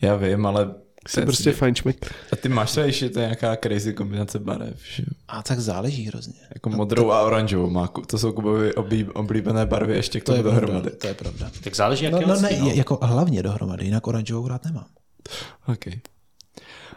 já 0.00 0.16
vím, 0.16 0.46
ale 0.46 0.74
Jsem 1.08 1.24
prostě 1.24 1.52
fajn 1.52 1.74
šmek. 1.74 2.14
A 2.32 2.36
ty 2.36 2.48
máš 2.48 2.70
třeba 2.70 2.86
ještě 2.86 3.10
to 3.10 3.20
je 3.20 3.26
nějaká 3.26 3.56
crazy 3.56 3.92
kombinace 3.92 4.38
barev, 4.38 4.80
že? 4.94 5.02
A 5.28 5.42
tak 5.42 5.60
záleží 5.60 6.04
hrozně. 6.06 6.34
Jako 6.54 6.70
modrou 6.70 7.10
a 7.10 7.22
oranžovou 7.22 7.70
má. 7.70 7.88
To 8.06 8.18
jsou 8.18 8.32
Kubovi 8.32 8.72
oblí- 8.74 9.10
oblíbené 9.14 9.66
barvy 9.66 9.94
ještě 9.94 10.20
k 10.20 10.24
To 10.24 10.32
tomu 10.32 10.36
je 10.36 10.42
pravda, 10.42 10.60
dohromady. 10.66 10.90
to 10.96 11.06
je 11.06 11.14
pravda. 11.14 11.50
Tak 11.64 11.74
záleží, 11.76 12.04
jak 12.04 12.12
No, 12.12 12.20
je 12.20 12.26
no 12.26 12.40
ne, 12.40 12.50
no. 12.60 12.70
jako 12.74 12.98
hlavně 13.02 13.42
dohromady, 13.42 13.84
jinak 13.84 14.06
oranžovou 14.06 14.48
rád 14.48 14.64
nemám. 14.64 14.86
Okay. 15.66 16.00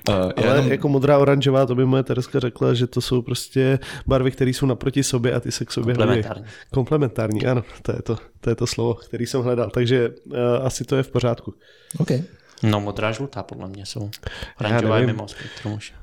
Uh, 0.09 0.15
Ale 0.15 0.47
jenom, 0.57 0.71
jako 0.71 0.89
modrá 0.89 1.17
oranžová, 1.17 1.65
to 1.65 1.75
by 1.75 1.85
moje 1.85 2.03
Tereska 2.03 2.39
řekla, 2.39 2.73
že 2.73 2.87
to 2.87 3.01
jsou 3.01 3.21
prostě 3.21 3.79
barvy, 4.07 4.31
které 4.31 4.49
jsou 4.51 4.65
naproti 4.65 5.03
sobě 5.03 5.33
a 5.33 5.39
ty 5.39 5.51
se 5.51 5.65
k 5.65 5.71
sobě. 5.71 5.95
Komplementární. 5.95 6.43
Komplementární, 6.73 7.45
ano, 7.45 7.63
to 7.81 7.91
je 7.91 8.01
to, 8.01 8.17
to 8.41 8.49
je 8.49 8.55
to 8.55 8.67
slovo, 8.67 8.93
který 8.93 9.25
jsem 9.25 9.41
hledal, 9.41 9.69
takže 9.69 10.09
uh, 10.09 10.35
asi 10.63 10.83
to 10.85 10.95
je 10.95 11.03
v 11.03 11.11
pořádku. 11.11 11.53
OK. 11.97 12.11
No 12.63 12.81
modrá 12.81 13.11
žlutá 13.11 13.43
podle 13.43 13.67
mě 13.67 13.85
jsou. 13.85 14.09
Oranžová 14.59 14.97
je 14.97 15.05
mimo 15.07 15.27
spektrum 15.27 15.73
už. 15.73 15.93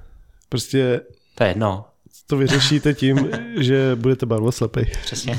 Prostě 0.49 1.01
To 1.35 1.45
je 1.45 1.51
jedno, 1.51 1.85
to 2.27 2.37
vyřešíte 2.37 2.95
tím, 2.95 3.31
že 3.61 3.91
budete 3.95 4.27
barvoslepej. 4.27 4.85
přesně. 5.03 5.39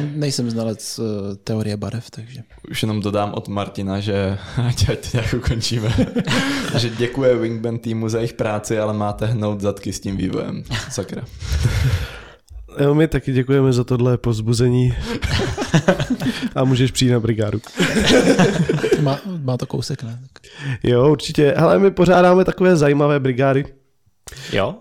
Nejsem 0.00 0.50
znalec 0.50 0.98
uh, 0.98 1.06
teorie 1.44 1.76
barev, 1.76 2.10
takže 2.10 2.42
už 2.70 2.82
jenom 2.82 3.00
dodám 3.00 3.34
od 3.34 3.48
Martina, 3.48 4.00
že 4.00 4.38
ať, 4.68 4.88
ať 4.88 5.10
to 5.10 5.16
nějak 5.16 5.34
ukončíme, 5.34 5.94
že 6.78 6.90
děkuje 6.90 7.36
Wingman 7.36 7.78
týmu 7.78 8.08
za 8.08 8.18
jejich 8.18 8.32
práci, 8.32 8.78
ale 8.78 8.92
máte 8.92 9.26
hnout 9.26 9.60
zadky 9.60 9.92
s 9.92 10.00
tím 10.00 10.16
vývojem. 10.16 10.64
Sakra. 10.90 11.22
Jo, 12.78 12.94
my 12.94 13.08
taky 13.08 13.32
děkujeme 13.32 13.72
za 13.72 13.84
tohle 13.84 14.18
pozbuzení 14.18 14.94
a 16.54 16.64
můžeš 16.64 16.90
přijít 16.90 17.10
na 17.10 17.20
brigádu. 17.20 17.60
má, 19.00 19.20
má 19.44 19.56
to 19.56 19.66
kousek, 19.66 20.02
ne? 20.02 20.18
Jo, 20.82 21.10
určitě. 21.10 21.54
Hele, 21.56 21.78
my 21.78 21.90
pořádáme 21.90 22.44
takové 22.44 22.76
zajímavé 22.76 23.20
brigády. 23.20 23.64
Jo? 24.52 24.74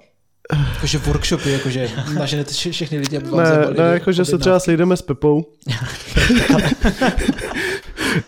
Jakože 0.73 0.97
workshopy, 0.97 1.51
jakože 1.51 1.89
naženete 2.13 2.51
vše- 2.51 2.71
všechny 2.71 2.97
lidi, 2.99 3.17
aby 3.17 3.29
vám 3.29 3.39
Ne, 3.43 3.49
ne 3.67 3.73
do 3.75 3.83
jako, 3.83 4.11
že 4.11 4.25
se 4.25 4.37
třeba 4.37 4.59
sejdeme 4.59 4.97
s 4.97 5.01
Pepou. 5.01 5.45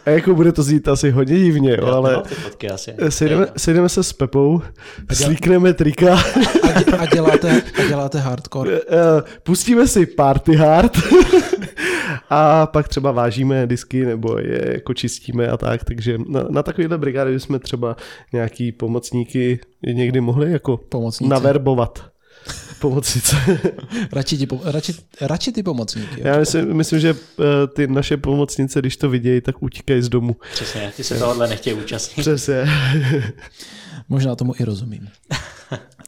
a 0.06 0.10
jako 0.10 0.36
bude 0.36 0.52
to 0.52 0.64
znít 0.64 0.88
asi 0.88 1.12
hodně 1.12 1.40
divně, 1.40 1.78
jo, 1.82 1.86
ale 1.88 2.24
fotky 2.26 2.70
asi. 2.70 2.94
sejdeme, 3.10 3.48
sejdeme 3.58 3.90
se 3.90 4.04
s 4.04 4.14
Pepou, 4.14 4.62
slíkneme 5.14 5.74
trika, 5.74 6.16
A, 6.64 6.80
dě, 6.80 6.86
a, 6.98 7.06
děláte, 7.06 7.62
a 7.80 7.88
děláte 7.88 8.20
hardcore. 8.20 8.72
eh, 8.90 9.24
pustíme 9.44 9.88
si 9.88 10.06
party 10.06 10.56
hard 10.56 10.98
a 12.30 12.66
pak 12.68 12.88
třeba 12.88 13.12
vážíme 13.12 13.68
disky 13.68 14.06
nebo 14.06 14.38
je 14.38 14.74
jako 14.74 14.94
čistíme 14.94 15.48
a 15.48 15.58
tak, 15.58 15.84
takže 15.84 16.18
na, 16.28 16.44
na 16.50 16.64
takovýhle 16.64 16.98
brigády 16.98 17.40
jsme 17.40 17.60
třeba 17.60 17.96
nějaký 18.34 18.72
pomocníky 18.72 19.60
někdy 19.96 20.22
mohli 20.22 20.52
jako 20.52 20.78
Pomocníci. 20.78 21.30
naverbovat. 21.30 22.11
Pomocnice. 22.80 23.36
Radši, 24.12 24.38
ti, 24.38 24.48
radši, 24.64 24.94
radši 25.22 25.52
ty 25.52 25.64
pomocníky. 25.64 26.22
Já 26.24 26.40
myslím, 26.40 26.74
myslím, 26.74 27.00
že 27.00 27.16
eh, 27.40 27.68
ty 27.68 27.88
naše 27.88 28.18
pomocnice, 28.18 28.80
když 28.80 28.98
to 28.98 29.10
vidějí, 29.10 29.42
tak 29.42 29.64
utíkají 29.64 30.02
z 30.02 30.10
domu. 30.10 30.36
Přesně, 30.54 30.94
ty 30.98 31.04
se 31.04 31.20
tohohle 31.20 31.48
nechtějí 31.48 31.74
účastnit. 31.74 32.24
Přesně. 32.24 32.64
Možná 34.10 34.36
tomu 34.36 34.54
i 34.60 34.64
rozumím. 34.64 35.08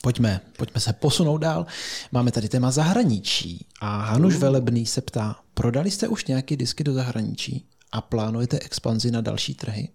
Pojďme, 0.01 0.41
pojďme 0.57 0.81
se 0.81 0.93
posunout 0.93 1.37
dál. 1.37 1.65
Máme 2.11 2.31
tady 2.31 2.49
téma 2.49 2.71
zahraničí 2.71 3.65
a 3.81 4.01
Hanuš 4.01 4.35
Velebný 4.35 4.85
se 4.85 5.01
ptá, 5.01 5.35
prodali 5.53 5.91
jste 5.91 6.07
už 6.07 6.25
nějaké 6.25 6.55
disky 6.55 6.83
do 6.83 6.93
zahraničí 6.93 7.65
a 7.91 8.01
plánujete 8.01 8.59
expanzi 8.59 9.11
na 9.11 9.21
další 9.21 9.55
trhy? 9.55 9.89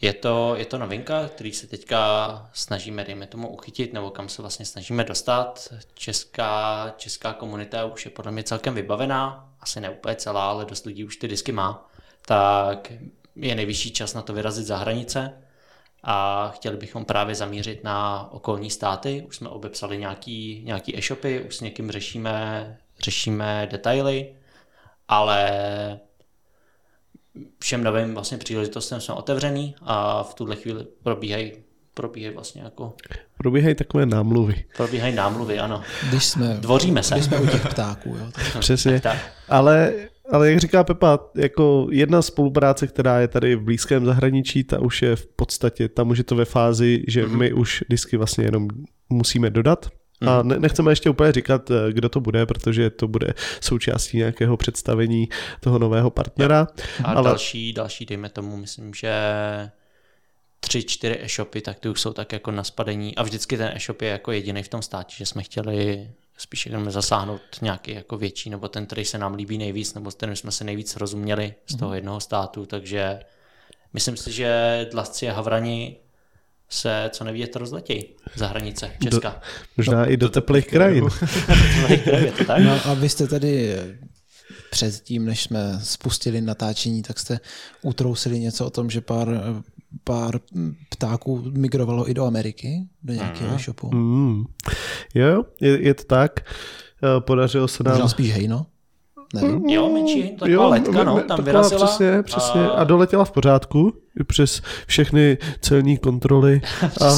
Je 0.00 0.12
to, 0.12 0.54
je 0.56 0.64
to 0.64 0.78
novinka, 0.78 1.28
který 1.28 1.52
se 1.52 1.66
teďka 1.66 2.50
snažíme, 2.52 3.04
dejme 3.04 3.26
tomu, 3.26 3.48
uchytit, 3.48 3.92
nebo 3.92 4.10
kam 4.10 4.28
se 4.28 4.42
vlastně 4.42 4.66
snažíme 4.66 5.04
dostat. 5.04 5.68
Česká, 5.94 6.94
česká 6.96 7.32
komunita 7.32 7.84
už 7.84 8.04
je 8.04 8.10
podle 8.10 8.32
mě 8.32 8.42
celkem 8.42 8.74
vybavená, 8.74 9.52
asi 9.60 9.80
ne 9.80 9.90
úplně 9.90 10.16
celá, 10.16 10.50
ale 10.50 10.64
dost 10.64 10.86
lidí 10.86 11.04
už 11.04 11.16
ty 11.16 11.28
disky 11.28 11.52
má. 11.52 11.90
Tak 12.26 12.92
je 13.36 13.54
nejvyšší 13.54 13.90
čas 13.90 14.14
na 14.14 14.22
to 14.22 14.32
vyrazit 14.32 14.66
za 14.66 14.76
hranice 14.76 15.32
a 16.02 16.48
chtěli 16.54 16.76
bychom 16.76 17.04
právě 17.04 17.34
zamířit 17.34 17.84
na 17.84 18.28
okolní 18.32 18.70
státy. 18.70 19.24
Už 19.28 19.36
jsme 19.36 19.48
obepsali 19.48 19.98
nějaký, 19.98 20.62
nějaký 20.64 20.98
e-shopy, 20.98 21.40
už 21.40 21.56
s 21.56 21.60
někým 21.60 21.90
řešíme, 21.90 22.78
řešíme 23.00 23.68
detaily, 23.70 24.34
ale 25.08 25.50
všem 27.58 27.84
novým 27.84 28.14
vlastně 28.14 28.38
příležitostem 28.38 29.00
jsme 29.00 29.14
otevřený 29.14 29.74
a 29.82 30.22
v 30.22 30.34
tuhle 30.34 30.56
chvíli 30.56 30.86
probíhají 31.02 31.52
probíhají 31.94 32.34
vlastně 32.34 32.62
jako, 32.62 32.92
Probíhají 33.38 33.74
takové 33.74 34.06
námluvy. 34.06 34.64
probíhají 34.76 35.14
námluvy, 35.14 35.58
ano. 35.58 35.82
Když 36.08 36.24
jsme, 36.24 36.56
Dvoříme 36.60 37.02
se. 37.02 37.14
když 37.14 37.24
jsme 37.26 37.38
u 37.40 37.46
těch 37.46 37.66
ptáků. 37.68 38.16
Jo, 38.18 38.26
tak 38.32 38.58
Přesně. 38.60 39.00
Tak, 39.00 39.18
Ale, 39.48 39.92
ale 40.32 40.50
jak 40.50 40.60
říká 40.60 40.84
Pepa, 40.84 41.18
jako 41.36 41.86
jedna 41.90 42.22
spolupráce, 42.22 42.86
která 42.86 43.20
je 43.20 43.28
tady 43.28 43.56
v 43.56 43.62
blízkém 43.62 44.06
zahraničí, 44.06 44.64
ta 44.64 44.80
už 44.80 45.02
je 45.02 45.16
v 45.16 45.26
podstatě, 45.26 45.88
tam 45.88 46.10
už 46.10 46.18
je 46.18 46.24
to 46.24 46.36
ve 46.36 46.44
fázi, 46.44 47.04
že 47.08 47.26
my 47.26 47.52
už 47.52 47.84
disky 47.88 48.16
vlastně 48.16 48.44
jenom 48.44 48.68
musíme 49.10 49.50
dodat. 49.50 49.86
A 50.26 50.42
ne, 50.42 50.58
nechceme 50.58 50.92
ještě 50.92 51.10
úplně 51.10 51.32
říkat, 51.32 51.70
eh, 51.70 51.92
kdo 51.92 52.08
to 52.08 52.20
bude, 52.20 52.46
protože 52.46 52.90
to 52.90 53.08
bude 53.08 53.34
součástí 53.60 54.16
nějakého 54.16 54.56
představení 54.56 55.28
toho 55.60 55.78
nového 55.78 56.10
partnera. 56.10 56.66
a 57.04 57.06
Ale- 57.06 57.16
ale... 57.16 57.28
další, 57.28 57.72
další, 57.72 58.06
dejme 58.06 58.28
tomu, 58.28 58.56
myslím, 58.56 58.94
že 58.94 59.12
tři, 60.60 60.84
čtyři 60.84 61.18
e-shopy, 61.22 61.60
tak 61.60 61.78
ty 61.78 61.88
už 61.88 62.00
jsou 62.00 62.12
tak 62.12 62.32
jako 62.32 62.50
na 62.50 62.64
spadení. 62.64 63.16
A 63.16 63.22
vždycky 63.22 63.56
ten 63.56 63.72
e-shop 63.74 64.02
je 64.02 64.08
jako 64.08 64.32
jediný 64.32 64.62
v 64.62 64.68
tom 64.68 64.82
státě, 64.82 65.14
že 65.18 65.26
jsme 65.26 65.42
chtěli 65.42 66.10
spíš 66.38 66.66
jenom 66.66 66.90
zasáhnout 66.90 67.40
nějaký 67.62 67.94
jako 67.94 68.16
větší, 68.16 68.50
nebo 68.50 68.68
ten, 68.68 68.86
který 68.86 69.04
se 69.04 69.18
nám 69.18 69.34
líbí 69.34 69.58
nejvíc, 69.58 69.94
nebo 69.94 70.10
s 70.10 70.14
kterým 70.14 70.36
jsme 70.36 70.52
se 70.52 70.64
nejvíc 70.64 70.96
rozuměli 70.96 71.54
z 71.66 71.76
toho 71.76 71.94
jednoho 71.94 72.20
státu, 72.20 72.66
takže 72.66 73.20
myslím 73.92 74.16
si, 74.16 74.32
že 74.32 74.86
dlasci 74.90 75.28
a 75.28 75.32
havrani 75.32 75.96
se 76.68 77.10
co 77.12 77.24
nevidět 77.24 77.56
rozletějí 77.56 78.04
za 78.34 78.46
hranice 78.46 78.90
Česka. 79.02 79.40
Možná 79.76 80.04
i 80.04 80.16
do 80.16 80.28
teplých 80.28 80.66
krajin. 80.66 81.04
tak? 82.46 82.62
No 82.62 82.80
a 82.84 82.94
vy 82.94 83.08
jste 83.08 83.26
tady 83.26 83.76
předtím, 84.70 85.24
než 85.24 85.42
jsme 85.42 85.80
spustili 85.82 86.40
natáčení, 86.40 87.02
tak 87.02 87.18
jste 87.18 87.40
utrousili 87.82 88.40
něco 88.40 88.66
o 88.66 88.70
tom, 88.70 88.90
že 88.90 89.00
pár, 89.00 89.28
pár 90.04 90.40
ptáků 90.88 91.42
migrovalo 91.50 92.10
i 92.10 92.14
do 92.14 92.24
Ameriky, 92.24 92.88
do 93.02 93.12
nějakého 93.12 93.52
mm. 93.52 93.58
shopu. 93.58 93.90
Mm. 93.94 94.44
Jo, 95.14 95.26
jo, 95.26 95.44
je, 95.60 95.82
je 95.82 95.94
to 95.94 96.04
tak. 96.04 96.40
Eh, 96.40 97.20
Podařilo 97.20 97.68
se 97.68 97.82
nám... 97.82 97.94
Možná 97.94 98.08
spíš 98.08 98.32
hejno? 98.32 98.66
Nevím. 99.34 99.68
Jo, 99.68 99.90
menší, 99.92 100.36
taková 100.36 100.66
letka, 100.68 101.04
no, 101.04 101.14
tam 101.14 101.26
taková 101.26 101.42
vyrazila. 101.42 101.86
Přesně, 101.86 102.22
přesně. 102.22 102.60
A... 102.60 102.68
A, 102.70 102.84
doletěla 102.84 103.24
v 103.24 103.30
pořádku 103.30 103.92
i 104.20 104.24
přes 104.24 104.62
všechny 104.86 105.38
celní 105.60 105.98
kontroly. 105.98 106.60
A, 107.00 107.08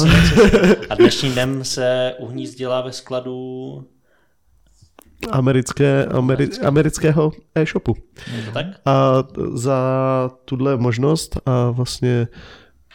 a 0.89 0.95
dnešním 0.99 1.33
dnem 1.33 1.63
se 1.63 2.13
uhnízdila 2.19 2.81
ve 2.81 2.91
skladu, 2.91 3.83
americké, 5.31 6.05
ameri, 6.05 6.49
amerického 6.65 7.31
e-shopu. 7.55 7.95
tak? 8.53 8.65
A 8.85 9.23
za 9.53 9.79
tuhle 10.45 10.77
možnost 10.77 11.37
a 11.45 11.69
vlastně 11.69 12.27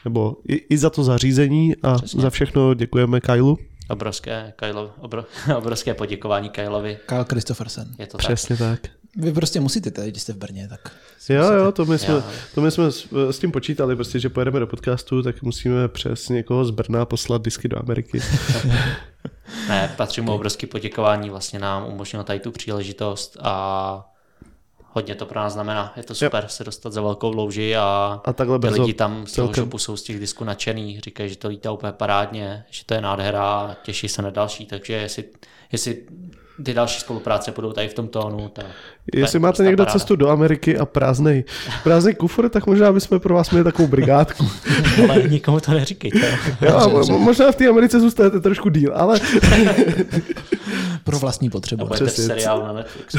nebo 0.05 0.37
i, 0.49 0.55
i 0.55 0.79
za 0.79 0.91
to 0.91 1.05
zařízení 1.05 1.77
a 1.83 1.95
Přesně. 1.95 2.23
za 2.23 2.31
všechno 2.31 2.75
děkujeme 2.75 3.21
Kailu. 3.21 3.59
Obrovské, 3.91 4.53
Kyle, 4.57 4.91
obro, 5.01 5.25
obrovské 5.57 5.95
poděkování 5.95 6.51
Kylovi. 6.51 6.99
Kyle 7.07 7.25
Christophersen. 7.31 7.95
Je 7.99 8.07
to 8.07 8.17
tak. 8.17 8.27
Přesně 8.27 8.57
tak. 8.57 8.81
Vy 9.17 9.33
prostě 9.33 9.61
musíte 9.61 9.91
tady, 9.91 10.11
když 10.11 10.23
jste 10.23 10.33
v 10.33 10.37
Brně, 10.37 10.69
tak 10.69 10.93
Jo, 11.29 11.53
jo, 11.53 11.73
to 11.73 11.85
my 11.85 11.99
jsme, 11.99 12.15
Jo. 12.15 12.23
to 12.55 12.61
my 12.61 12.71
jsme 12.71 12.93
s, 12.93 13.07
s 13.31 13.39
tím 13.39 13.53
počítali, 13.53 13.95
prostě, 13.97 14.19
že 14.21 14.29
pojedeme 14.29 14.61
do 14.61 14.67
podcastu, 14.67 15.23
tak 15.23 15.43
musíme 15.43 15.89
přes 15.89 16.29
někoho 16.29 16.65
z 16.65 16.71
Brna 16.71 17.05
poslat 17.05 17.43
disky 17.43 17.69
do 17.69 17.79
Ameriky. 17.79 18.21
Ne, 19.69 19.95
patří 19.97 20.21
mu 20.21 20.33
obrovské 20.35 20.67
poděkování, 20.67 21.31
vlastně 21.31 21.59
nám 21.59 21.85
umožnilo 21.87 22.25
tady 22.25 22.41
tu 22.41 22.51
příležitost 22.53 23.37
a 23.43 24.05
hodně 24.93 25.15
to 25.15 25.27
pro 25.27 25.41
nás 25.41 25.53
znamená. 25.53 25.93
Je 25.97 26.03
to 26.03 26.15
super 26.15 26.45
se 26.49 26.65
dostat 26.65 26.93
za 26.93 27.01
velkou 27.01 27.31
louži 27.33 27.77
a, 27.77 28.21
A 28.25 28.33
takhle 28.33 28.59
ty 28.59 28.67
brzo 28.67 28.83
lidi 28.83 28.95
tam 28.95 29.27
z 29.27 29.33
toho 29.33 29.49
celkem. 29.49 29.65
shopu 29.65 29.79
jsou 29.79 29.97
z 29.97 30.03
těch 30.03 30.21
disků 30.21 30.45
nadšený, 30.45 31.01
říkají, 31.01 31.29
že 31.31 31.37
to 31.37 31.49
lítá 31.49 31.73
úplně 31.73 31.93
parádně, 31.93 32.65
že 32.71 32.85
to 32.85 32.95
je 32.95 33.01
nádhera 33.01 33.43
a 33.45 33.75
těší 33.83 34.09
se 34.09 34.23
na 34.23 34.31
další, 34.31 34.67
takže 34.67 34.93
jestli, 34.95 35.25
jestli 35.73 36.03
ty 36.63 36.75
další 36.75 37.01
spolupráce 37.01 37.53
budou 37.53 37.73
tady 37.73 37.89
v 37.89 37.95
tom 37.95 38.09
tónu, 38.09 38.49
tak 38.49 38.65
Jestli 39.15 39.39
máte 39.39 39.51
prostě 39.51 39.63
někdo 39.63 39.85
paráda. 39.85 39.99
cestu 39.99 40.17
do 40.17 40.29
Ameriky 40.29 40.79
a 40.79 40.87
prázdnej, 40.87 41.45
prázdnej 41.85 42.15
kufr, 42.15 42.49
tak 42.49 42.67
možná 42.67 42.93
bychom 42.93 43.21
pro 43.21 43.35
vás 43.35 43.51
měli 43.51 43.65
takovou 43.65 43.89
brigádku. 43.89 44.49
Ale 45.11 45.23
nikomu 45.23 45.61
to 45.61 45.71
neříkejte. 45.73 46.39
Jo, 46.61 46.77
a 46.77 46.87
mo- 46.89 47.19
možná 47.19 47.53
v 47.53 47.57
té 47.57 47.69
Americe 47.69 48.01
zůstanete 48.01 48.41
trošku 48.41 48.69
díl, 48.69 48.93
ale, 48.95 49.21
pro 51.05 51.19
vlastní 51.19 51.51
potřebu. 51.51 51.87
Přesně. 51.87 52.25
seriálu 52.25 52.63
na 52.63 52.73
Netflixu. 52.73 53.19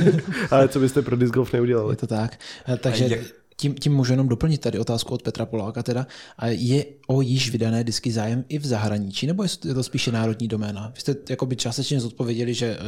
ale 0.50 0.68
co 0.68 0.80
byste 0.80 1.02
pro 1.02 1.16
disc 1.16 1.32
golf 1.32 1.52
neudělali? 1.52 1.92
Je 1.92 1.96
to 1.96 2.06
tak. 2.06 2.38
Eh, 2.68 2.76
Takže 2.76 3.20
tím, 3.56 3.74
tím 3.74 3.94
můžu 3.94 4.12
jenom 4.12 4.28
doplnit 4.28 4.58
tady 4.60 4.78
otázku 4.78 5.14
od 5.14 5.22
Petra 5.22 5.46
Poláka 5.46 5.82
teda. 5.82 6.06
A 6.38 6.46
je 6.46 6.84
o 7.06 7.20
již 7.20 7.50
vydané 7.50 7.84
disky 7.84 8.12
zájem 8.12 8.44
i 8.48 8.58
v 8.58 8.66
zahraničí, 8.66 9.26
nebo 9.26 9.42
je 9.64 9.74
to 9.74 9.82
spíše 9.82 10.12
národní 10.12 10.48
doména? 10.48 10.92
Vy 10.94 11.00
jste 11.00 11.16
jakoby 11.30 11.56
částečně 11.56 12.00
zodpověděli, 12.00 12.54
že 12.54 12.66
eh, 12.66 12.78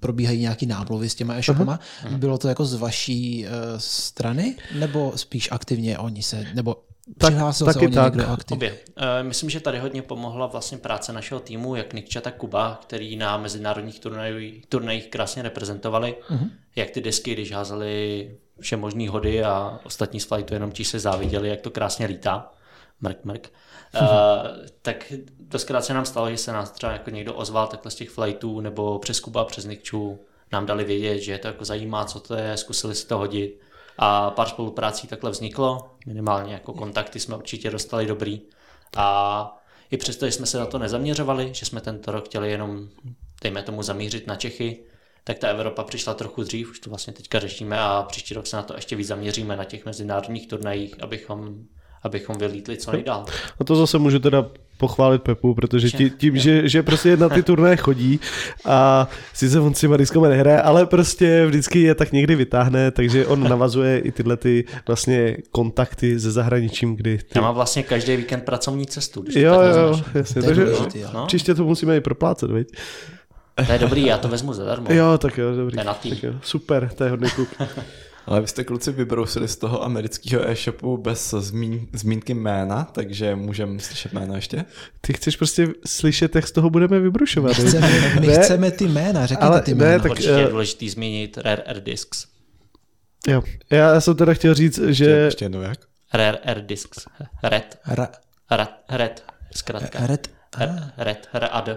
probíhají 0.00 0.40
nějaký 0.40 0.66
námluvy 0.66 1.08
s 1.10 1.14
těma 1.14 1.34
e-shopama. 1.34 1.80
Bylo 2.16 2.38
to 2.38 2.48
jako 2.48 2.64
z 2.64 2.74
vaší 2.74 3.44
uh, 3.46 3.50
strany, 3.78 4.56
nebo 4.78 5.12
spíš 5.16 5.48
aktivně 5.52 5.98
oni 5.98 6.22
se, 6.22 6.46
nebo 6.54 6.76
Tak- 7.18 7.32
Přihlásil 7.32 7.66
taky 7.66 7.78
se 7.78 7.84
o 7.86 7.88
ně 7.88 7.94
tak. 7.94 8.14
někdo 8.14 8.30
aktiv. 8.32 8.56
Obě. 8.56 8.78
Eh, 8.96 9.22
Myslím, 9.22 9.50
že 9.50 9.60
tady 9.60 9.78
hodně 9.78 10.02
pomohla 10.02 10.46
vlastně 10.46 10.78
práce 10.78 11.12
našeho 11.12 11.40
týmu, 11.40 11.74
jak 11.76 11.92
Nikča, 11.94 12.20
tak 12.20 12.36
Kuba, 12.36 12.80
který 12.82 13.16
na 13.16 13.38
mezinárodních 13.38 14.00
turnajích, 14.00 14.66
turnajích 14.66 15.06
krásně 15.08 15.42
reprezentovali. 15.42 16.16
Uh-huh. 16.30 16.50
Jak 16.76 16.90
ty 16.90 17.00
desky, 17.00 17.32
když 17.32 17.52
házeli 17.52 18.30
vše 18.60 18.76
možný 18.76 19.08
hody 19.08 19.44
a 19.44 19.80
ostatní 19.84 20.20
z 20.20 20.24
flightu 20.24 20.54
jenom 20.54 20.72
ti 20.72 20.84
se 20.84 20.98
záviděli, 20.98 21.48
jak 21.48 21.60
to 21.60 21.70
krásně 21.70 22.06
lítá. 22.06 22.52
Mrk, 23.00 23.24
mrk. 23.24 23.52
Uh, 24.00 24.08
tak 24.82 25.12
doskrát 25.38 25.84
se 25.84 25.94
nám 25.94 26.04
stalo, 26.04 26.30
že 26.30 26.36
se 26.36 26.52
nás 26.52 26.70
třeba 26.70 26.92
jako 26.92 27.10
někdo 27.10 27.34
ozval 27.34 27.66
takhle 27.66 27.90
z 27.90 27.94
těch 27.94 28.10
flightů 28.10 28.60
nebo 28.60 28.98
přes 28.98 29.20
Kuba, 29.20 29.44
přes 29.44 29.64
Nikču, 29.64 30.18
nám 30.52 30.66
dali 30.66 30.84
vědět, 30.84 31.18
že 31.18 31.32
je 31.32 31.38
to 31.38 31.48
jako 31.48 31.64
zajímá, 31.64 32.04
co 32.04 32.20
to 32.20 32.34
je, 32.34 32.56
zkusili 32.56 32.94
si 32.94 33.06
to 33.06 33.18
hodit. 33.18 33.60
A 33.98 34.30
pár 34.30 34.48
spoluprácí 34.48 35.08
takhle 35.08 35.30
vzniklo, 35.30 35.90
minimálně 36.06 36.52
jako 36.52 36.72
kontakty 36.72 37.20
jsme 37.20 37.36
určitě 37.36 37.70
dostali 37.70 38.06
dobrý. 38.06 38.40
A 38.96 39.58
i 39.90 39.96
přesto, 39.96 40.26
že 40.26 40.32
jsme 40.32 40.46
se 40.46 40.58
na 40.58 40.66
to 40.66 40.78
nezaměřovali, 40.78 41.54
že 41.54 41.66
jsme 41.66 41.80
tento 41.80 42.12
rok 42.12 42.24
chtěli 42.24 42.50
jenom, 42.50 42.88
dejme 43.42 43.62
tomu, 43.62 43.82
zamířit 43.82 44.26
na 44.26 44.36
Čechy, 44.36 44.84
tak 45.24 45.38
ta 45.38 45.48
Evropa 45.48 45.84
přišla 45.84 46.14
trochu 46.14 46.42
dřív, 46.42 46.70
už 46.70 46.78
to 46.80 46.90
vlastně 46.90 47.12
teďka 47.12 47.38
řešíme 47.38 47.78
a 47.78 48.02
příští 48.08 48.34
rok 48.34 48.46
se 48.46 48.56
na 48.56 48.62
to 48.62 48.74
ještě 48.74 48.96
víc 48.96 49.06
zaměříme 49.06 49.56
na 49.56 49.64
těch 49.64 49.86
mezinárodních 49.86 50.48
turnajích, 50.48 50.94
abychom, 51.02 51.54
abychom 52.02 52.36
vylítli 52.38 52.76
co 52.76 52.92
nejdál. 52.92 53.24
A 53.60 53.64
to 53.64 53.76
zase 53.76 53.98
můžu 53.98 54.18
teda 54.18 54.46
pochválit 54.78 55.22
Pepu, 55.22 55.54
protože 55.54 55.96
tí, 55.96 56.10
tím, 56.10 56.38
že, 56.38 56.68
že 56.68 56.82
prostě 56.82 57.16
na 57.16 57.28
ty 57.28 57.42
turnaje 57.42 57.76
chodí 57.76 58.20
a 58.64 59.08
sice 59.32 59.60
on 59.60 59.74
si 59.74 59.88
diskama 59.96 60.28
nehraje, 60.28 60.62
ale 60.62 60.86
prostě 60.86 61.46
vždycky 61.46 61.80
je 61.80 61.94
tak 61.94 62.12
někdy 62.12 62.36
vytáhne, 62.36 62.90
takže 62.90 63.26
on 63.26 63.48
navazuje 63.48 63.98
i 63.98 64.12
tyhle 64.12 64.36
ty 64.36 64.64
vlastně 64.86 65.36
kontakty 65.50 66.20
se 66.20 66.30
zahraničím, 66.30 66.96
kdy 66.96 67.18
ty... 67.18 67.24
Já 67.34 67.40
mám 67.40 67.54
vlastně 67.54 67.82
každý 67.82 68.16
víkend 68.16 68.44
pracovní 68.44 68.86
cestu, 68.86 69.22
když 69.22 69.36
Jo, 69.36 69.60
jo, 69.60 70.02
jasně, 70.14 70.42
To 70.42 70.48
je 70.48 70.54
takže 70.54 70.64
důležitý, 70.64 71.00
jo. 71.00 71.08
No, 71.14 71.26
příště 71.26 71.54
to 71.54 71.64
musíme 71.64 71.96
i 71.96 72.00
proplácet, 72.00 72.50
viď? 72.50 72.68
To 73.66 73.72
je 73.72 73.78
dobrý, 73.78 74.06
já 74.06 74.18
to 74.18 74.28
vezmu 74.28 74.52
zadarmo. 74.52 74.92
Jo, 74.92 75.18
tak 75.18 75.38
jo, 75.38 75.56
dobrý. 75.56 75.74
To 75.74 75.80
je 75.80 75.84
na. 75.84 75.94
Tak 75.94 76.22
jo, 76.22 76.32
super, 76.42 76.90
to 76.94 77.04
je 77.04 77.10
hodný 77.10 77.30
kluk. 77.30 77.48
Ale 78.26 78.40
vy 78.40 78.46
jste 78.48 78.64
kluci 78.64 78.92
vybrousili 78.92 79.48
z 79.48 79.56
toho 79.56 79.82
amerického 79.84 80.48
e-shopu 80.48 80.96
bez 80.96 81.30
zmín, 81.38 81.86
zmínky 81.92 82.34
jména, 82.34 82.84
takže 82.92 83.36
můžeme 83.36 83.80
slyšet 83.80 84.12
jméno 84.12 84.34
ještě? 84.34 84.64
Ty 85.00 85.12
chceš 85.12 85.36
prostě 85.36 85.68
slyšet, 85.86 86.34
jak 86.36 86.48
z 86.48 86.52
toho 86.52 86.70
budeme 86.70 87.00
vybrušovat. 87.00 87.56
viď? 87.58 87.66
Chceme, 87.68 87.90
my 88.20 88.26
Ne, 88.26 88.34
chceme 88.34 88.70
ty 88.70 88.84
jména, 88.88 89.26
řekněte 89.26 89.46
ale 89.46 89.60
ty 89.62 89.74
ne, 89.74 89.84
jména. 89.84 90.02
tak- 90.02 90.10
Určitě 90.10 90.28
je 90.30 90.46
eh, 90.46 90.50
důležitý 90.50 90.90
zmínit 90.90 91.38
Rare 91.38 91.62
Air 91.62 91.80
Discs. 91.82 92.26
Jo, 93.28 93.42
já 93.70 94.00
jsem 94.00 94.16
teda 94.16 94.34
chtěl 94.34 94.54
říct, 94.54 94.78
Ještě, 94.78 95.04
že... 95.04 95.10
ještě 95.10 95.44
jednou 95.44 95.60
jak? 95.60 95.78
Rare 96.14 96.38
Air 96.38 96.60
Discs. 96.66 96.98
Red. 97.42 97.78
Ra, 97.86 98.08
Red. 98.50 98.70
Red. 98.90 99.24
Zkrátka. 99.56 100.06
red, 100.06 100.30
Red. 100.58 100.70
Red. 100.98 101.28
Rad. 101.34 101.68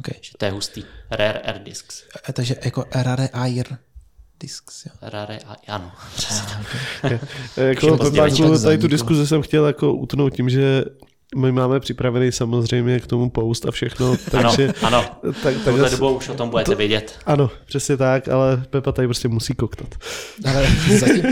Okay. 0.00 0.18
Že 0.20 0.32
to 0.38 0.44
je 0.44 0.50
hustý. 0.50 0.84
Rare 1.10 1.38
Air 1.38 1.62
Discs. 1.62 2.04
A 2.28 2.32
Takže 2.32 2.56
jako 2.64 2.84
Rare 2.94 3.28
Air 3.28 3.66
Discs, 4.40 4.86
jo. 4.86 4.92
Rare 5.02 5.38
a 5.46 5.56
ano. 5.68 5.92
Jako 7.56 7.80
Všechno 7.80 7.98
Pepáku, 7.98 8.50
tak 8.52 8.62
tady 8.62 8.78
tu 8.78 8.88
diskuzi 8.88 9.26
jsem 9.26 9.42
chtěl 9.42 9.66
jako 9.66 9.94
utnout 9.94 10.34
tím, 10.34 10.50
že 10.50 10.84
my 11.36 11.52
máme 11.52 11.80
připravený 11.80 12.32
samozřejmě 12.32 13.00
k 13.00 13.06
tomu 13.06 13.30
post 13.30 13.66
a 13.66 13.70
všechno, 13.70 14.16
takže... 14.30 14.72
Ano, 14.82 14.98
ano. 14.98 15.32
Tak, 15.42 15.54
Touhle 15.64 15.82
tak 15.82 15.90
dobou 16.00 16.16
už 16.16 16.28
o 16.28 16.34
tom 16.34 16.50
budete 16.50 16.74
vědět. 16.74 17.18
ano, 17.26 17.50
přesně 17.66 17.96
tak, 17.96 18.28
ale 18.28 18.62
Pepa 18.70 18.92
tady 18.92 19.08
prostě 19.08 19.28
musí 19.28 19.54
koktat. 19.54 19.88
Ale 20.44 20.66
zatím, 20.98 21.24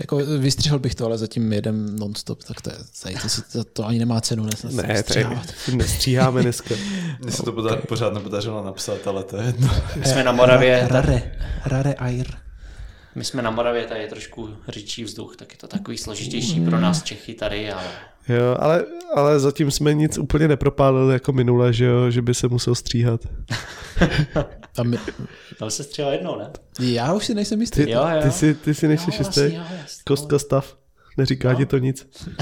jako 0.00 0.16
vystřihl 0.38 0.78
bych 0.78 0.94
to, 0.94 1.06
ale 1.06 1.18
zatím 1.18 1.52
jedem 1.52 1.98
non-stop, 1.98 2.44
tak 2.44 2.60
to, 2.60 2.70
je, 2.70 2.76
tady 3.02 3.14
to, 3.14 3.28
si, 3.28 3.42
to, 3.52 3.64
to 3.64 3.86
ani 3.86 3.98
nemá 3.98 4.20
cenu 4.20 4.44
nes, 4.44 4.62
Ne, 4.64 5.02
tady 5.02 5.26
nestříháme 5.74 6.42
dneska. 6.42 6.74
Mně 7.20 7.32
se 7.32 7.42
to 7.42 7.52
pořád, 7.52 7.78
pořád 7.88 8.14
nepodařilo 8.14 8.64
napsat, 8.64 9.06
ale 9.06 9.24
to 9.24 9.36
je 9.36 9.44
jedno. 9.46 9.70
My 9.96 10.04
jsme 10.04 10.24
na 10.24 10.32
Moravě, 10.32 10.86
Rare, 10.90 11.32
Rare 11.66 11.94
Air. 11.94 12.26
my 13.14 13.24
jsme 13.24 13.42
na 13.42 13.50
Moravě, 13.50 13.84
tady 13.84 14.00
je 14.00 14.08
trošku 14.08 14.48
řičí 14.68 15.04
vzduch, 15.04 15.36
tak 15.36 15.52
je 15.52 15.58
to 15.58 15.68
takový 15.68 15.98
složitější 15.98 16.60
pro 16.60 16.80
nás 16.80 17.02
Čechy 17.02 17.34
tady, 17.34 17.72
ale 17.72 17.82
Jo, 18.28 18.56
ale, 18.58 18.84
ale 19.14 19.40
zatím 19.40 19.70
jsme 19.70 19.94
nic 19.94 20.18
úplně 20.18 20.48
nepropálili 20.48 21.12
jako 21.12 21.32
minule, 21.32 21.72
že 21.72 21.84
jo, 21.84 22.10
že 22.10 22.22
by 22.22 22.34
se 22.34 22.48
musel 22.48 22.74
stříhat. 22.74 23.20
A 24.78 24.82
my, 24.82 24.98
to 25.58 25.70
se 25.70 25.82
střela 25.82 26.12
jednou, 26.12 26.38
ne? 26.38 26.50
já 26.80 27.12
už 27.12 27.26
si 27.26 27.34
nejsem 27.34 27.60
jistý. 27.60 27.84
Ty, 27.84 27.90
Jo, 27.90 28.06
jo. 28.14 28.22
ty, 28.22 28.30
si, 28.30 28.54
ty 28.54 28.74
si 28.74 28.88
nejsi 28.88 29.04
Jo, 29.10 29.16
šestý? 29.16 29.40
vlastně, 29.40 29.58
jo. 29.58 29.64
Kostka 30.06 30.38
stav. 30.38 30.76
Neříká 31.16 31.52
No. 31.52 31.58
ti 31.58 31.66
to 31.66 31.78
nic. 31.78 32.06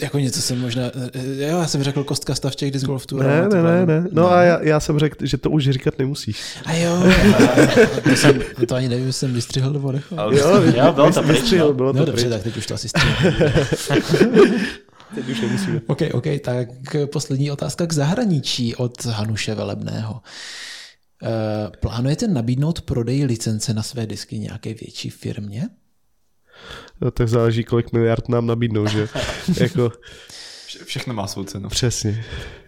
Jako 0.00 0.18
něco 0.18 0.42
jsem 0.42 0.60
možná, 0.60 0.82
jo, 1.14 1.58
já 1.58 1.66
jsem 1.66 1.82
řekl 1.82 2.04
kostka 2.04 2.34
stav 2.34 2.54
těch 2.54 2.70
disc 2.70 2.84
golf 2.84 3.06
tour. 3.06 3.24
Ne, 3.24 3.48
ne, 3.48 3.62
ne, 3.62 3.86
ne. 3.86 4.04
No 4.12 4.30
a 4.32 4.42
já, 4.42 4.62
já 4.62 4.80
jsem 4.80 4.98
řekl, 4.98 5.26
že 5.26 5.36
to 5.38 5.50
už 5.50 5.68
říkat 5.70 5.98
nemusíš. 5.98 6.40
A 6.64 6.72
jo, 6.72 6.92
a 7.96 8.00
to, 8.00 8.10
jsem, 8.16 8.40
to 8.68 8.74
ani 8.74 8.88
nevím, 8.88 9.06
jestli 9.06 9.18
jsem 9.20 9.32
vystřihl 9.34 9.72
nebo 9.72 9.92
nechal. 9.92 10.20
Ale 10.20 10.38
Jo, 10.38 10.62
Jo, 10.76 10.92
bylo 10.92 11.12
to 11.12 11.22
pryč, 11.22 11.36
vystřihl, 11.38 11.66
no. 11.68 11.72
bylo 11.74 11.92
No 11.92 11.98
to 12.00 12.04
dobře, 12.06 12.22
pryč. 12.24 12.32
tak 12.34 12.42
teď 12.42 12.56
už 12.56 12.66
to 12.66 12.74
asi 12.74 12.88
střílím. 12.88 13.16
Teď 15.14 15.28
už 15.28 15.40
nemusíme. 15.40 15.80
OK, 15.86 15.98
OK, 16.12 16.24
tak 16.44 16.68
poslední 17.12 17.50
otázka 17.50 17.86
k 17.86 17.92
zahraničí 17.92 18.74
od 18.76 19.04
Hanuše 19.04 19.54
Velebného. 19.54 20.20
Eh, 21.22 21.70
Plánujete 21.80 22.28
nabídnout 22.28 22.80
prodej 22.80 23.24
licence 23.24 23.74
na 23.74 23.82
své 23.82 24.06
disky 24.06 24.38
nějaké 24.38 24.68
větší 24.74 25.10
firmě? 25.10 25.68
No, 27.00 27.10
tak 27.10 27.28
záleží, 27.28 27.64
kolik 27.64 27.92
miliard 27.92 28.28
nám 28.28 28.46
nabídnou, 28.46 28.86
že? 28.86 29.08
jako, 29.60 29.92
vše- 30.66 30.84
všechno 30.84 31.14
má 31.14 31.26
svou 31.26 31.44
cenu. 31.44 31.68
přesně. 31.68 32.24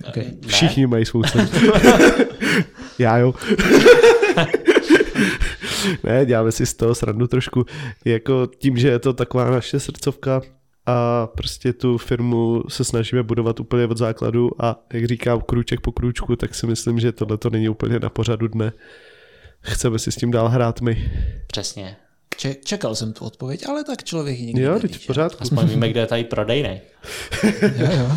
Okay. 0.09 0.24
Všichni 0.47 0.86
mají 0.86 1.05
svou 1.05 1.23
cenu. 1.23 1.48
Já 2.98 3.19
jo. 3.19 3.35
ne, 6.05 6.27
děláme 6.27 6.52
si 6.52 6.66
z 6.66 6.74
toho 6.74 6.94
srandu 6.94 7.27
trošku. 7.27 7.65
Jako 8.05 8.47
tím, 8.59 8.77
že 8.77 8.89
je 8.89 8.98
to 8.98 9.12
taková 9.12 9.51
naše 9.51 9.81
srdcovka 9.81 10.40
a 10.86 11.27
prostě 11.27 11.73
tu 11.73 11.98
firmu 11.98 12.62
se 12.69 12.85
snažíme 12.85 13.23
budovat 13.23 13.61
úplně 13.61 13.86
od 13.86 13.98
základu 13.98 14.51
a 14.65 14.85
jak 14.93 15.05
říkám, 15.05 15.40
krůček 15.40 15.81
po 15.81 15.93
krůčku, 15.93 16.36
tak 16.36 16.55
si 16.55 16.66
myslím, 16.66 17.01
že 17.01 17.12
tohle 17.12 17.36
to 17.39 17.51
není 17.51 17.69
úplně 17.69 17.98
na 17.98 18.09
pořadu 18.09 18.48
dne. 18.48 18.73
Chceme 19.61 19.98
si 19.98 20.12
s 20.12 20.16
tím 20.16 20.31
dál 20.31 20.48
hrát 20.48 20.81
my. 20.81 21.12
Přesně. 21.47 21.97
Če- 22.40 22.54
čekal 22.64 22.94
jsem 22.94 23.12
tu 23.12 23.24
odpověď, 23.24 23.66
ale 23.68 23.84
tak 23.84 24.04
člověk 24.04 24.38
ji 24.38 24.46
nikdy 24.46 24.62
Jo, 24.62 24.70
neví, 24.72 24.80
teď 24.88 25.02
v 25.02 25.06
pořádku. 25.06 25.42
Aspoň 25.42 25.66
víme, 25.66 25.88
kde 25.88 26.00
je 26.00 26.06
tady 26.06 26.24
prodejnej. 26.24 26.80
Jo, 27.76 27.88
jo. 27.98 28.16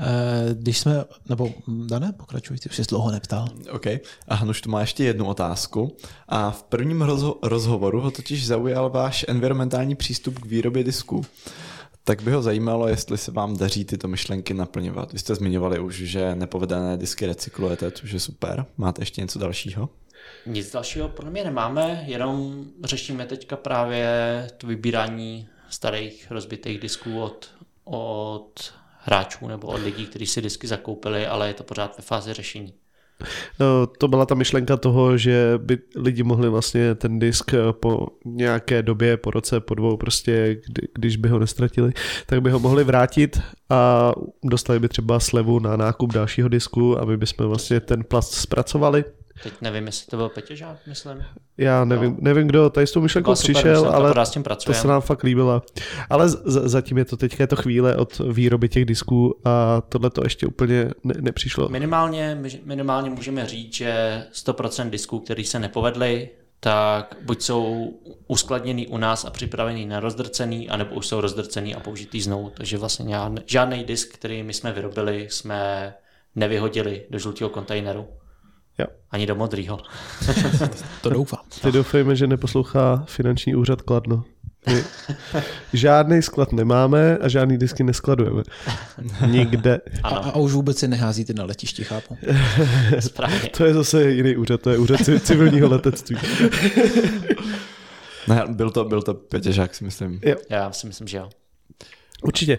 Eh, 0.00 0.54
Když 0.54 0.78
jsme, 0.78 1.04
nebo 1.28 1.50
Dané, 1.86 2.12
pokračuj, 2.12 2.58
ty 2.58 2.68
už 2.68 2.76
jsi 2.76 2.82
dlouho 2.82 3.10
neptal. 3.10 3.48
OK. 3.70 3.86
A 4.28 4.34
Hanuš 4.34 4.60
tu 4.60 4.70
má 4.70 4.80
ještě 4.80 5.04
jednu 5.04 5.26
otázku. 5.26 5.96
A 6.28 6.50
v 6.50 6.62
prvním 6.62 7.00
rozho- 7.02 7.38
rozhovoru 7.42 8.00
ho 8.00 8.10
totiž 8.10 8.46
zaujal 8.46 8.90
váš 8.90 9.24
environmentální 9.28 9.94
přístup 9.94 10.38
k 10.38 10.46
výrobě 10.46 10.84
disků. 10.84 11.24
Tak 12.04 12.22
by 12.22 12.32
ho 12.32 12.42
zajímalo, 12.42 12.88
jestli 12.88 13.18
se 13.18 13.30
vám 13.32 13.56
daří 13.56 13.84
tyto 13.84 14.08
myšlenky 14.08 14.54
naplňovat. 14.54 15.12
Vy 15.12 15.18
jste 15.18 15.34
zmiňovali 15.34 15.78
už, 15.78 15.96
že 15.96 16.34
nepovedené 16.34 16.96
disky 16.96 17.26
recyklujete, 17.26 17.90
což 17.90 18.10
je 18.10 18.20
super. 18.20 18.66
Máte 18.76 19.02
ještě 19.02 19.20
něco 19.20 19.38
dalšího? 19.38 19.88
Nic 20.46 20.72
dalšího 20.72 21.08
podle 21.08 21.30
mě 21.30 21.44
nemáme, 21.44 22.04
jenom 22.06 22.64
řešíme 22.84 23.26
teďka 23.26 23.56
právě 23.56 24.06
to 24.58 24.66
vybírání 24.66 25.48
starých 25.68 26.30
rozbitých 26.30 26.80
disků 26.80 27.20
od, 27.20 27.50
od 27.84 28.74
hráčů 28.98 29.48
nebo 29.48 29.66
od 29.66 29.82
lidí, 29.82 30.06
kteří 30.06 30.26
si 30.26 30.42
disky 30.42 30.66
zakoupili, 30.66 31.26
ale 31.26 31.48
je 31.48 31.54
to 31.54 31.64
pořád 31.64 31.98
ve 31.98 32.02
fázi 32.02 32.32
řešení. 32.32 32.74
No, 33.60 33.86
to 33.86 34.08
byla 34.08 34.26
ta 34.26 34.34
myšlenka 34.34 34.76
toho, 34.76 35.16
že 35.18 35.54
by 35.56 35.78
lidi 35.96 36.22
mohli 36.22 36.48
vlastně 36.48 36.94
ten 36.94 37.18
disk 37.18 37.54
po 37.72 38.06
nějaké 38.24 38.82
době, 38.82 39.16
po 39.16 39.30
roce, 39.30 39.60
po 39.60 39.74
dvou, 39.74 39.96
prostě, 39.96 40.56
kdy, 40.66 40.88
když 40.94 41.16
by 41.16 41.28
ho 41.28 41.38
nestratili, 41.38 41.92
tak 42.26 42.42
by 42.42 42.50
ho 42.50 42.58
mohli 42.58 42.84
vrátit 42.84 43.40
a 43.70 44.12
dostali 44.44 44.80
by 44.80 44.88
třeba 44.88 45.20
slevu 45.20 45.58
na 45.58 45.76
nákup 45.76 46.12
dalšího 46.12 46.48
disku 46.48 47.00
a 47.00 47.04
my 47.04 47.16
bychom 47.16 47.46
vlastně 47.46 47.80
ten 47.80 48.04
plast 48.04 48.34
zpracovali. 48.34 49.04
Teď 49.42 49.52
nevím, 49.60 49.86
jestli 49.86 50.06
to 50.06 50.16
byl 50.16 50.28
Petěžák, 50.28 50.76
myslím. 50.86 51.24
Já 51.58 51.84
nevím, 51.84 52.16
nevím 52.20 52.46
kdo 52.46 52.70
tady 52.70 52.86
s 52.86 52.92
tou 52.92 53.00
myšlenkou 53.00 53.34
super 53.34 53.54
přišel, 53.54 53.90
ale 53.90 54.10
pořád 54.10 54.24
s 54.24 54.30
tím 54.30 54.42
to 54.66 54.74
se 54.74 54.88
nám 54.88 55.00
fakt 55.00 55.22
líbila. 55.22 55.62
Ale 56.10 56.28
z, 56.28 56.42
zatím 56.44 56.98
je 56.98 57.04
to 57.04 57.16
teďka 57.16 57.42
je 57.42 57.46
to 57.46 57.56
chvíle 57.56 57.96
od 57.96 58.18
výroby 58.18 58.68
těch 58.68 58.84
disků 58.84 59.40
a 59.44 59.82
tohle 59.88 60.10
to 60.10 60.24
ještě 60.24 60.46
úplně 60.46 60.90
ne, 61.04 61.14
nepřišlo. 61.20 61.68
Minimálně, 61.68 62.42
minimálně 62.64 63.10
můžeme 63.10 63.46
říct, 63.46 63.74
že 63.74 64.22
100% 64.32 64.90
disků, 64.90 65.18
které 65.18 65.44
se 65.44 65.58
nepovedly, 65.58 66.28
tak 66.60 67.16
buď 67.22 67.42
jsou 67.42 67.92
uskladněný 68.26 68.86
u 68.86 68.96
nás 68.96 69.24
a 69.24 69.30
připravený 69.30 69.86
na 69.86 70.00
rozdrcený, 70.00 70.68
anebo 70.68 70.94
už 70.94 71.06
jsou 71.06 71.20
rozdrcený 71.20 71.74
a 71.74 71.80
použitý 71.80 72.20
znovu. 72.20 72.50
Takže 72.54 72.78
vlastně 72.78 73.10
žádný, 73.10 73.42
žádný 73.46 73.84
disk, 73.84 74.14
který 74.14 74.42
my 74.42 74.54
jsme 74.54 74.72
vyrobili, 74.72 75.26
jsme 75.30 75.94
nevyhodili 76.36 77.02
do 77.10 77.18
žlutého 77.18 77.50
kontejneru. 77.50 78.08
Jo. 78.78 78.86
Ani 79.10 79.26
do 79.26 79.34
modrého. 79.34 79.78
To 81.02 81.10
doufám. 81.10 81.40
Ty 81.62 81.72
doufejme, 81.72 82.16
že 82.16 82.26
neposlouchá 82.26 83.04
finanční 83.08 83.54
úřad 83.54 83.82
Kladno. 83.82 84.24
My 84.66 84.84
žádný 85.72 86.22
sklad 86.22 86.52
nemáme 86.52 87.18
a 87.18 87.28
žádný 87.28 87.58
disky 87.58 87.84
neskladujeme. 87.84 88.42
Nikde. 89.26 89.80
A, 90.02 90.08
a 90.08 90.36
už 90.36 90.52
vůbec 90.52 90.78
si 90.78 90.88
neházíte 90.88 91.32
na 91.32 91.44
letišti, 91.44 91.84
chápu. 91.84 92.18
Správně. 93.00 93.48
To 93.56 93.64
je 93.64 93.74
zase 93.74 94.10
jiný 94.10 94.36
úřad, 94.36 94.60
to 94.60 94.70
je 94.70 94.78
úřad 94.78 95.00
ci- 95.00 95.20
civilního 95.20 95.68
letectví. 95.68 96.16
Ne, 98.28 98.44
byl 98.48 98.70
to, 98.70 98.84
byl 98.84 99.02
to 99.02 99.14
Petěžák, 99.14 99.74
si 99.74 99.84
myslím. 99.84 100.20
Jo, 100.24 100.36
Já 100.50 100.72
si 100.72 100.86
myslím, 100.86 101.08
že 101.08 101.16
jo. 101.16 101.30
určitě. 102.22 102.58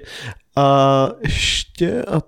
A 0.55 1.07
ještě, 1.23 2.03
a 2.03 2.21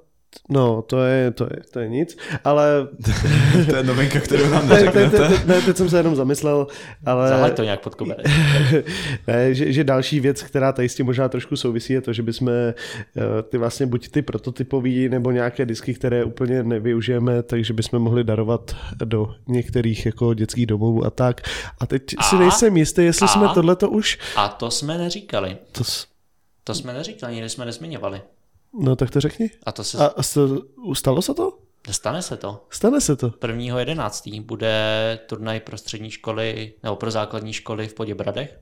no, 0.50 0.82
to 0.82 1.04
je, 1.04 1.32
to 1.32 1.44
je, 1.44 1.60
to 1.74 1.80
je 1.80 1.90
nic, 1.90 2.18
ale 2.44 2.88
to 3.70 3.76
je 3.76 3.84
novinka, 3.84 4.20
kterou 4.20 4.50
nám 4.50 4.70
ne, 4.70 4.76
ne, 4.84 4.84
ne, 4.84 4.92
neřeknete. 5.02 5.30
ne, 5.46 5.62
teď 5.62 5.78
jsem 5.78 5.90
se 5.90 5.98
jenom 5.98 6.16
zamyslel, 6.16 6.68
ale... 7.06 7.30
Zahled 7.30 7.56
to 7.56 7.64
nějak 7.64 7.80
pod 7.82 7.96
koberec. 7.96 8.26
ne, 9.28 9.54
že, 9.54 9.74
že 9.74 9.84
další 9.84 10.20
věc, 10.20 10.44
která 10.44 10.72
tady 10.72 10.90
s 10.90 10.96
tím 10.96 11.06
možná 11.06 11.30
trošku 11.30 11.56
souvisí, 11.58 11.94
je 11.94 12.02
to, 12.02 12.14
že 12.14 12.24
bychom 12.24 12.50
eh, 12.50 12.74
ty 13.50 13.58
vlastně 13.58 13.86
buď 13.86 14.10
ty 14.10 14.22
prototypový 14.22 15.10
nebo 15.10 15.32
nějaké 15.32 15.66
disky, 15.66 15.94
které 15.94 16.24
úplně 16.24 16.64
nevyužijeme, 16.64 17.44
takže 17.44 17.74
bychom 17.74 18.00
mohli 18.00 18.24
darovat 18.24 18.76
do 19.06 19.36
některých 19.48 20.06
jako 20.06 20.34
dětských 20.34 20.66
domovů 20.66 21.06
a 21.06 21.10
tak. 21.10 21.42
A 21.80 21.86
teď 21.88 22.04
a? 22.18 22.24
si 22.24 22.36
nejsem 22.36 22.78
jistý, 22.78 23.02
jestli 23.04 23.26
A? 23.26 23.28
jsme 23.28 23.48
tohleto 23.54 23.90
už... 23.90 24.18
A 24.36 24.48
to 24.50 24.72
jsme 24.72 24.98
neříkali. 24.98 25.58
To, 25.72 25.84
s- 25.84 26.08
To 26.64 26.74
jsme 26.74 26.94
neříkali, 26.94 27.34
nikdy 27.34 27.50
jsme 27.50 27.66
nezmiňovali. 27.66 28.22
No 28.80 28.96
tak 28.96 29.12
to 29.12 29.20
řekni. 29.22 29.50
A 29.64 29.72
to 29.72 29.84
se 29.84 29.98
A, 29.98 30.06
a 30.06 30.22
st- 30.22 30.94
stalo 30.94 31.22
se 31.22 31.34
to? 31.34 31.58
stane 31.92 32.22
se 32.22 32.38
to. 32.38 32.66
Stane 32.70 33.02
se 33.02 33.16
to. 33.16 33.30
1.11. 33.30 34.42
bude 34.42 35.20
turnaj 35.28 35.60
pro 35.60 35.78
střední 35.78 36.12
školy 36.12 36.74
nebo 36.84 36.96
pro 36.96 37.12
základní 37.12 37.54
školy 37.54 37.88
v 37.88 37.94
Poděbradech, 37.94 38.60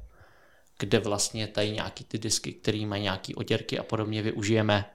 kde 0.79 0.99
vlastně 0.99 1.47
tady 1.47 1.71
nějaký 1.71 2.03
ty 2.03 2.17
disky, 2.17 2.53
které 2.53 2.85
mají 2.85 3.03
nějaký 3.03 3.35
oděrky 3.35 3.79
a 3.79 3.83
podobně 3.83 4.21
využijeme 4.21 4.85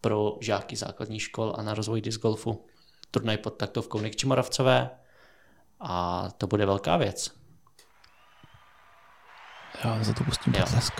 pro 0.00 0.38
žáky 0.40 0.76
základních 0.76 1.22
škol 1.22 1.54
a 1.58 1.62
na 1.62 1.74
rozvoj 1.74 2.00
disc 2.00 2.20
golfu. 2.20 2.64
Turnaj 3.10 3.36
pod 3.36 3.50
taktovkou 3.50 4.00
Nick 4.00 4.16
Čimoravcové 4.16 4.90
a 5.80 6.28
to 6.38 6.46
bude 6.46 6.66
velká 6.66 6.96
věc. 6.96 7.30
Já 9.84 10.04
za 10.04 10.12
to 10.12 10.24
pustím 10.24 10.54
Jo. 10.56 10.64
potlesk. 10.64 10.94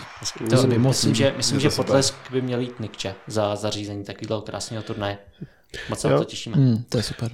To, 0.51 0.67
moc 0.79 0.97
myslím, 0.97 1.15
že, 1.15 1.35
myslím, 1.37 1.61
že 1.61 1.69
to 1.69 1.77
potlesk 1.77 2.15
by 2.31 2.43
měl 2.43 2.61
jít 2.61 2.81
Nikče 2.81 3.15
za 3.27 3.57
zařízení 3.57 4.05
takového 4.05 4.41
krásného 4.41 4.83
turnaje. 4.83 5.19
Moc 5.89 6.01
se 6.01 6.09
to 6.09 6.25
těšíme. 6.25 6.57
Hmm, 6.57 6.85
to 6.89 6.97
je 6.97 7.03
super. 7.03 7.33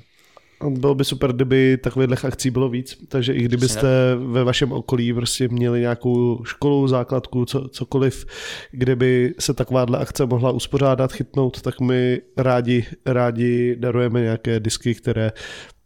Bylo 0.71 0.95
by 0.95 1.05
super, 1.05 1.33
kdyby 1.33 1.77
takových 1.77 2.25
akcí 2.25 2.51
bylo 2.51 2.69
víc, 2.69 2.99
takže 3.09 3.33
i 3.33 3.43
kdybyste 3.43 4.15
ve 4.15 4.45
vašem 4.45 4.73
okolí 4.73 5.13
prostě 5.13 5.49
měli 5.49 5.81
nějakou 5.81 6.45
školu, 6.45 6.89
základku, 6.89 7.45
co, 7.45 7.69
cokoliv, 7.69 8.27
kde 8.71 8.97
by 8.97 9.35
se 9.39 9.55
takováhle 9.55 9.99
akce 9.99 10.27
mohla 10.27 10.51
uspořádat, 10.51 11.13
chytnout, 11.13 11.61
tak 11.63 11.81
my 11.81 12.21
rádi, 12.37 12.87
rádi 13.07 13.77
darujeme 13.77 14.21
nějaké 14.21 14.61
disky, 14.61 14.95
které 14.95 15.33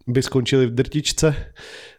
by 0.06 0.22
skončily 0.22 0.66
v 0.66 0.74
drtičce, 0.74 1.36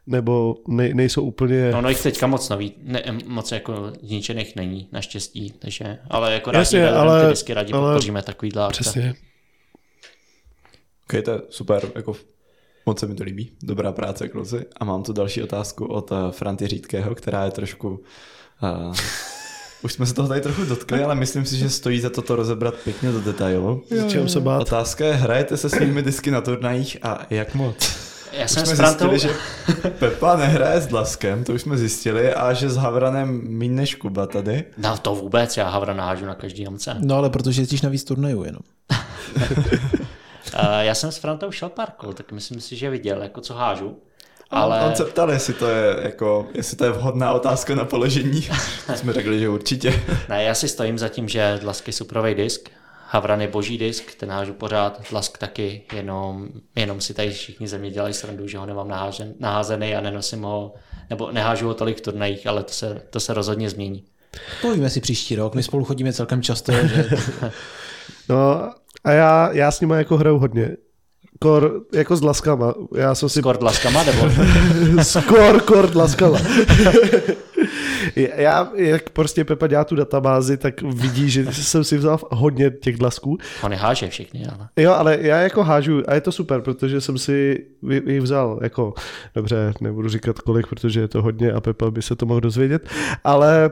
nebo 0.08 0.56
ne, 0.68 0.94
nejsou 0.94 1.22
úplně... 1.22 1.72
No, 1.72 1.82
no 1.82 1.90
jich 1.90 2.04
teďka 2.04 2.28
moc 2.28 2.50
nový, 2.50 2.74
ne, 2.84 3.04
moc 3.26 3.52
jako 3.52 3.92
zničených 4.02 4.56
není, 4.56 4.90
naštěstí, 4.92 5.54
takže, 5.60 5.98
ale 6.10 6.34
jako 6.34 6.52
rádi 6.52 6.62
Jasně, 6.62 6.80
Jasně, 6.80 6.98
ale- 6.98 7.24
ty 7.24 7.30
disky 7.30 7.54
rádi 7.54 7.74
ale- 7.74 7.94
podpoříme 7.94 8.22
takovýhle 8.22 8.66
akce. 8.66 8.82
Přesně. 8.82 9.16
Ok, 11.14 11.24
to 11.24 11.32
je 11.32 11.42
super, 11.50 11.92
jako 11.96 12.16
moc 12.86 13.00
se 13.00 13.08
mi 13.08 13.16
to 13.16 13.24
líbí. 13.24 13.52
Dobrá 13.64 13.92
práce, 13.92 14.28
kluci. 14.28 14.66
A 14.78 14.86
mám 14.86 15.04
tu 15.04 15.14
další 15.14 15.44
otázku 15.44 15.86
od 15.86 16.12
uh, 16.12 16.18
Franty 16.32 16.68
Řídkého, 16.68 17.16
která 17.16 17.46
je 17.46 17.52
trošku... 17.52 18.04
Uh, 18.64 18.96
už 19.84 19.94
jsme 19.94 20.06
se 20.06 20.14
toho 20.14 20.28
tady 20.28 20.42
trochu 20.42 20.66
dotkli, 20.66 21.04
ale 21.04 21.16
myslím 21.16 21.46
si, 21.46 21.58
že 21.58 21.70
stojí 21.70 22.00
za 22.00 22.10
to 22.10 22.22
to 22.22 22.36
rozebrat 22.36 22.76
pěkně 22.76 23.12
do 23.12 23.22
detailu. 23.22 23.84
Čeho 24.08 24.28
se 24.28 24.40
bát? 24.40 24.62
Otázka 24.62 25.06
je, 25.06 25.14
hrajete 25.14 25.58
se 25.58 25.70
svými 25.70 26.02
disky 26.02 26.32
na 26.32 26.42
turnajích 26.42 26.98
a 27.02 27.26
jak 27.30 27.56
moc? 27.56 28.08
Já 28.32 28.46
Už 28.46 28.52
jsem 28.52 28.66
jsme 28.66 28.76
s 28.76 28.78
Frantou, 28.78 29.10
zjistili, 29.10 29.34
že 29.34 29.90
Pepa 29.90 30.36
nehraje 30.36 30.82
s 30.82 30.88
Dlaskem, 30.88 31.44
to 31.44 31.54
už 31.54 31.62
jsme 31.62 31.78
zjistili, 31.78 32.34
a 32.34 32.54
že 32.54 32.70
s 32.70 32.76
Havranem 32.76 33.42
míň 33.44 33.76
než 33.76 33.96
Kuba 33.96 34.28
tady. 34.28 34.66
no 34.78 34.98
to 34.98 35.16
vůbec, 35.16 35.58
já 35.58 35.70
Havra 35.70 35.94
nahážu 35.94 36.26
na 36.26 36.36
každý 36.36 36.64
jamce. 36.64 36.96
No 37.00 37.16
ale 37.16 37.30
protože 37.30 37.62
jezdíš 37.62 37.82
na 37.82 37.90
víc 37.90 38.04
turnajů 38.04 38.44
jenom. 38.44 38.62
Uh, 38.92 39.00
já 40.80 40.96
jsem 40.96 41.12
s 41.12 41.18
Frantou 41.18 41.52
šel 41.52 41.70
pár 41.70 41.92
kol, 41.98 42.14
tak 42.14 42.32
myslím 42.32 42.62
si, 42.62 42.76
že 42.76 42.90
viděl, 42.90 43.24
jako 43.24 43.42
co 43.42 43.54
hážu. 43.54 43.98
Ale... 44.50 44.82
On 44.82 44.96
se 44.96 45.06
ptal, 45.06 45.32
jestli 45.32 45.54
to 45.54 45.68
je, 45.68 45.96
jako, 46.02 46.48
jestli 46.54 46.78
to 46.78 46.84
je 46.84 46.92
vhodná 46.92 47.34
otázka 47.34 47.76
na 47.76 47.86
položení. 47.86 48.42
jsme 48.96 49.14
řekli, 49.14 49.40
že 49.40 49.50
určitě. 49.50 50.04
ne, 50.30 50.44
já 50.44 50.54
si 50.54 50.68
stojím 50.68 50.98
za 50.98 51.10
tím, 51.10 51.30
že 51.30 51.58
Dlask 51.62 51.88
je 51.88 51.94
suprovej 51.94 52.36
disk, 52.36 52.70
Havran 53.10 53.42
je 53.42 53.48
boží 53.48 53.78
disk, 53.78 54.16
ten 54.16 54.30
hážu 54.30 54.54
pořád, 54.54 55.02
Dlask 55.10 55.38
taky, 55.38 55.82
jenom, 55.94 56.48
jenom 56.76 57.02
si 57.02 57.14
tady 57.14 57.30
všichni 57.30 57.68
ze 57.68 57.78
mě 57.78 57.92
dělají 57.92 58.14
srandu, 58.14 58.48
že 58.48 58.58
ho 58.58 58.66
nemám 58.66 58.88
nahážen, 58.88 59.34
naházený 59.40 59.96
a 59.96 60.02
nenosím 60.02 60.42
ho, 60.42 60.74
nebo 61.10 61.32
nehážu 61.32 61.68
ho 61.68 61.74
tolik 61.74 61.98
v 61.98 62.02
turnajích, 62.02 62.48
ale 62.48 62.64
to 62.64 62.74
se, 62.74 63.02
to 63.10 63.20
se 63.20 63.34
rozhodně 63.34 63.70
změní. 63.70 64.04
Povíme 64.62 64.90
si 64.90 65.02
příští 65.02 65.36
rok, 65.36 65.56
my 65.56 65.64
spolu 65.64 65.86
chodíme 65.86 66.14
celkem 66.14 66.42
často, 66.42 66.72
že 66.72 67.10
No 68.30 68.72
a 69.04 69.12
já, 69.12 69.50
já 69.54 69.72
s 69.72 69.82
nimi 69.82 69.96
jako 69.98 70.18
hraju 70.18 70.38
hodně. 70.38 70.78
Kor, 71.40 71.82
jako 71.94 72.16
s 72.16 72.22
laskama. 72.22 72.74
Já 72.96 73.16
jsem 73.16 73.30
si 73.30 73.40
Skor 73.40 73.58
Dlaskama, 73.58 74.04
nebo 74.04 74.30
Skor, 75.04 75.62
kor, 75.62 75.96
laskala. 75.96 76.40
Já, 78.16 78.72
jak 78.76 79.10
prostě 79.10 79.46
Pepa 79.46 79.68
dělá 79.68 79.84
tu 79.84 79.96
databázi, 79.96 80.58
tak 80.58 80.82
vidí, 80.82 81.30
že 81.30 81.54
jsem 81.54 81.84
si 81.84 81.98
vzal 81.98 82.20
hodně 82.32 82.72
těch 82.72 82.98
dlasků. 82.98 83.38
on 83.64 83.72
neháže 83.72 84.10
všechny, 84.10 84.46
ale 84.46 84.70
Jo, 84.78 84.92
ale 84.94 85.18
já 85.22 85.38
jako 85.38 85.64
hážu 85.64 86.04
a 86.08 86.14
je 86.14 86.22
to 86.22 86.32
super, 86.32 86.62
protože 86.62 87.02
jsem 87.02 87.18
si 87.18 87.66
jich 88.08 88.22
vzal 88.22 88.60
jako, 88.64 88.94
dobře, 89.36 89.74
nebudu 89.82 90.10
říkat 90.10 90.40
kolik, 90.40 90.68
protože 90.68 91.00
je 91.00 91.08
to 91.08 91.22
hodně 91.22 91.52
a 91.52 91.62
Pepa 91.62 91.92
by 91.92 92.02
se 92.02 92.16
to 92.16 92.26
mohl 92.26 92.42
dozvědět, 92.42 92.90
ale 93.24 93.70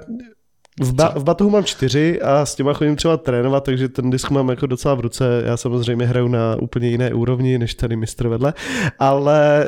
v, 0.81 0.93
ba- 0.93 1.13
v 1.15 1.23
batohu 1.23 1.49
mám 1.49 1.63
čtyři 1.63 2.21
a 2.21 2.45
s 2.45 2.55
těma 2.55 2.73
chodím 2.73 2.95
třeba 2.95 3.17
trénovat, 3.17 3.63
takže 3.63 3.89
ten 3.89 4.09
disk 4.09 4.29
mám 4.29 4.49
jako 4.49 4.65
docela 4.65 4.95
v 4.95 4.99
ruce. 4.99 5.43
Já 5.45 5.57
samozřejmě 5.57 6.05
hraju 6.05 6.27
na 6.27 6.55
úplně 6.61 6.89
jiné 6.89 7.13
úrovni, 7.13 7.57
než 7.57 7.75
tady 7.75 7.95
mistr 7.95 8.27
vedle, 8.27 8.53
ale 8.99 9.67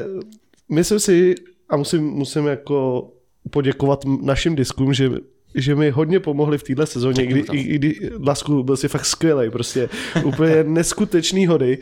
myslím 0.72 1.00
si, 1.00 1.36
a 1.70 1.78
musím, 1.78 2.04
musím 2.04 2.48
jako 2.48 3.08
poděkovat 3.50 4.06
našim 4.22 4.56
diskům, 4.56 4.94
že 4.94 5.10
že 5.56 5.76
mi 5.76 5.90
hodně 5.90 6.20
pomohli 6.20 6.58
v 6.58 6.64
téhle 6.64 6.86
sezóně, 6.86 7.26
kdy, 7.26 7.44
i, 7.52 7.64
kdy 7.64 8.10
Lasku 8.20 8.64
byl 8.64 8.78
si 8.78 8.88
fakt 8.88 9.06
skvělý, 9.06 9.50
prostě 9.50 9.90
úplně 10.26 10.64
neskutečný 10.64 11.48
hody 11.48 11.78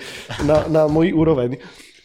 na, 0.46 0.66
na 0.68 0.88
mojí 0.88 1.14
úroveň, 1.14 1.58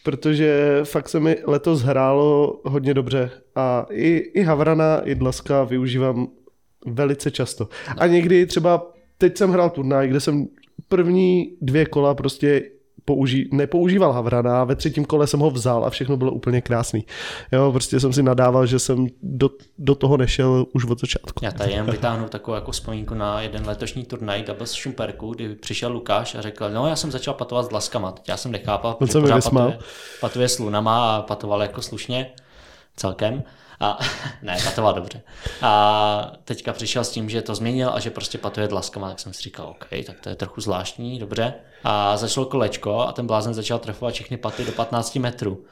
protože 0.02 0.80
fakt 0.84 1.08
se 1.08 1.20
mi 1.20 1.36
letos 1.46 1.82
hrálo 1.82 2.60
hodně 2.64 2.94
dobře 2.94 3.30
a 3.54 3.86
i, 3.90 4.16
i 4.34 4.42
Havrana, 4.42 5.00
i 5.04 5.14
Dlaska 5.14 5.64
využívám 5.64 6.28
velice 6.86 7.30
často. 7.30 7.68
A 7.98 8.06
někdy 8.06 8.46
třeba, 8.46 8.92
teď 9.18 9.36
jsem 9.36 9.50
hrál 9.50 9.70
turnaj, 9.70 10.08
kde 10.08 10.20
jsem 10.20 10.46
první 10.88 11.56
dvě 11.60 11.86
kola 11.86 12.14
prostě 12.14 12.62
použí, 13.04 13.48
nepoužíval 13.52 14.12
Havrana, 14.12 14.64
ve 14.64 14.76
třetím 14.76 15.04
kole 15.04 15.26
jsem 15.26 15.40
ho 15.40 15.50
vzal 15.50 15.84
a 15.84 15.90
všechno 15.90 16.16
bylo 16.16 16.32
úplně 16.32 16.60
krásný. 16.60 17.04
Jo, 17.52 17.72
prostě 17.72 18.00
jsem 18.00 18.12
si 18.12 18.22
nadával, 18.22 18.66
že 18.66 18.78
jsem 18.78 19.06
do, 19.22 19.50
do 19.78 19.94
toho 19.94 20.16
nešel 20.16 20.66
už 20.72 20.84
od 20.84 21.00
začátku. 21.00 21.44
Já 21.44 21.52
tady 21.52 21.72
jen 21.72 21.90
vytáhnu 21.90 22.28
takovou 22.28 22.54
jako 22.54 22.72
vzpomínku 22.72 23.14
na 23.14 23.40
jeden 23.40 23.66
letošní 23.66 24.04
turnaj 24.04 24.42
Doubles 24.42 24.72
Šumperku, 24.72 25.34
kdy 25.34 25.54
přišel 25.54 25.92
Lukáš 25.92 26.34
a 26.34 26.40
řekl, 26.40 26.70
no 26.70 26.86
já 26.86 26.96
jsem 26.96 27.10
začal 27.10 27.34
patovat 27.34 27.62
s 27.62 27.68
dlaskama, 27.68 28.12
teď 28.12 28.28
já 28.28 28.36
jsem 28.36 28.52
nechápal, 28.52 28.96
On 29.00 29.06
že 29.06 29.12
se 29.12 29.20
mi 29.20 29.28
patuje, 29.28 29.78
patuje 30.20 30.48
s 30.48 30.58
lunama 30.58 31.16
a 31.16 31.22
patoval 31.22 31.62
jako 31.62 31.82
slušně 31.82 32.30
celkem. 32.96 33.42
A 33.80 33.98
ne, 34.42 34.56
patoval 34.64 34.94
dobře. 34.94 35.20
A 35.62 36.32
teďka 36.44 36.72
přišel 36.72 37.04
s 37.04 37.10
tím, 37.10 37.30
že 37.30 37.42
to 37.42 37.54
změnil 37.54 37.90
a 37.94 38.00
že 38.00 38.10
prostě 38.10 38.38
patuje 38.38 38.68
dlaskama, 38.68 39.08
tak 39.08 39.20
jsem 39.20 39.32
si 39.32 39.42
říkal, 39.42 39.66
OK, 39.66 39.86
tak 40.06 40.20
to 40.20 40.28
je 40.28 40.34
trochu 40.34 40.60
zvláštní, 40.60 41.18
dobře. 41.18 41.54
A 41.84 42.16
začalo 42.16 42.46
kolečko 42.46 43.00
a 43.00 43.12
ten 43.12 43.26
blázen 43.26 43.54
začal 43.54 43.78
trefovat 43.78 44.14
všechny 44.14 44.36
paty 44.36 44.64
do 44.64 44.72
15 44.72 45.16
metrů. 45.16 45.64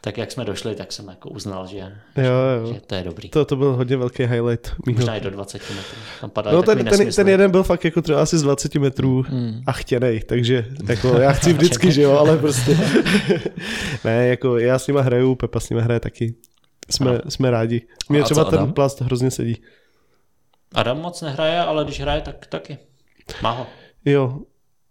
Tak 0.00 0.18
jak 0.18 0.32
jsme 0.32 0.44
došli, 0.44 0.74
tak 0.74 0.92
jsem 0.92 1.08
jako 1.08 1.28
uznal, 1.28 1.66
že, 1.66 1.78
Jo, 2.16 2.24
jo. 2.64 2.72
že 2.74 2.80
to 2.80 2.94
je 2.94 3.04
dobrý. 3.04 3.28
To, 3.28 3.44
to 3.44 3.56
byl 3.56 3.72
hodně 3.76 3.96
velký 3.96 4.22
highlight. 4.22 4.72
Mýho. 4.86 4.98
Možná 4.98 5.16
i 5.16 5.20
do 5.20 5.30
20 5.30 5.62
metrů. 5.70 5.96
Tam 6.20 6.52
No 6.52 6.62
ten, 6.62 6.84
ten, 6.84 7.12
ten 7.12 7.28
jeden 7.28 7.50
byl 7.50 7.62
fakt 7.62 7.84
jako 7.84 8.02
třeba 8.02 8.22
asi 8.22 8.38
z 8.38 8.42
20 8.42 8.74
metrů 8.74 9.24
Hmm. 9.28 9.62
a 9.66 9.72
chtěnej, 9.72 10.20
takže 10.20 10.66
jako 10.88 11.08
já 11.08 11.32
chci 11.38 11.52
vždycky, 11.52 11.92
že 11.92 12.02
jo, 12.02 12.12
ale 12.12 12.38
prostě 12.38 12.78
ne, 14.04 14.26
jako 14.28 14.58
já 14.58 14.78
s 14.78 14.86
nima 14.86 15.00
hraju, 15.02 15.34
Pepa 15.34 15.60
s 15.60 15.70
nima 15.70 15.82
hraje 15.82 16.00
taky. 16.00 16.34
Jsme, 16.90 17.10
Ano. 17.10 17.20
jsme 17.28 17.50
rádi. 17.50 17.82
Co 18.18 18.22
třeba 18.24 18.44
ten 18.44 18.58
Adam? 18.58 18.72
plast 18.72 19.00
hrozně 19.00 19.30
sedí. 19.30 19.62
Adam 20.74 21.00
moc 21.00 21.22
nehraje, 21.22 21.60
ale 21.60 21.84
když 21.84 22.00
hraje, 22.00 22.20
tak 22.20 22.46
taky. 22.46 22.78
Má 23.42 23.50
ho. 23.50 23.66
Jo, 24.04 24.38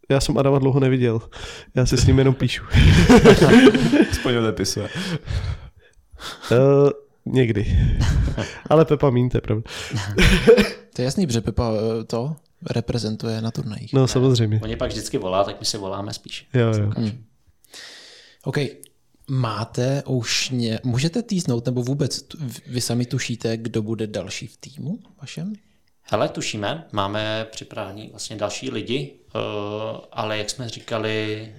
já 0.10 0.20
jsem 0.20 0.38
Adama 0.38 0.60
dlouho 0.60 0.80
neviděl. 0.80 1.20
Já 1.76 1.86
si 1.86 1.98
s 1.98 2.06
ním 2.06 2.20
jenom 2.20 2.34
píšu. 2.36 2.64
Aspoň 4.12 4.36
odepisuje. 4.36 4.90
Uh, 6.52 6.90
někdy. 7.26 7.78
Ale 8.70 8.86
Pepa 8.86 9.10
mín, 9.10 9.30
to 9.30 9.38
je 9.38 9.42
pravda. 9.42 9.64
To 10.96 11.02
je 11.02 11.06
jasný, 11.06 11.28
protože 11.28 11.42
Pepa 11.42 11.72
eh, 11.74 12.04
to 12.04 12.36
reprezentuje 12.72 13.42
na 13.42 13.52
turnajích. 13.52 13.94
No 13.94 14.08
samozřejmě. 14.08 14.60
Oni 14.64 14.76
pak 14.76 14.92
vždycky 14.92 15.18
volá, 15.18 15.44
tak 15.44 15.60
my 15.60 15.66
si 15.66 15.78
voláme 15.78 16.14
spíš. 16.14 16.48
Jo, 16.54 16.68
jo. 16.68 16.92
OK. 18.44 18.58
Máte 19.28 20.04
už 20.06 20.50
ně... 20.50 20.80
Můžete 20.84 21.24
týznout, 21.24 21.66
nebo 21.66 21.84
vůbec 21.84 22.26
vy 22.68 22.82
sami 22.82 23.06
tušíte, 23.06 23.58
kdo 23.58 23.82
bude 23.82 24.08
další 24.08 24.48
v 24.48 24.58
týmu 24.58 25.00
vašem? 25.22 25.54
Hele, 26.02 26.30
tušíme, 26.30 26.88
máme 26.92 27.48
připravení 27.52 28.10
vlastně 28.10 28.36
další 28.36 28.70
lidi, 28.70 29.14
eh, 29.14 29.40
ale 30.12 30.38
jak 30.38 30.50
jsme 30.50 30.70
říkali, 30.70 31.50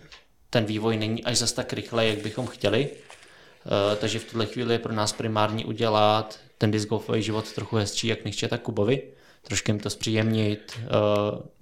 ten 0.51 0.65
vývoj 0.65 0.97
není 0.97 1.25
až 1.25 1.39
zas 1.39 1.53
tak 1.53 1.73
rychle, 1.73 2.07
jak 2.07 2.19
bychom 2.19 2.47
chtěli. 2.47 2.91
Eh, 2.91 3.97
Takže 3.97 4.19
v 4.19 4.25
tuhle 4.25 4.47
chvíli 4.47 4.75
je 4.75 4.79
pro 4.79 4.93
nás 4.93 5.13
primární 5.13 5.65
udělat 5.65 6.39
ten 6.59 6.71
disc 6.71 6.89
golfový 6.89 7.23
život 7.23 7.53
trochu 7.53 7.77
hezčí, 7.77 8.07
jak 8.07 8.25
Nichče, 8.25 8.49
tak 8.49 8.63
Kubovi. 8.63 9.03
Trošku 9.43 9.71
jim 9.71 9.81
to 9.81 9.91
zpříjemnit, 9.91 10.73
eh, 10.79 10.87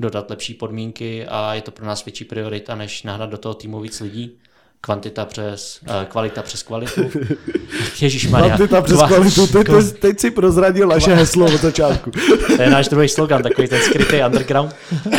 dodat 0.01 0.31
lepší 0.31 0.55
podmínky 0.55 1.27
a 1.27 1.55
je 1.55 1.63
to 1.63 1.71
pro 1.71 1.87
nás 1.87 2.05
větší 2.05 2.25
priorita, 2.25 2.75
než 2.75 3.03
nahrát 3.03 3.31
do 3.31 3.39
toho 3.39 3.55
týmu 3.55 3.81
víc 3.81 4.01
lidí. 4.01 4.39
Kvantita 4.85 5.25
přes, 5.25 5.81
eh, 5.89 6.07
kvalita 6.09 6.43
přes 6.43 6.63
kvalitu. 6.63 7.11
Ježíš 8.01 8.27
Kvantita 8.27 8.83
přes 8.83 9.03
kvalitu, 9.03 9.47
teď, 9.47 9.67
teď 10.01 10.21
si 10.21 10.31
prozradil 10.31 10.89
naše 10.89 11.15
heslo 11.15 11.47
od 11.47 11.61
začátku. 11.61 12.11
To 12.57 12.63
je 12.63 12.71
náš 12.71 12.89
druhý 12.89 13.09
slogan, 13.09 13.43
takový 13.43 13.69
ten 13.69 13.81
skrytý 13.81 14.17
underground. 14.27 14.75
Uh, 15.07 15.13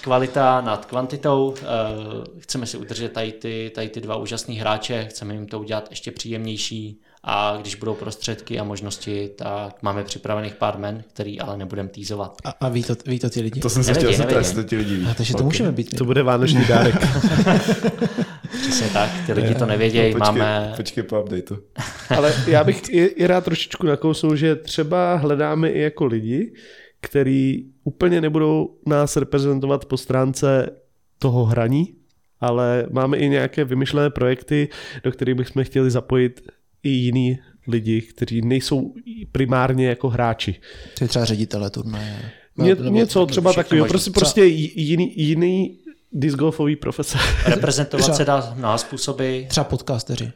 kvalita 0.00 0.60
nad 0.60 0.86
kvantitou. 0.86 1.48
Uh, 1.48 2.24
chceme 2.38 2.66
si 2.66 2.76
udržet 2.76 3.12
tady 3.12 3.32
ty, 3.32 3.72
tady 3.74 3.88
ty 3.88 4.00
dva 4.00 4.16
úžasný 4.16 4.56
hráče, 4.56 5.06
chceme 5.10 5.34
jim 5.34 5.46
to 5.46 5.60
udělat 5.60 5.86
ještě 5.90 6.10
příjemnější 6.10 7.00
a 7.24 7.56
když 7.60 7.74
budou 7.74 7.94
prostředky 7.94 8.58
a 8.58 8.64
možnosti, 8.64 9.30
tak 9.38 9.82
máme 9.82 10.04
připravených 10.04 10.54
pár 10.54 10.78
men, 10.78 11.04
který 11.12 11.40
ale 11.40 11.56
nebudeme 11.56 11.88
týzovat. 11.88 12.36
A, 12.44 12.50
a 12.60 12.68
ví, 12.68 12.82
to, 12.82 12.94
ví 13.06 13.18
to 13.18 13.28
ti 13.28 13.40
lidi? 13.40 13.60
To 13.60 13.70
jsem 13.70 13.84
se 13.84 13.94
chtěl 13.94 14.12
zeptat, 14.12 14.38
jestli 14.38 14.62
to 14.62 14.68
ti 14.68 14.76
lidi 14.76 14.96
ví. 14.96 15.06
a, 15.10 15.14
takže 15.14 15.32
to 15.32 15.38
Ok. 15.38 15.44
můžeme 15.44 15.72
být. 15.72 15.98
To 15.98 16.04
bude 16.04 16.22
vánoční 16.22 16.64
dárek. 16.64 16.94
Přesně 18.60 18.88
tak, 18.88 19.10
ty 19.26 19.32
lidi 19.32 19.54
to 19.54 19.66
nevědějí, 19.66 20.12
Počkej, 20.12 20.38
máme... 20.38 20.72
počkej 20.76 21.02
po 21.02 21.22
updateu. 21.22 21.56
Ale 22.16 22.34
já 22.46 22.64
bych 22.64 22.82
i, 22.88 23.04
i 23.04 23.26
rád 23.26 23.44
trošičku 23.44 23.86
nakousnul, 23.86 24.36
že 24.36 24.56
třeba 24.56 25.14
hledáme 25.14 25.70
i 25.70 25.80
jako 25.80 26.04
lidi, 26.04 26.52
který 27.00 27.64
úplně 27.84 28.20
nebudou 28.20 28.78
nás 28.86 29.16
reprezentovat 29.16 29.84
po 29.84 29.96
stránce 29.96 30.70
toho 31.18 31.44
hraní, 31.44 31.94
ale 32.40 32.86
máme 32.90 33.16
i 33.16 33.28
nějaké 33.28 33.64
vymyšlené 33.64 34.10
projekty, 34.10 34.68
do 35.04 35.12
kterých 35.12 35.34
bychom 35.34 35.64
chtěli 35.64 35.90
zapojit 35.90 36.50
i 36.82 36.88
jiný 36.88 37.38
lidi, 37.68 38.02
kteří 38.02 38.42
nejsou 38.42 38.94
primárně 39.32 39.88
jako 39.88 40.08
hráči. 40.08 40.54
To 40.98 41.08
třeba 41.08 41.24
ředitele 41.24 41.70
turnaje. 41.70 42.18
Ně, 42.58 42.76
něco 42.88 43.26
třeba 43.26 43.52
takového, 43.52 43.86
prostě, 43.86 44.10
prostě 44.10 44.44
jiný, 44.44 45.12
jiný 45.16 45.78
disc 46.12 46.36
golfový 46.36 46.76
profesor. 46.76 47.20
Reprezentovat 47.46 48.02
Třeba- 48.02 48.16
se 48.16 48.24
dá 48.24 48.54
na 48.56 48.78
způsoby. 48.78 49.40
Třeba 49.48 49.64
podcasteři. 49.64 50.32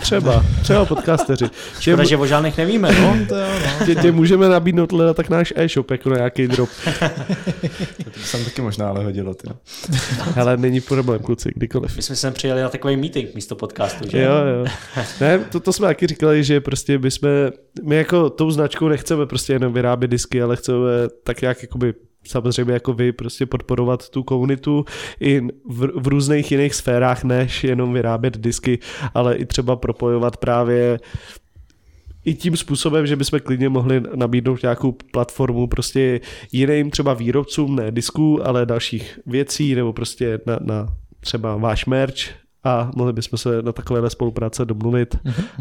Třeba, 0.00 0.44
třeba 0.62 0.84
podcasteři. 0.84 1.44
Škoda, 1.80 1.96
Těm, 1.96 2.04
že 2.04 2.16
o 2.16 2.26
žádných 2.26 2.56
nevíme, 2.58 3.00
no. 3.00 3.16
To 3.28 3.36
jo, 3.38 3.46
no. 3.80 3.86
tě, 3.86 3.94
tě 3.94 4.12
můžeme 4.12 4.48
nabídnout 4.48 4.92
leda 4.92 5.14
tak 5.14 5.28
náš 5.28 5.52
e-shop 5.56 5.90
jako 5.90 6.10
na 6.10 6.16
nějaký 6.16 6.46
drop. 6.48 6.68
To 8.04 8.10
by 8.10 8.18
se 8.24 8.32
tam 8.36 8.44
taky 8.44 8.62
možná 8.62 8.88
ale 8.88 9.04
hodilo. 9.04 9.34
Ty. 9.34 9.48
Ale 10.40 10.56
není 10.56 10.80
problém, 10.80 11.22
kluci, 11.22 11.50
kdykoliv. 11.54 11.96
My 11.96 12.02
jsme 12.02 12.16
sem 12.16 12.32
přijeli 12.32 12.62
na 12.62 12.68
takový 12.68 12.96
meeting 12.96 13.34
místo 13.34 13.56
podcastu, 13.56 14.10
že? 14.10 14.22
Jo, 14.22 14.32
jo. 14.32 14.64
Ne, 15.20 15.38
to, 15.38 15.60
to 15.60 15.72
jsme 15.72 15.86
taky 15.86 16.06
říkali, 16.06 16.44
že 16.44 16.60
prostě 16.60 16.98
my 16.98 17.10
jsme, 17.10 17.28
my 17.82 17.96
jako 17.96 18.30
tou 18.30 18.50
značkou 18.50 18.88
nechceme 18.88 19.26
prostě 19.26 19.52
jenom 19.52 19.72
vyrábět 19.72 20.08
disky, 20.08 20.42
ale 20.42 20.56
chceme 20.56 20.78
tak 21.24 21.40
nějak 21.40 21.62
jakoby 21.62 21.94
samozřejmě 22.26 22.72
jako 22.72 22.92
vy 22.92 23.12
prostě 23.12 23.46
podporovat 23.46 24.08
tu 24.08 24.22
komunitu 24.22 24.84
i 25.20 25.40
v, 25.68 25.88
v 25.94 26.08
různých 26.08 26.52
jiných 26.52 26.74
sférách, 26.74 27.24
než 27.24 27.64
jenom 27.64 27.92
vyrábět 27.92 28.38
disky, 28.38 28.78
ale 29.14 29.36
i 29.36 29.46
třeba 29.46 29.76
propojovat 29.76 30.36
právě 30.36 30.98
i 32.24 32.34
tím 32.34 32.56
způsobem, 32.56 33.06
že 33.06 33.16
bychom 33.16 33.40
klidně 33.40 33.68
mohli 33.68 34.02
nabídnout 34.14 34.62
nějakou 34.62 34.92
platformu 34.92 35.66
prostě 35.66 36.20
jiným 36.52 36.90
třeba 36.90 37.14
výrobcům, 37.14 37.76
ne 37.76 37.90
disků, 37.90 38.46
ale 38.46 38.66
dalších 38.66 39.18
věcí, 39.26 39.74
nebo 39.74 39.92
prostě 39.92 40.38
na, 40.46 40.58
na 40.62 40.88
třeba 41.20 41.56
váš 41.56 41.86
merch 41.86 42.43
a 42.64 42.90
mohli 42.94 43.12
bychom 43.12 43.38
se 43.38 43.62
na 43.62 43.72
takovéhle 43.72 44.10
spolupráce 44.10 44.64
domluvit 44.64 45.16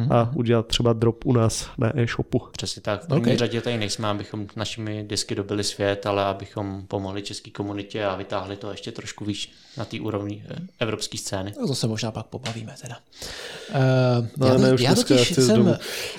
a 0.09 0.31
udělat 0.35 0.67
třeba 0.67 0.93
drop 0.93 1.25
u 1.25 1.33
nás 1.33 1.69
na 1.77 1.99
e-shopu. 1.99 2.41
Přesně 2.51 2.81
tak. 2.81 3.03
V 3.03 3.07
první 3.07 3.21
okay. 3.21 3.37
řadě 3.37 3.61
tady 3.61 3.77
nejsme, 3.77 4.07
abychom 4.07 4.47
našimi 4.55 5.03
disky 5.07 5.35
dobili 5.35 5.63
svět, 5.63 6.05
ale 6.05 6.23
abychom 6.25 6.83
pomohli 6.87 7.21
české 7.21 7.51
komunitě 7.51 8.05
a 8.05 8.15
vytáhli 8.15 8.55
to 8.55 8.71
ještě 8.71 8.91
trošku 8.91 9.25
výš 9.25 9.51
na 9.77 9.85
té 9.85 9.99
úrovni 9.99 10.43
eh, 10.49 10.55
evropské 10.79 11.17
scény. 11.17 11.53
No 11.61 11.67
to 11.67 11.75
se 11.75 11.87
možná 11.87 12.11
pak 12.11 12.25
pobavíme 12.25 12.75
teda. 12.81 12.97
Uh, 13.75 14.27
No, 14.37 14.47
já, 14.47 14.57
ne, 14.57 14.69
to, 14.69 14.75
už 14.75 14.81
já, 14.81 14.93
dneska 14.93 15.15
totiž 15.15 15.35
jsem, 15.35 15.67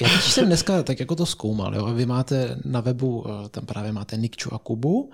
já 0.01 0.09
totiž 0.09 0.33
jsem 0.33 0.47
dneska 0.47 0.83
tak 0.83 1.01
jako 1.01 1.17
to 1.17 1.27
zkoumal, 1.27 1.75
jo? 1.75 1.87
a 1.87 1.93
vy 1.93 2.07
máte 2.07 2.57
na 2.65 2.81
webu, 2.81 3.27
eh, 3.29 3.49
tam 3.49 3.67
právě 3.67 3.93
máte 3.93 4.17
Nikču 4.17 4.55
a 4.55 4.59
Kubu 4.59 5.11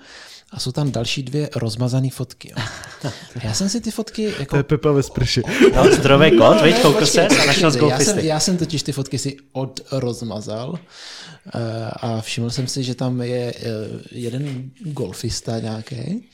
a 0.50 0.60
jsou 0.60 0.72
tam 0.72 0.90
další 0.90 1.22
dvě 1.22 1.50
rozmazané 1.56 2.10
fotky. 2.10 2.50
Jo? 2.50 2.64
Já 3.44 3.54
jsem 3.54 3.68
si 3.68 3.80
ty 3.80 3.90
fotky 3.90 4.32
To 4.32 4.40
jako... 4.40 4.56
je 4.56 4.62
Pepa 4.62 4.92
ve 4.92 5.02
sprše. 5.02 5.42
No, 5.76 5.92
zdrový 5.94 6.38
kód, 6.38 6.60
veď, 6.62 6.82
koukl 6.82 7.06
se 7.06 7.28
a 7.28 7.44
našel 7.46 7.70
z 7.70 7.76
počkej, 7.76 7.88
já, 7.90 7.96
jsem, 7.98 8.06
golfisty. 8.06 8.26
já 8.26 8.40
jsem 8.40 8.56
totiž 8.56 8.82
ty 8.82 8.92
fotky 8.92 9.18
si 9.18 9.36
odrozmazal 9.52 10.78
eh, 11.54 11.60
a 11.96 12.20
všiml 12.20 12.50
jsem 12.50 12.66
si, 12.66 12.82
že 12.82 12.94
tam 12.94 13.20
je 13.20 13.54
eh, 13.56 13.64
jeden 14.12 14.70
golfista 14.80 15.58
nějaký 15.58 16.28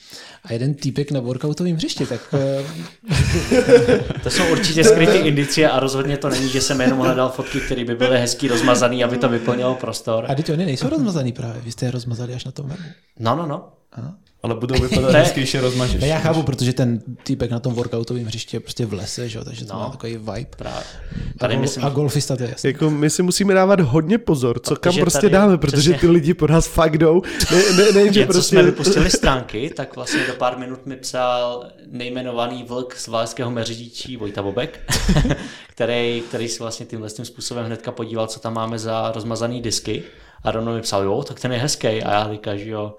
a 0.45 0.53
jeden 0.53 0.75
týpek 0.75 1.11
na 1.11 1.21
workoutovém 1.21 1.77
hřišti, 1.77 2.07
tak 2.07 2.21
eh, 2.35 2.65
To 4.23 4.31
jsou 4.31 4.53
určitě 4.53 4.85
skryté 4.85 5.17
indicie 5.19 5.71
a 5.71 5.81
rozhodně 5.81 6.17
to 6.17 6.29
není, 6.29 6.49
že 6.49 6.61
jsem 6.61 6.81
jenom 6.81 6.99
hledal 6.99 7.29
fotky, 7.31 7.61
které 7.61 7.85
by 7.85 7.95
byly 7.95 8.19
hezký, 8.21 8.49
rozmazaný, 8.49 9.05
aby 9.05 9.19
to 9.19 9.29
vyplnilo 9.29 9.75
prostor. 9.75 10.25
a 10.29 10.35
teď 10.35 10.51
oni 10.51 10.67
nejsou 10.67 10.89
rozmazaný 10.89 11.33
právě, 11.33 11.63
vy 11.65 11.73
jste 11.73 11.87
je 11.87 11.91
rozmazali 11.91 12.35
až 12.35 12.45
na 12.45 12.53
tom 12.53 12.67
webu. 12.69 12.83
No, 13.19 13.37
no, 13.37 13.47
no. 13.47 13.76
Ale 14.43 14.55
budou 14.55 14.75
vypadat 14.83 15.09
je- 15.15 15.17
hezky, 15.21 15.41
když 15.41 15.55
je 15.55 15.61
rozmažeš. 15.61 16.01
Ne, 16.01 16.09
já 16.09 16.19
chápu, 16.19 16.43
protože 16.43 16.73
ten 16.73 17.01
týpek 17.23 17.51
na 17.51 17.61
tom 17.61 17.75
workoutovém 17.75 18.25
hřišti 18.25 18.57
je 18.57 18.61
prostě 18.61 18.87
v 18.87 18.93
lese, 18.93 19.29
že? 19.29 19.39
jo, 19.39 19.45
takže 19.45 19.65
to 19.65 19.73
No. 19.73 19.79
má 19.81 19.89
takový 19.91 20.17
vibe. 20.17 20.47
Právě. 20.57 20.79
A, 20.81 21.39
Tady 21.39 21.55
gol, 21.55 21.63
myslím, 21.63 21.85
a 21.85 21.89
golfista 21.89 22.37
to 22.37 22.43
je 22.43 22.49
jasný. 22.49 22.71
Jako 22.71 22.91
my 22.91 23.11
si 23.11 23.23
musíme 23.23 23.55
dávat 23.55 23.81
hodně 23.81 24.19
pozor, 24.19 24.59
co 24.61 24.77
kam 24.77 24.95
prostě 24.97 25.21
tady- 25.21 25.33
dáme, 25.33 25.59
protože 25.59 25.77
přesně. 25.91 25.99
ty 25.99 26.07
lidi 26.09 26.35
po 26.35 26.47
nás 26.47 26.67
fakt 26.67 26.99
jdou. 26.99 27.23
Ne, 27.53 27.63
ne, 27.77 27.93
ne, 28.05 28.13
že 28.13 28.27
prostě... 28.27 28.43
jsme 28.57 28.63
vypustili 28.63 29.11
stránky, 29.11 29.71
tak 29.77 29.97
vlastně 29.97 30.27
do 30.27 30.33
pár 30.35 30.59
minut 30.59 30.87
mi 30.87 30.97
psal 30.97 31.67
nejmenovaný 31.91 32.65
vlk 32.65 32.95
z 32.97 33.09
Valašského 33.09 33.51
meřičí 33.51 34.17
Vojta 34.17 34.43
Bobek, 34.43 34.81
který, 35.71 36.23
který 36.29 36.49
si 36.49 36.59
vlastně 36.59 36.87
tímhle 36.87 37.11
tím 37.11 37.25
způsobem 37.25 37.67
hnedka 37.67 37.93
podíval, 37.93 38.27
co 38.27 38.41
tam 38.41 38.55
máme 38.55 38.79
za 38.79 39.13
rozmazaný 39.15 39.63
disky 39.63 40.03
a 40.43 40.51
rovnou 40.51 40.75
mi 40.75 40.81
psal, 40.81 41.03
jo, 41.05 41.23
tak 41.23 41.41
ten 41.41 41.53
je 41.53 41.59
hezký 41.59 41.87
a 41.89 42.13
já 42.13 42.33
říkám, 42.33 42.59
že 42.59 42.71
jo. 42.71 42.97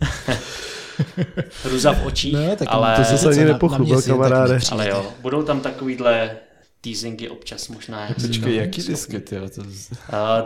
Hruza 1.64 1.92
v 1.92 2.06
očích, 2.06 2.34
No, 2.34 2.56
tak 2.56 2.68
ale, 2.70 2.96
to 2.96 3.04
se 3.18 3.28
ani 3.28 3.46
tak 3.52 3.60
kamaráde. 4.06 4.58
ale 4.70 4.88
jo, 4.88 5.06
budou 5.20 5.42
tam 5.42 5.60
takovýhle 5.60 6.36
teasingy 6.80 7.28
občas 7.28 7.68
možná. 7.68 8.00
jak 8.06 8.14
Počkej, 8.14 8.40
to- 8.40 8.48
jaký 8.48 8.82
disky, 8.82 9.20
ty? 9.20 9.36
To... 9.40 9.62
z- 9.68 9.90
Uh, 9.92 9.96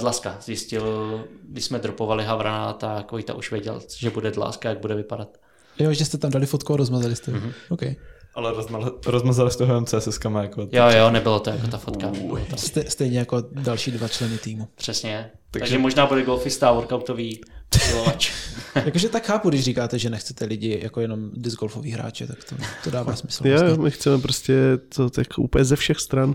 Dlaska 0.01 0.37
zjistil, 0.45 1.25
když 1.49 1.65
jsme 1.65 1.79
dropovali 1.79 2.25
Havrana, 2.25 2.73
tak 2.73 3.13
Vojta 3.13 3.35
už 3.35 3.51
věděl, 3.51 3.81
že 3.97 4.11
bude 4.11 4.31
Dlaska, 4.31 4.69
jak 4.69 4.81
bude 4.81 4.95
vypadat. 4.95 5.29
Jo, 5.79 5.93
že 5.93 6.05
jste 6.05 6.19
tam 6.19 6.31
dali 6.31 6.47
fotku 6.47 6.75
a 6.75 6.77
rozmazali 6.77 7.17
jste. 7.17 7.31
Mhm. 7.31 7.49
Mm-hmm. 7.49 7.53
Okay. 7.71 7.97
Ale 8.35 8.53
rozmazali, 9.07 9.51
toho 9.59 9.73
jenom 9.73 9.87
CSS 9.87 10.19
kama 10.19 10.43
jako... 10.43 10.61
Jo, 10.73 10.85
jo, 10.99 11.11
nebylo 11.11 11.41
to 11.41 11.51
jako 11.51 11.67
ta 11.67 11.79
fotka. 11.79 12.13
Stejně 12.89 13.19
jako 13.19 13.43
další 13.53 13.91
dva 13.91 14.09
členy 14.09 14.39
týmu. 14.39 14.69
Přesně. 14.75 15.31
Takže, 15.51 15.63
Takže- 15.63 15.73
Takže 15.75 15.79
možná 15.79 16.07
bude 16.07 16.23
golfista 16.23 16.69
a 16.69 16.73
workoutový 16.73 17.41
posilovač. 17.69 18.33
Jakože 18.85 19.09
tak 19.09 19.27
chápu, 19.27 19.49
když 19.49 19.65
říkáte, 19.65 19.99
že 19.99 20.11
nechcete 20.11 20.45
lidi 20.45 20.81
jako 20.83 21.01
jenom 21.01 21.31
disc 21.35 21.57
golfový 21.57 21.91
hráče, 21.91 22.27
tak 22.27 22.45
to, 22.45 22.57
to 22.85 22.91
dává 22.91 23.17
smysl. 23.17 23.47
Jo, 23.49 23.59
vlastně. 23.61 23.83
my 23.85 23.91
chceme 23.91 24.19
prostě 24.19 24.55
to 24.95 25.11
tak 25.11 25.27
úplně 25.39 25.65
ze 25.65 25.77
všech 25.77 26.01
stran 26.01 26.35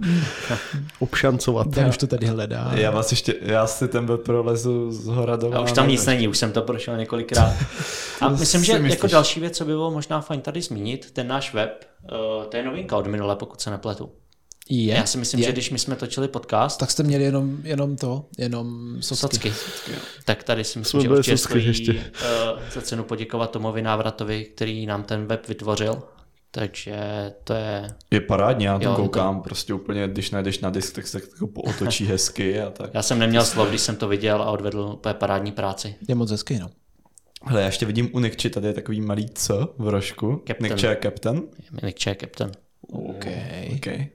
obšancovat. 0.99 1.67
Dan 1.67 1.89
už 1.89 1.97
to 1.97 2.07
tady 2.07 2.27
hledá. 2.27 2.71
Já 2.75 2.91
vás 2.91 3.11
ještě, 3.11 3.35
já 3.41 3.67
si 3.67 3.87
ten 3.87 4.05
web 4.05 4.21
prolezu 4.23 4.91
z 4.91 5.05
hora 5.05 5.35
do 5.35 5.53
A 5.53 5.59
už 5.61 5.71
tam 5.71 5.87
nic 5.87 6.05
není, 6.05 6.27
už 6.27 6.37
jsem 6.37 6.51
to 6.51 6.61
prošel 6.61 6.97
několikrát. 6.97 7.53
A 8.21 8.29
myslím, 8.29 8.63
že 8.63 8.73
myslíš? 8.79 8.91
jako 8.91 9.07
další 9.07 9.39
věc, 9.39 9.57
co 9.57 9.65
by 9.65 9.71
bylo 9.71 9.91
možná 9.91 10.21
fajn 10.21 10.41
tady 10.41 10.61
zmínit, 10.61 11.11
ten 11.11 11.27
náš 11.27 11.53
web, 11.53 11.85
uh, 12.03 12.45
to 12.45 12.57
je 12.57 12.63
novinka 12.63 12.97
od 12.97 13.07
minule, 13.07 13.35
pokud 13.35 13.61
se 13.61 13.69
nepletu. 13.71 14.11
Je, 14.69 14.93
Já 14.93 15.05
si 15.05 15.17
myslím, 15.17 15.39
je. 15.39 15.45
že 15.45 15.51
když 15.51 15.69
my 15.71 15.79
jsme 15.79 15.95
točili 15.95 16.27
podcast, 16.27 16.79
Tak 16.79 16.91
jste 16.91 17.03
měli 17.03 17.23
jenom, 17.23 17.57
jenom 17.63 17.95
to, 17.95 18.25
jenom 18.37 18.97
socky. 18.99 19.51
Socky. 19.51 19.91
Tak 20.25 20.43
tady 20.43 20.63
si 20.63 20.71
Jsme 20.71 20.79
myslím, 20.79 21.01
že 21.01 21.07
byli 21.07 21.17
určitě 21.17 21.37
stojí 21.37 21.65
ještě. 21.65 21.91
uh, 21.93 21.99
za 22.73 22.81
cenu 22.81 23.03
poděkovat 23.03 23.51
Tomovi 23.51 23.81
Návratovi, 23.81 24.43
který 24.45 24.85
nám 24.85 25.03
ten 25.03 25.25
web 25.25 25.47
vytvořil. 25.47 26.03
Takže 26.51 26.97
to 27.43 27.53
je 27.53 27.87
Je 28.11 28.21
parádní, 28.21 28.65
já 28.65 28.79
Jo, 28.81 28.93
koukám, 28.95 29.41
prostě 29.41 29.73
úplně, 29.73 30.07
když 30.07 30.31
najdeš 30.31 30.59
na 30.59 30.69
disk, 30.69 30.95
tak 30.95 31.07
se 31.07 31.19
tak 31.19 31.29
jako 31.33 31.47
pootočí 31.47 32.05
hezky 32.09 32.61
a 32.61 32.69
tak. 32.69 32.89
Já 32.93 33.01
jsem 33.01 33.19
neměl 33.19 33.45
slov, 33.45 33.69
když 33.69 33.81
jsem 33.81 33.95
to 33.95 34.07
viděl 34.07 34.41
a 34.41 34.51
odvedl 34.51 34.91
úplně 34.93 35.13
parádní 35.13 35.51
práci. 35.51 35.95
Je 36.07 36.15
moc 36.15 36.31
hezký, 36.31 36.59
no. 36.59 36.69
Hele, 37.45 37.61
já 37.61 37.65
ještě 37.65 37.85
vidím 37.85 38.09
u 38.13 38.19
Nikči, 38.19 38.49
tady 38.49 38.67
je 38.67 38.73
takový 38.73 39.01
malý 39.01 39.29
co 39.35 39.73
v 39.77 39.89
rožku. 39.89 40.43
Captain. 40.47 40.71
Nikče 40.71 40.87
je 40.87 40.97
captain. 41.03 41.41
Nick 41.83 42.05
je 42.07 42.15
captain. 42.15 42.51
OK. 42.91 43.25
Okay. 43.75 44.07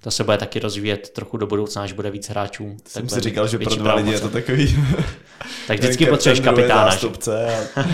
To 0.00 0.10
se 0.10 0.24
bude 0.24 0.38
taky 0.38 0.58
rozvíjet 0.60 1.10
trochu 1.10 1.36
do 1.36 1.46
budoucna, 1.46 1.82
až 1.82 1.92
bude 1.92 2.10
víc 2.10 2.28
hráčů. 2.28 2.76
Jsem 2.86 3.06
bude 3.06 3.14
si 3.14 3.20
říkal, 3.20 3.48
že 3.48 3.58
pro 3.58 3.76
dva 3.76 3.94
lidi 3.94 4.12
je 4.12 4.20
to 4.20 4.28
takový... 4.28 4.84
Tak 5.66 5.78
vždycky 5.78 6.06
potřebuješ 6.10 6.40
kapitána. 6.40 6.90
zástupce. 6.90 7.56
A... 7.76 7.84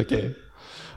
okay. 0.00 0.34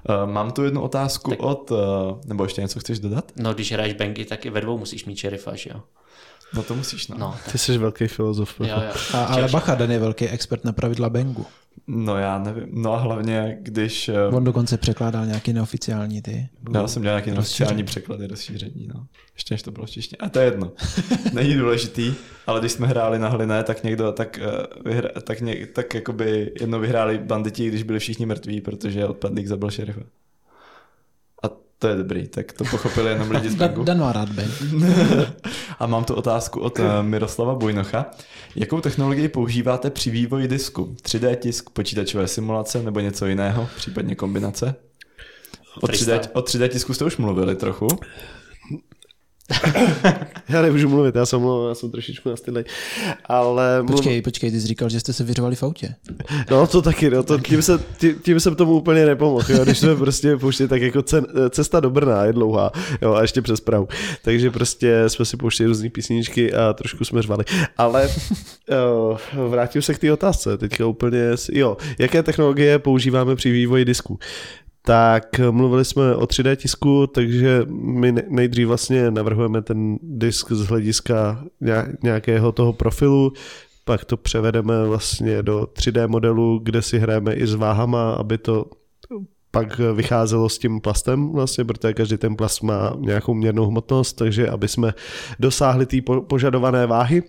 Uh, 0.09 0.31
mám 0.31 0.51
tu 0.51 0.63
jednu 0.63 0.81
otázku 0.81 1.29
tak... 1.29 1.39
od... 1.39 1.71
Uh, 1.71 1.77
nebo 2.25 2.43
ještě 2.43 2.61
něco 2.61 2.79
chceš 2.79 2.99
dodat? 2.99 3.31
No, 3.35 3.53
když 3.53 3.71
hraješ 3.71 3.93
banky, 3.93 4.25
tak 4.25 4.45
i 4.45 4.49
ve 4.49 4.61
dvou 4.61 4.77
musíš 4.77 5.05
mít 5.05 5.17
šerifa, 5.17 5.55
že 5.55 5.69
jo? 5.73 5.81
No 6.53 6.63
to 6.63 6.75
musíš, 6.75 7.07
no. 7.07 7.17
No, 7.17 7.35
Ty 7.51 7.57
jsi 7.57 7.77
velký 7.77 8.07
filozof. 8.07 8.59
jo, 8.59 8.67
jo. 8.67 8.91
A, 9.13 9.23
ale 9.23 9.47
bacha, 9.47 9.75
Den 9.75 9.91
je 9.91 9.99
velký 9.99 10.27
expert 10.27 10.63
na 10.63 10.71
pravidla 10.71 11.09
Bengu. 11.09 11.45
No 11.87 12.17
já 12.17 12.39
nevím. 12.39 12.67
No 12.71 12.93
a 12.93 12.97
hlavně, 12.97 13.57
když... 13.61 14.09
Uh, 14.29 14.35
On 14.35 14.43
dokonce 14.43 14.77
překládal 14.77 15.25
nějaký 15.25 15.53
neoficiální 15.53 16.21
ty. 16.21 16.49
já 16.73 16.87
jsem 16.87 17.01
dělal 17.01 17.15
nějaký 17.15 17.31
neoficiální 17.31 17.83
překlady 17.83 18.27
rozšíření, 18.27 18.87
no. 18.93 19.07
Ještě 19.33 19.53
než 19.53 19.61
to 19.61 19.71
bylo 19.71 19.85
v 19.85 19.89
češtině. 19.89 20.17
A 20.19 20.29
to 20.29 20.39
je 20.39 20.45
jedno. 20.45 20.71
Není 21.33 21.55
důležitý, 21.55 22.13
ale 22.47 22.59
když 22.59 22.71
jsme 22.71 22.87
hráli 22.87 23.19
na 23.19 23.29
hliné, 23.29 23.63
tak 23.63 23.83
někdo, 23.83 24.11
tak, 24.11 24.39
uh, 24.41 24.91
vyhra, 24.91 25.09
tak, 25.23 25.41
ně, 25.41 25.67
tak 25.67 25.93
jakoby 25.93 26.51
jedno 26.61 26.79
vyhráli 26.79 27.17
banditi, 27.17 27.67
když 27.67 27.83
byli 27.83 27.99
všichni 27.99 28.25
mrtví, 28.25 28.61
protože 28.61 29.05
odpadlík 29.05 29.47
zabil 29.47 29.69
šerifa. 29.69 30.01
To 31.79 31.87
je 31.87 31.95
dobrý, 31.95 32.27
tak 32.27 32.53
to 32.53 32.63
pochopili 32.63 33.09
jenom 33.09 33.31
lidi 33.31 33.49
z 33.49 33.55
Dan, 33.55 33.67
Bengu. 33.69 33.83
Dan 33.83 33.99
má 33.99 34.11
rád 34.13 34.29
Bang. 34.29 34.49
A 35.79 35.87
mám 35.87 36.03
tu 36.03 36.13
otázku 36.13 36.59
od 36.59 36.79
eh, 36.79 36.83
Miroslava 37.03 37.55
Bujnocha. 37.55 38.05
Jakou 38.55 38.81
technologii 38.81 39.27
používáte 39.27 39.89
při 39.89 40.11
vývoji 40.11 40.47
disku? 40.47 40.95
3D 41.03 41.35
tisk, 41.35 41.69
počítačové 41.69 42.27
simulace 42.27 42.83
nebo 42.83 42.99
něco 42.99 43.25
jiného, 43.25 43.69
případně 43.75 44.15
kombinace? 44.15 44.75
O 45.81 45.87
3D, 45.87 45.87
Freestyle. 45.87 46.21
o 46.33 46.39
3D 46.41 46.67
tisku 46.67 46.93
jste 46.93 47.05
už 47.05 47.17
mluvili 47.17 47.55
trochu. 47.55 47.87
Já 50.49 50.61
nemůžu 50.61 50.89
mluvit, 50.89 51.15
já 51.15 51.25
jsem, 51.25 51.39
mluvil, 51.39 51.69
já 51.69 51.75
jsem 51.75 51.91
trošičku 51.91 52.29
nastydlej. 52.29 52.63
Ale 53.25 53.83
mluv... 53.83 53.95
Počkej, 53.95 54.21
počkej, 54.21 54.51
ty 54.51 54.61
jsi 54.61 54.67
říkal, 54.67 54.89
že 54.89 54.99
jste 54.99 55.13
se 55.13 55.23
vyřvali 55.23 55.55
v 55.55 55.63
autě. 55.63 55.95
No 56.51 56.67
to 56.67 56.81
taky, 56.81 57.09
no, 57.09 57.23
to, 57.23 57.39
tím, 57.39 57.61
se, 57.61 57.79
tím, 57.97 58.15
tím 58.19 58.39
jsem 58.39 58.55
tomu 58.55 58.73
úplně 58.73 59.05
nepomohl, 59.05 59.45
jo, 59.49 59.63
když 59.63 59.77
jsme 59.77 59.95
prostě 59.95 60.37
pouštěli, 60.37 60.69
tak 60.69 60.81
jako 60.81 61.01
cen, 61.01 61.25
cesta 61.49 61.79
do 61.79 61.89
Brna 61.89 62.25
je 62.25 62.33
dlouhá, 62.33 62.71
jo, 63.01 63.13
a 63.13 63.21
ještě 63.21 63.41
přes 63.41 63.59
Prahu, 63.59 63.87
takže 64.21 64.51
prostě 64.51 65.03
jsme 65.07 65.25
si 65.25 65.37
pouštěli 65.37 65.67
různé 65.67 65.89
písničky 65.89 66.53
a 66.53 66.73
trošku 66.73 67.05
jsme 67.05 67.21
řvali, 67.21 67.43
ale 67.77 68.09
jo, 68.71 69.17
vrátím 69.49 69.81
se 69.81 69.93
k 69.93 69.99
té 69.99 70.13
otázce, 70.13 70.57
teďka 70.57 70.85
úplně, 70.85 71.19
jo, 71.51 71.77
jaké 71.99 72.23
technologie 72.23 72.79
používáme 72.79 73.35
při 73.35 73.51
vývoji 73.51 73.85
disku? 73.85 74.19
Tak 74.87 75.39
mluvili 75.51 75.85
jsme 75.85 76.15
o 76.15 76.25
3D 76.25 76.55
tisku, 76.55 77.07
takže 77.07 77.61
my 77.69 78.11
ne- 78.11 78.23
nejdřív 78.29 78.67
vlastně 78.67 79.11
navrhujeme 79.11 79.61
ten 79.61 79.97
disk 80.01 80.51
z 80.51 80.65
hlediska 80.67 81.43
nějak- 81.61 82.03
nějakého 82.03 82.51
toho 82.51 82.73
profilu, 82.73 83.33
pak 83.85 84.05
to 84.05 84.17
převedeme 84.17 84.85
vlastně 84.85 85.43
do 85.43 85.67
3D 85.73 86.07
modelu, 86.07 86.59
kde 86.63 86.81
si 86.81 86.99
hrajeme 86.99 87.33
i 87.33 87.47
s 87.47 87.53
váhama, 87.53 88.11
aby 88.13 88.37
to 88.37 88.65
pak 89.51 89.79
vycházelo 89.93 90.49
s 90.49 90.57
tím 90.57 90.81
plastem 90.81 91.29
vlastně, 91.29 91.65
protože 91.65 91.93
každý 91.93 92.17
ten 92.17 92.35
plast 92.35 92.61
má 92.61 92.93
nějakou 92.99 93.33
měrnou 93.33 93.67
hmotnost, 93.67 94.13
takže 94.13 94.49
aby 94.49 94.67
jsme 94.67 94.93
dosáhli 95.39 95.85
té 95.85 96.01
po- 96.01 96.21
požadované 96.21 96.87
váhy, 96.87 97.23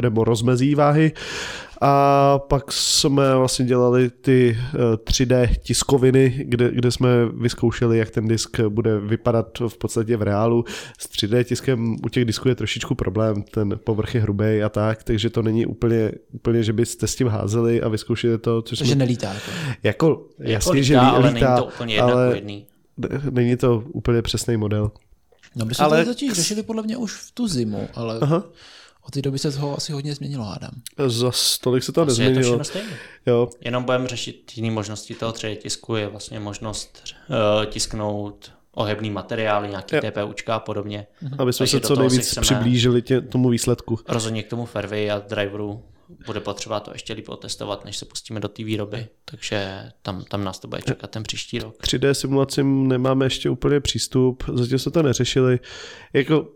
nebo 0.00 0.24
rozmezí 0.24 0.74
váhy. 0.74 1.12
A 1.80 2.38
pak 2.38 2.72
jsme 2.72 3.36
vlastně 3.36 3.64
dělali 3.64 4.10
ty 4.10 4.58
eh, 4.58 4.78
3D 4.96 5.48
tiskoviny, 5.62 6.34
kde, 6.44 6.70
kde 6.72 6.90
jsme 6.90 7.08
vyzkoušeli, 7.26 7.98
jak 7.98 8.10
ten 8.10 8.28
disk 8.28 8.60
bude 8.68 8.98
vypadat 9.00 9.46
v 9.68 9.78
podstatě 9.78 10.16
v 10.16 10.22
reálu. 10.22 10.64
S 10.98 11.06
3D 11.08 11.44
tiskem 11.44 11.96
u 12.04 12.08
těch 12.08 12.24
disků 12.24 12.48
je 12.48 12.54
trošičku 12.54 12.94
problém, 12.94 13.42
ten 13.42 13.78
povrch 13.84 14.14
je 14.14 14.20
hrubý 14.20 14.62
a 14.62 14.68
tak, 14.68 15.02
takže 15.02 15.30
to 15.30 15.42
není 15.42 15.66
úplně, 15.66 16.12
úplně 16.32 16.62
že 16.62 16.72
byste 16.72 17.06
s 17.06 17.16
tím 17.16 17.28
házeli 17.28 17.82
a 17.82 17.88
vyzkoušeli 17.88 18.38
to, 18.38 18.62
což 18.62 18.78
Takže 18.78 18.92
jsme, 18.92 18.98
nelítá. 18.98 19.32
Jako. 19.32 19.50
jako, 19.82 20.06
Jako 20.38 20.52
jasně, 20.52 20.72
lítá, 20.72 20.82
že 20.86 20.94
lí- 20.94 21.00
ale 21.00 21.30
lítá, 21.30 21.46
není 21.54 21.56
to 21.62 21.64
úplně 21.66 21.94
jedna 21.94 22.12
ale 22.12 22.32
jedný. 22.34 22.66
není 23.30 23.56
to 23.56 23.84
úplně 23.92 24.22
přesný 24.22 24.56
model. 24.56 24.90
No 25.56 25.64
my 25.64 25.74
jsme 25.74 25.84
Ale- 25.84 25.96
ale... 25.96 26.04
to 26.04 26.10
totiž 26.10 26.32
řešili 26.32 26.62
podle 26.62 26.82
mě 26.82 26.96
už 26.96 27.12
v 27.14 27.32
tu 27.32 27.48
zimu, 27.48 27.88
ale 27.94 28.18
Aha. 28.20 28.44
Od 29.08 29.10
té 29.12 29.22
doby 29.22 29.38
se 29.38 29.52
toho 29.52 29.76
asi 29.76 29.92
hodně 29.92 30.14
změnilo, 30.14 30.44
hádám. 30.44 30.70
Za 31.06 31.30
tolik 31.60 31.84
se 31.84 31.92
to 31.92 32.04
Vlastně 32.04 32.24
je 32.24 32.30
to 32.30 32.34
nezměnilo. 32.36 32.64
všechno 32.64 32.80
stejné. 32.80 32.98
Jo, 33.26 33.48
Jenom 33.64 33.84
budeme 33.84 34.08
řešit 34.08 34.52
jiné 34.56 34.70
možnosti 34.70 35.14
toho 35.14 35.32
3D 35.32 35.56
tisku, 35.56 35.96
je 35.96 36.08
vlastně 36.08 36.40
možnost 36.40 37.02
uh, 37.28 37.64
tisknout 37.64 38.52
ohebný 38.72 39.10
materiály, 39.10 39.68
nějaký 39.68 39.96
Jo. 39.96 40.02
TPUčka 40.10 40.54
a 40.54 40.58
podobně. 40.60 41.06
aby 41.38 41.52
jsme 41.52 41.58
Takže 41.64 41.76
se 41.76 41.80
do 41.80 41.88
co 41.88 41.96
nejvíc 41.96 42.30
chceme- 42.30 42.42
přiblížili 42.44 43.02
tě, 43.02 43.20
tomu 43.20 43.48
výsledku. 43.48 43.98
Rozhodně 44.08 44.42
k 44.42 44.50
tomu 44.50 44.64
Fairway 44.66 45.10
a 45.10 45.18
driveru 45.18 45.82
bude 46.26 46.40
potřeba 46.40 46.80
to 46.80 46.90
ještě 46.92 47.12
líp 47.12 47.28
otestovat, 47.28 47.84
než 47.84 47.96
se 47.96 48.04
pustíme 48.04 48.40
do 48.40 48.48
té 48.48 48.64
výroby, 48.64 49.06
takže 49.24 49.90
tam, 50.02 50.24
tam 50.24 50.44
nás 50.44 50.58
to 50.58 50.68
bude 50.68 50.82
čekat 50.82 51.10
ten 51.10 51.22
příští 51.22 51.58
rok. 51.58 51.82
3D 51.82 52.10
simulacím 52.10 52.88
nemáme 52.88 53.26
ještě 53.26 53.50
úplně 53.50 53.80
přístup, 53.80 54.44
zatím 54.54 54.78
se 54.78 54.90
to 54.90 55.02
neřešili. 55.02 55.58
Jako, 56.12 56.48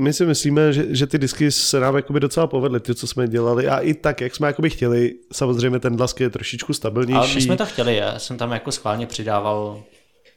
my 0.00 0.12
si 0.12 0.26
myslíme, 0.26 0.72
že, 0.72 0.86
že 0.90 1.06
ty 1.06 1.18
disky 1.18 1.50
se 1.52 1.80
nám 1.80 1.96
jakoby 1.96 2.20
docela 2.20 2.46
povedly, 2.46 2.80
ty, 2.80 2.94
co 2.94 3.06
jsme 3.06 3.28
dělali 3.28 3.68
a 3.68 3.78
i 3.78 3.94
tak, 3.94 4.20
jak 4.20 4.34
jsme 4.34 4.46
jakoby 4.46 4.70
chtěli, 4.70 5.14
samozřejmě 5.32 5.78
ten 5.78 5.96
Dlask 5.96 6.20
je 6.20 6.30
trošičku 6.30 6.72
stabilnější. 6.72 7.18
Ale 7.18 7.34
my 7.34 7.40
jsme 7.40 7.56
to 7.56 7.66
chtěli, 7.66 7.96
já 7.96 8.18
jsem 8.18 8.36
tam 8.38 8.52
jako 8.52 8.72
schválně 8.72 9.06
přidával 9.06 9.82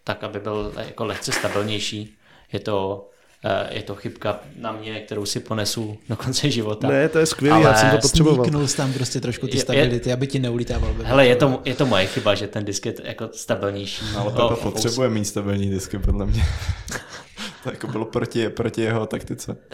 tak, 0.04 0.24
aby 0.24 0.40
byl 0.40 0.74
jako 0.78 1.06
lehce 1.06 1.32
stabilnější. 1.32 2.14
Je 2.54 2.60
to, 2.60 3.10
eh, 3.46 3.68
je 3.76 3.82
to 3.84 3.96
chybka 3.96 4.40
na 4.60 4.72
mě, 4.72 5.00
kterou 5.00 5.26
si 5.26 5.40
ponesu 5.40 5.98
do 6.10 6.16
konce 6.16 6.50
života. 6.52 6.88
Ne, 6.88 7.10
to 7.10 7.20
je 7.20 7.26
skvělé, 7.26 7.62
já 7.62 7.74
jsem 7.74 7.90
to 7.92 7.98
potřeboval. 7.98 8.46
Sníknul 8.46 8.68
tam 8.68 8.94
prostě 8.94 9.20
trošku 9.22 9.48
ty 9.48 9.52
Je- 9.54 9.58
je- 9.58 9.62
stability, 9.62 10.14
aby 10.14 10.28
ti 10.28 10.40
neulítával. 10.40 10.96
Hele, 11.04 11.28
je 11.28 11.36
to, 11.36 11.62
je 11.66 11.74
to 11.76 11.86
moje 11.86 12.06
chyba, 12.08 12.36
že 12.36 12.48
ten 12.48 12.66
disk 12.66 12.86
je 12.86 12.94
jako 13.04 13.30
stabilnější. 13.34 14.06
Ale 14.18 14.26
O- 14.28 14.32
Pepa 14.32 14.46
o- 14.46 14.72
potřebuje 14.72 15.10
mít 15.10 15.26
stabilní 15.26 15.70
disky, 15.70 16.00
podle 16.00 16.26
mě. 16.26 16.44
to 17.64 17.70
jako 17.70 17.88
bylo 17.88 18.06
proti, 18.06 18.50
proti 18.50 18.82
jeho 18.82 19.06
taktice. 19.06 19.58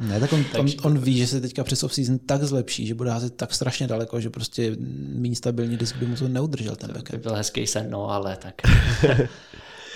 Ne, 0.00 0.20
tak 0.20 0.32
on, 0.32 0.44
on, 0.58 0.66
on, 0.82 0.98
ví, 0.98 1.18
že 1.18 1.26
se 1.26 1.40
teďka 1.40 1.64
přes 1.64 1.82
off-season 1.82 2.18
tak 2.18 2.42
zlepší, 2.42 2.86
že 2.86 2.94
bude 2.94 3.10
házet 3.10 3.36
tak 3.36 3.54
strašně 3.54 3.86
daleko, 3.86 4.20
že 4.20 4.30
prostě 4.30 4.76
méně 5.14 5.36
stabilní 5.36 5.76
disk 5.76 5.96
by 5.96 6.06
mu 6.06 6.16
to 6.16 6.28
neudržel 6.28 6.76
ten 6.76 6.90
by 6.90 6.98
backhand. 6.98 7.22
byl 7.22 7.34
hezký 7.34 7.66
sen, 7.66 7.90
no, 7.90 8.10
ale 8.10 8.36
tak. 8.36 8.54
uh, 9.04 9.20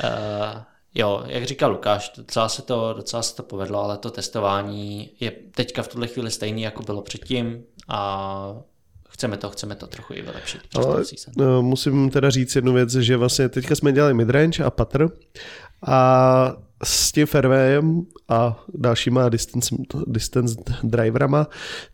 jo, 0.95 1.25
jak 1.27 1.45
říkal 1.45 1.71
Lukáš, 1.71 2.13
docela 2.17 2.49
se, 2.49 2.63
to, 2.63 2.95
docela 2.97 3.23
se 3.23 3.37
to 3.37 3.43
povedlo, 3.43 3.85
ale 3.85 3.99
to 3.99 4.11
testování 4.11 5.11
je 5.21 5.31
teďka 5.31 5.83
v 5.83 5.89
tuhle 5.89 6.07
chvíli 6.07 6.31
stejný, 6.31 6.63
jako 6.63 6.83
bylo 6.83 7.03
předtím 7.03 7.63
a 7.89 8.57
chceme 9.15 9.37
to, 9.37 9.51
chceme 9.51 9.75
to 9.75 9.87
trochu 9.87 10.15
i 10.15 10.23
vylepšit. 10.23 10.61
Ale 10.75 11.03
no, 11.37 11.63
musím 11.63 12.11
teda 12.11 12.31
říct 12.31 12.57
jednu 12.57 12.73
věc, 12.73 12.91
že 12.95 13.17
vlastně 13.17 13.49
teďka 13.49 13.75
jsme 13.75 13.93
dělali 13.93 14.15
midrange 14.15 14.65
a 14.65 14.71
putter 14.71 15.09
a 15.87 16.57
s 16.83 17.13
tím 17.13 17.27
fairwayem 17.27 18.03
a 18.29 18.65
dalšíma 18.75 19.29
distance, 19.29 19.77
distance 20.07 20.57
driverama, 20.83 21.47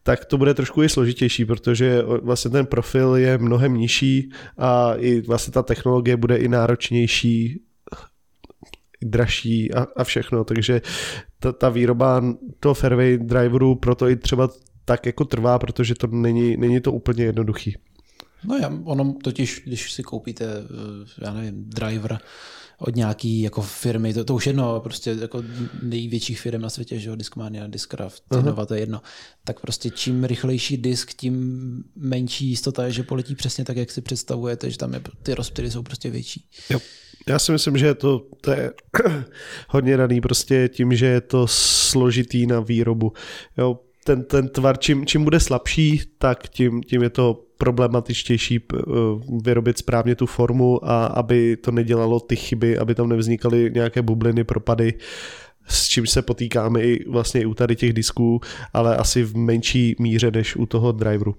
tak 0.02 0.24
to 0.24 0.39
bude 0.39 0.55
trošku 0.55 0.82
i 0.82 0.89
složitější, 0.89 1.44
protože 1.44 2.02
vlastně 2.02 2.51
ten 2.51 2.66
profil 2.66 3.16
je 3.16 3.39
mnohem 3.39 3.74
nižší 3.74 4.32
a 4.59 4.94
i 4.94 5.20
vlastně 5.20 5.52
ta 5.52 5.62
technologie 5.62 6.16
bude 6.16 6.36
i 6.36 6.48
náročnější 6.48 7.61
dražší 9.02 9.74
a, 9.74 9.86
a 9.97 10.05
všechno, 10.05 10.44
takže 10.44 10.82
ta, 11.39 11.52
ta 11.52 11.69
výroba 11.69 12.23
toho 12.61 12.74
fairway 12.74 13.19
driveru 13.19 13.74
proto 13.74 14.09
i 14.09 14.16
třeba 14.16 14.48
tak 14.85 15.07
jako 15.07 15.24
trvá, 15.24 15.59
protože 15.59 15.94
to 15.94 16.07
není, 16.07 16.57
není 16.57 16.81
to 16.81 16.93
úplně 16.93 17.24
jednoduchý. 17.24 17.77
No 18.44 18.57
já, 18.57 18.73
ono 18.85 19.15
totiž, 19.24 19.62
když 19.66 19.93
si 19.93 20.02
koupíte, 20.02 20.44
eh, 20.44 21.24
já 21.24 21.32
nevím, 21.32 21.65
driver 21.65 22.19
od 22.81 22.97
nějaký 22.97 23.43
jako 23.43 23.62
firmy, 23.62 24.15
to, 24.15 24.24
to 24.24 24.35
už 24.35 24.47
jedno, 24.47 24.81
prostě 24.81 25.16
jako 25.20 25.43
největších 25.82 26.40
firm 26.40 26.62
na 26.62 26.70
světě, 26.70 26.98
že 26.98 27.09
jo, 27.09 27.16
Discmania, 27.16 27.66
Discraft, 27.66 28.23
Nova, 28.44 28.66
to 28.66 28.74
je 28.74 28.81
jedno, 28.81 29.02
tak 29.44 29.61
prostě 29.61 29.90
čím 29.90 30.24
rychlejší 30.24 30.77
disk, 30.77 31.12
tím 31.15 31.85
menší 31.97 32.47
jistota 32.47 32.85
je, 32.85 32.93
že 32.93 33.02
poletí 33.02 33.35
přesně 33.35 33.65
tak, 33.65 33.77
jak 33.77 33.90
si 33.90 34.01
představujete, 34.01 34.70
že 34.70 34.78
tam 34.78 34.94
je, 34.94 35.01
ty 35.23 35.35
rozptyly 35.35 35.70
jsou 35.70 35.82
prostě 35.82 36.11
větší. 36.11 36.48
Jo. 36.70 36.81
Já 37.28 37.39
si 37.39 37.52
myslím, 37.52 37.78
že 37.78 37.94
to, 37.94 38.27
to 38.40 38.51
je 38.51 38.73
hodně 39.69 39.97
daný 39.97 40.20
prostě 40.20 40.69
tím, 40.69 40.94
že 40.94 41.07
je 41.07 41.20
to 41.20 41.47
složitý 41.47 42.47
na 42.47 42.61
výrobu. 42.61 43.12
Jo, 43.59 43.78
ten, 44.11 44.24
ten 44.24 44.49
tvar, 44.49 44.78
čím, 44.78 45.07
čím 45.07 45.24
bude 45.24 45.41
slabší, 45.41 46.03
tak 46.19 46.49
tím, 46.49 46.82
tím 46.82 47.03
je 47.03 47.11
to 47.11 47.45
problematičtější 47.59 48.61
eh, 48.61 48.78
vyrobit 49.43 49.78
správně 49.78 50.15
tu 50.15 50.27
formu 50.27 50.85
a 50.85 51.07
aby 51.07 51.57
to 51.57 51.70
nedělalo 51.70 52.20
ty 52.20 52.37
chyby, 52.37 52.78
aby 52.78 52.95
tam 52.95 53.09
nevznikaly 53.09 53.70
nějaké 53.74 54.03
bubliny, 54.03 54.45
propady, 54.45 54.95
s 55.69 55.89
čím 55.89 56.07
se 56.07 56.23
potýkáme 56.23 56.82
i 56.82 57.11
vlastně 57.11 57.41
i 57.41 57.47
u 57.47 57.55
tady 57.55 57.77
těch 57.77 57.93
disků, 57.93 58.41
ale 58.73 58.97
asi 58.97 59.23
v 59.23 59.37
menší 59.37 59.97
míře 59.99 60.31
než 60.31 60.57
u 60.57 60.66
toho 60.66 60.93
driveru. 60.93 61.35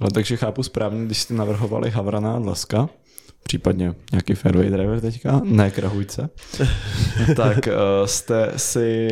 Ale 0.00 0.10
takže 0.10 0.36
chápu 0.36 0.62
správně, 0.62 1.06
když 1.06 1.18
jste 1.18 1.34
navrhovali 1.34 1.90
Havrana 1.90 2.36
a 2.36 2.38
Dlaska, 2.38 2.88
případně 3.44 3.94
nějaký 4.12 4.34
fairway 4.34 4.70
driver 4.70 5.00
teďka, 5.00 5.40
ne 5.44 5.70
krahujce, 5.70 6.30
tak 7.36 7.58
uh, 7.66 8.06
jste 8.06 8.52
si 8.56 9.08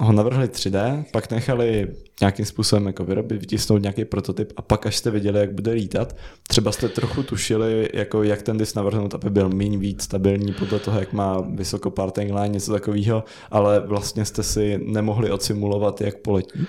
ho 0.00 0.12
navrhli 0.12 0.46
3D, 0.46 1.04
pak 1.12 1.30
nechali 1.30 1.88
nějakým 2.20 2.44
způsobem 2.44 2.86
jako 2.86 3.04
vyrobit, 3.04 3.40
vytisnout 3.40 3.82
nějaký 3.82 4.04
prototyp 4.04 4.52
a 4.56 4.62
pak 4.62 4.86
až 4.86 4.96
jste 4.96 5.10
viděli, 5.10 5.40
jak 5.40 5.52
bude 5.52 5.72
lítat, 5.72 6.16
třeba 6.48 6.72
jste 6.72 6.88
trochu 6.88 7.22
tušili, 7.22 7.88
jako 7.94 8.22
jak 8.22 8.42
ten 8.42 8.58
disk 8.58 8.76
navrhnout, 8.76 9.14
aby 9.14 9.30
byl 9.30 9.48
méně 9.48 9.78
víc 9.78 10.02
stabilní 10.02 10.52
podle 10.52 10.78
toho, 10.78 11.00
jak 11.00 11.12
má 11.12 11.40
vysoko 11.40 11.90
parting 11.90 12.34
line, 12.34 12.48
něco 12.48 12.72
takového, 12.72 13.24
ale 13.50 13.80
vlastně 13.80 14.24
jste 14.24 14.42
si 14.42 14.80
nemohli 14.84 15.30
odsimulovat, 15.30 16.00
jak 16.00 16.16
poletí. 16.16 16.66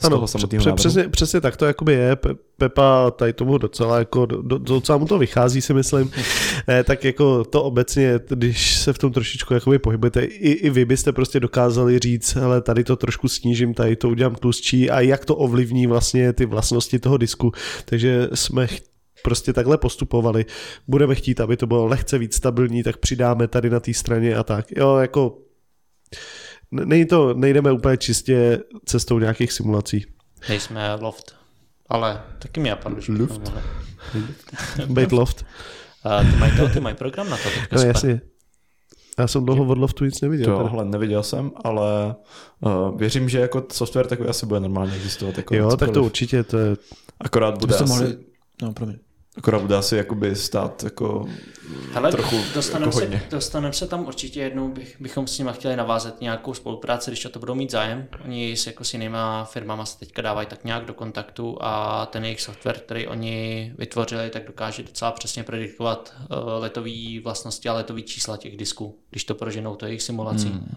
Z 0.00 0.04
ano, 0.04 0.16
toho 0.16 0.26
samotného 0.26 0.60
pře- 0.62 0.72
přesně, 0.72 1.08
přesně 1.08 1.40
tak 1.40 1.56
to 1.56 1.64
jakoby 1.66 1.92
je. 1.92 2.14
Pe- 2.14 2.36
Pepa 2.56 3.10
tady 3.10 3.32
tomu 3.32 3.58
docela, 3.58 3.98
jako, 3.98 4.26
do, 4.26 4.42
do- 4.42 4.58
docela 4.58 4.98
mu 4.98 5.06
to 5.06 5.18
vychází, 5.18 5.60
si 5.60 5.74
myslím. 5.74 6.10
Ne, 6.68 6.84
tak 6.84 7.04
jako 7.04 7.44
to 7.44 7.62
obecně, 7.62 8.20
když 8.28 8.76
se 8.76 8.92
v 8.92 8.98
tom 8.98 9.12
trošičku 9.12 9.54
jakoby 9.54 9.78
pohybujete, 9.78 10.22
i, 10.24 10.50
i 10.50 10.70
vy 10.70 10.84
byste 10.84 11.12
prostě 11.12 11.40
dokázali 11.40 11.98
říct, 11.98 12.36
ale 12.36 12.60
tady 12.62 12.84
to 12.84 12.96
trošku 12.96 13.28
snížím, 13.28 13.74
tady 13.74 13.96
to 13.96 14.08
udělám 14.08 14.34
tlustší 14.34 14.90
a 14.90 15.00
jak 15.00 15.24
to 15.24 15.36
ovlivní 15.36 15.86
vlastně 15.86 16.32
ty 16.32 16.46
vlastnosti 16.46 16.98
toho 16.98 17.16
disku. 17.16 17.52
Takže 17.84 18.28
jsme 18.34 18.66
ch- 18.66 18.80
prostě 19.24 19.52
takhle 19.52 19.78
postupovali. 19.78 20.44
Budeme 20.88 21.14
chtít, 21.14 21.40
aby 21.40 21.56
to 21.56 21.66
bylo 21.66 21.86
lehce 21.86 22.18
víc 22.18 22.34
stabilní, 22.36 22.82
tak 22.82 22.96
přidáme 22.96 23.48
tady 23.48 23.70
na 23.70 23.80
té 23.80 23.94
straně 23.94 24.34
a 24.34 24.42
tak. 24.42 24.66
Jo, 24.76 24.96
jako 24.96 25.38
Není 26.70 27.06
to, 27.06 27.34
nejdeme 27.34 27.72
úplně 27.72 27.96
čistě 27.96 28.60
cestou 28.84 29.18
nějakých 29.18 29.52
simulací. 29.52 30.06
Nejsme 30.48 30.94
loft. 30.94 31.36
Ale 31.88 32.22
taky 32.38 32.60
mi 32.60 32.68
napadlo, 32.68 33.00
že 33.00 33.12
mohli. 33.12 33.52
Bait 34.86 35.12
loft. 35.12 35.46
A 36.04 36.20
ty 36.24 36.36
mají 36.36 36.56
to, 36.56 36.68
ty 36.68 36.80
mají 36.80 36.96
program 36.96 37.30
na 37.30 37.36
to 37.36 37.42
teďka. 37.42 37.76
No 37.76 37.82
jasně. 37.82 38.20
Já 39.18 39.26
jsem 39.26 39.44
dlouho 39.44 39.64
od 39.64 39.78
loftu 39.78 40.04
nic 40.04 40.20
neviděl. 40.20 40.58
Tohle 40.58 40.84
neviděl 40.84 41.22
jsem, 41.22 41.50
ale 41.64 42.14
uh, 42.60 42.98
věřím, 42.98 43.28
že 43.28 43.38
jako 43.38 43.66
software 43.72 44.06
takový 44.06 44.28
asi 44.28 44.46
bude 44.46 44.60
normálně 44.60 44.94
existovat. 44.94 45.36
Jako 45.36 45.54
Jo, 45.54 45.76
tak 45.76 45.90
to 45.90 46.04
určitě, 46.04 46.42
to 46.42 46.58
je, 46.58 46.76
Akorát 47.20 47.52
To 47.52 47.58
bude 47.58 47.70
byste 47.70 47.84
asi, 47.84 47.92
mohli... 47.92 48.18
No, 48.62 48.72
promiň. 48.72 48.96
Akorát 49.38 49.62
bude 49.62 49.76
asi 49.76 49.96
jakoby 49.96 50.36
stát 50.36 50.84
jako 50.84 51.28
Hele, 51.92 52.10
trochu 52.10 52.36
dostaneme 52.54 52.86
jako 52.86 52.98
se, 52.98 53.04
hodně. 53.04 53.22
dostanem 53.30 53.72
se 53.72 53.86
tam 53.86 54.06
určitě 54.06 54.40
jednou, 54.40 54.68
bych, 54.68 54.96
bychom 55.00 55.26
s 55.26 55.38
nimi 55.38 55.50
chtěli 55.52 55.76
navázat 55.76 56.20
nějakou 56.20 56.54
spolupráci, 56.54 57.10
když 57.10 57.24
o 57.24 57.28
to 57.28 57.38
budou 57.38 57.54
mít 57.54 57.70
zájem. 57.70 58.08
Oni 58.24 58.56
s, 58.56 58.66
jako 58.66 58.84
s 58.84 58.92
jinýma 58.92 59.44
firmama 59.44 59.86
se 59.86 59.98
teďka 59.98 60.22
dávají 60.22 60.46
tak 60.46 60.64
nějak 60.64 60.84
do 60.84 60.94
kontaktu 60.94 61.58
a 61.60 62.06
ten 62.06 62.24
jejich 62.24 62.40
software, 62.40 62.78
který 62.78 63.06
oni 63.06 63.72
vytvořili, 63.78 64.30
tak 64.30 64.46
dokáže 64.46 64.82
docela 64.82 65.12
přesně 65.12 65.44
prediktovat 65.44 66.14
uh, 66.18 66.36
letové 66.58 67.20
vlastnosti 67.24 67.68
a 67.68 67.72
letové 67.72 68.02
čísla 68.02 68.36
těch 68.36 68.56
disků, 68.56 68.98
když 69.10 69.24
to 69.24 69.34
proženou 69.34 69.76
to 69.76 69.86
jejich 69.86 70.02
simulací. 70.02 70.48
Hmm. 70.48 70.76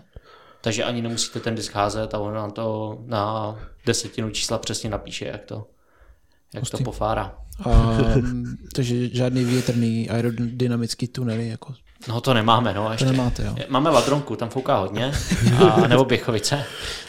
Takže 0.62 0.84
ani 0.84 1.02
nemusíte 1.02 1.40
ten 1.40 1.56
disk 1.56 1.76
házet 1.76 2.14
a 2.14 2.20
on 2.20 2.34
nám 2.34 2.52
to 2.52 2.98
na 3.06 3.56
desetinu 3.86 4.30
čísla 4.30 4.58
přesně 4.58 4.90
napíše, 4.90 5.26
jak 5.26 5.46
to, 5.46 5.68
jak 6.54 6.64
to 6.64 6.78
Hustý. 6.78 6.84
pofárá. 6.84 7.36
A, 7.72 7.98
takže 8.76 9.10
žádný 9.10 9.44
větrný 9.46 10.10
aerodynamický 10.10 11.08
tunely, 11.08 11.48
jako 11.48 11.74
No 12.08 12.22
to 12.22 12.34
nemáme, 12.34 12.74
no. 12.74 12.86
to 12.86 12.92
Ještě. 12.92 13.06
nemáte, 13.06 13.44
jo. 13.46 13.56
Máme 13.70 13.90
Ladronku, 13.90 14.36
tam 14.36 14.50
fouká 14.50 14.78
hodně, 14.78 15.12
a, 15.72 15.88
nebo 15.88 16.06
Běchovice. 16.06 16.64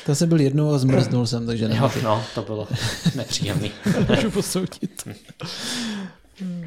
To 0.07 0.15
jsem 0.15 0.29
byl 0.29 0.41
jednou 0.41 0.75
a 0.75 0.79
zmrznul 0.79 1.27
jsem, 1.27 1.47
takže 1.47 1.65
Jo, 1.65 1.71
nemáte. 1.71 2.03
no, 2.03 2.25
to 2.35 2.43
bylo 2.43 2.69
nepříjemný. 3.15 3.71
Můžu 4.09 4.31
posoudit. 4.31 5.09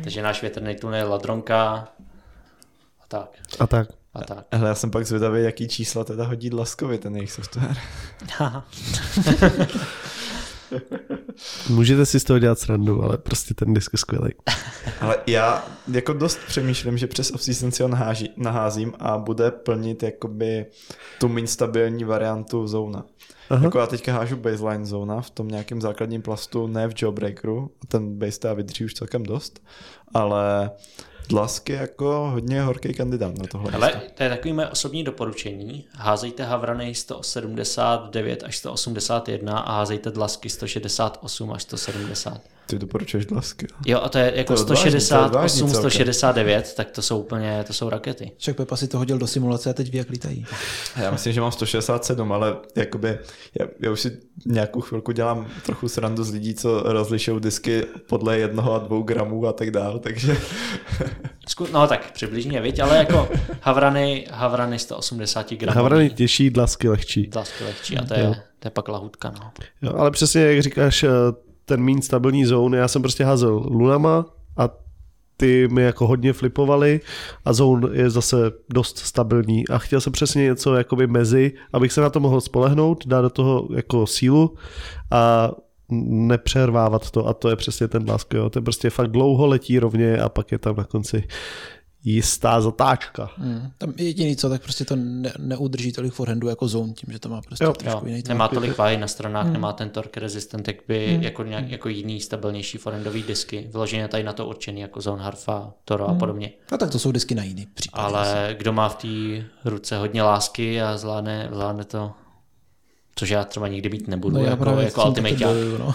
Takže 0.04 0.22
náš 0.22 0.42
větrný 0.42 0.76
tunel 0.76 0.96
je 1.00 1.04
Ladronka 1.04 1.88
a 3.04 3.08
tak. 3.08 3.30
a 3.60 3.68
tak. 3.68 3.88
A 4.14 4.24
tak. 4.24 4.46
Hele, 4.52 4.68
já 4.70 4.76
jsem 4.76 4.92
pak 4.92 5.06
zvědavý, 5.06 5.44
jaký 5.44 5.68
čísla 5.68 6.04
teda 6.04 6.26
hodí 6.26 6.50
Dlaskovi 6.50 6.98
ten 6.98 7.16
jejich 7.16 7.32
software. 7.32 7.76
Můžete 11.70 12.06
si 12.06 12.20
z 12.20 12.24
toho 12.24 12.40
dělat 12.40 12.60
srandu, 12.60 13.04
ale 13.04 13.18
prostě 13.18 13.54
ten 13.54 13.74
disk 13.74 13.94
je 13.94 14.00
skvělý. 14.00 14.34
Ale 15.02 15.18
já 15.28 15.66
jako 15.92 16.14
dost 16.14 16.40
přemýšlím, 16.48 16.98
že 16.98 17.08
přes 17.08 17.32
off-season 17.32 17.72
si 17.72 17.84
ho 17.84 17.90
naháží, 17.90 18.30
naházím 18.38 18.94
a 19.00 19.18
bude 19.18 19.52
plnit 19.52 20.04
jakoby 20.04 20.66
tu 21.20 21.28
méně 21.28 21.48
stabilní 21.48 22.04
variantu 22.04 22.68
zóna. 22.68 23.06
Aha. 23.50 23.64
Jako 23.64 23.80
já 23.80 23.88
teďka 23.88 24.14
hážu 24.14 24.36
baseline 24.36 24.86
zóna 24.86 25.22
v 25.22 25.30
tom 25.30 25.48
nějakém 25.48 25.82
základním 25.82 26.22
plastu, 26.22 26.68
ne 26.68 26.88
v 26.88 26.94
jawbreakeru, 27.02 27.72
ten 27.88 28.20
base 28.20 28.40
teda 28.40 28.54
vydrží 28.54 28.86
už 28.86 28.94
celkem 28.94 29.24
dost, 29.24 29.64
ale 30.14 30.72
Dlask 31.28 31.70
je 31.70 31.76
jako 31.76 32.30
hodně 32.32 32.62
horký 32.62 32.94
kandidát 32.94 33.38
na 33.38 33.46
tohle. 33.48 33.72
Ale 33.72 34.02
to 34.14 34.24
je 34.24 34.30
takové 34.30 34.54
moje 34.54 34.68
osobní 34.68 35.04
doporučení. 35.04 35.86
Házejte 35.92 36.44
Havrany 36.44 36.96
179 36.96 38.44
až 38.44 38.58
181 38.58 39.60
a 39.60 39.72
házejte 39.72 40.12
Dlasky 40.12 40.50
168 40.50 41.54
až 41.54 41.64
170. 41.64 42.42
Ty 42.66 42.80
doporučuješ 42.80 43.26
Dlasky. 43.26 43.68
Jo, 43.86 44.00
a 44.04 44.10
to 44.10 44.18
je 44.18 44.34
jako 44.36 44.54
To 44.54 44.60
je 44.60 44.64
odvážný, 44.64 44.92
to 44.92 44.98
je 44.98 45.02
168, 45.02 45.26
odvážný 45.26 45.60
celkem. 45.60 45.80
169, 45.80 46.74
tak 46.78 46.92
to 46.92 47.02
jsou 47.02 47.20
úplně, 47.20 47.64
to 47.68 47.74
jsou 47.74 47.90
rakety. 47.90 48.32
Však 48.38 48.56
Pepa 48.56 48.76
si 48.76 48.88
to 48.88 48.98
hodil 48.98 49.18
do 49.18 49.28
simulace 49.28 49.70
a 49.70 49.74
teď 49.74 49.92
ví, 49.92 49.98
jak 49.98 50.10
lítají. 50.10 50.46
Já 51.02 51.12
myslím, 51.12 51.34
že 51.34 51.42
mám 51.42 51.52
167, 51.52 52.32
ale 52.32 52.56
jakoby, 52.76 53.08
já, 53.60 53.68
já 53.80 53.92
už 53.92 54.00
si 54.00 54.18
nějakou 54.46 54.82
chvilku 54.82 55.12
dělám 55.12 55.48
trochu 55.66 55.88
srandu 55.88 56.24
z 56.24 56.32
lidí, 56.32 56.54
co 56.54 56.84
rozlišují 56.86 57.42
disky 57.42 57.84
podle 58.10 58.40
jednoho 58.40 58.74
a 58.74 58.80
dvou 58.80 59.04
gramů 59.04 59.48
a 59.48 59.54
tak 59.54 59.72
dál, 59.72 60.00
takže 60.00 60.38
No 61.72 61.88
tak 61.88 62.12
přibližně, 62.12 62.62
viď, 62.62 62.80
ale 62.80 62.98
jako 62.98 63.30
Havrany, 63.62 64.28
Havrany 64.32 64.80
180 64.80 65.54
gramů. 65.54 65.76
Havrany 65.76 66.10
těžší, 66.10 66.50
dlasky 66.50 66.90
lehčí. 66.90 67.28
Dlasky 67.28 67.64
lehčí 67.64 67.98
a 67.98 68.06
to 68.06 68.14
je, 68.14 68.44
to 68.60 68.68
je 68.68 68.72
pak 68.72 68.88
lahutka, 68.88 69.32
no. 69.40 69.52
Jo, 69.82 69.94
ale 69.98 70.12
přesně 70.12 70.42
jak 70.42 70.62
říkáš, 70.62 71.04
eh, 71.04 71.10
ten 71.66 71.84
méně 71.84 72.02
stabilní 72.02 72.46
zóny, 72.46 72.78
já 72.78 72.88
jsem 72.88 73.02
prostě 73.02 73.24
házel 73.24 73.64
lunama 73.68 74.26
a 74.58 74.70
ty 75.38 75.68
mi 75.68 75.82
jako 75.82 76.08
hodně 76.08 76.34
flipovali 76.34 77.00
a 77.46 77.54
zone 77.54 77.88
je 77.92 78.10
zase 78.10 78.52
dost 78.70 78.98
stabilní 78.98 79.68
a 79.68 79.78
chtěl 79.78 80.02
jsem 80.02 80.14
přesně 80.14 80.44
něco 80.44 80.76
jakoby 80.76 81.08
mezi, 81.08 81.52
abych 81.74 81.94
se 81.94 82.02
na 82.02 82.10
to 82.10 82.20
mohl 82.20 82.42
spolehnout, 82.42 83.08
dát 83.08 83.22
do 83.22 83.30
toho 83.30 83.68
jako 83.76 84.08
sílu 84.08 84.56
a 85.12 85.52
nepřervávat 85.90 87.12
to 87.12 87.28
a 87.28 87.34
to 87.34 87.50
je 87.50 87.56
přesně 87.56 87.88
ten 87.88 88.04
blask, 88.04 88.34
jo. 88.34 88.50
Ten 88.50 88.64
prostě 88.64 88.90
fakt 88.90 89.12
dlouho 89.12 89.48
letí 89.48 89.80
rovně 89.80 90.18
a 90.18 90.30
pak 90.30 90.52
je 90.52 90.58
tam 90.58 90.76
na 90.76 90.84
konci 90.84 91.24
jistá 92.06 92.62
zatáčka. 92.62 93.30
Hmm. 93.38 93.72
Tam 93.78 93.94
jediný 93.98 94.36
co, 94.36 94.50
tak 94.50 94.62
prostě 94.64 94.86
to 94.86 94.96
ne, 94.96 95.34
neudrží 95.40 95.92
tolik 95.92 96.14
forehandu 96.14 96.48
jako 96.48 96.68
zone, 96.68 96.94
tím, 96.94 97.14
že 97.14 97.20
to 97.20 97.30
má 97.30 97.42
prostě 97.42 97.64
Jo. 97.64 97.74
trošku 97.74 98.00
Jo, 98.06 98.08
jiný 98.08 98.24
nemá 98.28 98.48
tolik 98.48 98.78
váhy 98.78 98.98
na 98.98 99.08
stranách, 99.08 99.44
Hmm. 99.44 99.54
nemá 99.54 99.74
ten 99.74 99.90
torque 99.90 100.20
resistant, 100.20 100.68
jak 100.68 100.78
by 100.88 101.20
jako, 101.22 101.44
nějak, 101.44 101.70
jako 101.70 101.90
jiný 101.90 102.22
stabilnější 102.22 102.78
forendový 102.78 103.24
disky. 103.24 103.70
Vyloženě 103.72 104.08
tady 104.08 104.24
na 104.24 104.34
to 104.34 104.48
určený 104.48 104.82
jako 104.82 105.02
Zone 105.02 105.24
Harfa, 105.24 105.74
Toro 105.86 106.06
Hmm. 106.08 106.16
a 106.16 106.20
podobně. 106.20 106.52
A 106.72 106.78
tak 106.78 106.90
to 106.90 107.00
jsou 107.00 107.12
disky 107.12 107.36
na 107.36 107.44
jiný 107.44 107.68
případ. 107.74 108.00
Ale 108.02 108.56
kdo 108.58 108.74
má 108.74 108.90
v 108.90 108.96
té 108.96 109.46
ruce 109.70 109.98
hodně 109.98 110.24
lásky 110.24 110.82
a 110.82 110.98
zvládne, 110.98 111.50
zvládne 111.52 111.84
to, 111.84 112.12
což 113.16 113.30
já 113.30 113.44
třeba 113.44 113.68
nikdy 113.68 113.90
mít 113.90 114.08
nebudu, 114.08 114.36
no 114.36 114.44
já 114.44 114.50
jako, 114.50 114.70
jako 114.70 115.06
ultimate. 115.06 115.36
bojuju, 115.46 115.78
no. 115.78 115.94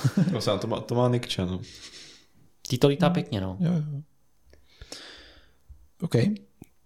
to, 0.59 0.67
má, 0.67 0.81
to 0.81 0.95
má 0.95 1.09
Nick 1.09 1.33
Chan. 1.35 1.49
no. 1.51 1.61
Tý 2.69 2.79
to 2.79 2.89
lítá 2.89 3.11
pěkně, 3.11 3.41
no. 3.41 3.57
jo, 3.61 3.73
jo. 3.73 4.01
OK. 6.03 6.15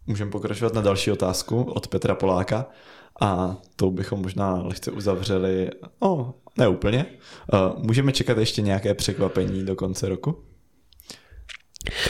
Můžeme 0.06 0.30
pokračovat 0.30 0.74
na 0.74 0.80
další 0.80 1.10
otázku 1.10 1.62
od 1.62 1.88
Petra 1.88 2.14
Poláka 2.14 2.66
a 3.20 3.56
to 3.76 3.90
bychom 3.90 4.22
možná 4.22 4.62
lehce 4.62 4.90
uzavřeli, 4.90 5.70
o, 6.00 6.34
ne 6.58 6.68
úplně. 6.68 7.06
Uh, 7.52 7.84
můžeme 7.84 8.12
čekat 8.12 8.38
ještě 8.38 8.62
nějaké 8.62 8.94
překvapení 8.94 9.64
do 9.64 9.76
konce 9.76 10.08
roku? 10.08 10.44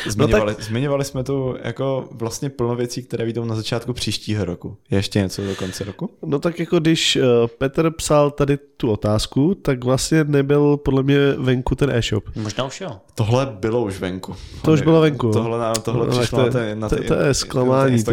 Zmiňovali, 0.07 0.51
no 0.51 0.55
tak... 0.57 0.65
zmiňovali 0.65 1.05
jsme 1.05 1.25
tu 1.25 1.57
jako 1.63 2.09
vlastně 2.13 2.51
plno 2.51 2.77
věcí, 2.77 3.03
které 3.03 3.25
vyjdou 3.25 3.45
na 3.45 3.55
začátku 3.57 3.93
příštího 3.93 4.45
roku. 4.45 4.77
Je 4.91 4.99
ještě 4.99 5.19
něco 5.19 5.43
do 5.43 5.55
konce 5.55 5.85
roku? 5.85 6.11
No 6.23 6.39
tak 6.39 6.61
jako 6.61 6.79
když 6.79 7.17
eh, 7.17 7.23
Petr 7.59 7.91
psal 7.91 8.31
tady 8.31 8.59
tu 8.77 8.91
otázku, 8.91 9.55
tak 9.55 9.85
vlastně 9.85 10.25
nebyl 10.25 10.77
podle 10.77 11.03
mě 11.03 11.19
venku 11.39 11.75
ten 11.75 11.91
e-shop. 11.91 12.25
Možná 12.37 12.65
už 12.65 12.81
jo. 12.81 12.97
Tohle 13.15 13.47
bylo 13.47 13.83
už 13.83 13.99
venku. 14.01 14.37
To 14.63 14.73
už 14.73 14.83
bylo 14.83 15.01
venku. 15.01 15.31
Tohle, 15.33 15.59
na, 15.59 15.73
tohle 15.75 16.07
No, 16.07 16.13
přišlo 16.19 16.39
tak 16.39 16.47
na 16.47 16.53
to, 16.53 16.59
ten, 16.59 16.81
na 16.81 16.89
to, 16.89 16.97
to 17.05 17.15
je 17.15 17.35
zklamání. 17.35 18.05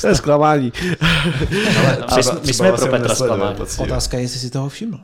To 0.00 0.06
je 0.08 0.14
zklamání. 0.14 0.72
Ale 1.76 1.98
my, 2.16 2.22
jsme- 2.22 2.40
my 2.46 2.52
jsme 2.54 2.72
pro 2.72 2.86
Petra 2.86 3.14
zklamání. 3.14 3.58
Otázka 3.78 4.16
je, 4.16 4.22
jestli 4.22 4.40
si 4.40 4.50
toho 4.50 4.68
všiml. 4.68 4.98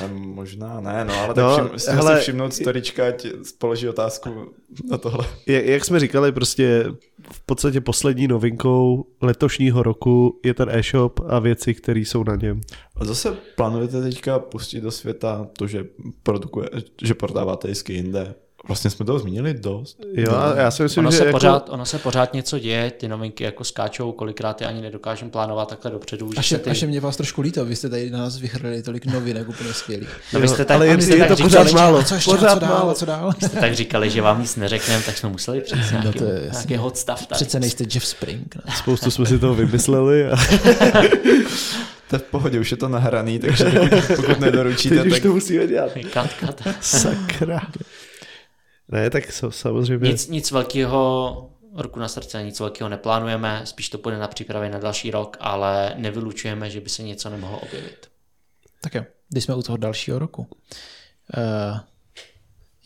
Ne, 0.00 0.08
možná 0.08 0.80
ne, 0.80 1.04
no 1.04 1.14
ale 1.14 1.34
No, 1.36 1.56
tak 1.56 1.76
všim, 1.76 1.94
hele, 1.94 2.16
si 2.16 2.22
všimnout 2.22 2.54
storička, 2.54 3.08
ať 3.08 3.26
položí 3.58 3.88
otázku 3.88 4.30
na 4.90 4.98
tohle. 4.98 5.26
Jak, 5.46 5.64
jak 5.64 5.84
jsme 5.84 6.00
říkali, 6.00 6.32
prostě 6.32 6.84
v 7.32 7.40
podstatě 7.46 7.80
poslední 7.80 8.28
novinkou 8.28 9.06
letošního 9.22 9.82
roku 9.82 10.40
je 10.44 10.54
ten 10.54 10.68
e-shop 10.70 11.20
a 11.28 11.38
věci, 11.38 11.74
které 11.74 12.00
jsou 12.00 12.24
na 12.24 12.36
něm. 12.36 12.60
A 12.96 13.04
zase 13.04 13.36
plánujete 13.56 14.02
teďka 14.02 14.38
pustit 14.38 14.80
do 14.80 14.90
světa 14.90 15.48
to, 15.58 15.66
že 15.66 15.84
produkuje, 16.22 16.68
že 17.02 17.14
prodáváte 17.14 17.68
disky 17.68 17.92
jinde 17.92 18.34
Vlastně 18.68 18.90
jsme 18.90 19.04
toho 19.06 19.18
zmínili 19.18 19.54
dost. 19.54 19.98
Jo, 20.14 20.32
a 20.36 20.56
já 20.56 20.70
si 20.70 20.82
myslím, 20.82 21.04
Ono 21.04 21.10
že 21.10 21.16
se, 21.18 21.24
jako, 21.24 21.36
pořád, 21.36 21.68
ono 21.70 21.86
se 21.86 21.98
pořád 21.98 22.34
něco 22.34 22.58
děje, 22.58 22.90
ty 22.90 23.08
novinky 23.08 23.44
jako 23.44 23.64
skáčou, 23.64 24.12
kolikrát 24.12 24.60
je 24.60 24.66
ani 24.66 24.82
nedokážeme 24.82 25.30
plánovat 25.30 25.68
takhle 25.68 25.90
dopředu. 25.90 26.32
Že 26.32 26.38
Až, 26.38 26.48
se 26.48 26.58
ty... 26.58 26.70
až 26.70 26.82
je 26.82 26.88
mě 26.88 27.00
vás 27.00 27.16
trošku 27.16 27.40
líto, 27.40 27.64
vy 27.64 27.76
jste 27.76 27.88
tady 27.88 28.10
na 28.10 28.18
nás 28.18 28.38
vychrli 28.38 28.82
tolik 28.82 29.06
novinek 29.06 29.48
úplně 29.48 29.72
skvělých. 29.74 30.08
no, 30.32 30.40
vy 30.40 30.48
jste 30.48 30.64
tak, 30.64 30.74
ale 30.74 30.86
vy 30.86 30.92
je, 30.92 31.02
jste 31.02 31.14
je 31.14 31.18
tak 31.18 31.28
to 31.28 31.34
říkali, 31.36 31.50
pořád 31.50 31.72
málo. 31.72 32.02
Co 32.02 32.14
ještě, 32.14 32.30
pořád 32.30 32.54
co 32.54 32.60
dál, 32.60 32.70
málo. 32.78 32.94
co 32.94 33.06
dál? 33.06 33.32
jste 33.32 33.60
tak 33.60 33.74
říkali, 33.74 34.10
že 34.10 34.22
vám 34.22 34.40
nic 34.40 34.56
neřekneme, 34.56 35.02
tak 35.02 35.18
jsme 35.18 35.28
museli 35.28 35.60
přijít 35.60 35.90
nějaký, 35.90 36.06
No 36.06 36.12
to 36.12 36.24
je 36.24 36.32
jasný. 36.46 36.50
nějaký 36.68 36.76
hot 36.76 36.96
stuff 36.96 37.26
tady. 37.26 37.36
Přece 37.36 37.60
nejste 37.60 37.84
Jeff 37.94 38.06
Spring. 38.06 38.54
Ne? 38.56 38.74
Spoustu 38.78 39.10
jsme 39.10 39.26
si 39.26 39.38
toho 39.38 39.54
vymysleli 39.54 40.26
a 40.30 40.36
To 42.10 42.16
je 42.16 42.20
v 42.20 42.22
pohodě, 42.22 42.60
už 42.60 42.70
je 42.70 42.76
to 42.76 42.88
nahraný, 42.88 43.38
takže 43.38 43.64
pokud, 43.90 44.16
pokud 44.16 44.40
nedoručíte, 44.40 44.96
teď 44.96 45.06
už 45.06 45.12
tak 45.12 45.22
to 45.22 45.28
musíme 45.28 45.66
dělat. 45.66 45.90
Kat, 46.12 46.30
kat. 46.40 46.62
Sakra. 46.80 47.60
Ne, 48.88 49.10
tak 49.10 49.32
so, 49.32 49.50
samozřejmě. 49.50 50.08
Nic, 50.08 50.28
nic 50.28 50.50
velkého 50.50 51.50
ruku 51.74 51.98
na 51.98 52.08
srdce, 52.08 52.42
nic 52.42 52.60
velkého 52.60 52.88
neplánujeme, 52.88 53.62
spíš 53.64 53.88
to 53.88 53.98
půjde 53.98 54.18
na 54.18 54.28
přípravy 54.28 54.68
na 54.68 54.78
další 54.78 55.10
rok, 55.10 55.36
ale 55.40 55.94
nevylučujeme, 55.96 56.70
že 56.70 56.80
by 56.80 56.88
se 56.88 57.02
něco 57.02 57.30
nemohlo 57.30 57.58
objevit. 57.58 58.06
Tak 58.80 58.94
jo, 58.94 59.04
když 59.28 59.44
jsme 59.44 59.54
u 59.54 59.62
toho 59.62 59.76
dalšího 59.76 60.18
roku. 60.18 60.46
Uh, 61.36 61.78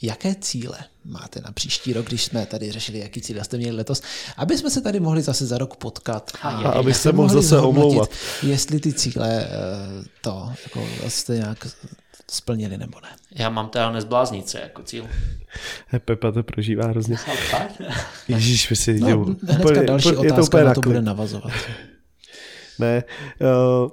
jaké 0.03 0.35
cíle 0.35 0.79
máte 1.05 1.41
na 1.41 1.53
příští 1.53 1.93
rok, 1.93 2.07
když 2.07 2.25
jsme 2.25 2.47
tady 2.47 2.73
řešili, 2.73 2.99
jaký 2.99 3.23
cíle 3.23 3.45
jste 3.45 3.57
měli 3.57 3.77
letos, 3.77 4.03
aby 4.37 4.59
jsme 4.59 4.71
se 4.71 4.81
tady 4.81 5.01
mohli 5.01 5.23
zase 5.23 5.47
za 5.47 5.59
rok 5.59 5.77
potkat 5.77 6.33
A 6.43 6.49
A 6.49 6.71
aby 6.71 6.95
se 6.95 7.13
mohl 7.13 7.29
mohli 7.29 7.43
zase 7.43 7.61
omlouvat. 7.61 8.11
Jestli 8.43 8.81
ty 8.81 8.93
cíle 8.93 9.49
uh, 9.49 10.05
to 10.21 10.53
jako 10.63 10.89
jste 11.09 11.35
nějak 11.35 11.67
splnili 12.31 12.79
nebo 12.79 13.01
ne. 13.01 13.09
Já 13.35 13.49
mám 13.51 13.69
teda 13.69 13.93
nezbláznit 13.93 14.49
se 14.49 14.61
jako 14.61 14.83
cíl. 14.83 15.09
Pepa 16.05 16.33
to 16.33 16.43
prožívá 16.43 16.87
hrozně. 16.87 17.17
Ježíš, 18.29 18.71
my 18.71 18.77
si 18.77 19.01
No, 19.01 19.07
hnedka 19.25 19.59
úplně- 19.59 19.83
další 19.87 20.09
úplně- 20.09 20.27
je 20.27 20.33
to 20.33 20.35
otázka 20.35 20.57
úplně 20.59 20.65
na 20.65 20.75
to 20.75 20.81
bude 20.81 21.03
navazovat. 21.03 21.53
Ne. 22.79 23.05
Uh, 23.41 23.91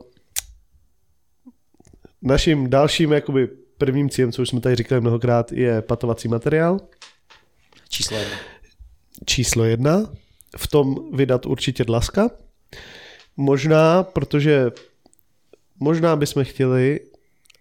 naším 2.21 2.69
dalším 2.69 3.11
jakoby 3.13 3.47
prvním 3.77 4.09
cílem, 4.09 4.31
co 4.31 4.41
už 4.41 4.49
jsme 4.49 4.61
tady 4.61 4.75
říkali 4.75 5.01
mnohokrát, 5.01 5.51
je 5.51 5.81
patovací 5.81 6.27
materiál. 6.27 6.79
Číslo 7.89 8.17
jedna. 8.17 8.37
Číslo 9.25 9.63
jedna. 9.63 10.09
V 10.57 10.67
tom 10.67 10.95
vydat 11.13 11.45
určitě 11.45 11.83
dlaska. 11.83 12.29
Možná, 13.37 14.03
protože 14.03 14.71
možná 15.79 16.15
bychom 16.15 16.43
chtěli 16.43 16.99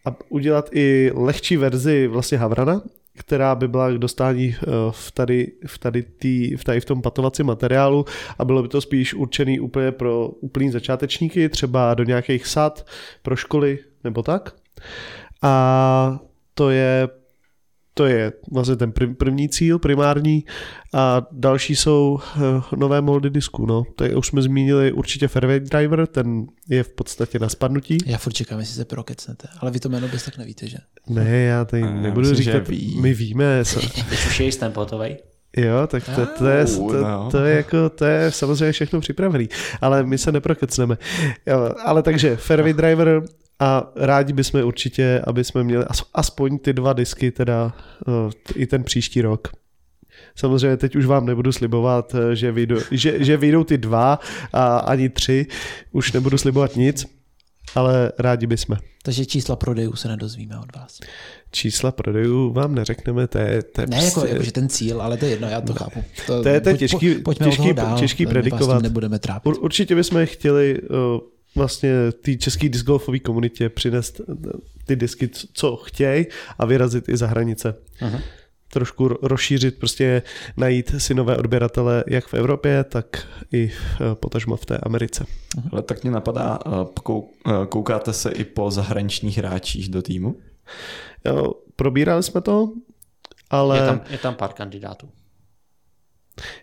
a 0.06 0.16
udělat 0.28 0.68
i 0.72 1.10
lehčí 1.14 1.56
verzi 1.56 2.06
vlastně 2.06 2.38
Havrana, 2.38 2.82
která 3.18 3.54
by 3.54 3.68
byla 3.68 3.90
k 3.90 3.98
dostání 3.98 4.56
eh, 4.58 4.66
v 4.90 5.10
tady, 5.10 5.52
v 5.66 5.78
tady, 5.78 6.02
tý, 6.02 6.56
v 6.56 6.64
tady 6.64 6.80
v 6.80 6.84
tom 6.84 7.02
patovacím 7.02 7.46
materiálu 7.46 8.04
a 8.38 8.44
bylo 8.44 8.62
by 8.62 8.68
to 8.68 8.80
spíš 8.80 9.14
určený 9.14 9.60
úplně 9.60 9.92
pro 9.92 10.28
úplný 10.28 10.70
začátečníky, 10.70 11.48
třeba 11.48 11.94
do 11.94 12.04
nějakých 12.04 12.46
sad, 12.46 12.86
pro 13.22 13.36
školy 13.36 13.78
nebo 14.04 14.22
tak. 14.22 14.54
A 15.42 16.18
to 16.54 16.70
je 16.70 17.08
to 17.98 18.06
je 18.06 18.32
vlastně 18.52 18.76
ten 18.76 18.90
prv- 18.90 19.14
první 19.14 19.48
cíl, 19.48 19.78
primární 19.78 20.44
a 20.94 21.26
další 21.32 21.76
jsou 21.76 22.18
eh, 22.36 22.40
nové 22.76 23.00
moldy 23.00 23.30
disků. 23.30 23.66
No. 23.66 23.82
To 23.96 24.04
je, 24.04 24.16
už 24.16 24.26
jsme 24.26 24.42
zmínili 24.42 24.92
určitě 24.92 25.28
Fairway 25.28 25.60
Driver, 25.60 26.06
ten 26.06 26.46
je 26.68 26.82
v 26.82 26.88
podstatě 26.88 27.38
na 27.38 27.48
spadnutí. 27.48 27.98
Já 28.06 28.18
furt 28.18 28.32
čekám, 28.32 28.58
jestli 28.58 28.74
se 28.74 28.84
prokecnete, 28.84 29.48
ale 29.58 29.70
vy 29.70 29.80
to 29.80 29.88
jméno 29.88 30.08
bez 30.08 30.24
tak 30.24 30.38
nevíte, 30.38 30.68
že? 30.68 30.78
Ne, 31.08 31.38
já 31.38 31.64
tady 31.64 31.82
já 31.82 31.90
nebudu 31.90 32.28
myslím, 32.28 32.44
že 32.44 32.52
říkat, 32.52 32.68
ví. 32.68 32.98
my 33.00 33.14
víme. 33.14 33.64
Co, 33.64 33.80
už 34.12 34.40
je 34.40 34.46
jistý 34.46 34.66
pohotovej. 34.68 35.18
Jo, 35.56 35.86
tak 35.86 36.04
to, 36.04 36.26
to, 36.26 36.46
je, 36.46 36.66
to, 36.66 37.02
no. 37.02 37.28
to, 37.30 37.38
je 37.38 37.56
jako, 37.56 37.88
to 37.88 38.04
je 38.04 38.30
samozřejmě 38.30 38.72
všechno 38.72 39.00
připravený, 39.00 39.48
ale 39.80 40.02
my 40.02 40.18
se 40.18 40.32
neprokecneme. 40.32 40.98
Jo, 41.46 41.70
ale 41.84 42.02
takže 42.02 42.36
Fairway 42.36 42.72
Driver 42.72 43.22
a 43.60 43.92
rádi 43.96 44.32
bychom 44.32 44.64
určitě, 44.64 45.22
aby 45.26 45.44
jsme 45.44 45.64
měli 45.64 45.84
as, 45.84 46.02
aspoň 46.14 46.58
ty 46.58 46.72
dva 46.72 46.92
disky, 46.92 47.30
teda 47.30 47.72
i 48.54 48.66
ten 48.66 48.84
příští 48.84 49.22
rok. 49.22 49.48
Samozřejmě 50.34 50.76
teď 50.76 50.96
už 50.96 51.06
vám 51.06 51.26
nebudu 51.26 51.52
slibovat, 51.52 52.14
že 52.32 52.52
vyjdou, 52.52 52.76
že, 52.90 53.24
že 53.24 53.36
vyjdou 53.36 53.64
ty 53.64 53.78
dva 53.78 54.18
a 54.52 54.76
ani 54.76 55.08
tři, 55.08 55.46
už 55.92 56.12
nebudu 56.12 56.38
slibovat 56.38 56.76
nic, 56.76 57.06
ale 57.76 58.12
rádi 58.18 58.46
bychom. 58.46 58.76
Takže 59.02 59.26
čísla 59.26 59.56
prodejů 59.56 59.94
se 59.96 60.08
nedozvíme 60.08 60.58
od 60.58 60.76
vás. 60.76 61.00
Čísla 61.50 61.92
prodejů 61.92 62.52
vám 62.52 62.74
neřekneme, 62.74 63.26
to 63.26 63.38
je, 63.38 63.62
to 63.62 63.80
je 63.80 63.86
Ne, 63.86 63.96
jako, 64.04 64.10
prostě- 64.20 64.32
jako, 64.32 64.44
že 64.44 64.52
ten 64.52 64.68
cíl, 64.68 65.02
ale 65.02 65.16
to 65.16 65.24
je 65.24 65.30
jedno, 65.30 65.48
já 65.48 65.60
to 65.60 65.72
chápu. 65.74 66.04
To 66.26 66.48
je- 66.48 66.60
to 66.60 66.68
je 66.68 66.76
těžký- 66.76 67.22
pojďme 67.22 67.46
těžký- 67.46 67.70
od 67.70 67.74
toho 67.76 67.88
dál, 67.88 67.98
těžký 67.98 68.26
predikovat. 68.26 68.82
nebudeme 68.82 69.18
trápit. 69.18 69.46
Ur, 69.48 69.56
určitě 69.60 69.94
bychom 69.94 70.26
chtěli 70.26 70.80
uh, 70.82 70.96
vlastně 71.54 71.90
té 72.12 72.34
české 72.36 72.68
discgolfové 72.68 73.18
komunitě 73.18 73.68
přinést 73.68 74.20
uh, 74.20 74.34
ty 74.86 74.96
disky, 74.96 75.28
co- 75.52 75.76
chtějí 75.76 76.26
a 76.58 76.66
vyrazit 76.66 77.08
i 77.08 77.16
za 77.16 77.26
hranice. 77.26 77.74
Mhm. 78.02 78.18
Trošku 78.76 79.08
ro- 79.08 79.18
rozšířit, 79.22 79.78
prostě 79.78 80.22
najít 80.56 80.94
si 80.98 81.14
nové 81.14 81.36
odběratele 81.36 82.04
jak 82.06 82.26
v 82.26 82.34
Evropě, 82.34 82.84
tak 82.84 83.26
i 83.52 83.64
uh, 83.70 84.14
potažmo 84.14 84.56
v 84.56 84.66
té 84.66 84.78
Americe. 84.78 85.24
Ale 85.72 85.82
tak 85.82 86.02
mě 86.02 86.10
napadá, 86.12 86.58
eh, 86.66 86.70
eh, 87.10 87.66
koukáte 87.68 88.12
se 88.12 88.30
i 88.30 88.44
po 88.44 88.70
zahraničních 88.70 89.38
hráčích 89.38 89.88
do 89.88 90.02
týmu? 90.02 90.36
Jo, 91.24 91.52
probírali 91.76 92.22
jsme 92.22 92.40
to, 92.40 92.72
ale... 93.50 93.78
Je 93.78 93.86
tam, 93.86 94.00
je 94.10 94.18
tam 94.18 94.34
pár 94.34 94.52
kandidátů. 94.52 95.08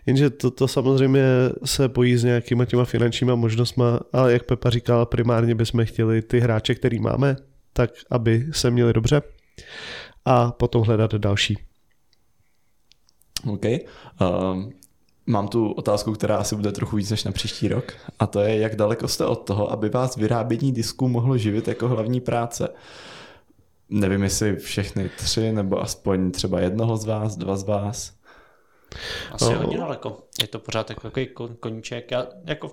Jenže 0.06 0.30
to, 0.30 0.50
to 0.50 0.68
samozřejmě 0.68 1.24
se 1.64 1.88
pojí 1.88 2.16
s 2.16 2.24
nějakýma 2.24 2.64
těma 2.64 2.84
finančníma 2.84 3.34
možnostma, 3.34 4.00
ale 4.12 4.32
jak 4.32 4.42
Pepa 4.42 4.70
říkal, 4.70 5.06
primárně 5.06 5.54
bychom 5.54 5.86
chtěli 5.86 6.22
ty 6.22 6.40
hráče, 6.40 6.74
který 6.74 6.98
máme, 6.98 7.36
tak 7.72 7.90
aby 8.10 8.46
se 8.52 8.70
měli 8.70 8.92
dobře 8.92 9.22
a 10.24 10.52
potom 10.52 10.82
hledat 10.82 11.14
další. 11.14 11.58
OK. 13.46 13.64
Um, 13.64 14.72
mám 15.26 15.48
tu 15.48 15.72
otázku, 15.72 16.12
která 16.12 16.36
asi 16.36 16.56
bude 16.56 16.72
trochu 16.72 16.96
víc 16.96 17.10
než 17.10 17.24
na 17.24 17.32
příští 17.32 17.68
rok 17.68 17.92
a 18.18 18.26
to 18.26 18.40
je, 18.40 18.58
jak 18.58 18.76
daleko 18.76 19.08
jste 19.08 19.26
od 19.26 19.36
toho, 19.36 19.72
aby 19.72 19.88
vás 19.88 20.16
vyrábění 20.16 20.72
disků 20.72 21.08
mohlo 21.08 21.38
živit 21.38 21.68
jako 21.68 21.88
hlavní 21.88 22.20
práce. 22.20 22.68
Nevím, 23.90 24.22
jestli 24.22 24.56
všechny 24.56 25.10
tři, 25.18 25.52
nebo 25.52 25.80
aspoň 25.82 26.30
třeba 26.30 26.60
jednoho 26.60 26.96
z 26.96 27.04
vás, 27.04 27.36
dva 27.36 27.56
z 27.56 27.62
vás. 27.62 28.12
Asi 29.32 29.44
No. 29.44 29.58
hodně 29.58 29.78
daleko. 29.78 30.18
Je 30.40 30.46
to 30.46 30.58
pořád 30.58 30.90
jako 30.90 31.00
takový 31.00 31.28
kon- 31.34 31.56
koníček. 31.60 32.10
Já, 32.10 32.26
jako, 32.44 32.72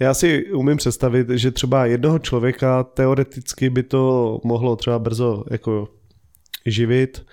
Já 0.00 0.14
si 0.14 0.52
umím 0.52 0.76
představit, 0.76 1.28
že 1.30 1.50
třeba 1.50 1.86
jednoho 1.86 2.18
člověka 2.18 2.82
teoreticky 2.82 3.70
by 3.70 3.82
to 3.82 4.38
mohlo 4.44 4.76
třeba 4.76 4.98
brzo 4.98 5.44
jako 5.50 5.88
živit 6.66 7.26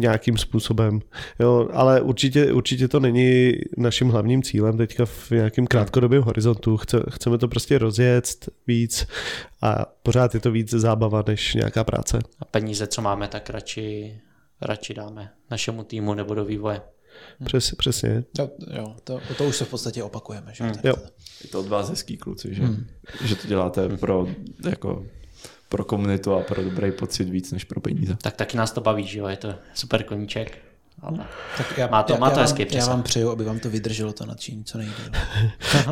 nějakým 0.00 0.38
způsobem. 0.38 1.00
Jo, 1.40 1.68
ale 1.72 2.00
určitě, 2.00 2.52
určitě 2.52 2.88
to 2.88 3.00
není 3.00 3.52
naším 3.76 4.08
hlavním 4.08 4.42
cílem 4.42 4.76
teďka 4.76 5.06
v 5.06 5.30
nějakém 5.30 5.66
krátkodobém 5.66 6.22
horizontu. 6.22 6.76
Chce, 6.76 7.02
chceme 7.10 7.38
to 7.38 7.48
prostě 7.48 7.78
rozjet 7.78 8.48
víc 8.66 9.06
a 9.62 9.86
pořád 10.02 10.34
je 10.34 10.40
to 10.40 10.50
víc 10.50 10.70
zábava 10.70 11.24
než 11.26 11.54
nějaká 11.54 11.84
práce. 11.84 12.18
a 12.38 12.44
peníze, 12.44 12.86
co 12.86 13.02
máme, 13.02 13.28
tak 13.28 13.50
radši, 13.50 14.20
radši 14.60 14.94
dáme 14.94 15.30
našemu 15.50 15.84
týmu 15.84 16.14
nebo 16.14 16.34
do 16.34 16.44
vývoje. 16.44 16.80
Přes, 17.44 17.74
přesně. 17.74 18.24
To, 18.36 18.50
jo, 18.76 18.96
to, 19.04 19.20
to 19.38 19.44
už 19.44 19.56
se 19.56 19.64
v 19.64 19.68
podstatě 19.68 20.02
opakujeme. 20.02 20.52
Že? 20.54 20.64
Hmm. 20.64 20.74
Jo. 20.84 20.94
Je 21.44 21.50
to 21.50 21.60
od 21.60 21.68
vás 21.68 21.90
hezký 21.90 22.16
kluci, 22.16 22.54
že, 22.54 22.62
že 23.24 23.36
to 23.36 23.48
děláte 23.48 23.88
pro, 23.88 24.28
jako, 24.70 25.04
pro 25.70 25.84
komunitu 25.84 26.34
a 26.34 26.40
pro 26.40 26.64
dobrý 26.64 26.92
pocit 26.92 27.24
víc 27.28 27.52
než 27.52 27.64
pro 27.64 27.80
peníze. 27.80 28.16
Tak 28.22 28.36
taky 28.36 28.56
nás 28.56 28.72
to 28.72 28.80
baví, 28.80 29.06
že 29.06 29.18
jo? 29.18 29.26
Je 29.28 29.36
to 29.36 29.54
super 29.74 30.02
koníček. 30.02 30.58
Ale 31.02 31.18
Tak 31.58 31.78
já, 31.78 31.86
Má 31.86 32.02
to- 32.02 32.12
já, 32.12 32.18
má 32.18 32.30
to 32.30 32.36
já, 32.36 32.42
hezký 32.42 32.64
vám, 32.64 32.72
já 32.78 32.86
vám 32.86 33.02
přeju, 33.02 33.30
aby 33.30 33.44
vám 33.44 33.58
to 33.58 33.70
vydrželo 33.70 34.12
to 34.12 34.26
nadšení, 34.26 34.64
co 34.64 34.78
nejde. 34.78 34.92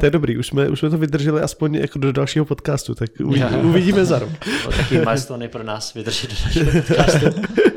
To 0.00 0.06
je 0.06 0.10
dobrý, 0.10 0.38
už 0.38 0.46
jsme, 0.46 0.68
už 0.68 0.78
jsme 0.78 0.90
to 0.90 0.98
vydrželi 0.98 1.40
aspoň 1.42 1.74
jako 1.74 1.98
do 1.98 2.12
dalšího 2.12 2.44
podcastu, 2.44 2.94
tak 2.94 3.10
uvidí, 3.24 3.40
Jo. 3.52 3.60
uvidíme 3.62 4.04
za 4.04 4.18
rok. 4.18 4.30
to 4.64 4.70
taky 4.70 4.98
milestone 4.98 5.48
pro 5.48 5.62
nás 5.62 5.94
vydržet 5.94 6.30
do 6.30 6.36
našeho 6.44 6.70
podcastu. 6.82 7.26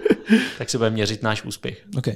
tak 0.58 0.70
se 0.70 0.78
budeme 0.78 0.94
měřit 0.94 1.24
náš 1.24 1.44
úspěch. 1.44 1.86
OK. 1.98 2.08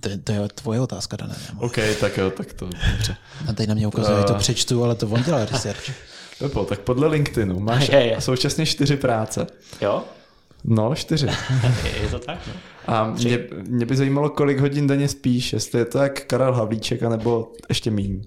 To, 0.00 0.08
je- 0.08 0.18
to 0.18 0.32
je 0.32 0.48
tvoje 0.54 0.80
otázka, 0.80 1.16
Dané. 1.16 1.34
OK, 1.58 1.76
tak 2.00 2.16
jo, 2.16 2.30
tak 2.30 2.52
to 2.52 2.66
dobře. 2.92 3.16
A 3.48 3.52
teď 3.52 3.68
na 3.68 3.74
mě 3.74 3.86
ukazuje, 3.86 4.18
že 4.18 4.24
to 4.24 4.34
přečtu, 4.34 4.84
ale 4.84 4.94
to 4.94 5.06
on 5.08 5.22
dělal 5.22 5.44
research. 5.46 5.90
Pepo, 6.38 6.64
tak 6.64 6.78
podle 6.80 7.06
LinkedInu 7.08 7.60
máš 7.60 7.88
Je, 7.92 8.06
je. 8.06 8.20
současně 8.20 8.66
čtyři 8.66 8.96
práce. 8.96 9.46
Jo? 9.80 10.04
No, 10.64 10.94
čtyři. 10.94 11.26
Je, 11.84 11.98
je 12.02 12.08
to 12.08 12.18
tak? 12.18 12.38
No? 12.46 12.52
A 12.86 13.10
mě, 13.10 13.38
mě 13.68 13.86
by 13.86 13.96
zajímalo, 13.96 14.30
kolik 14.30 14.58
hodin 14.58 14.86
denně 14.86 15.08
spíš, 15.08 15.52
jestli 15.52 15.78
je 15.78 15.84
to 15.84 15.98
jak 15.98 16.24
Karel 16.26 16.52
Havlíček, 16.54 17.02
anebo 17.02 17.52
ještě 17.68 17.90
míň. 17.90 18.24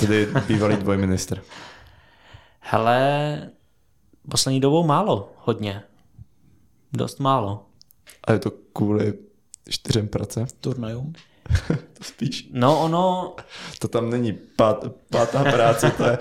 Tedy 0.00 0.28
bývalý 0.46 0.76
dvojministr. 0.80 1.42
Hele, 2.60 3.50
poslední 4.30 4.60
dobou 4.60 4.86
málo, 4.86 5.32
hodně. 5.44 5.82
Dost 6.92 7.20
málo. 7.20 7.66
A 8.24 8.32
je 8.32 8.38
to 8.38 8.50
kvůli 8.72 9.14
čtyřem 9.68 10.08
prace? 10.08 10.46
Turnajům. 10.60 11.12
To 11.68 12.04
spíš. 12.04 12.48
No 12.52 12.80
ono, 12.80 13.34
To 13.78 13.88
tam 13.88 14.10
není 14.10 14.32
pát, 14.56 14.84
pátá 15.10 15.44
práce, 15.44 15.90
to 15.90 16.04
je 16.04 16.18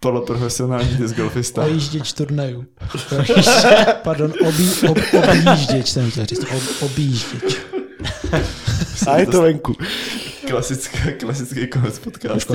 poloprofesionální 0.00 0.94
disc 0.96 1.14
golfista. 1.14 1.62
Ojížděč 1.62 2.12
turnajů. 2.12 2.64
Pardon, 4.02 4.32
obí, 4.48 4.70
ob, 4.90 4.98
objížděč 5.28 5.88
jsem 5.88 6.10
chtěl 6.10 6.26
říct. 6.26 6.44
Ob, 6.56 6.62
objížděč. 6.82 7.58
A 9.08 9.18
je 9.18 9.26
to 9.26 9.42
venku. 9.42 9.74
Klasický, 10.48 10.98
klasický 11.20 11.66
konec 11.66 11.98
podcastu. 11.98 12.54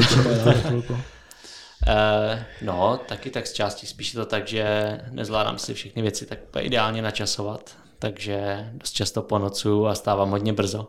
Eh, 1.88 2.46
no, 2.62 3.00
taky 3.08 3.30
tak 3.30 3.48
z 3.48 3.54
části. 3.54 3.88
Spíš 3.88 4.14
je 4.14 4.20
to 4.20 4.26
tak, 4.26 4.48
že 4.48 4.98
nezvládám 5.12 5.58
si 5.60 5.74
všechny 5.74 6.02
věci 6.02 6.26
tak 6.26 6.40
ideálně 6.60 7.02
načasovat. 7.02 7.78
Takže 8.00 8.70
dost 8.74 8.92
často 8.92 9.22
po 9.22 9.40
nocu 9.40 9.88
a 9.88 9.96
stávám 9.96 10.30
hodně 10.30 10.54
brzo. 10.54 10.88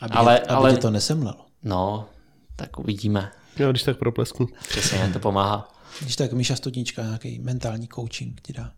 Aby, 0.00 0.14
Ale- 0.14 0.40
ale, 0.40 0.40
aby 0.40 0.68
ale- 0.68 0.76
to 0.76 0.90
nesemlelo. 0.90 1.46
No, 1.62 2.08
tak 2.56 2.78
uvidíme. 2.78 3.30
Jo, 3.58 3.70
když 3.70 3.82
tak 3.82 3.98
proplesknu. 3.98 4.46
Přesně, 4.68 5.10
to 5.12 5.18
pomáhá. 5.18 5.68
Když 6.00 6.16
tak 6.16 6.32
Míša 6.32 6.56
Stodnička 6.56 7.02
nějaký 7.02 7.38
mentální 7.38 7.88
coaching 7.88 8.40
ti 8.40 8.52
dá. 8.52 8.72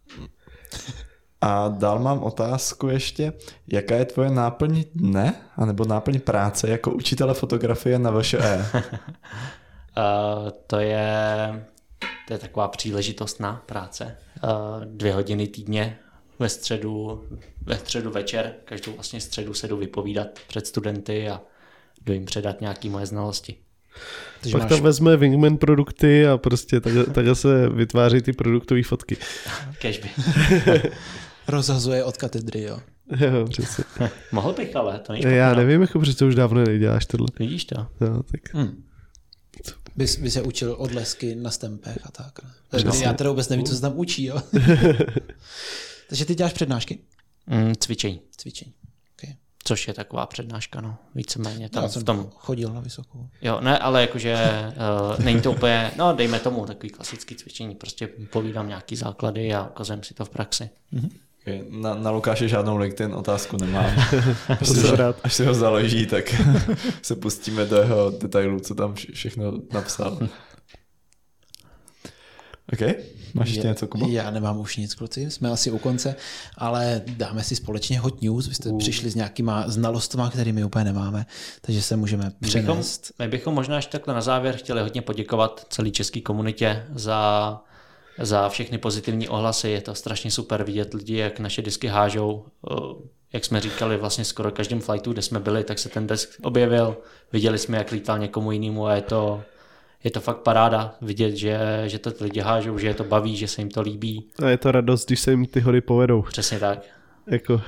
A 1.40 1.68
dál 1.68 1.98
mám 1.98 2.22
otázku 2.22 2.88
ještě, 2.88 3.32
jaká 3.66 3.94
je 3.94 4.04
tvoje 4.04 4.30
náplň 4.30 4.84
dne, 4.94 5.34
anebo 5.56 5.84
náplň 5.84 6.20
práce 6.20 6.70
jako 6.70 6.90
učitele 6.90 7.34
fotografie 7.34 7.98
na 7.98 8.20
VŠE? 8.20 8.66
Uh, 8.74 8.80
to 10.66 10.78
je, 10.78 11.64
to 12.26 12.32
je 12.32 12.38
taková 12.38 12.68
příležitostná 12.68 13.62
práce. 13.66 14.16
Uh, 14.44 14.84
dvě 14.84 15.14
hodiny 15.14 15.46
týdně 15.46 15.98
ve 16.38 16.48
středu, 16.48 17.24
ve 17.62 17.78
středu 17.78 18.10
večer, 18.10 18.54
každou 18.64 18.92
vlastně 18.92 19.20
středu 19.20 19.54
se 19.54 19.68
jdu 19.68 19.76
vypovídat 19.76 20.26
před 20.48 20.66
studenty 20.66 21.28
a 21.28 21.40
jdu 22.02 22.12
jim 22.12 22.24
předat 22.24 22.60
nějaké 22.60 22.90
moje 22.90 23.06
znalosti. 23.06 23.63
Takže 24.40 24.52
Pak 24.52 24.62
máš 24.62 24.68
tam 24.68 24.80
vezme 24.80 25.16
Wingman 25.16 25.56
produkty 25.56 26.26
a 26.26 26.38
prostě 26.38 26.80
takhle, 26.80 27.04
takhle 27.04 27.34
se 27.34 27.68
vytváří 27.68 28.22
ty 28.22 28.32
produktové 28.32 28.82
fotky. 28.82 29.16
Kežby. 29.78 30.10
rozhazuje 31.48 32.04
od 32.04 32.16
katedry, 32.16 32.62
jo. 32.62 32.80
Jo, 33.20 33.46
přesně. 33.48 33.84
Mohl 34.32 34.52
bych, 34.52 34.76
ale 34.76 34.98
to 34.98 35.12
není 35.12 35.24
Já 35.24 35.54
nevím, 35.54 35.80
jako 35.80 35.98
proč 35.98 36.14
to 36.14 36.26
už 36.26 36.34
dávno 36.34 36.64
neděláš 36.64 37.06
tohle. 37.06 37.28
Vidíš 37.38 37.64
to? 37.64 37.86
No, 38.00 38.22
tak. 38.22 38.54
Hm. 38.54 38.84
Bys, 39.96 40.18
by 40.18 40.30
se 40.30 40.42
učil 40.42 40.76
odlesky 40.78 41.34
na 41.34 41.50
stempech 41.50 41.98
a 42.02 42.10
tak. 42.10 42.38
Přesně. 42.76 43.06
Já 43.06 43.12
teda 43.12 43.30
vůbec 43.30 43.48
nevím, 43.48 43.64
co 43.64 43.74
se 43.74 43.80
tam 43.80 43.92
učí, 43.96 44.24
jo. 44.24 44.42
Takže 46.08 46.24
ty 46.24 46.34
děláš 46.34 46.52
přednášky? 46.52 46.98
Mm, 47.46 47.72
cvičení. 47.78 48.20
Cvičení. 48.36 48.72
Což 49.66 49.88
je 49.88 49.94
taková 49.94 50.26
přednáška, 50.26 50.80
no, 50.80 50.96
víceméně 51.14 51.68
tam 51.68 51.82
Já 51.82 51.88
v 51.88 51.92
jsem 51.92 52.04
tom. 52.04 52.30
chodil 52.36 52.72
na 52.72 52.80
vysokou. 52.80 53.26
Jo, 53.42 53.60
ne, 53.60 53.78
ale 53.78 54.00
jakože 54.00 54.36
uh, 55.16 55.24
není 55.24 55.40
to 55.40 55.52
úplně, 55.52 55.90
no 55.96 56.12
dejme 56.12 56.38
tomu 56.38 56.66
takový 56.66 56.90
klasický 56.90 57.34
cvičení, 57.34 57.74
prostě 57.74 58.08
povídám 58.32 58.68
nějaký 58.68 58.96
základy 58.96 59.54
a 59.54 59.66
ukazujeme 59.66 60.02
si 60.04 60.14
to 60.14 60.24
v 60.24 60.30
praxi. 60.30 60.70
Okay. 61.42 61.62
Na, 61.70 61.94
na 61.94 62.10
Lukáše 62.10 62.48
žádnou 62.48 62.76
LinkedIn 62.76 63.14
otázku 63.14 63.56
nemám. 63.56 63.84
Až 64.60 64.90
rád. 64.92 65.16
až 65.22 65.34
si 65.34 65.44
ho 65.44 65.54
založí, 65.54 66.06
tak 66.06 66.24
se 67.02 67.16
pustíme 67.16 67.64
do 67.64 67.76
jeho 67.76 68.10
detailů, 68.10 68.60
co 68.60 68.74
tam 68.74 68.94
vše- 68.94 69.12
všechno 69.12 69.52
napsal. 69.72 70.18
OK, 72.72 72.80
máš 73.34 73.48
ještě 73.48 73.60
Je- 73.66 73.68
něco, 73.68 73.86
Kubo? 73.86 74.08
Já 74.08 74.30
nemám 74.30 74.58
už 74.60 74.76
nic, 74.76 74.94
kluci, 74.94 75.30
jsme 75.30 75.50
asi 75.50 75.70
u 75.70 75.78
konce, 75.78 76.14
ale 76.58 77.02
dáme 77.06 77.42
si 77.44 77.56
společně 77.56 77.98
hot 78.00 78.22
news. 78.22 78.48
Vy 78.48 78.54
jste 78.54 78.68
uh. 78.70 78.78
přišli 78.78 79.10
s 79.10 79.14
nějakýma 79.14 79.64
znalostma, 79.68 80.30
které 80.30 80.52
my 80.52 80.64
úplně 80.64 80.84
nemáme, 80.84 81.26
takže 81.60 81.82
se 81.82 81.96
můžeme 81.96 82.32
Bychom, 82.40 82.60
přenést. 82.62 83.12
my 83.18 83.28
bychom 83.28 83.54
možná 83.54 83.76
ještě 83.76 83.92
takhle 83.92 84.14
na 84.14 84.20
závěr 84.20 84.56
chtěli 84.56 84.80
hodně 84.82 85.02
poděkovat 85.02 85.66
celé 85.70 85.90
české 85.90 86.20
komunitě 86.20 86.84
za, 86.94 87.60
za 88.18 88.48
všechny 88.48 88.78
pozitivní 88.78 89.28
ohlasy. 89.28 89.68
Je 89.68 89.80
to 89.80 89.94
strašně 89.94 90.30
super 90.30 90.64
vidět 90.64 90.94
lidi, 90.94 91.16
jak 91.16 91.40
naše 91.40 91.62
disky 91.62 91.86
hážou. 91.86 92.44
Eh, 92.70 92.74
Jak 93.32 93.44
jsme 93.44 93.60
říkali, 93.60 93.96
vlastně 93.96 94.24
skoro 94.24 94.50
každém 94.50 94.80
flightu, 94.80 95.12
kde 95.12 95.22
jsme 95.22 95.40
byli, 95.40 95.64
tak 95.64 95.78
se 95.78 95.88
ten 95.88 96.06
disk 96.06 96.28
objevil. 96.42 96.96
Viděli 97.32 97.58
jsme, 97.58 97.76
jak 97.76 97.90
lítal 97.92 98.18
někomu 98.18 98.52
jinému 98.52 98.86
a 98.86 98.94
je 98.94 99.02
to, 99.02 99.42
je 100.04 100.10
to 100.10 100.20
fakt 100.20 100.38
paráda 100.38 100.94
vidět, 101.00 101.36
že, 101.36 101.82
že 101.86 101.98
to 101.98 102.12
lidi 102.20 102.40
hážou, 102.40 102.78
že 102.78 102.86
je 102.86 102.94
to 102.94 103.04
baví, 103.04 103.36
že 103.36 103.48
se 103.48 103.60
jim 103.60 103.70
to 103.70 103.80
líbí. 103.80 104.28
A 104.42 104.48
je 104.48 104.56
to 104.58 104.72
radost, 104.72 105.06
když 105.06 105.20
se 105.20 105.30
jim 105.30 105.46
ty 105.46 105.60
hody 105.60 105.80
povedou. 105.80 106.22
Přesně 106.22 106.58
tak. 106.58 106.78
Jako, 107.26 107.60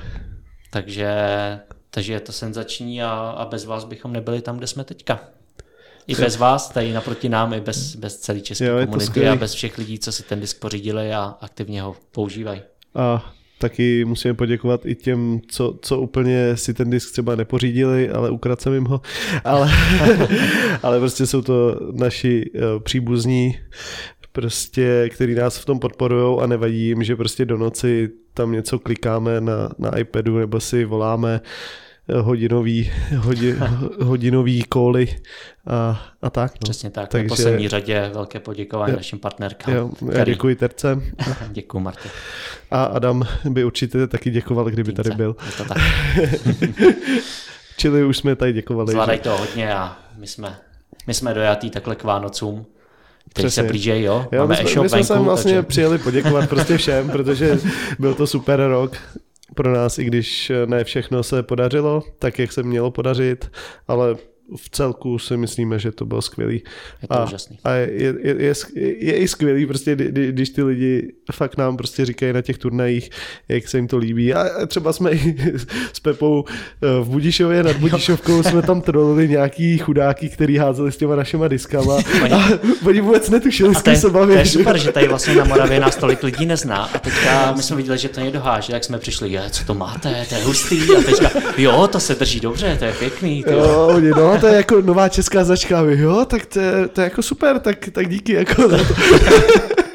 Takže, 0.71 1.09
takže 1.91 2.13
je 2.13 2.19
to 2.19 2.31
senzační 2.31 3.03
a, 3.03 3.09
a 3.37 3.45
bez 3.45 3.65
vás 3.65 3.85
bychom 3.85 4.13
nebyli 4.13 4.41
tam, 4.41 4.57
kde 4.57 4.67
jsme 4.67 4.83
teďka. 4.83 5.19
I 6.07 6.15
bez 6.15 6.37
vás, 6.37 6.69
tady 6.69 6.93
naproti 6.93 7.29
nám, 7.29 7.53
i 7.53 7.61
bez, 7.61 7.95
bez 7.95 8.17
celé 8.17 8.41
české 8.41 8.65
Jo, 8.65 8.85
komunity 8.85 9.27
a 9.27 9.35
bez 9.35 9.53
všech 9.53 9.77
lidí, 9.77 9.99
co 9.99 10.11
si 10.11 10.23
ten 10.23 10.39
disk 10.39 10.59
pořídili 10.59 11.13
a 11.13 11.37
aktivně 11.41 11.81
ho 11.81 11.95
používají. 12.11 12.61
a 12.95 13.33
taky 13.57 14.05
musíme 14.05 14.33
poděkovat 14.33 14.85
i 14.85 14.95
těm, 14.95 15.39
co, 15.47 15.79
co 15.81 15.99
úplně 15.99 16.57
si 16.57 16.73
ten 16.73 16.89
disk 16.89 17.11
třeba 17.11 17.35
nepořídili, 17.35 18.09
ale 18.09 18.29
ukradl 18.29 18.61
jsem 18.61 18.73
jim 18.73 18.85
ho. 18.85 19.01
Ale, 19.43 19.71
ale 20.83 20.99
prostě 20.99 21.25
jsou 21.25 21.41
to 21.41 21.79
naši 21.93 22.51
uh, 22.55 22.83
příbuzní, 22.83 23.59
prostě, 24.31 25.09
který 25.13 25.35
nás 25.35 25.57
v 25.57 25.65
tom 25.65 25.79
podporují 25.79 26.39
a 26.41 26.47
nevadí 26.47 26.87
jim, 26.87 27.03
že 27.03 27.15
prostě 27.15 27.45
do 27.45 27.57
noci 27.57 28.09
tam 28.33 28.51
něco 28.51 28.79
klikáme 28.79 29.41
na, 29.41 29.69
na 29.77 29.97
iPadu 29.97 30.37
nebo 30.37 30.59
si 30.59 30.85
voláme 30.85 31.41
eh, 31.43 31.47
hodinový, 32.15 32.91
hodin, 33.17 33.57
hodinový 34.01 34.63
kóly 34.63 35.17
a, 35.67 36.01
a 36.21 36.29
tak. 36.29 36.51
No. 36.53 36.57
Přesně 36.63 36.89
tak. 36.89 37.09
Takže-. 37.09 37.23
Na 37.29 37.35
poslední 37.35 37.67
řadě 37.69 38.11
velké 38.13 38.39
poděkování 38.39 38.91
Jo. 38.91 38.97
našim 38.97 39.19
partnerkám. 39.19 39.75
Jo, 39.75 39.89
já 40.05 40.11
který- 40.11 40.31
děkuji 40.31 40.55
Terce 40.55 41.01
Děkuji, 41.51 41.79
Martě. 41.79 42.09
a 42.71 42.83
Adam 42.83 43.23
by 43.49 43.63
určitě 43.63 44.07
taky 44.07 44.29
děkoval, 44.29 44.65
kdyby 44.65 44.93
tady 44.93 45.11
byl. 45.11 45.35
Je 45.45 45.51
to 45.51 45.65
tak. 45.65 45.77
Čili 47.77 48.03
už 48.05 48.17
jsme 48.17 48.35
tady 48.35 48.53
děkovali. 48.53 48.91
Zvládají 48.91 49.19
že- 49.19 49.23
to 49.23 49.37
hodně 49.37 49.73
a 49.73 49.97
my 50.17 50.27
jsme, 50.27 50.57
my 51.07 51.13
jsme 51.13 51.33
dojatý 51.33 51.69
takhle 51.69 51.95
k 51.95 52.03
Vánocům, 52.03 52.65
který 53.29 53.47
Přesně. 53.47 53.63
se 53.63 53.69
blížejí, 53.69 54.03
jo? 54.03 54.27
Jo, 54.31 54.39
Máme 54.41 54.49
my 54.49 54.55
jsme, 54.55 54.69
e-shop 54.71 54.83
my 54.83 54.89
jsme 54.89 55.03
sem 55.03 55.15
venku, 55.15 55.25
vlastně 55.25 55.53
takže 55.53 55.67
přijeli 55.67 55.97
poděkovat 55.97 56.49
prostě 56.49 56.77
všem, 56.77 57.09
protože 57.09 57.59
byl 57.99 58.13
to 58.13 58.27
super 58.27 58.59
rok 58.67 58.97
pro 59.55 59.73
nás, 59.73 59.99
i 59.99 60.03
když 60.03 60.51
ne 60.65 60.83
všechno 60.83 61.23
se 61.23 61.43
podařilo, 61.43 62.03
tak 62.19 62.39
jak 62.39 62.51
se 62.51 62.63
mělo 62.63 62.91
podařit, 62.91 63.51
ale 63.87 64.15
v 64.57 64.69
celku 64.69 65.19
si 65.19 65.37
myslíme, 65.37 65.79
že 65.79 65.91
to 65.91 66.05
bylo 66.05 66.21
skvělý. 66.21 66.63
je 67.01 67.07
to 67.07 67.13
a, 67.13 67.25
úžasný. 67.25 67.59
a 67.63 67.73
je, 67.73 67.89
je, 67.93 68.15
je, 68.23 68.53
je, 68.75 69.05
je 69.05 69.13
i 69.17 69.27
skvělý, 69.27 69.65
prostě, 69.65 69.95
kdy- 69.95 70.05
kdy- 70.11 70.31
když 70.31 70.49
ty 70.49 70.63
lidi 70.63 71.13
fakt 71.33 71.57
nám 71.57 71.77
prostě 71.77 72.05
říkají 72.05 72.33
na 72.33 72.41
těch 72.41 72.57
turnajích, 72.57 73.09
jak 73.49 73.67
se 73.67 73.77
jim 73.77 73.87
to 73.87 73.97
líbí. 73.97 74.33
A 74.33 74.65
třeba 74.67 74.93
jsme 74.93 75.11
i 75.11 75.35
s 75.93 75.99
Pepou 75.99 76.45
eh, 76.47 77.03
v 77.03 77.09
Budišově 77.09 77.63
nad 77.63 77.75
Budišovkou 77.77 78.43
jsme 78.43 78.61
tam 78.61 78.81
trolili 78.81 79.29
nějaký 79.29 79.77
chudáky, 79.77 80.29
který 80.29 80.57
házeli 80.57 80.91
s 80.91 80.97
těma 80.97 81.15
našima 81.15 81.47
diskama. 81.47 81.97
A 82.31 82.49
oni 82.85 83.01
vůbec 83.01 83.29
netušili, 83.29 83.75
s 83.75 83.77
to 83.77 83.83
kým 83.83 83.93
je, 83.93 83.97
se 83.99 84.07
to 84.07 84.13
baví. 84.13 84.33
je 84.33 84.45
že- 84.45 84.51
super, 84.59 84.77
že 84.77 84.91
tady 84.91 85.07
vlastně 85.07 85.35
na 85.35 85.43
Moravě 85.43 85.79
nás 85.79 85.95
tolik 85.95 86.23
lidí 86.23 86.45
nezná 86.45 86.83
a 86.85 86.99
teďka 86.99 87.53
my 87.57 87.63
jsme 87.63 87.75
viděli, 87.75 87.97
že 87.97 88.09
to 88.09 88.19
někdo 88.21 88.39
háže, 88.39 88.71
tak 88.71 88.83
jsme 88.83 88.97
přišli, 88.99 89.29
je, 89.31 89.49
co 89.49 89.65
to 89.65 89.73
máte, 89.73 90.25
to 90.29 90.35
je 90.35 90.43
hustý 90.43 90.81
a 90.97 91.01
teďka, 91.01 91.29
jo, 91.57 91.87
to 91.91 91.99
se 91.99 92.15
drží 92.15 92.39
dobře, 92.39 92.75
to 92.79 92.85
je 92.85 92.91
pěkný. 92.93 93.43
Jo, 93.51 93.87
oni, 93.95 94.09
no, 94.09 94.36
to 94.39 94.47
je 94.47 94.55
jako 94.55 94.81
nová 94.81 95.09
česká 95.09 95.43
značka, 95.43 95.79
jo, 95.79 96.25
tak 96.25 96.45
to 96.45 96.59
je, 96.59 96.87
to 96.87 97.01
je 97.01 97.05
jako 97.05 97.21
super, 97.21 97.59
tak, 97.59 97.89
tak 97.91 98.09
díky, 98.09 98.33
jako 98.33 98.69
za 98.69 98.77
to. 98.77 98.93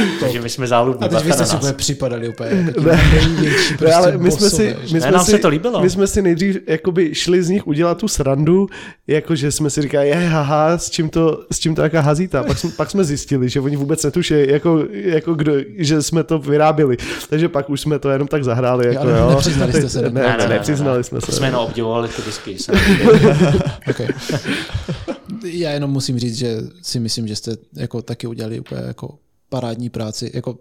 takže 0.20 0.40
my 0.40 0.48
jsme 0.48 0.66
záludní, 0.66 1.04
A 1.04 1.08
teď 1.08 1.24
vy 1.24 1.32
jste 1.32 1.46
si 1.46 1.56
úplně 1.56 1.72
připadali 1.72 2.28
úplně 2.28 2.50
jako 2.50 2.80
Ne. 2.80 3.00
největší 3.14 3.70
Ne, 3.72 3.76
prostě 3.78 3.94
ale 3.94 4.18
my 4.18 4.30
jsme 4.30 4.50
si, 4.50 4.76
my 4.92 4.92
Ne, 4.92 5.00
jsme 5.00 5.10
nám 5.10 5.24
si, 5.24 5.30
se 5.30 5.38
to 5.38 5.48
líbilo. 5.48 5.82
My 5.82 5.90
jsme 5.90 6.06
si 6.06 6.22
nejdřív 6.22 6.56
jakoby 6.66 7.14
šli 7.14 7.42
z 7.42 7.48
nich 7.48 7.66
udělat 7.66 7.98
tu 7.98 8.08
srandu, 8.08 8.68
jakože 9.06 9.52
jsme 9.52 9.70
si 9.70 9.82
říkali, 9.82 10.08
je, 10.08 10.14
haha, 10.14 10.78
s 10.78 10.90
čím 10.90 11.08
to, 11.08 11.44
s 11.52 11.58
čím 11.58 11.74
to 11.74 11.82
jaká 11.82 12.00
hazíta. 12.00 12.42
Pak 12.42 12.58
jsme, 12.58 12.70
pak 12.76 12.90
jsme 12.90 13.04
zjistili, 13.04 13.48
že 13.48 13.60
oni 13.60 13.76
vůbec 13.76 14.04
netuší, 14.04 14.34
jako, 14.48 14.84
jako 14.92 15.34
kdo, 15.34 15.52
že 15.76 16.02
jsme 16.02 16.24
to 16.24 16.38
vyráběli. 16.38 16.96
Takže 17.30 17.48
pak 17.48 17.70
už 17.70 17.80
jsme 17.80 17.98
to 17.98 18.10
jenom 18.10 18.28
tak 18.28 18.44
zahráli. 18.44 18.86
Jako, 18.86 19.08
jo. 19.08 19.30
nepřiznali 19.30 19.72
jste 19.72 19.88
se 19.88 20.00
do 20.02 20.10
Ne, 20.10 20.22
ne, 20.22 20.36
ne, 20.38 20.48
nepřiznali 20.48 21.04
jsme 21.04 21.20
se. 21.20 21.32
jsme 21.32 21.46
jenom 21.46 21.60
obdivovali 21.60 22.08
ty 22.08 22.22
disky. 22.22 22.56
Okay. 23.90 24.08
Já 25.44 25.70
jenom 25.70 25.90
musím 25.90 26.18
říct, 26.18 26.36
že 26.38 26.56
si 26.82 27.00
myslím, 27.00 27.28
že 27.28 27.36
jste 27.36 27.56
jako 27.76 28.02
taky 28.02 28.26
udělali 28.26 28.60
úplně 28.60 28.80
jako 28.86 29.14
parádní 29.52 29.90
práci. 29.90 30.30
Jako 30.34 30.58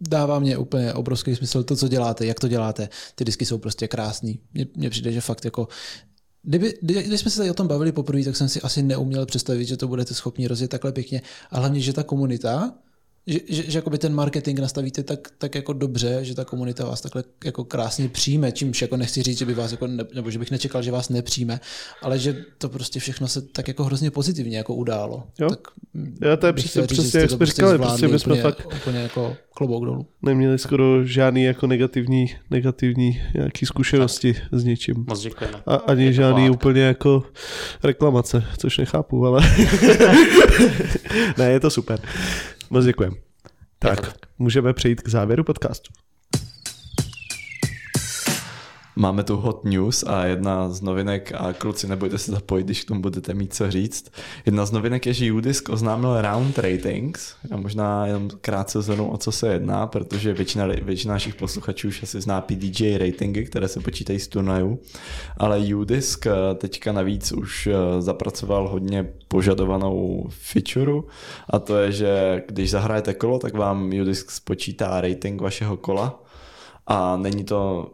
dává 0.00 0.38
mě 0.38 0.58
úplně 0.58 0.92
obrovský 0.92 1.36
smysl 1.36 1.62
to, 1.62 1.76
co 1.76 1.88
děláte, 1.88 2.26
jak 2.26 2.40
to 2.40 2.48
děláte. 2.48 2.88
Ty 3.14 3.24
disky 3.24 3.46
jsou 3.46 3.58
prostě 3.58 3.88
krásný. 3.88 4.40
Mně, 4.76 4.90
přijde, 4.90 5.12
že 5.12 5.20
fakt 5.20 5.44
jako 5.44 5.68
Kdyby, 6.42 6.78
kdy- 6.82 7.02
když 7.02 7.20
jsme 7.20 7.30
se 7.30 7.36
tady 7.36 7.50
o 7.50 7.54
tom 7.54 7.68
bavili 7.68 7.92
poprvé, 7.92 8.24
tak 8.24 8.36
jsem 8.36 8.48
si 8.48 8.60
asi 8.60 8.82
neuměl 8.82 9.26
představit, 9.26 9.64
že 9.64 9.76
to 9.76 9.88
budete 9.88 10.14
schopni 10.14 10.46
rozjet 10.48 10.70
takhle 10.70 10.92
pěkně. 10.92 11.22
A 11.50 11.58
hlavně, 11.58 11.80
že 11.80 11.92
ta 11.92 12.02
komunita 12.02 12.72
že, 13.26 13.38
že, 13.48 13.62
že 13.70 13.78
jakoby 13.78 13.98
ten 13.98 14.14
marketing 14.14 14.60
nastavíte 14.60 15.02
tak, 15.02 15.28
tak 15.38 15.54
jako 15.54 15.72
dobře, 15.72 16.18
že 16.22 16.34
ta 16.34 16.44
komunita 16.44 16.84
vás 16.84 17.00
takhle 17.00 17.24
jako 17.44 17.64
krásně 17.64 18.08
přijme, 18.08 18.52
čímž 18.52 18.82
jako 18.82 18.96
nechci 18.96 19.22
říct, 19.22 19.38
že 19.38 19.46
by 19.46 19.54
vás 19.54 19.70
jako 19.70 19.86
ne, 19.86 20.04
nebo 20.14 20.30
že 20.30 20.38
bych 20.38 20.50
nečekal, 20.50 20.82
že 20.82 20.90
vás 20.90 21.08
nepřijme, 21.08 21.60
ale 22.02 22.18
že 22.18 22.44
to 22.58 22.68
prostě 22.68 23.00
všechno 23.00 23.28
se 23.28 23.42
tak 23.42 23.68
jako 23.68 23.84
hrozně 23.84 24.10
pozitivně 24.10 24.56
jako 24.58 24.74
událo. 24.74 25.26
Jo. 25.40 25.48
Tak 25.48 25.60
Já 26.22 26.36
to 26.36 26.46
je 26.46 26.52
přesně, 26.52 26.80
říct, 26.82 26.86
přesně 26.92 27.08
jste 27.08 27.20
jak 27.20 27.30
jsme 27.30 27.46
říkali, 27.46 27.74
zvládli 27.74 27.88
prostě 27.98 28.08
my 28.08 28.18
jsme 28.18 28.32
úplně, 28.32 28.42
fakt 28.42 28.66
úplně 28.76 28.98
jako 28.98 29.36
klobouk 29.54 29.84
dolů. 29.84 30.06
neměli 30.22 30.58
skoro 30.58 31.04
žádný 31.04 31.44
jako 31.44 31.66
negativní, 31.66 32.34
negativní 32.50 33.22
nějaký 33.34 33.66
zkušenosti 33.66 34.34
s 34.52 34.64
něčím. 34.64 35.04
Moc 35.08 35.20
děkujeme. 35.20 35.58
A 35.66 35.74
ani 35.74 36.04
Je 36.04 36.12
žádný 36.12 36.42
pohádka. 36.42 36.54
úplně 36.54 36.80
jako 36.82 37.22
reklamace, 37.82 38.44
což 38.58 38.78
nechápu, 38.78 39.26
ale 39.26 39.42
ne, 41.38 41.50
je 41.50 41.60
to 41.60 41.70
super. 41.70 42.00
Moc 42.70 42.84
děkujem. 42.84 43.14
Tak, 43.78 43.90
Jako 43.90 44.02
tak. 44.06 44.30
můžeme 44.38 44.72
přejít 44.72 45.02
k 45.02 45.08
závěru 45.08 45.44
podcastu. 45.44 45.92
Máme 48.96 49.24
tu 49.24 49.36
hot 49.36 49.64
news 49.64 50.04
a 50.06 50.24
jedna 50.24 50.68
z 50.68 50.82
novinek, 50.82 51.32
a 51.38 51.52
kluci 51.52 51.88
nebojte 51.88 52.18
se 52.18 52.32
zapojit, 52.32 52.64
když 52.64 52.84
k 52.84 52.88
tomu 52.88 53.00
budete 53.00 53.34
mít 53.34 53.54
co 53.54 53.70
říct. 53.70 54.12
Jedna 54.46 54.66
z 54.66 54.72
novinek 54.72 55.06
je, 55.06 55.12
že 55.12 55.32
Udisk 55.32 55.68
oznámil 55.68 56.22
round 56.22 56.58
ratings. 56.58 57.34
Já 57.50 57.56
možná 57.56 58.06
jenom 58.06 58.30
krátce 58.40 58.82
zhrnu, 58.82 59.10
o 59.10 59.16
co 59.16 59.32
se 59.32 59.52
jedná, 59.52 59.86
protože 59.86 60.32
většina, 60.32 60.66
většina 60.82 61.14
našich 61.14 61.34
posluchačů 61.34 61.88
už 61.88 62.02
asi 62.02 62.20
zná 62.20 62.40
PDJ 62.40 62.98
ratingy, 62.98 63.44
které 63.44 63.68
se 63.68 63.80
počítají 63.80 64.18
z 64.18 64.28
turnajů. 64.28 64.78
Ale 65.36 65.58
Udisk 65.74 66.26
teďka 66.54 66.92
navíc 66.92 67.32
už 67.32 67.66
eh, 67.66 68.02
zapracoval 68.02 68.68
hodně 68.68 69.12
požadovanou 69.28 70.26
featureu 70.28 71.04
a 71.50 71.58
to 71.58 71.78
je, 71.78 71.92
že 71.92 72.42
když 72.48 72.70
zahrajete 72.70 73.14
kolo, 73.14 73.38
tak 73.38 73.54
vám 73.54 73.90
Udisk 74.00 74.30
spočítá 74.30 75.00
rating 75.00 75.40
vašeho 75.40 75.76
kola 75.76 76.22
a 76.86 77.16
není 77.16 77.44
to 77.44 77.90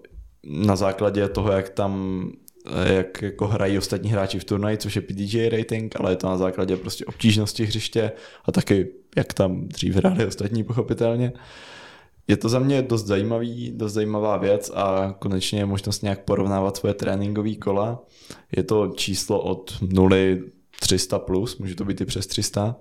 na 0.46 0.76
základě 0.76 1.28
toho, 1.28 1.52
jak 1.52 1.68
tam 1.68 2.22
jak 2.84 3.22
jako 3.22 3.46
hrají 3.46 3.78
ostatní 3.78 4.10
hráči 4.10 4.38
v 4.38 4.44
turnaji, 4.44 4.78
což 4.78 4.96
je 4.96 5.02
PDJ 5.02 5.48
rating, 5.48 6.00
ale 6.00 6.12
je 6.12 6.16
to 6.16 6.26
na 6.26 6.36
základě 6.36 6.76
prostě 6.76 7.04
obtížnosti 7.04 7.64
hřiště 7.64 8.12
a 8.44 8.52
taky 8.52 8.88
jak 9.16 9.34
tam 9.34 9.68
dřív 9.68 9.94
hráli 9.94 10.26
ostatní 10.26 10.64
pochopitelně. 10.64 11.32
Je 12.28 12.36
to 12.36 12.48
za 12.48 12.58
mě 12.58 12.82
dost 12.82 13.06
zajímavý, 13.06 13.70
dost 13.70 13.92
zajímavá 13.92 14.36
věc 14.36 14.70
a 14.74 15.16
konečně 15.18 15.58
je 15.58 15.66
možnost 15.66 16.02
nějak 16.02 16.24
porovnávat 16.24 16.76
svoje 16.76 16.94
tréninkové 16.94 17.54
kola. 17.54 18.04
Je 18.56 18.62
to 18.62 18.92
číslo 18.96 19.42
od 19.42 19.78
0 19.80 20.16
300 20.80 21.18
plus, 21.18 21.58
může 21.58 21.74
to 21.74 21.84
být 21.84 22.00
i 22.00 22.04
přes 22.04 22.26
300. 22.26 22.76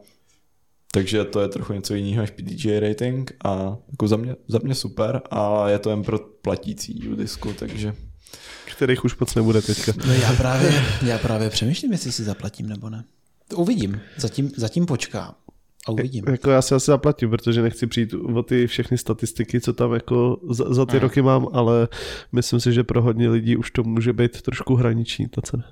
Takže 0.95 1.23
to 1.25 1.41
je 1.41 1.47
trochu 1.47 1.73
něco 1.73 1.95
jiného 1.95 2.21
než 2.21 2.31
PDJ 2.31 2.79
rating 2.79 3.31
a 3.45 3.77
jako 3.91 4.07
za 4.07 4.17
mě, 4.17 4.35
za 4.47 4.59
mě 4.63 4.75
super 4.75 5.21
a 5.31 5.69
je 5.69 5.79
to 5.79 5.89
jen 5.89 6.03
pro 6.03 6.19
platící 6.19 7.07
udisku, 7.07 7.53
takže 7.53 7.93
Kterých 8.65 9.05
už 9.05 9.17
moc 9.19 9.35
nebude 9.35 9.61
teďka. 9.61 9.91
No 10.07 10.13
já 10.13 10.33
právě, 10.33 10.83
já 11.05 11.17
právě 11.17 11.49
přemýšlím, 11.49 11.91
jestli 11.91 12.11
si 12.11 12.23
zaplatím 12.23 12.69
nebo 12.69 12.89
ne. 12.89 13.03
Uvidím, 13.55 14.01
zatím, 14.17 14.51
zatím 14.57 14.85
počkám 14.85 15.33
a 15.87 15.91
uvidím. 15.91 16.25
Jako 16.31 16.49
já 16.51 16.61
si 16.61 16.75
asi 16.75 16.85
zaplatím, 16.85 17.29
protože 17.29 17.61
nechci 17.61 17.87
přijít 17.87 18.13
o 18.13 18.43
ty 18.43 18.67
všechny 18.67 18.97
statistiky, 18.97 19.61
co 19.61 19.73
tam 19.73 19.93
jako 19.93 20.39
za, 20.49 20.73
za 20.73 20.85
ty 20.85 20.93
Mhm. 20.95 21.01
roky 21.01 21.21
mám, 21.21 21.47
ale 21.53 21.87
myslím 22.31 22.59
si, 22.59 22.73
že 22.73 22.83
pro 22.83 23.01
hodně 23.01 23.29
lidí 23.29 23.57
už 23.57 23.71
to 23.71 23.83
může 23.83 24.13
být 24.13 24.41
trošku 24.41 24.75
hraniční 24.75 25.27
ta 25.27 25.41
cena. 25.41 25.63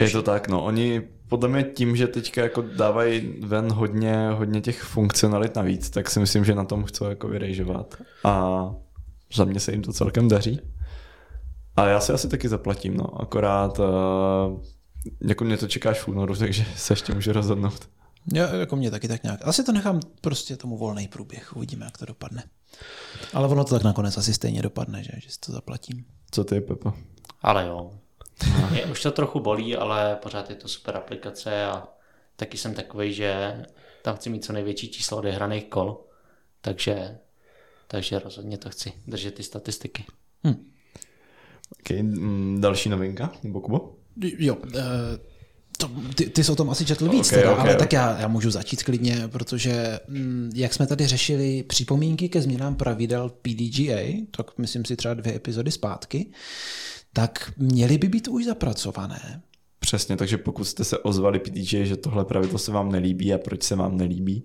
je 0.00 0.10
to 0.10 0.22
tak, 0.22 0.48
no. 0.48 0.64
Oni 0.64 1.02
podle 1.28 1.48
mě 1.48 1.62
tím, 1.62 1.96
že 1.96 2.06
teďka 2.06 2.42
jako 2.42 2.62
dávají 2.62 3.34
ven 3.40 3.72
hodně, 3.72 4.28
hodně 4.30 4.60
těch 4.60 4.82
funkcionalit 4.82 5.56
navíc, 5.56 5.90
tak 5.90 6.10
si 6.10 6.20
myslím, 6.20 6.44
že 6.44 6.54
na 6.54 6.64
tom 6.64 6.84
chcou 6.84 7.04
jako 7.04 7.28
vyrejžovat. 7.28 7.94
A 8.24 8.64
za 9.34 9.44
mě 9.44 9.60
se 9.60 9.72
jim 9.72 9.82
to 9.82 9.92
celkem 9.92 10.28
daří. 10.28 10.60
A 11.76 11.86
já 11.86 12.00
si 12.00 12.12
asi 12.12 12.28
taky 12.28 12.48
zaplatím, 12.48 12.96
no. 12.96 13.20
Akorát 13.20 13.78
uh, 13.78 13.84
jako 15.20 15.44
mě 15.44 15.56
to 15.56 15.68
čekáš 15.68 16.00
v 16.00 16.08
únoru, 16.08 16.36
takže 16.36 16.64
se 16.76 16.92
ještě 16.92 17.14
můžu 17.14 17.32
rozhodnout. 17.32 17.88
Já, 18.34 18.54
jako 18.54 18.76
mě 18.76 18.90
taky 18.90 19.08
tak 19.08 19.22
nějak. 19.22 19.40
Asi 19.42 19.64
to 19.64 19.72
nechám 19.72 20.00
prostě 20.20 20.56
tomu 20.56 20.76
volný 20.76 21.08
průběh. 21.08 21.56
Uvidíme, 21.56 21.84
jak 21.84 21.98
to 21.98 22.06
dopadne. 22.06 22.44
Ale 23.34 23.48
ono 23.48 23.64
to 23.64 23.74
tak 23.74 23.84
nakonec 23.84 24.16
asi 24.16 24.34
stejně 24.34 24.62
dopadne, 24.62 25.02
že, 25.02 25.12
že 25.22 25.30
si 25.30 25.40
to 25.40 25.52
zaplatím. 25.52 26.04
Co 26.30 26.44
ty, 26.44 26.60
Pepo? 26.60 26.92
Ale 27.42 27.66
jo. 27.66 27.90
Je, 28.74 28.86
už 28.86 29.02
to 29.02 29.10
trochu 29.10 29.40
bolí, 29.40 29.76
ale 29.76 30.16
pořád 30.22 30.50
je 30.50 30.56
to 30.56 30.68
super 30.68 30.96
aplikace 30.96 31.64
a 31.64 31.88
taky 32.36 32.58
jsem 32.58 32.74
takový, 32.74 33.12
že 33.12 33.62
tam 34.02 34.16
chci 34.16 34.30
mít 34.30 34.44
co 34.44 34.52
největší 34.52 34.88
číslo 34.88 35.18
odehraných 35.18 35.64
kol, 35.64 36.04
takže, 36.60 37.18
takže 37.86 38.18
rozhodně 38.18 38.58
to 38.58 38.70
chci 38.70 38.92
držet 39.06 39.34
ty 39.34 39.42
statistiky. 39.42 40.04
Okay, 41.80 42.02
mm, 42.02 42.60
další 42.60 42.88
novinka, 42.88 43.32
nebo 43.42 43.60
Kubo? 43.60 43.94
Jo, 44.38 44.56
eh, 44.74 44.82
to, 45.78 45.90
ty, 46.14 46.30
ty 46.30 46.44
jsi 46.44 46.52
o 46.52 46.56
tom 46.56 46.70
asi 46.70 46.84
četl 46.84 47.08
víc, 47.08 47.26
Ok, 47.26 47.34
teda, 47.34 47.52
ok, 47.52 47.58
ale 47.58 47.72
ok. 47.72 47.78
tak 47.78 47.92
já, 47.92 48.20
já 48.20 48.28
můžu 48.28 48.50
začít 48.50 48.82
klidně, 48.82 49.28
protože 49.28 50.00
mm, 50.08 50.50
jak 50.54 50.74
jsme 50.74 50.86
tady 50.86 51.06
řešili 51.06 51.62
připomínky 51.62 52.28
ke 52.28 52.42
změnám 52.42 52.74
pravidel 52.74 53.28
PDGA, 53.42 54.26
tak 54.30 54.58
myslím 54.58 54.84
si 54.84 54.96
třeba 54.96 55.14
dvě 55.14 55.34
epizody 55.36 55.70
zpátky, 55.70 56.26
tak 57.16 57.52
měly 57.56 57.98
by 57.98 58.08
být 58.08 58.28
už 58.28 58.44
zapracované. 58.44 59.42
Přesně, 59.78 60.16
takže 60.16 60.38
pokud 60.38 60.64
jste 60.64 60.84
se 60.84 60.98
ozvali 60.98 61.38
PDJ, 61.38 61.84
že 61.84 61.96
tohle 61.96 62.24
pravidlo 62.24 62.58
se 62.58 62.72
vám 62.72 62.92
nelíbí 62.92 63.34
a 63.34 63.38
proč 63.38 63.62
se 63.62 63.76
vám 63.76 63.96
nelíbí, 63.96 64.44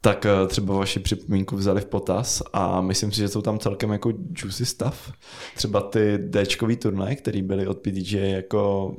tak 0.00 0.26
eh, 0.26 0.46
třeba 0.46 0.76
vaši 0.76 1.00
připomínku 1.00 1.56
vzali 1.56 1.80
v 1.80 1.84
potaz 1.84 2.42
a 2.52 2.80
myslím 2.80 3.12
si, 3.12 3.18
že 3.18 3.28
jsou 3.28 3.42
tam 3.42 3.58
celkem 3.58 3.90
jako 3.90 4.12
juicy 4.42 4.66
stuff. 4.66 5.12
Třeba 5.56 5.80
ty 5.80 6.18
Dčkový 6.46 6.76
turnaje, 6.76 7.16
který 7.16 7.42
byly 7.42 7.66
od 7.66 7.78
PDJ 7.78 8.16
jako 8.30 8.94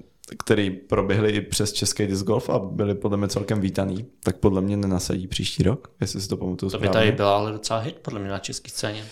který 0.45 0.69
proběhly 0.71 1.31
i 1.31 1.41
přes 1.41 1.73
český 1.73 2.07
disc 2.07 2.23
golf 2.23 2.49
a 2.49 2.59
byly 2.59 2.95
podle 2.95 3.17
mě 3.17 3.27
celkem 3.27 3.61
vítaný, 3.61 4.05
tak 4.23 4.37
podle 4.37 4.61
mě 4.61 4.77
nenasadí 4.77 5.27
příští 5.27 5.63
rok, 5.63 5.91
jestli 6.01 6.21
si 6.21 6.27
to 6.27 6.37
pamatuju 6.37 6.71
To 6.71 6.77
by 6.79 6.87
správně. 6.87 7.07
tady 7.07 7.11
byla 7.17 7.37
ale 7.37 7.51
docela 7.51 7.79
hit, 7.79 7.95
podle 8.01 8.19
mě 8.19 8.29
na 8.29 8.39
české 8.39 8.69
scéně. 8.69 9.05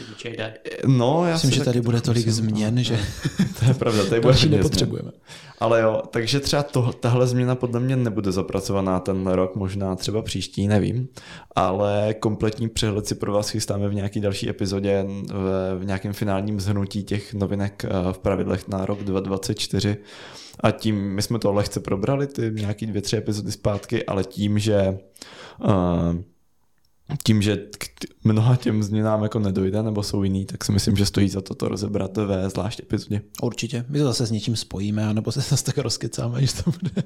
DJ 0.00 0.36
Day. 0.36 0.52
No, 0.86 1.26
já 1.26 1.32
Myslím, 1.32 1.50
si 1.50 1.56
že 1.56 1.64
tady 1.64 1.80
bude 1.80 2.00
tolik 2.00 2.26
myslím, 2.26 2.44
no. 2.44 2.50
změn, 2.50 2.84
že 2.84 3.00
To 3.58 3.64
je 3.64 3.74
pravda, 3.74 4.04
tady 4.04 4.20
bude 4.20 4.34
změn. 4.34 4.50
nepotřebujeme. 4.52 5.10
Ale 5.60 5.80
jo, 5.80 6.02
takže 6.10 6.40
třeba 6.40 6.62
to, 6.62 6.92
tahle 6.92 7.26
změna 7.26 7.54
podle 7.54 7.80
mě 7.80 7.96
nebude 7.96 8.32
zapracovaná 8.32 9.00
ten 9.00 9.26
rok, 9.26 9.56
možná 9.56 9.96
třeba 9.96 10.22
příští, 10.22 10.68
nevím. 10.68 11.08
Ale 11.56 12.14
kompletní 12.20 12.68
přehled 12.68 13.06
si 13.06 13.14
pro 13.14 13.32
vás 13.32 13.48
chystáme 13.48 13.88
v 13.88 13.94
nějaký 13.94 14.20
další 14.20 14.48
epizodě, 14.48 15.04
v, 15.32 15.76
v 15.78 15.84
nějakém 15.84 16.12
finálním 16.12 16.60
zhrnutí 16.60 17.04
těch 17.04 17.34
novinek 17.34 17.84
eh, 17.84 18.12
v 18.12 18.18
pravidlech 18.18 18.68
na 18.68 18.86
rok 18.86 19.04
2024. 19.04 19.96
A 20.60 20.70
tím, 20.70 20.96
my 21.14 21.22
jsme 21.22 21.38
to 21.38 21.52
lehce 21.52 21.80
probrali, 21.80 22.26
ty 22.26 22.50
nějaký 22.54 22.86
dvě, 22.86 23.02
tři 23.02 23.16
epizody 23.16 23.52
zpátky, 23.52 24.06
ale 24.06 24.24
tím, 24.24 24.58
že 24.58 24.98
uh, 25.64 25.70
tím, 27.24 27.42
že 27.42 27.56
k 27.56 27.86
mnoha 28.24 28.56
těm 28.56 28.82
změnám 28.82 29.22
jako 29.22 29.38
nedojde 29.38 29.82
nebo 29.82 30.02
jsou 30.02 30.22
jiný, 30.22 30.46
tak 30.46 30.64
si 30.64 30.72
myslím, 30.72 30.96
že 30.96 31.06
stojí 31.06 31.28
za 31.28 31.40
to 31.40 31.54
to 31.54 31.68
rozebrat 31.68 32.16
ve 32.16 32.50
zvlášť 32.50 32.80
epizodě. 32.80 33.22
Určitě. 33.42 33.84
My 33.88 33.98
to 33.98 34.04
zase 34.04 34.26
s 34.26 34.30
něčím 34.30 34.56
spojíme, 34.56 35.06
anebo 35.06 35.32
se 35.32 35.40
zase 35.40 35.64
tak 35.64 35.78
rozkecáme, 35.78 36.46
že 36.46 36.52
to 36.64 36.70
bude, 36.70 37.02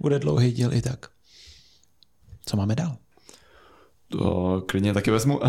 bude 0.00 0.18
dlouhý 0.18 0.52
díl 0.52 0.72
i 0.72 0.82
tak. 0.82 1.06
Co 2.46 2.56
máme 2.56 2.74
dál? 2.74 2.96
To 4.12 4.62
klidně 4.66 4.94
taky 4.94 5.10
vezmu. 5.10 5.40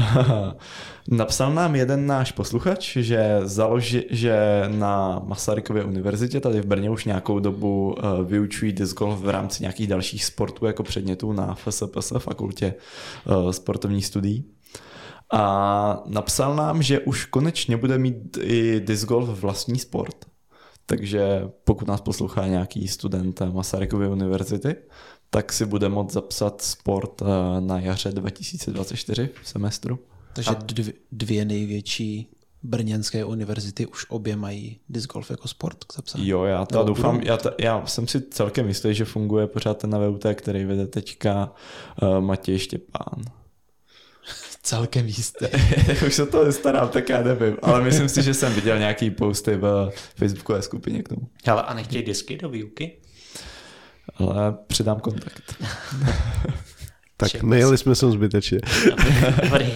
Napsal 1.08 1.54
nám 1.54 1.76
jeden 1.76 2.08
náš 2.08 2.32
posluchač, 2.32 2.98
že 2.98 3.40
založi, 3.44 4.06
že 4.10 4.64
na 4.68 5.22
Masarykově 5.26 5.84
univerzitě 5.84 6.40
tady 6.40 6.62
v 6.62 6.66
Brně 6.66 6.90
už 6.90 7.06
nějakou 7.06 7.40
dobu 7.40 7.96
eh, 7.98 8.24
vyučují 8.24 8.74
disc 8.74 8.94
golf 8.94 9.20
v 9.20 9.30
rámci 9.30 9.64
nějakých 9.64 9.88
dalších 9.88 10.26
sportů 10.26 10.66
jako 10.66 10.84
předmětů 10.84 11.34
na 11.34 11.56
FSPS, 11.56 12.14
fakultě 12.18 12.74
eh, 12.76 13.54
sportovních 13.54 14.06
studií. 14.06 14.46
A 15.34 16.04
napsal 16.06 16.56
nám, 16.56 16.82
že 16.82 17.00
už 17.00 17.26
konečně 17.26 17.78
bude 17.78 17.98
mít 17.98 18.38
i 18.42 18.80
disc 18.80 19.06
golf 19.06 19.30
vlastní 19.30 19.80
sport. 19.80 20.16
Takže 20.86 21.50
pokud 21.64 21.88
nás 21.88 22.02
poslouchá 22.02 22.48
nějaký 22.48 22.88
student 22.88 23.42
Masarykovy 23.42 24.08
univerzity, 24.08 24.76
tak 25.34 25.54
si 25.54 25.66
bude 25.66 25.90
moct 25.90 26.14
zapsat 26.14 26.62
sport 26.62 27.22
eh, 27.22 27.26
na 27.62 27.80
jaře 27.80 28.12
2024 28.12 29.30
v 29.42 29.48
semestru. 29.48 30.00
Takže 30.34 30.52
dvě, 30.66 30.94
dvě 31.12 31.46
největší 31.46 32.28
brněnské 32.64 33.26
univerzity 33.26 33.86
už 33.86 34.06
obě 34.10 34.36
mají 34.36 34.80
disc 34.90 35.08
golf 35.08 35.30
jako 35.32 35.48
sport 35.48 35.84
k 35.84 35.94
zapsání. 35.94 36.28
Jo, 36.28 36.44
já 36.44 36.66
to 36.66 36.78
No, 36.78 36.84
doufám, 36.84 37.22
já, 37.22 37.38
to, 37.38 37.52
já 37.60 37.86
jsem 37.86 38.08
si 38.08 38.22
celkem 38.22 38.68
jistý, 38.68 38.94
že 38.94 39.06
funguje 39.06 39.48
pořád 39.48 39.78
ten 39.78 39.90
na 39.90 39.98
VUT, 39.98 40.26
který 40.34 40.66
vede 40.66 40.88
teďka 40.88 41.54
uh, 42.02 42.20
Matěj 42.20 42.60
Štěpán. 42.60 43.24
Celkem 44.64 45.08
jisté. 45.08 45.50
Už 46.08 46.14
se 46.14 46.26
to 46.26 46.52
starám, 46.52 46.90
tak 46.90 47.10
já 47.10 47.24
nevím, 47.24 47.58
ale 47.62 47.82
myslím 47.82 48.10
si, 48.10 48.24
že 48.24 48.34
jsem 48.34 48.54
viděl 48.54 48.80
nějaký 48.80 49.12
posty 49.12 49.56
v 49.56 49.92
facebookové 50.16 50.62
skupině 50.62 51.04
k 51.04 51.10
tomu. 51.10 51.28
Hele, 51.46 51.62
a 51.62 51.74
nechtějí 51.74 52.04
disky 52.04 52.38
do 52.38 52.50
výuky? 52.50 53.03
Ale 54.16 54.54
předám 54.68 55.00
kontakt. 55.00 55.56
Tak 57.18 57.30
Všech 57.30 57.44
nejeli 57.44 57.78
jsme 57.78 57.96
sem 57.96 58.12
zbytečně. 58.12 58.60
Dobrý. 59.44 59.74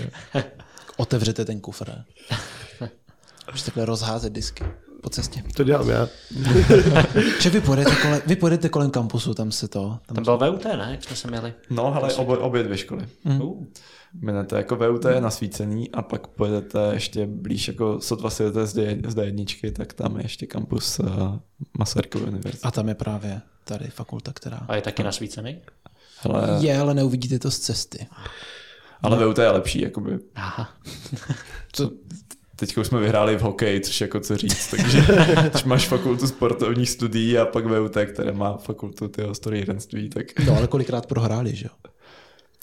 Otevřete 0.98 1.46
ten 1.46 1.60
kufr. 1.60 1.92
Už 3.54 3.62
takhle 3.62 3.86
rozházet 3.86 4.34
disky 4.34 4.64
po 5.02 5.10
cestě. 5.10 5.44
To 5.56 5.64
dělám 5.64 5.90
já. 5.90 6.08
Že 7.42 7.50
vy 7.50 7.62
pojedete, 7.62 7.96
kolem, 8.02 8.22
vy 8.28 8.36
pojedete 8.36 8.70
kolem 8.70 8.92
kampusu, 8.92 9.34
tam 9.34 9.52
se 9.52 9.68
to... 9.68 10.00
Tam 10.06 10.16
Tam 10.16 10.24
byl 10.24 10.52
VUT, 10.52 10.66
ne? 10.66 10.88
Jak 10.92 11.04
jsme 11.04 11.16
se 11.16 11.28
měli. 11.28 11.54
No, 11.70 11.96
ale 11.96 12.14
obě, 12.14 12.38
obě 12.38 12.64
dvě 12.64 12.78
školy. 12.78 13.08
Uh, 13.24 13.64
Minete 14.22 14.58
jako 14.58 14.76
VUT 14.76 15.06
je 15.06 15.22
nasvícený 15.22 15.92
a 15.92 16.02
pak 16.02 16.28
pojedete 16.28 16.90
ještě 16.94 17.26
blíž 17.26 17.68
jako 17.68 18.02
sotva 18.02 18.30
si 18.30 18.44
jdete 18.44 18.66
z, 18.66 18.74
D, 18.74 18.98
z 19.08 19.16
D1, 19.16 19.72
tak 19.74 19.94
tam 19.94 20.18
je 20.18 20.26
ještě 20.26 20.46
kampus 20.46 21.00
uh, 21.00 21.08
Masarykovy 21.78 22.26
univerzity. 22.26 22.64
A 22.64 22.72
tam 22.72 22.88
je 22.88 22.96
právě 22.96 23.42
tady 23.68 23.88
fakulta, 23.90 24.34
která... 24.34 24.58
a 24.68 24.76
je 24.76 24.82
taky 24.82 25.04
nasvícený? 25.04 25.62
Hele, 26.22 26.58
Je, 26.60 26.78
ale 26.80 26.94
neuvidíte 26.94 27.40
to 27.40 27.52
z 27.52 27.60
cesty. 27.60 28.08
ale 29.02 29.26
VUT 29.26 29.38
je 29.38 29.50
lepší, 29.52 29.82
jakoby. 29.82 30.20
Aha. 30.36 30.70
Co, 31.72 31.92
teď 32.56 32.78
už 32.78 32.88
jsme 32.88 33.00
vyhráli 33.00 33.36
v 33.38 33.42
hokeji, 33.42 33.80
což 33.82 34.02
jako 34.02 34.20
co 34.20 34.38
říct, 34.38 34.68
takže 34.68 35.02
když 35.52 35.64
máš 35.64 35.88
fakultu 35.88 36.28
sportovních 36.28 36.90
studií 36.90 37.38
a 37.38 37.46
pak 37.46 37.66
VUT, 37.66 37.98
které 38.14 38.32
má 38.32 38.58
fakultu 38.58 39.08
tyho 39.08 39.36
strojírenství, 39.36 40.10
tak 40.10 40.26
No, 40.46 40.58
ale 40.58 40.68
kolikrát 40.68 41.06
prohráli, 41.06 41.56
že 41.56 41.66
jo? 41.66 41.92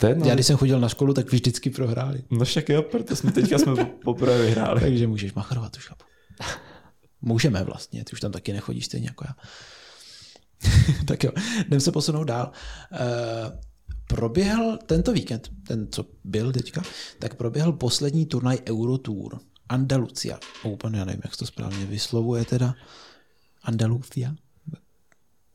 je 0.03 0.09
jedno. 0.09 0.25
Já 0.27 0.33
když 0.33 0.45
jsem 0.47 0.57
chodil 0.57 0.79
na 0.79 0.89
školu, 0.89 1.13
tak 1.13 1.31
vždycky 1.31 1.69
prohráli. 1.69 2.21
No 2.31 2.45
však 2.45 2.69
jo, 2.69 2.81
proto 2.81 3.15
jsme 3.15 3.31
teďka 3.31 3.57
jsme 3.57 3.85
poprvé 3.85 4.41
vyhráli. 4.41 4.81
Takže 4.81 5.07
můžeš 5.07 5.33
machrovat 5.33 5.77
už. 5.77 5.87
chápu. 5.87 6.03
Můžeme 7.21 7.63
vlastně, 7.63 8.03
ty 8.03 8.13
už 8.13 8.19
tam 8.19 8.31
taky 8.31 8.53
nechodíš 8.53 8.85
stejně 8.85 9.07
jako 9.07 9.23
já. 9.27 9.33
tak 11.05 11.23
jo, 11.23 11.31
jdem 11.67 11.79
se 11.79 11.91
posunout 11.91 12.23
dál. 12.23 12.51
Uh, 12.91 12.99
proběhl 14.07 14.77
tento 14.85 15.13
víkend, 15.13 15.49
ten, 15.67 15.87
co 15.91 16.05
byl 16.23 16.51
teďka, 16.51 16.81
tak 17.19 17.35
proběhl 17.35 17.71
poslední 17.71 18.25
turnaj 18.25 18.57
Eurotour. 18.69 19.39
Andalucia 19.69 20.39
Open, 20.63 20.95
já 20.95 21.05
nevím, 21.05 21.21
jak 21.23 21.33
se 21.33 21.39
to 21.39 21.45
správně 21.45 21.85
vyslovuje 21.85 22.45
teda. 22.45 22.75
Andalucia? 23.63 24.35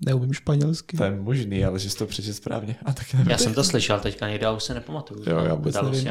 Neumím 0.07 0.33
španělsky. 0.33 0.97
To 0.97 1.05
je 1.05 1.11
možný, 1.11 1.65
ale 1.65 1.79
že 1.79 1.91
jsi 1.91 1.97
to 1.97 2.07
přečet 2.07 2.35
správně. 2.35 2.77
A 2.85 2.93
tak 2.93 3.13
nevím. 3.15 3.31
Já 3.31 3.39
jsem 3.39 3.55
to 3.55 3.65
slyšel 3.65 4.01
teďka 4.01 4.29
někde, 4.29 4.47
ale 4.47 4.57
už 4.57 4.63
se 4.63 4.75
nepamatuju. 4.75 5.31
Jo, 5.31 5.39
já 5.39 5.55
vůbec 5.55 5.75
nevím. 5.75 6.09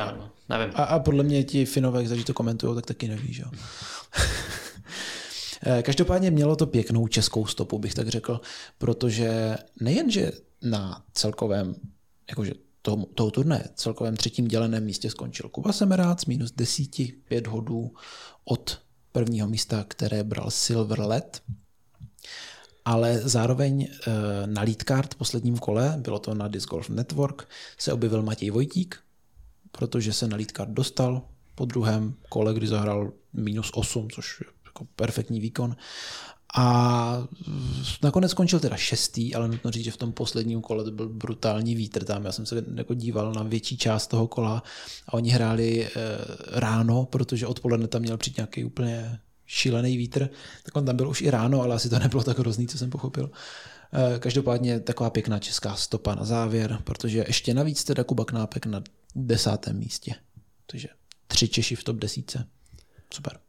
nevím. 0.50 0.74
A, 0.76 0.84
a 0.84 1.00
podle 1.00 1.24
mě 1.24 1.44
ti 1.44 1.66
Finové, 1.66 2.04
kteří 2.04 2.24
to 2.24 2.34
komentují, 2.34 2.76
tak 2.76 2.86
taky 2.86 3.08
neví, 3.08 3.34
že 3.34 3.42
jo. 3.42 3.52
Eh, 5.66 5.84
Každopádně 5.84 6.32
mělo 6.32 6.56
to 6.56 6.68
pěknou 6.68 7.08
českou 7.08 7.46
stopu, 7.46 7.80
bych 7.80 7.94
tak 7.94 8.08
řekl, 8.08 8.42
protože 8.78 9.58
nejenže 9.82 10.32
na 10.62 11.06
celkovém, 11.14 11.76
jakože 12.30 12.54
toho, 12.82 13.06
toho 13.06 13.32
turné, 13.32 13.70
celkovém 13.76 14.18
třetím 14.18 14.48
děleném 14.48 14.86
místě 14.86 15.10
skončil 15.10 15.50
Kuba 15.50 15.74
Semerác 15.74 16.26
minus 16.26 16.52
desíti, 16.52 17.14
pět 17.28 17.48
hodů 17.48 17.94
od 18.46 18.82
prvního 19.12 19.48
místa, 19.48 19.86
které 19.88 20.24
bral 20.24 20.52
Silver 20.52 21.00
Led, 21.00 21.42
ale 22.86 23.20
zároveň 23.20 23.88
eh, 23.88 24.12
na 24.48 24.62
lead 24.62 24.84
card 24.88 25.16
posledním 25.16 25.58
kole, 25.58 25.96
bylo 25.98 26.20
to 26.20 26.34
na 26.34 26.48
Disc 26.48 26.68
Golf 26.68 26.90
Network, 26.90 27.48
se 27.78 27.94
objevil 27.94 28.22
Matěj 28.22 28.50
Vojtík, 28.50 29.00
protože 29.72 30.14
se 30.14 30.28
na 30.28 30.38
lead 30.38 30.52
card 30.52 30.70
dostal 30.70 31.22
po 31.56 31.66
druhém 31.66 32.14
kole, 32.30 32.54
kdy 32.54 32.68
zahrál 32.68 33.12
minus 33.34 33.72
8, 33.74 34.08
což 34.10 34.42
je 34.42 34.48
jako 34.80 34.92
perfektní 34.96 35.40
výkon. 35.40 35.76
A 36.58 37.28
nakonec 38.04 38.32
skončil 38.32 38.60
teda 38.60 38.78
šestý, 38.78 39.36
ale 39.36 39.48
nutno 39.48 39.72
říct, 39.72 39.84
že 39.84 39.92
v 39.92 39.98
tom 39.98 40.12
posledním 40.12 40.62
kole 40.62 40.84
to 40.84 40.92
byl 40.92 41.10
brutální 41.10 41.76
vítr 41.76 42.04
tam. 42.04 42.26
Já 42.26 42.32
jsem 42.32 42.46
se 42.46 42.64
jako 42.76 42.94
díval 42.94 43.34
na 43.34 43.44
větší 43.44 43.78
část 43.78 44.08
toho 44.08 44.28
kola 44.28 44.64
a 45.08 45.14
oni 45.14 45.30
hráli 45.30 45.86
e, 45.86 45.90
ráno, 46.52 47.06
protože 47.06 47.48
odpoledne 47.48 47.88
tam 47.88 48.02
měl 48.02 48.18
přijít 48.18 48.38
nějaký 48.38 48.64
úplně 48.64 49.20
šílený 49.46 49.98
vítr, 49.98 50.30
tak 50.64 50.76
on 50.76 50.86
tam 50.86 50.96
byl 50.96 51.10
už 51.10 51.22
i 51.22 51.30
ráno, 51.30 51.62
ale 51.62 51.76
asi 51.76 51.90
to 51.90 52.00
nebylo 52.00 52.24
tak 52.24 52.40
hrozný, 52.40 52.68
co 52.68 52.78
jsem 52.78 52.90
pochopil. 52.90 53.32
E, 54.16 54.20
každopádně 54.20 54.80
taková 54.80 55.10
pěkná 55.10 55.40
česká 55.40 55.76
stopa 55.76 56.16
na 56.16 56.26
závěr, 56.26 56.80
protože 56.84 57.26
ještě 57.28 57.54
navíc 57.54 57.84
teda 57.84 58.04
Kuba 58.04 58.26
Knápek 58.26 58.66
na 58.66 58.84
desátém 59.16 59.78
místě. 59.78 60.16
Takže 60.66 60.88
tři 61.28 61.48
Češi 61.48 61.76
v 61.76 61.84
top 61.84 61.96
desítce. 61.98 62.48
Super. 63.14 63.49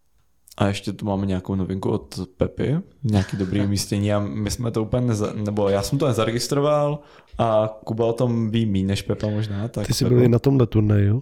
A 0.58 0.66
ještě 0.66 0.92
tu 0.92 1.06
máme 1.06 1.26
nějakou 1.26 1.54
novinku 1.54 1.90
od 1.90 2.20
Pepy, 2.36 2.76
nějaký 3.04 3.36
dobrý 3.36 3.60
umístění 3.60 4.12
a 4.12 4.18
my 4.18 4.50
jsme 4.50 4.70
to 4.70 4.82
úplně, 4.82 5.06
neza, 5.06 5.32
nebo 5.32 5.68
já 5.68 5.82
jsem 5.82 5.98
to 5.98 6.06
nezaregistroval 6.06 6.98
a 7.38 7.68
Kuba 7.84 8.06
o 8.06 8.12
tom 8.12 8.50
ví 8.50 8.66
méně 8.66 8.86
než 8.86 9.02
Pepa 9.02 9.26
možná. 9.26 9.68
Tak 9.68 9.86
Ty 9.86 9.94
jsi 9.94 10.04
Pepo, 10.04 10.14
byl 10.14 10.24
i 10.24 10.28
na 10.28 10.38
tomhle 10.38 10.66
turnaji, 10.66 11.06
jo? 11.06 11.20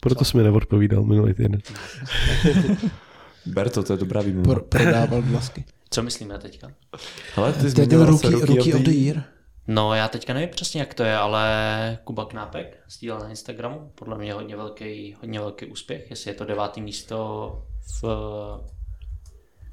Proto 0.00 0.24
jsi 0.24 0.36
mi 0.36 0.42
neodpovídal 0.42 1.02
minulý 1.02 1.34
týden. 1.34 1.60
Ber 3.46 3.70
to, 3.70 3.82
to 3.82 3.92
je 3.92 3.96
dobrá 3.96 4.22
výmluva. 4.22 4.54
Pro, 4.54 4.64
prodával 4.64 5.22
dlasky. 5.22 5.64
Co 5.90 6.02
myslíme 6.02 6.38
teďka? 6.38 6.72
Hele, 7.34 7.52
ty 7.52 7.72
ten 7.72 7.90
se 7.90 8.06
rookie, 8.06 8.46
rookie 8.46 8.74
of 8.74 8.80
the 8.80 8.90
year. 8.90 9.22
No, 9.68 9.94
já 9.94 10.08
teďka 10.08 10.34
nevím 10.34 10.48
přesně, 10.48 10.80
jak 10.80 10.94
to 10.94 11.02
je, 11.02 11.16
ale 11.16 11.98
Kuba 12.04 12.24
Knápek 12.24 12.78
sdílel 12.88 13.20
na 13.20 13.28
Instagramu. 13.28 13.90
Podle 13.94 14.18
mě 14.18 14.32
hodně 14.32 14.56
velký, 14.56 15.16
hodně 15.20 15.40
velký 15.40 15.66
úspěch, 15.66 16.10
jestli 16.10 16.30
je 16.30 16.34
to 16.34 16.44
devátý 16.44 16.80
místo 16.80 17.66
v... 18.02 18.04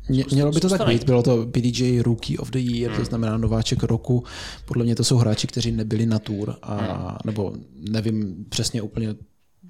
Mě, 0.10 0.26
mělo 0.32 0.52
by 0.52 0.60
to 0.60 0.70
tak 0.70 0.88
být, 0.88 1.04
bylo 1.04 1.24
to 1.24 1.46
PDJ 1.46 2.02
Rookie 2.02 2.38
of 2.38 2.50
the 2.52 2.60
Year, 2.60 2.96
to 2.96 3.06
znamená 3.06 3.38
nováček 3.38 3.84
roku. 3.84 4.24
Podle 4.66 4.84
mě 4.84 4.96
to 4.96 5.04
jsou 5.04 5.18
hráči, 5.18 5.48
kteří 5.48 5.72
nebyli 5.72 6.06
na 6.06 6.20
tour, 6.20 6.56
a, 6.62 7.18
nebo 7.26 7.54
nevím 7.76 8.46
přesně 8.50 8.82
úplně 8.82 9.16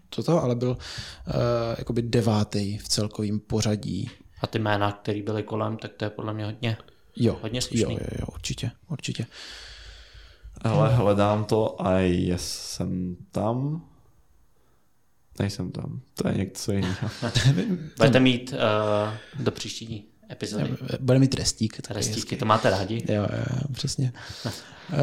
toto, 0.09 0.43
ale 0.43 0.55
byl 0.55 0.69
uh, 0.69 1.35
jakoby 1.77 2.01
devátý 2.01 2.77
v 2.77 2.87
celkovém 2.87 3.39
pořadí. 3.39 4.09
A 4.41 4.47
ty 4.47 4.59
jména, 4.59 4.91
které 4.91 5.21
byly 5.21 5.43
kolem, 5.43 5.77
tak 5.77 5.91
to 5.93 6.05
je 6.05 6.09
podle 6.09 6.33
mě 6.33 6.45
hodně. 6.45 6.77
Jo, 7.15 7.37
Hodně 7.41 7.57
jo, 7.57 7.61
slušný. 7.61 7.93
jo, 7.93 7.99
jo, 8.19 8.25
určitě, 8.33 8.71
určitě. 8.89 9.25
Hele, 10.65 10.95
hledám 10.95 11.45
to 11.45 11.87
a 11.87 11.99
jsem 12.35 13.17
tam. 13.31 13.85
Nejsem 15.41 15.71
tam, 15.71 16.01
to 16.13 16.27
je 16.27 16.33
něco 16.37 16.71
jiného. 16.71 17.09
Budete 17.97 18.19
mít 18.19 18.53
uh, 18.53 19.43
do 19.43 19.51
příští 19.51 20.07
epizody 20.31 20.77
Bude 20.99 21.19
mít 21.19 21.35
restík. 21.35 21.81
restíky, 21.89 22.35
to 22.37 22.45
máte 22.45 22.69
rádi. 22.69 23.05
Jo, 23.09 23.21
jo, 23.21 23.27
jo, 23.53 23.67
přesně. 23.73 24.13
Uh, 24.45 24.99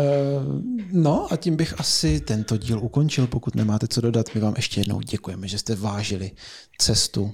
no 0.92 1.32
a 1.32 1.36
tím 1.36 1.56
bych 1.56 1.80
asi 1.80 2.20
tento 2.20 2.56
díl 2.56 2.78
ukončil, 2.78 3.26
pokud 3.26 3.54
nemáte 3.54 3.88
co 3.88 4.00
dodat. 4.00 4.26
My 4.34 4.40
vám 4.40 4.54
ještě 4.56 4.80
jednou 4.80 5.00
děkujeme, 5.00 5.48
že 5.48 5.58
jste 5.58 5.74
vážili 5.74 6.30
cestu 6.78 7.32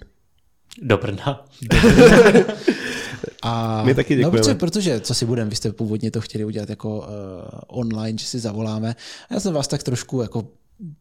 Do 0.83 0.97
Brna. 0.99 1.45
A, 3.43 3.83
My 3.85 3.95
taky 3.95 4.17
No, 4.17 4.19
děkujeme. 4.19 4.39
protože, 4.39 4.55
protože, 4.55 5.01
co 5.01 5.15
si 5.15 5.27
budeme, 5.27 5.51
vy 5.51 5.57
jste 5.57 5.73
původně 5.73 6.11
to 6.11 6.21
chtěli 6.21 6.45
udělat 6.45 6.71
jako 6.71 6.99
uh, 6.99 7.05
online, 7.67 8.19
že 8.19 8.27
si 8.27 8.39
zavoláme. 8.39 8.97
A 9.31 9.35
já 9.35 9.41
jsem 9.41 9.55
vás 9.55 9.69
tak 9.69 9.83
trošku 9.83 10.23
jako 10.23 10.49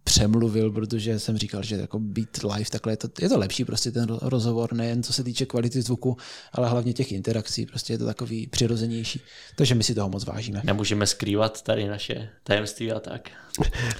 přemluvil, 0.04 0.72
protože 0.72 1.20
jsem 1.20 1.38
říkal, 1.38 1.64
že 1.64 1.76
jako 1.76 2.00
být 2.00 2.38
live 2.54 2.70
takhle 2.72 2.94
je 2.94 2.98
to, 2.98 3.08
je 3.22 3.30
to 3.30 3.38
lepší 3.40 3.66
prostě 3.66 3.92
ten 3.92 4.06
ro- 4.06 4.20
rozhovor, 4.22 4.74
nejen 4.74 5.04
co 5.04 5.14
se 5.14 5.24
týče 5.24 5.46
kvality 5.46 5.82
zvuku, 5.82 6.18
ale 6.54 6.70
hlavně 6.70 6.94
těch 6.94 7.12
interakcí, 7.12 7.66
prostě 7.66 7.94
je 7.94 7.98
to 7.98 8.06
takový 8.06 8.48
přirozenější. 8.48 9.22
Takže 9.56 9.76
my 9.76 9.84
si 9.84 9.96
toho 9.96 10.10
moc 10.10 10.26
vážíme. 10.26 10.62
Nemůžeme 10.64 11.08
skrývat 11.08 11.62
tady 11.62 11.88
naše 11.88 12.30
tajemství 12.44 12.92
a 12.92 13.00
tak. 13.00 13.30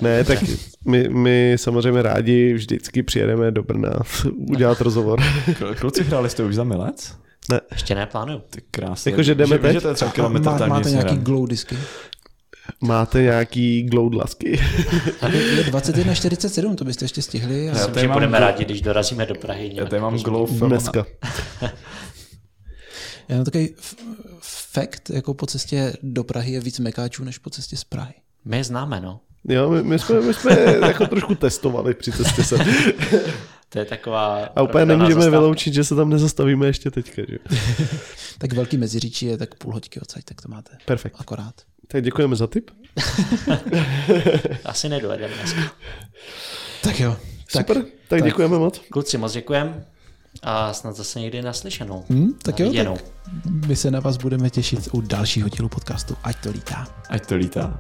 Ne, 0.02 0.24
tak 0.24 0.40
my, 0.86 1.10
my 1.10 1.56
samozřejmě 1.60 2.02
rádi 2.02 2.54
vždycky 2.54 3.04
přijedeme 3.04 3.52
do 3.52 3.64
Brna 3.64 3.94
udělat 4.36 4.82
rozhovor. 4.82 5.20
Kluci 5.80 6.04
hráli 6.04 6.30
jste 6.30 6.44
už 6.44 6.56
za 6.56 6.64
milec? 6.64 7.14
Ne, 7.52 7.62
Ještě 7.72 7.96
neplánuju. 7.96 8.42
Ty 8.50 8.62
krásně. 8.72 9.12
Jakože 9.12 9.36
jdeme 9.36 9.56
Že- 9.56 9.60
teď? 9.62 9.74
Že 9.74 9.82
to 9.82 9.88
je 9.88 9.94
třeba 9.94 10.12
kilometr 10.12 10.46
má, 10.46 10.60
tam 10.60 10.70
máte 10.70 10.90
nějaký 10.92 11.16
glow 11.18 11.48
disky? 11.48 11.78
Máte 12.82 13.22
nějaký 13.22 13.84
gloudlasky. 13.84 14.50
Je 15.34 15.64
21.47, 15.64 16.76
to 16.76 16.86
byste 16.86 17.06
ještě 17.06 17.22
stihli. 17.22 17.66
Já 17.66 17.74
Myslím, 17.74 17.94
tady 17.94 18.08
že 18.08 18.14
budeme 18.14 18.38
glo- 18.38 18.42
rádi, 18.42 18.66
když 18.66 18.82
dorazíme 18.82 19.26
do 19.26 19.36
Prahy. 19.36 19.72
Já 19.74 19.86
tady 19.86 20.02
mám 20.02 20.18
glow 20.18 20.58
film. 20.58 20.70
Dneska. 20.70 21.06
Já 23.30 23.36
mám 23.36 23.46
takový 23.46 23.70
fakt, 24.42 25.10
jako 25.10 25.34
po 25.34 25.46
cestě 25.46 25.94
do 26.04 26.24
Prahy 26.24 26.52
je 26.52 26.60
víc 26.60 26.80
mekáčů, 26.80 27.24
než 27.24 27.38
po 27.38 27.50
cestě 27.50 27.78
z 27.78 27.84
Prahy. 27.84 28.14
My 28.46 28.58
je 28.58 28.64
známe, 28.64 29.02
no. 29.02 29.20
Jo, 29.48 29.70
my, 29.70 29.84
my, 29.84 30.00
jsme, 30.00 30.22
my 30.22 30.34
jsme 30.34 30.52
jako 30.88 31.08
trošku 31.08 31.36
testovali 31.36 31.94
při 31.94 32.12
cestě 32.12 32.44
sem. 32.44 32.60
To 33.70 33.80
je 33.80 33.86
taková... 33.86 34.46
A 34.56 34.62
úplně 34.62 34.86
nemůžeme 34.86 35.14
zastávka. 35.14 35.40
vyloučit, 35.40 35.74
že 35.74 35.84
se 35.84 35.96
tam 35.96 36.10
nezastavíme 36.10 36.68
ještě 36.68 36.92
teďka. 36.92 37.22
Že? 37.30 37.38
Tak 38.38 38.54
velký 38.54 38.78
meziříčí 38.78 39.26
je 39.26 39.38
tak 39.38 39.56
půl 39.56 39.74
hoďky 39.74 40.00
odsaď, 40.00 40.24
tak 40.24 40.42
to 40.42 40.50
máte 40.50 40.78
Perfekt. 40.86 41.16
akorát. 41.20 41.54
Tak 41.88 42.04
děkujeme 42.04 42.36
za 42.36 42.48
tip. 42.48 42.72
Asi 44.66 44.90
nedojedeme 44.90 45.34
dneska. 45.36 45.62
Tak 46.84 47.00
jo. 47.00 47.18
Tak, 47.52 47.68
Super, 47.68 47.84
tak, 47.84 47.86
tak 48.08 48.24
děkujeme 48.24 48.58
moc. 48.58 48.82
Kluci, 48.92 49.18
moc 49.18 49.34
děkujem 49.34 49.86
a 50.42 50.74
snad 50.74 50.96
zase 50.96 51.20
někdy 51.20 51.42
naslyšenou. 51.42 52.06
Hm, 52.10 52.34
tak 52.42 52.60
jo, 52.60 52.74
tak 52.74 53.04
my 53.68 53.76
se 53.76 53.92
na 53.92 54.00
vás 54.00 54.18
budeme 54.18 54.50
těšit 54.50 54.90
u 54.92 55.02
dalšího 55.02 55.50
dílu 55.50 55.70
podcastu 55.70 56.16
Ať 56.24 56.38
to 56.44 56.52
lítá. 56.52 56.88
Ať 57.10 57.26
to 57.26 57.36
lítá. 57.36 57.78